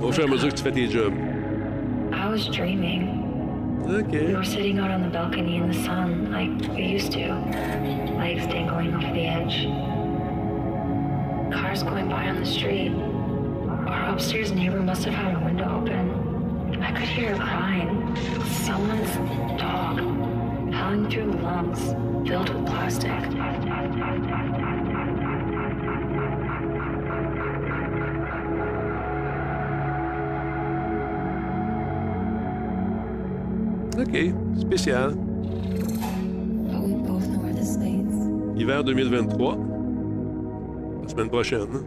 Au 0.02 0.12
fur 0.12 0.24
et 0.24 0.26
à 0.26 0.30
mesure 0.30 0.48
que 0.48 0.54
tu 0.54 0.62
fais 0.62 0.72
tes 0.72 0.90
jobs. 0.90 1.14
I 2.12 2.28
was 2.28 2.48
dreaming. 2.50 3.18
Okay. 3.88 4.26
We 4.26 4.34
were 4.34 4.44
sitting 4.44 4.78
out 4.78 4.90
on 4.90 5.02
the 5.02 5.08
balcony 5.08 5.56
in 5.56 5.68
the 5.68 5.74
sun 5.74 6.30
like 6.30 6.50
we 6.74 6.84
used 6.84 7.12
to, 7.12 7.34
legs 8.18 8.46
dangling 8.46 8.94
off 8.94 9.12
the 9.12 9.26
edge. 9.26 9.66
Cars 11.52 11.82
going 11.82 12.08
by 12.08 12.28
on 12.28 12.40
the 12.40 12.46
street. 12.46 12.92
Our 13.86 14.12
upstairs 14.12 14.52
neighbor 14.52 14.80
must 14.80 15.04
have 15.04 15.14
had 15.14 15.34
a 15.34 15.44
window 15.44 15.80
open. 15.80 16.82
I 16.82 16.92
could 16.92 17.08
hear 17.08 17.34
her 17.34 17.42
crying. 17.42 18.16
Someone's 18.64 19.60
dog 19.60 20.00
howling 20.72 21.10
through 21.10 21.32
lungs 21.42 21.80
filled 22.28 22.48
with 22.48 22.66
plastic. 22.66 23.31
OK. 34.12 34.60
Spécial. 34.60 35.16
Hiver 38.54 38.84
2023. 38.84 39.56
La 41.02 41.08
semaine 41.08 41.30
prochaine. 41.30 41.70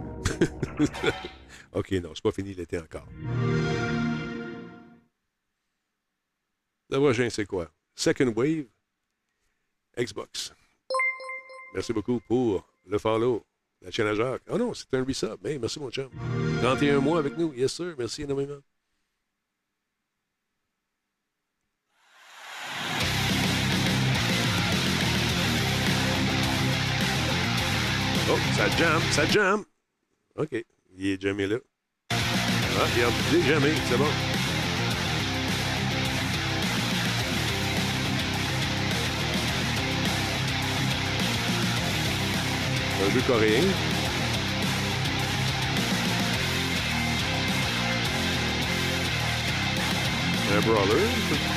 OK, 1.73 1.91
non, 2.01 2.09
c'est 2.15 2.23
pas 2.23 2.31
fini 2.31 2.55
l'été 2.55 2.79
encore. 2.79 3.05
Le 6.89 6.97
prochain, 6.97 7.29
c'est 7.29 7.45
quoi? 7.45 7.69
Second 7.93 8.33
Wave, 8.35 8.65
Xbox. 9.95 10.51
Merci 11.75 11.93
beaucoup 11.93 12.19
pour 12.27 12.65
le 12.87 12.97
follow, 12.97 13.45
la 13.83 13.91
chaîne 13.91 14.15
Jacques. 14.15 14.41
Oh 14.49 14.57
non, 14.57 14.73
c'est 14.73 14.91
un 14.95 15.03
resub. 15.03 15.37
Merci 15.43 15.79
mon 15.79 15.91
chum. 15.91 16.09
31 16.63 17.01
mois 17.01 17.19
avec 17.19 17.37
nous. 17.37 17.53
Yes, 17.53 17.73
sir. 17.73 17.93
Merci 17.99 18.23
énormément. 18.23 18.61
Oh, 28.27 28.37
ça 28.57 28.67
jam, 28.77 29.01
ça 29.11 29.25
jam. 29.27 29.63
OK. 30.35 30.65
Il 30.97 31.07
est 31.07 31.21
jamais 31.21 31.45
là. 31.45 31.57
Ah, 32.09 32.87
il 33.31 33.37
est 33.37 33.47
jamais, 33.47 33.73
c'est 33.87 33.97
bon. 33.97 34.07
Un 43.05 43.09
jeu 43.11 43.21
coréen. 43.27 43.63
Un 50.51 50.61
brawler. 50.61 51.54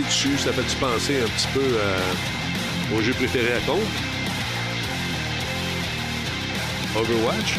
Dessus, 0.00 0.38
ça 0.38 0.54
fait-tu 0.54 0.74
penser 0.76 1.20
un 1.20 1.28
petit 1.28 1.48
peu 1.52 1.60
à, 1.60 2.96
au 2.96 3.02
jeu 3.02 3.12
préféré 3.12 3.52
à 3.52 3.60
compte? 3.60 3.78
Overwatch? 6.96 7.58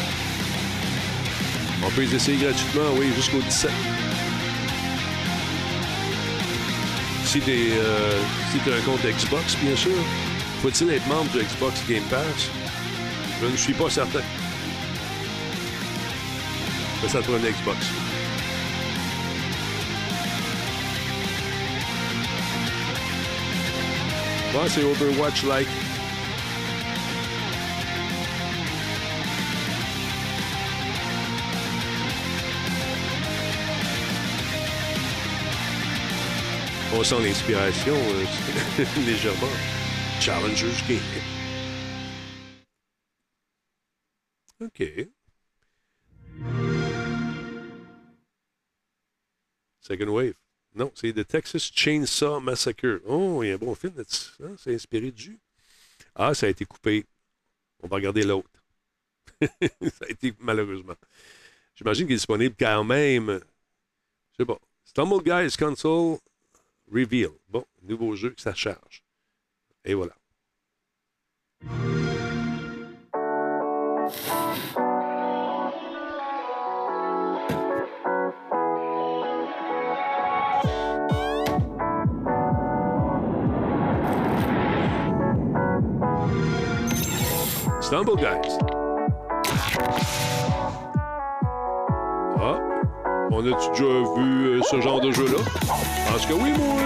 On 1.84 1.90
peut 1.90 2.00
les 2.00 2.12
essayer 2.12 2.38
gratuitement, 2.38 2.90
oui, 2.96 3.12
jusqu'au 3.14 3.38
17. 3.38 3.70
Si 7.24 7.40
tu 7.40 7.50
euh, 7.50 8.20
si 8.50 8.58
un 8.68 8.80
compte 8.84 9.02
Xbox, 9.02 9.56
bien 9.62 9.76
sûr, 9.76 9.92
faut-il 10.60 10.90
être 10.90 11.06
membre 11.06 11.30
de 11.34 11.42
Xbox 11.42 11.80
Game 11.88 12.02
Pass? 12.10 12.50
Je 13.42 13.46
ne 13.46 13.56
suis 13.56 13.74
pas 13.74 13.90
certain. 13.90 14.22
Mais 17.00 17.08
ça 17.08 17.22
te 17.22 17.30
une 17.30 17.38
Xbox. 17.38 17.78
Ouais, 24.54 24.68
c'est 24.68 24.84
Overwatch-like. 24.84 25.66
On 36.96 37.02
sent 37.02 37.20
l'inspiration 37.20 37.94
euh, 37.96 38.84
légèrement. 39.06 39.48
Challengers 40.20 40.84
Game. 40.88 41.00
OK. 44.60 45.08
Second 49.80 50.10
Wave. 50.10 50.43
Non, 50.74 50.90
c'est 50.94 51.12
The 51.12 51.26
Texas 51.26 51.70
Chainsaw 51.72 52.40
Massacre. 52.40 53.00
Oh, 53.06 53.42
il 53.42 53.48
y 53.48 53.52
a 53.52 53.54
un 53.54 53.58
bon 53.58 53.74
film 53.74 53.94
là-dessus. 53.96 54.32
Hein? 54.42 54.54
C'est 54.58 54.74
inspiré 54.74 55.12
du 55.12 55.22
jus. 55.22 55.38
Ah, 56.14 56.34
ça 56.34 56.46
a 56.46 56.48
été 56.48 56.64
coupé. 56.64 57.04
On 57.82 57.86
va 57.86 57.96
regarder 57.96 58.24
l'autre. 58.24 58.48
ça 59.40 60.04
a 60.06 60.08
été 60.08 60.34
malheureusement. 60.40 60.94
J'imagine 61.76 62.06
qu'il 62.06 62.14
est 62.14 62.16
disponible 62.16 62.56
quand 62.58 62.84
même. 62.84 63.40
Je 64.32 64.36
sais 64.38 64.46
pas. 64.46 64.58
Stumble 64.84 65.22
Guys 65.22 65.56
Console 65.56 66.18
Reveal. 66.92 67.30
Bon, 67.48 67.64
nouveau 67.82 68.16
jeu, 68.16 68.34
ça 68.36 68.54
charge. 68.54 69.02
Et 69.84 69.94
voilà. 69.94 70.14
Stumble 87.84 88.16
Guys. 88.16 88.56
Ah, 92.40 92.58
on 93.30 93.46
a-tu 93.46 93.70
déjà 93.72 93.84
vu 94.16 94.46
euh, 94.46 94.62
ce 94.62 94.80
genre 94.80 95.02
de 95.02 95.12
jeu-là? 95.12 95.44
Parce 96.08 96.24
que 96.24 96.32
oui, 96.32 96.52
moi. 96.56 96.80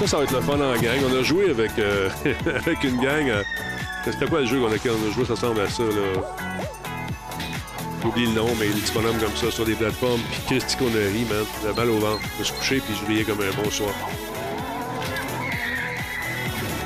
Ça, 0.00 0.06
ça 0.06 0.16
va 0.18 0.24
être 0.24 0.32
le 0.32 0.40
fun 0.40 0.54
en 0.60 0.76
gang. 0.80 0.98
On 1.10 1.18
a 1.18 1.22
joué 1.22 1.50
avec, 1.50 1.72
euh, 1.78 2.08
avec 2.56 2.82
une 2.84 2.96
gang. 3.00 3.28
euh, 3.28 3.42
C'était 4.04 4.26
quoi 4.26 4.40
le 4.40 4.46
jeu 4.46 4.60
dans 4.60 4.68
lequel 4.68 4.92
on 4.92 5.10
a 5.10 5.12
joué? 5.12 5.24
Ça 5.26 5.34
ressemble 5.34 5.60
à 5.60 5.68
ça, 5.68 5.82
là. 5.82 6.22
J'oublie 8.02 8.24
le 8.26 8.32
nom, 8.32 8.48
mais 8.58 8.66
les 8.66 8.72
petits 8.80 8.92
bonhommes 8.92 9.18
comme 9.18 9.36
ça 9.36 9.50
sur 9.50 9.64
des 9.66 9.74
plateformes. 9.74 10.20
Puis 10.30 10.40
Christy 10.58 10.76
qu'on 10.78 10.86
a 10.86 11.12
ri, 11.12 11.26
man. 11.28 11.44
La 11.66 11.72
balle 11.74 11.90
au 11.90 11.98
ventre. 11.98 12.22
Je 12.34 12.38
me 12.38 12.44
suis 12.44 12.54
couché, 12.54 12.80
puis 12.80 12.94
je 13.00 13.06
riais 13.06 13.24
comme 13.24 13.40
un 13.40 13.62
bon 13.62 13.70
soir. 13.70 13.90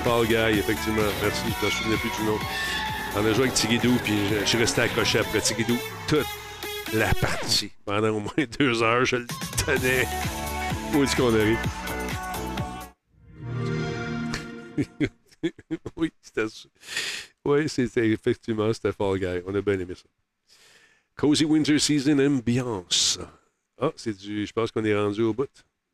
Paul 0.04 0.26
Guy, 0.26 0.34
effectivement. 0.58 1.02
Merci, 1.22 1.42
je 1.60 1.66
me 1.66 1.70
souvenais 1.70 1.96
plus 1.96 2.10
du 2.18 2.24
nom. 2.26 2.38
On 3.16 3.20
a 3.24 3.32
joué 3.32 3.44
avec 3.44 3.54
Tigidou, 3.54 3.94
puis 4.02 4.14
je 4.40 4.44
suis 4.44 4.58
resté 4.58 4.80
accroché 4.82 5.20
après 5.20 5.40
Tigidou 5.40 5.78
toute 6.08 6.26
la 6.92 7.14
partie. 7.14 7.70
Pendant 7.86 8.08
au 8.08 8.18
moins 8.20 8.32
deux 8.58 8.82
heures, 8.82 9.04
je 9.04 9.16
le 9.16 9.26
tenais. 9.64 10.06
Où 10.94 11.04
est-ce 11.04 11.14
qu'on 11.14 11.28
a? 11.28 11.38
oui, 15.96 16.12
c'était 16.20 16.48
ça. 16.48 16.68
Oui, 17.44 17.68
c'était 17.68 18.09
effectivement, 18.09 18.72
c'était 18.72 18.92
Fall 18.92 19.18
Guy. 19.18 19.42
On 19.46 19.55
a 19.55 19.60
bien 19.60 19.78
aimé 19.78 19.94
ça. 19.94 20.05
Cozy 21.16 21.44
Winter 21.44 21.78
Season 21.78 22.18
Ambiance. 22.18 23.18
Ah, 23.78 23.92
c'est 23.96 24.16
du. 24.16 24.46
Je 24.46 24.52
pense 24.52 24.70
qu'on 24.70 24.84
est 24.84 24.96
rendu 24.96 25.22
au 25.22 25.34
bout. 25.34 25.51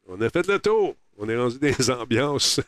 On 0.06 0.20
a 0.20 0.30
fait 0.30 0.46
le 0.46 0.58
tour. 0.58 0.96
On 1.18 1.28
est 1.28 1.36
rendu 1.36 1.58
des 1.58 1.90
ambiances 1.90 2.60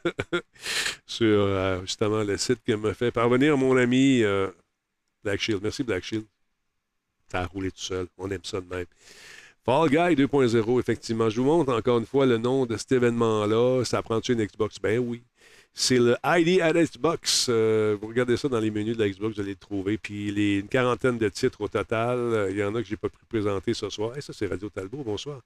sur 1.07 1.27
euh, 1.27 1.81
justement 1.83 2.23
le 2.23 2.37
site 2.37 2.63
que 2.67 2.73
m'a 2.75 2.93
fait 2.95 3.11
parvenir 3.11 3.57
mon 3.57 3.77
ami 3.77 4.23
euh, 4.23 4.49
Black 5.25 5.41
Shield. 5.41 5.63
Merci 5.63 5.83
Black 5.83 6.05
Shield. 6.05 6.27
Ça 7.31 7.41
a 7.41 7.47
roulé 7.47 7.71
tout 7.71 7.81
seul. 7.81 8.07
On 8.19 8.31
aime 8.31 8.45
ça 8.45 8.61
de 8.61 8.69
même. 8.69 8.87
Fall 9.65 9.89
Guy 9.89 10.23
2.0, 10.23 10.81
effectivement. 10.81 11.31
Je 11.31 11.41
vous 11.41 11.47
montre 11.47 11.73
encore 11.73 11.99
une 11.99 12.07
fois 12.07 12.27
le 12.27 12.37
nom 12.37 12.67
de 12.67 12.77
cet 12.77 12.93
événement-là. 12.93 13.85
Ça 13.85 14.03
prend-tu 14.03 14.33
une 14.33 14.45
Xbox? 14.45 14.79
Ben 14.81 14.99
oui. 14.99 15.23
C'est 15.75 15.99
le 15.99 16.17
ID 16.25 16.61
at 16.61 16.75
Xbox. 16.75 17.47
Euh, 17.49 17.97
vous 18.01 18.09
regardez 18.09 18.37
ça 18.37 18.49
dans 18.49 18.61
les 18.61 18.71
menus 18.71 18.97
de 18.97 19.03
la 19.03 19.09
Xbox, 19.09 19.37
vous 19.37 19.41
allez 19.41 19.53
le 19.53 19.57
trouver. 19.57 19.97
Puis 19.97 20.31
les, 20.31 20.59
une 20.59 20.69
quarantaine 20.69 21.17
de 21.17 21.29
titres 21.29 21.63
au 21.63 21.69
total. 21.69 22.19
Euh, 22.19 22.51
Il 22.51 22.59
y 22.59 22.63
en 22.63 22.75
a 22.75 22.83
que 22.83 22.87
je 22.87 22.93
n'ai 22.93 22.99
pas 22.99 23.09
pu 23.09 23.25
présenter 23.29 23.73
ce 23.73 23.89
soir. 23.89 24.17
Et 24.17 24.21
ça, 24.21 24.33
c'est 24.35 24.47
Radio 24.47 24.69
Talbot. 24.69 25.03
Bonsoir. 25.03 25.41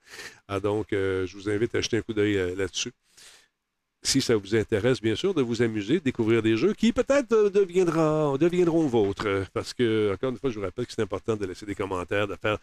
Ah, 0.49 0.59
donc, 0.59 0.93
euh, 0.93 1.27
je 1.27 1.37
vous 1.37 1.49
invite 1.49 1.75
à 1.77 1.81
jeter 1.81 1.99
un 1.99 2.03
coup 2.03 2.13
d'œil 2.13 2.55
là-dessus. 2.57 2.93
Si 4.03 4.21
ça 4.21 4.37
vous 4.37 4.55
intéresse, 4.55 5.01
bien 5.01 5.17
sûr, 5.17 5.33
de 5.35 5.43
vous 5.43 5.63
amuser, 5.63 5.95
de 5.95 6.05
découvrir 6.05 6.43
des 6.43 6.57
jeux 6.57 6.75
qui 6.75 6.93
peut-être 6.93 7.51
deviendront 7.51 8.87
vôtres. 8.87 9.47
Parce 9.53 9.75
que, 9.75 10.13
encore 10.13 10.31
une 10.31 10.39
fois, 10.39 10.51
je 10.51 10.57
vous 10.57 10.65
rappelle 10.65 10.87
que 10.87 10.93
c'est 10.93 11.03
important 11.03 11.37
de 11.37 11.47
laisser 11.47 11.67
des 11.67 11.75
commentaires, 11.75 12.29
de 12.29 12.37
faire 12.37 12.59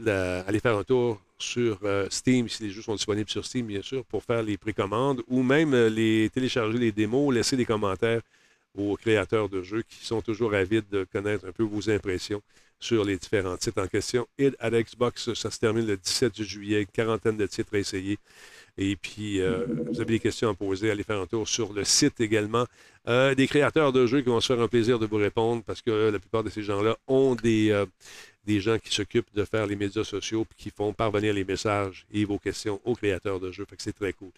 la- 0.00 0.40
aller 0.42 0.60
faire 0.60 0.76
un 0.76 0.84
tour 0.84 1.20
sur 1.38 1.78
euh, 1.84 2.06
Steam, 2.10 2.48
si 2.48 2.62
les 2.64 2.70
jeux 2.70 2.82
sont 2.82 2.94
disponibles 2.94 3.28
sur 3.30 3.44
Steam, 3.44 3.66
bien 3.66 3.82
sûr, 3.82 4.04
pour 4.06 4.22
faire 4.22 4.42
les 4.42 4.56
précommandes 4.56 5.22
ou 5.28 5.42
même 5.42 5.74
euh, 5.74 5.88
les 5.88 6.30
télécharger 6.32 6.78
les 6.78 6.92
démos, 6.92 7.34
laisser 7.34 7.56
des 7.56 7.64
commentaires 7.64 8.20
aux 8.76 8.96
créateurs 8.96 9.48
de 9.48 9.62
jeux 9.62 9.82
qui 9.82 10.04
sont 10.04 10.20
toujours 10.20 10.54
avides 10.54 10.88
de 10.90 11.04
connaître 11.12 11.46
un 11.46 11.52
peu 11.52 11.62
vos 11.62 11.90
impressions 11.90 12.42
sur 12.80 13.04
les 13.04 13.16
différents 13.16 13.56
titres 13.56 13.80
en 13.82 13.86
question. 13.86 14.26
Et 14.38 14.50
à 14.58 14.70
Xbox, 14.70 15.32
ça 15.34 15.50
se 15.50 15.58
termine 15.58 15.86
le 15.86 15.96
17 15.96 16.42
juillet, 16.42 16.86
quarantaine 16.92 17.36
de 17.36 17.46
titres 17.46 17.74
à 17.74 17.78
essayer. 17.78 18.18
Et 18.76 18.96
puis, 18.96 19.40
euh, 19.40 19.64
vous 19.92 20.00
avez 20.00 20.14
des 20.14 20.18
questions 20.18 20.50
à 20.50 20.54
poser, 20.54 20.90
allez 20.90 21.04
faire 21.04 21.20
un 21.20 21.26
tour 21.26 21.46
sur 21.48 21.72
le 21.72 21.84
site 21.84 22.20
également. 22.20 22.66
Des 23.06 23.46
créateurs 23.46 23.92
de 23.92 24.06
jeux 24.06 24.22
qui 24.22 24.28
vont 24.30 24.40
se 24.40 24.52
faire 24.52 24.62
un 24.62 24.66
plaisir 24.68 24.98
de 24.98 25.04
vous 25.06 25.16
répondre 25.18 25.62
parce 25.64 25.82
que 25.82 26.10
la 26.10 26.18
plupart 26.18 26.42
de 26.42 26.48
ces 26.48 26.62
gens-là 26.62 26.96
ont 27.06 27.34
des, 27.34 27.70
des 28.46 28.60
gens 28.60 28.78
qui 28.78 28.94
s'occupent 28.94 29.34
de 29.34 29.44
faire 29.44 29.66
les 29.66 29.76
médias 29.76 30.04
sociaux 30.04 30.44
puis 30.44 30.56
qui 30.64 30.70
font 30.70 30.92
parvenir 30.92 31.32
les 31.34 31.44
messages 31.44 32.06
et 32.12 32.24
vos 32.24 32.38
questions 32.38 32.80
aux 32.84 32.94
créateurs 32.94 33.40
de 33.40 33.50
jeux. 33.50 33.64
Fait 33.68 33.76
que 33.76 33.82
c'est 33.82 33.92
très 33.92 34.12
cool. 34.12 34.30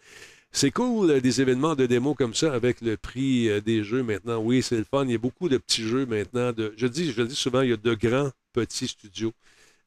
C'est 0.53 0.70
cool, 0.70 1.11
euh, 1.11 1.20
des 1.20 1.41
événements 1.41 1.74
de 1.74 1.87
démo 1.87 2.15
comme 2.15 2.35
ça 2.35 2.55
avec 2.55 2.81
le 2.81 2.97
prix 2.97 3.49
euh, 3.51 3.61
des 3.61 3.85
jeux 3.85 4.03
maintenant. 4.03 4.39
Oui, 4.39 4.62
c'est 4.62 4.78
le 4.78 4.85
fun. 4.85 5.05
Il 5.05 5.12
y 5.12 5.15
a 5.15 5.19
beaucoup 5.19 5.49
de 5.49 5.59
petits 5.59 5.87
jeux 5.87 6.07
maintenant. 6.07 6.53
Je, 6.77 6.87
dis, 6.87 7.12
le 7.12 7.27
dis 7.27 7.35
souvent, 7.35 7.61
il 7.61 7.70
y 7.70 7.73
a 7.73 7.77
de 7.77 7.95
grands 7.95 8.31
petits 8.53 8.89
studios 8.89 9.33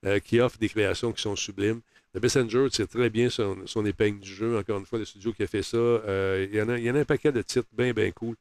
euh, 0.06 0.20
qui 0.20 0.40
offrent 0.40 0.60
des 0.60 0.70
créations 0.70 1.12
qui 1.12 1.22
sont 1.22 1.36
sublimes. 1.36 1.82
The 2.14 2.22
Messenger, 2.22 2.68
c'est 2.72 2.88
très 2.88 3.10
bien 3.10 3.30
son, 3.30 3.86
épingle 3.86 4.20
du 4.20 4.34
jeu. 4.34 4.58
Encore 4.58 4.80
une 4.80 4.86
fois, 4.86 5.00
le 5.00 5.06
studio 5.06 5.32
qui 5.34 5.44
a 5.44 5.48
fait 5.48 5.64
ça. 5.64 5.78
Il, 5.78 6.54
y 6.54 6.60
a, 6.60 6.78
il 6.78 6.84
y 6.84 6.92
en 6.92 6.96
a 6.96 7.00
un 7.00 7.06
paquet 7.06 7.32
de 7.32 7.42
titres 7.42 7.70
bien, 7.72 7.94
bien 7.94 8.12
cool 8.12 8.36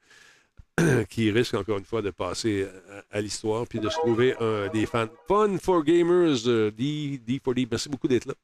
qui 1.09 1.31
risquent 1.31 1.55
encore 1.55 1.79
une 1.79 1.85
fois 1.85 2.03
de 2.03 2.11
passer 2.11 2.67
à, 3.13 3.19
à 3.19 3.21
l'histoire 3.21 3.67
puis 3.67 3.81
de 3.81 3.89
se 3.89 3.97
trouver 3.97 4.35
un- 4.41 4.69
des 4.69 4.87
fans. 4.87 5.09
Fun 5.27 5.57
for 5.59 5.83
Gamers, 5.85 6.47
euh, 6.47 6.71
D, 6.71 7.21
D4D. 7.27 7.67
Merci 7.71 7.89
beaucoup 7.89 8.09
d'être 8.09 8.27
là. 8.27 8.35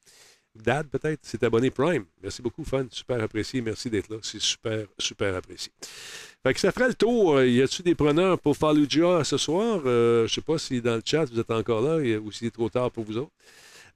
Dad, 0.55 0.86
peut-être, 0.86 1.19
c'est 1.23 1.43
abonné 1.43 1.70
Prime. 1.70 2.05
Merci 2.23 2.40
beaucoup, 2.40 2.62
Fun. 2.65 2.86
Super 2.90 3.20
apprécié. 3.20 3.61
Merci 3.61 3.90
d'être 3.90 4.09
là. 4.09 4.19
C'est 4.23 4.40
super, 4.40 4.86
super 4.98 5.35
apprécié. 5.35 5.73
Fait 6.44 6.55
que 6.55 6.61
ça 6.61 6.70
ferait 6.70 6.86
le 6.89 6.94
tour. 6.94 7.36
Euh, 7.39 7.47
Y 7.48 7.62
a-tu 7.62 7.82
des 7.82 7.97
preneurs 7.97 8.39
pour 8.39 8.56
Fallujah 8.56 9.24
ce 9.24 9.36
soir? 9.36 9.81
Euh, 9.85 10.28
je 10.28 10.35
sais 10.35 10.40
pas 10.40 10.56
si 10.59 10.81
dans 10.81 10.94
le 10.94 11.02
chat 11.05 11.24
vous 11.24 11.40
êtes 11.40 11.51
encore 11.51 11.81
là 11.82 11.97
ou 12.20 12.31
si 12.31 12.44
c'est 12.44 12.52
trop 12.52 12.69
tard 12.69 12.90
pour 12.93 13.02
vous 13.05 13.19
autres. 13.19 13.32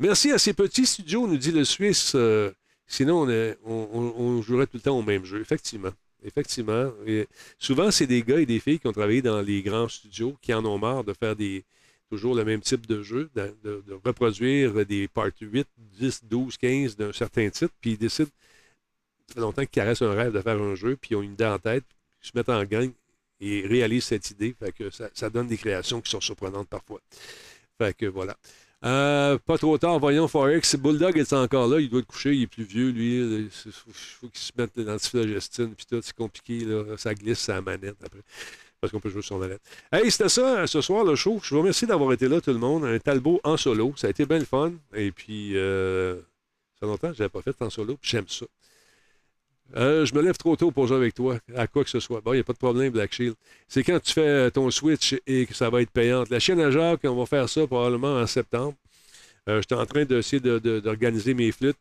Merci 0.00 0.32
à 0.32 0.38
ces 0.38 0.52
petits 0.52 0.86
studios, 0.86 1.28
nous 1.28 1.36
dit 1.36 1.52
le 1.52 1.64
Suisse. 1.64 2.12
Euh, 2.16 2.50
sinon, 2.88 3.20
on, 3.22 3.30
est- 3.30 3.56
on 3.64 4.42
jouerait 4.42 4.66
tout 4.66 4.78
le 4.78 4.80
temps 4.82 4.98
au 4.98 5.02
même 5.02 5.24
jeu. 5.24 5.40
Effectivement. 5.40 5.90
Effectivement. 6.24 6.92
Souvent, 7.58 7.90
c'est 7.90 8.06
des 8.06 8.22
gars 8.22 8.40
et 8.40 8.46
des 8.46 8.58
filles 8.58 8.80
qui 8.80 8.86
ont 8.86 8.92
travaillé 8.92 9.22
dans 9.22 9.40
les 9.40 9.62
grands 9.62 9.88
studios 9.88 10.36
qui 10.42 10.52
en 10.52 10.64
ont 10.64 10.78
marre 10.78 11.04
de 11.04 11.12
faire 11.12 11.36
des 11.36 11.64
toujours 12.10 12.34
le 12.34 12.44
même 12.44 12.60
type 12.60 12.86
de 12.86 13.02
jeu, 13.02 13.30
de, 13.34 13.84
reproduire 14.04 14.86
des 14.86 15.08
parties 15.08 15.44
8, 15.44 15.68
10, 15.98 16.24
12, 16.24 16.56
15 16.56 16.96
d'un 16.96 17.12
certain 17.12 17.48
titre, 17.50 17.74
puis 17.80 17.92
ils 17.92 17.98
décident, 17.98 18.30
ça 19.28 19.34
fait 19.34 19.40
longtemps 19.40 19.62
qu'ils 19.62 19.70
caressent 19.70 20.02
un 20.02 20.14
rêve 20.14 20.32
de 20.32 20.40
faire 20.40 20.60
un 20.60 20.74
jeu, 20.74 20.96
puis 20.96 21.10
ils 21.12 21.16
ont 21.16 21.22
une 21.22 21.32
idée 21.32 21.44
en 21.44 21.58
tête, 21.58 21.84
puis 22.18 22.28
ils 22.28 22.32
se 22.32 22.36
mettent 22.36 22.48
en 22.48 22.64
gang 22.64 22.90
et 23.40 23.66
réalisent 23.66 24.06
cette 24.06 24.30
idée. 24.30 24.54
Fait 24.58 24.72
que 24.72 24.90
ça, 24.90 25.10
ça 25.12 25.28
donne 25.30 25.48
des 25.48 25.58
créations 25.58 26.00
qui 26.00 26.10
sont 26.10 26.20
surprenantes 26.20 26.68
parfois. 26.68 27.00
Fait 27.76 27.94
que 27.94 28.06
voilà. 28.06 28.36
Euh, 28.84 29.38
pas 29.38 29.58
trop 29.58 29.76
tard, 29.76 29.98
voyons 29.98 30.28
Forex. 30.28 30.76
Bulldog 30.76 31.18
est 31.18 31.32
encore 31.32 31.66
là, 31.66 31.80
il 31.80 31.88
doit 31.88 32.00
être 32.00 32.06
couché, 32.06 32.34
il 32.34 32.42
est 32.42 32.46
plus 32.46 32.64
vieux, 32.64 32.90
lui. 32.90 33.16
Il 33.16 33.50
faut, 33.50 34.28
qu'il 34.28 34.40
se 34.40 34.52
mette 34.56 34.76
l'antiflagestine, 34.76 35.74
puis 35.74 35.86
tout, 35.86 36.00
c'est 36.02 36.14
compliqué, 36.14 36.64
ça 36.96 37.14
glisse 37.14 37.40
sa 37.40 37.60
manette 37.60 37.96
après. 38.04 38.20
Parce 38.80 38.92
qu'on 38.92 39.00
peut 39.00 39.10
jouer 39.10 39.22
sur 39.22 39.38
manette. 39.38 39.60
Hey, 39.90 40.08
c'était 40.10 40.28
ça 40.28 40.66
ce 40.68 40.80
soir, 40.80 41.04
le 41.04 41.16
show. 41.16 41.40
Je 41.42 41.52
vous 41.52 41.60
remercie 41.60 41.86
d'avoir 41.86 42.12
été 42.12 42.28
là, 42.28 42.40
tout 42.40 42.52
le 42.52 42.58
monde. 42.58 42.84
Un 42.84 42.98
Talbot 43.00 43.40
en 43.42 43.56
solo. 43.56 43.92
Ça 43.96 44.06
a 44.06 44.10
été 44.10 44.24
bien 44.24 44.38
le 44.38 44.44
fun. 44.44 44.72
Et 44.94 45.10
puis, 45.10 45.56
euh, 45.56 46.14
ça 46.14 46.80
fait 46.80 46.86
longtemps 46.86 47.08
que 47.08 47.14
je 47.14 47.22
n'avais 47.22 47.30
pas 47.30 47.42
fait 47.42 47.60
en 47.60 47.70
solo, 47.70 47.98
j'aime 48.02 48.28
ça. 48.28 48.46
Euh, 49.76 50.06
je 50.06 50.14
me 50.14 50.22
lève 50.22 50.36
trop 50.38 50.56
tôt 50.56 50.70
pour 50.70 50.86
jouer 50.86 50.96
avec 50.96 51.14
toi, 51.14 51.38
à 51.54 51.66
quoi 51.66 51.84
que 51.84 51.90
ce 51.90 52.00
soit. 52.00 52.20
Bon, 52.22 52.32
il 52.32 52.36
n'y 52.36 52.40
a 52.40 52.44
pas 52.44 52.54
de 52.54 52.58
problème, 52.58 52.90
Black 52.90 53.12
Shield. 53.12 53.34
C'est 53.68 53.82
quand 53.84 54.00
tu 54.00 54.12
fais 54.14 54.50
ton 54.50 54.70
Switch 54.70 55.14
et 55.26 55.44
que 55.46 55.54
ça 55.54 55.68
va 55.68 55.82
être 55.82 55.90
payante. 55.90 56.30
La 56.30 56.40
chaîne 56.40 56.60
à 56.60 56.70
Jacques, 56.70 57.04
on 57.04 57.14
va 57.16 57.26
faire 57.26 57.48
ça 57.48 57.66
probablement 57.66 58.14
en 58.14 58.26
septembre. 58.26 58.74
Euh, 59.48 59.60
J'étais 59.60 59.74
en 59.74 59.84
train 59.86 60.04
d'essayer 60.06 60.40
de- 60.40 60.58
de- 60.58 60.80
d'organiser 60.80 61.34
mes 61.34 61.52
flûtes. 61.52 61.76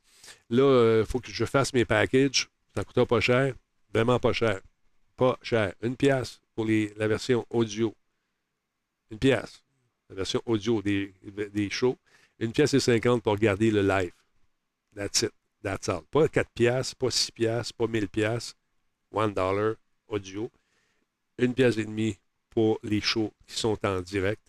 Là, 0.49 0.99
il 1.01 1.05
faut 1.05 1.19
que 1.19 1.31
je 1.31 1.45
fasse 1.45 1.73
mes 1.73 1.85
packages. 1.85 2.49
Ça 2.76 2.81
ne 2.81 2.84
coûtera 2.85 3.05
pas 3.05 3.22
cher. 3.22 3.53
Vraiment 3.93 4.19
pas 4.19 4.34
cher. 4.34 4.59
Pas 5.15 5.38
cher. 5.41 5.73
Une 5.81 5.95
pièce 5.95 6.41
pour 6.55 6.65
la 6.68 7.07
version 7.07 7.45
audio. 7.49 7.93
Une 9.11 9.18
pièce. 9.19 9.64
La 10.09 10.15
version 10.18 10.41
audio 10.45 10.81
des, 10.81 11.14
des 11.53 11.69
shows. 11.69 11.97
Une 12.39 12.51
pièce 12.51 12.73
et 12.73 12.80
50 12.81 13.23
pour 13.23 13.31
regarder 13.34 13.72
le 13.72 13.81
live. 13.81 14.11
That's 14.95 15.22
it. 15.23 15.31
That's 15.64 15.90
all. 15.90 16.02
Pas 16.12 16.28
4 16.28 16.50
piastres, 16.52 16.96
pas 16.96 17.12
6 17.12 17.32
piastres, 17.32 17.74
pas 17.74 17.88
1000 17.88 18.08
piastres. 18.10 18.56
1 19.16 19.30
dollar 19.30 19.76
audio. 20.08 20.52
Une 21.38 21.54
pièce 21.54 21.78
et 21.78 21.86
demie 21.86 22.18
pour 22.50 22.80
les 22.84 23.02
shows 23.02 23.32
qui 23.48 23.58
sont 23.58 23.78
en 23.86 24.02
direct. 24.02 24.42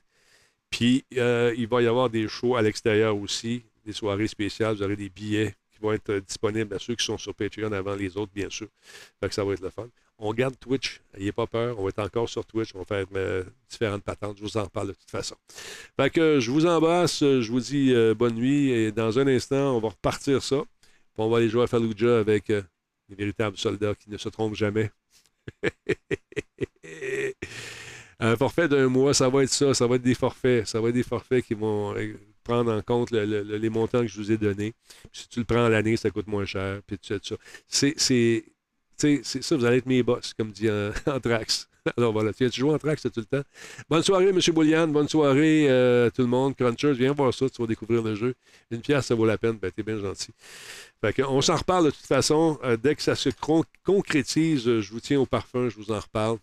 Puis, 0.70 1.04
euh, 1.16 1.54
il 1.56 1.66
va 1.66 1.82
y 1.82 1.86
avoir 1.86 2.10
des 2.10 2.28
shows 2.28 2.56
à 2.56 2.62
l'extérieur 2.62 3.16
aussi, 3.16 3.64
des 3.84 3.92
soirées 3.92 4.28
spéciales. 4.28 4.76
Vous 4.76 4.82
aurez 4.82 4.96
des 4.96 5.08
billets 5.08 5.54
qui 5.72 5.80
vont 5.80 5.92
être 5.92 6.18
disponibles 6.18 6.74
à 6.74 6.78
ceux 6.78 6.94
qui 6.94 7.04
sont 7.04 7.18
sur 7.18 7.34
Patreon 7.34 7.72
avant 7.72 7.94
les 7.94 8.16
autres, 8.16 8.32
bien 8.34 8.50
sûr. 8.50 8.68
Fait 9.20 9.32
ça 9.32 9.44
va 9.44 9.54
être 9.54 9.60
le 9.60 9.70
fun. 9.70 9.88
On 10.18 10.32
garde 10.32 10.58
Twitch. 10.58 11.00
N'ayez 11.16 11.32
pas 11.32 11.46
peur. 11.46 11.78
On 11.78 11.84
va 11.84 11.90
être 11.90 12.00
encore 12.00 12.28
sur 12.28 12.44
Twitch. 12.44 12.74
On 12.74 12.80
va 12.80 12.84
faire 12.84 13.06
euh, 13.14 13.44
différentes 13.70 14.02
patentes. 14.02 14.36
Je 14.38 14.42
vous 14.42 14.56
en 14.56 14.66
parle 14.66 14.88
de 14.88 14.92
toute 14.92 15.10
façon. 15.10 15.36
Fait 15.96 16.10
que 16.10 16.40
je 16.40 16.50
vous 16.50 16.66
embrasse. 16.66 17.20
Je 17.20 17.50
vous 17.50 17.60
dis 17.60 17.94
euh, 17.94 18.14
bonne 18.14 18.34
nuit. 18.34 18.70
Et 18.70 18.90
dans 18.90 19.18
un 19.18 19.28
instant, 19.28 19.76
on 19.76 19.80
va 19.80 19.90
repartir 19.90 20.42
ça. 20.42 20.62
On 21.18 21.28
va 21.30 21.38
aller 21.38 21.48
jouer 21.48 21.64
à 21.64 21.66
Fallujah 21.66 22.18
avec 22.18 22.50
euh, 22.50 22.62
les 23.08 23.16
véritables 23.16 23.56
soldats 23.56 23.94
qui 23.94 24.10
ne 24.10 24.16
se 24.16 24.28
trompent 24.28 24.54
jamais. 24.54 24.90
Un 28.20 28.36
forfait 28.36 28.68
d'un 28.68 28.88
mois, 28.88 29.14
ça 29.14 29.28
va 29.28 29.44
être 29.44 29.50
ça. 29.50 29.74
Ça 29.74 29.86
va 29.86 29.96
être 29.96 30.02
des 30.02 30.14
forfaits. 30.14 30.66
Ça 30.66 30.80
va 30.80 30.88
être 30.88 30.94
des 30.94 31.02
forfaits 31.04 31.44
qui 31.44 31.54
vont 31.54 31.94
prendre 32.42 32.72
en 32.72 32.82
compte 32.82 33.10
le- 33.12 33.24
le- 33.24 33.42
le- 33.44 33.56
les 33.58 33.70
montants 33.70 34.00
que 34.00 34.08
je 34.08 34.16
vous 34.16 34.32
ai 34.32 34.36
donnés. 34.36 34.72
Si 35.12 35.28
tu 35.28 35.38
le 35.38 35.44
prends 35.44 35.64
à 35.64 35.68
l'année, 35.68 35.96
ça 35.96 36.10
coûte 36.10 36.26
moins 36.26 36.44
cher. 36.44 36.80
Puis 36.86 36.98
tout 36.98 37.14
ça. 37.22 37.36
C'est, 37.68 38.44
ça, 39.22 39.56
vous 39.56 39.64
allez 39.64 39.76
être 39.78 39.86
mes 39.86 40.02
boss, 40.02 40.34
comme 40.34 40.50
dit 40.50 40.66
euh, 40.68 40.92
Anthrax. 41.96 41.98
Alors 41.98 42.12
voilà, 42.12 42.32
tu 42.32 42.48
tu 42.50 42.60
joues 42.60 42.70
Anthrax 42.72 43.02
tout 43.02 43.10
le 43.16 43.24
temps. 43.24 43.42
Bonne 43.88 44.02
soirée, 44.02 44.28
M. 44.28 44.38
Boulian. 44.52 44.88
Bonne 44.88 45.08
soirée, 45.08 45.66
euh, 45.68 46.10
tout 46.10 46.22
le 46.22 46.28
monde. 46.28 46.56
Crunchers, 46.56 46.92
viens 46.92 47.12
voir 47.12 47.32
ça, 47.34 47.48
tu 47.48 47.60
vas 47.60 47.66
découvrir 47.68 48.02
le 48.02 48.14
jeu. 48.14 48.34
Une 48.70 48.80
pièce, 48.80 49.06
ça 49.06 49.14
vaut 49.14 49.26
la 49.26 49.38
peine. 49.38 49.58
Ben, 49.60 49.70
t'es 49.70 49.82
bien 49.82 49.98
gentil. 49.98 50.30
On 51.28 51.40
s'en 51.40 51.56
reparle 51.56 51.86
de 51.86 51.90
toute 51.90 52.06
façon. 52.06 52.58
Euh, 52.64 52.76
dès 52.76 52.94
que 52.94 53.02
ça 53.02 53.14
se 53.14 53.30
con- 53.30 53.64
concrétise, 53.84 54.66
euh, 54.68 54.80
je 54.80 54.92
vous 54.92 55.00
tiens 55.00 55.20
au 55.20 55.26
parfum, 55.26 55.68
je 55.68 55.76
vous 55.76 55.90
en 55.90 55.98
reparle. 56.00 56.38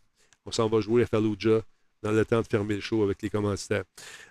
On 0.45 0.51
s'en 0.51 0.67
va 0.69 0.80
jouer 0.80 1.03
à 1.03 1.05
Fallujah 1.07 1.61
dans 2.03 2.11
le 2.11 2.23
temps 2.23 2.41
de 2.41 2.47
fermer 2.47 2.76
le 2.76 2.81
show 2.81 3.01
avec 3.03 3.22
les 3.23 3.30
commanditaires. 3.31 3.84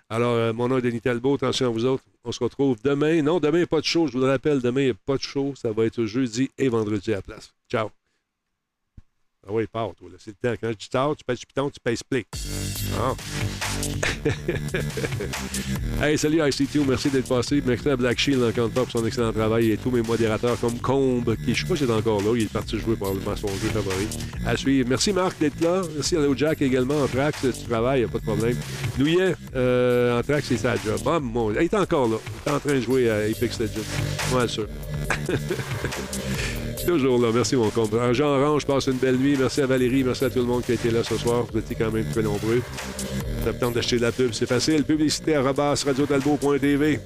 Alors, 0.09 0.53
mon 0.53 0.69
nom 0.69 0.77
est 0.77 0.81
Denis 0.81 1.01
Talbot. 1.01 1.35
Attention 1.35 1.67
à 1.67 1.69
vous 1.69 1.83
autres. 1.83 2.03
On 2.23 2.31
se 2.31 2.41
retrouve 2.41 2.77
demain. 2.81 3.21
Non, 3.21 3.39
demain, 3.41 3.65
pas 3.65 3.81
de 3.81 3.85
show. 3.85 4.07
Je 4.07 4.13
vous 4.13 4.19
le 4.19 4.27
rappelle, 4.29 4.61
demain, 4.61 4.91
pas 5.05 5.17
de 5.17 5.21
show. 5.21 5.53
Ça 5.57 5.73
va 5.73 5.85
être 5.85 6.05
jeudi 6.05 6.49
et 6.57 6.69
vendredi 6.69 7.11
à 7.11 7.17
la 7.17 7.21
place. 7.21 7.53
Ciao. 7.69 7.89
Ah 9.47 9.51
oui, 9.51 9.67
part, 9.67 9.93
toi. 9.93 10.09
C'est 10.17 10.31
le 10.31 10.49
temps. 10.49 10.55
Quand 10.59 10.71
je 10.71 10.77
dis 10.77 10.89
tard, 10.89 11.15
tu 11.15 11.23
pèses 11.23 11.45
piton, 11.45 11.69
tu 11.69 11.79
pèses 11.79 12.01
play. 12.01 12.25
Ah. 12.97 13.13
hey, 16.01 16.17
salut 16.17 16.41
ICTO. 16.41 16.83
Merci 16.83 17.11
d'être 17.11 17.27
passé. 17.27 17.61
Merci 17.63 17.89
à 17.89 17.95
Black 17.95 18.17
Shield 18.17 18.41
encore 18.41 18.65
une 18.65 18.73
fois 18.73 18.83
pour 18.83 18.91
son 18.91 19.05
excellent 19.05 19.31
travail 19.31 19.71
et 19.71 19.77
tous 19.77 19.91
mes 19.91 20.01
modérateurs 20.01 20.59
comme 20.59 20.79
Combe, 20.79 21.35
qui 21.45 21.53
je 21.53 21.61
sais 21.61 21.67
pas 21.67 21.75
s'il 21.75 21.87
est 21.87 21.93
encore 21.93 22.23
là. 22.23 22.31
Il 22.35 22.43
est 22.43 22.51
parti 22.51 22.79
jouer 22.79 22.95
probablement 22.95 23.35
son 23.35 23.49
jeu 23.49 23.69
favori. 23.71 24.07
À 24.47 24.57
suivre. 24.57 24.89
Merci 24.89 25.13
Marc 25.13 25.37
d'être 25.39 25.61
là. 25.61 25.83
Merci 25.93 26.15
à 26.15 26.21
Léo 26.21 26.35
Jack 26.35 26.63
également. 26.63 27.03
Anthrax, 27.03 27.41
tu 27.41 27.69
travailles, 27.69 27.99
il 27.99 28.05
n'y 28.05 28.09
a 28.09 28.11
pas 28.11 28.19
de 28.19 28.23
problème. 28.23 28.57
Nouillet, 28.97 29.35
euh, 29.55 30.19
Anthrax, 30.19 30.47
c'est 30.47 30.57
sa 30.57 30.75
job. 30.75 30.99
Ah, 31.05 31.19
mon... 31.19 31.51
Il 31.51 31.57
est 31.57 31.73
encore 31.75 32.07
là. 32.07 32.17
Il 32.47 32.51
est 32.51 32.55
en 32.55 32.59
train 32.59 32.73
de 32.73 32.81
jouer 32.81 33.11
à 33.11 33.17
Apex 33.17 33.59
Legends. 33.59 34.35
Ouais, 34.35 34.47
sûr. 34.47 34.67
Toujours 36.85 37.19
là. 37.19 37.29
Merci, 37.33 37.55
mon 37.55 37.69
compte. 37.69 37.91
Jean 38.11 38.27
Orange, 38.27 38.65
passe 38.65 38.87
une 38.87 38.97
belle 38.97 39.17
nuit. 39.17 39.35
Merci 39.37 39.61
à 39.61 39.65
Valérie. 39.65 40.03
Merci 40.03 40.25
à 40.25 40.29
tout 40.29 40.39
le 40.39 40.45
monde 40.45 40.63
qui 40.63 40.71
a 40.71 40.75
été 40.75 40.91
là 40.91 41.03
ce 41.03 41.17
soir. 41.17 41.45
Vous 41.51 41.59
étiez 41.59 41.75
quand 41.75 41.91
même 41.91 42.05
très 42.11 42.21
nombreux. 42.21 42.61
Ça 43.43 43.51
me 43.51 43.59
tente 43.59 43.73
d'acheter 43.73 43.97
de 43.97 44.01
la 44.01 44.11
pub, 44.11 44.33
c'est 44.33 44.47
facile. 44.47 44.83
Publicité 44.83 45.35
à 45.35 45.41
radiotalbot.tv. 45.41 46.99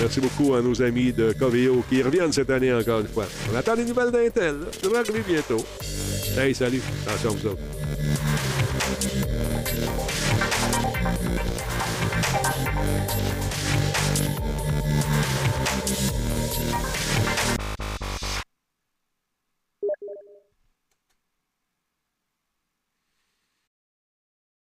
Merci 0.00 0.20
beaucoup 0.20 0.54
à 0.54 0.62
nos 0.62 0.80
amis 0.82 1.12
de 1.12 1.32
Coveo 1.38 1.82
qui 1.88 2.02
reviennent 2.02 2.32
cette 2.32 2.50
année 2.50 2.72
encore 2.72 3.00
une 3.00 3.08
fois. 3.08 3.26
On 3.52 3.56
attend 3.56 3.74
des 3.74 3.84
nouvelles 3.84 4.10
d'Intel. 4.10 4.56
Ça 4.72 4.80
devrait 4.82 5.00
arriver 5.00 5.22
bientôt. 5.26 5.64
Hey, 6.38 6.54
salut. 6.54 6.82
Attention 7.06 7.36
vous 7.42 7.48
autres. 7.48 9.25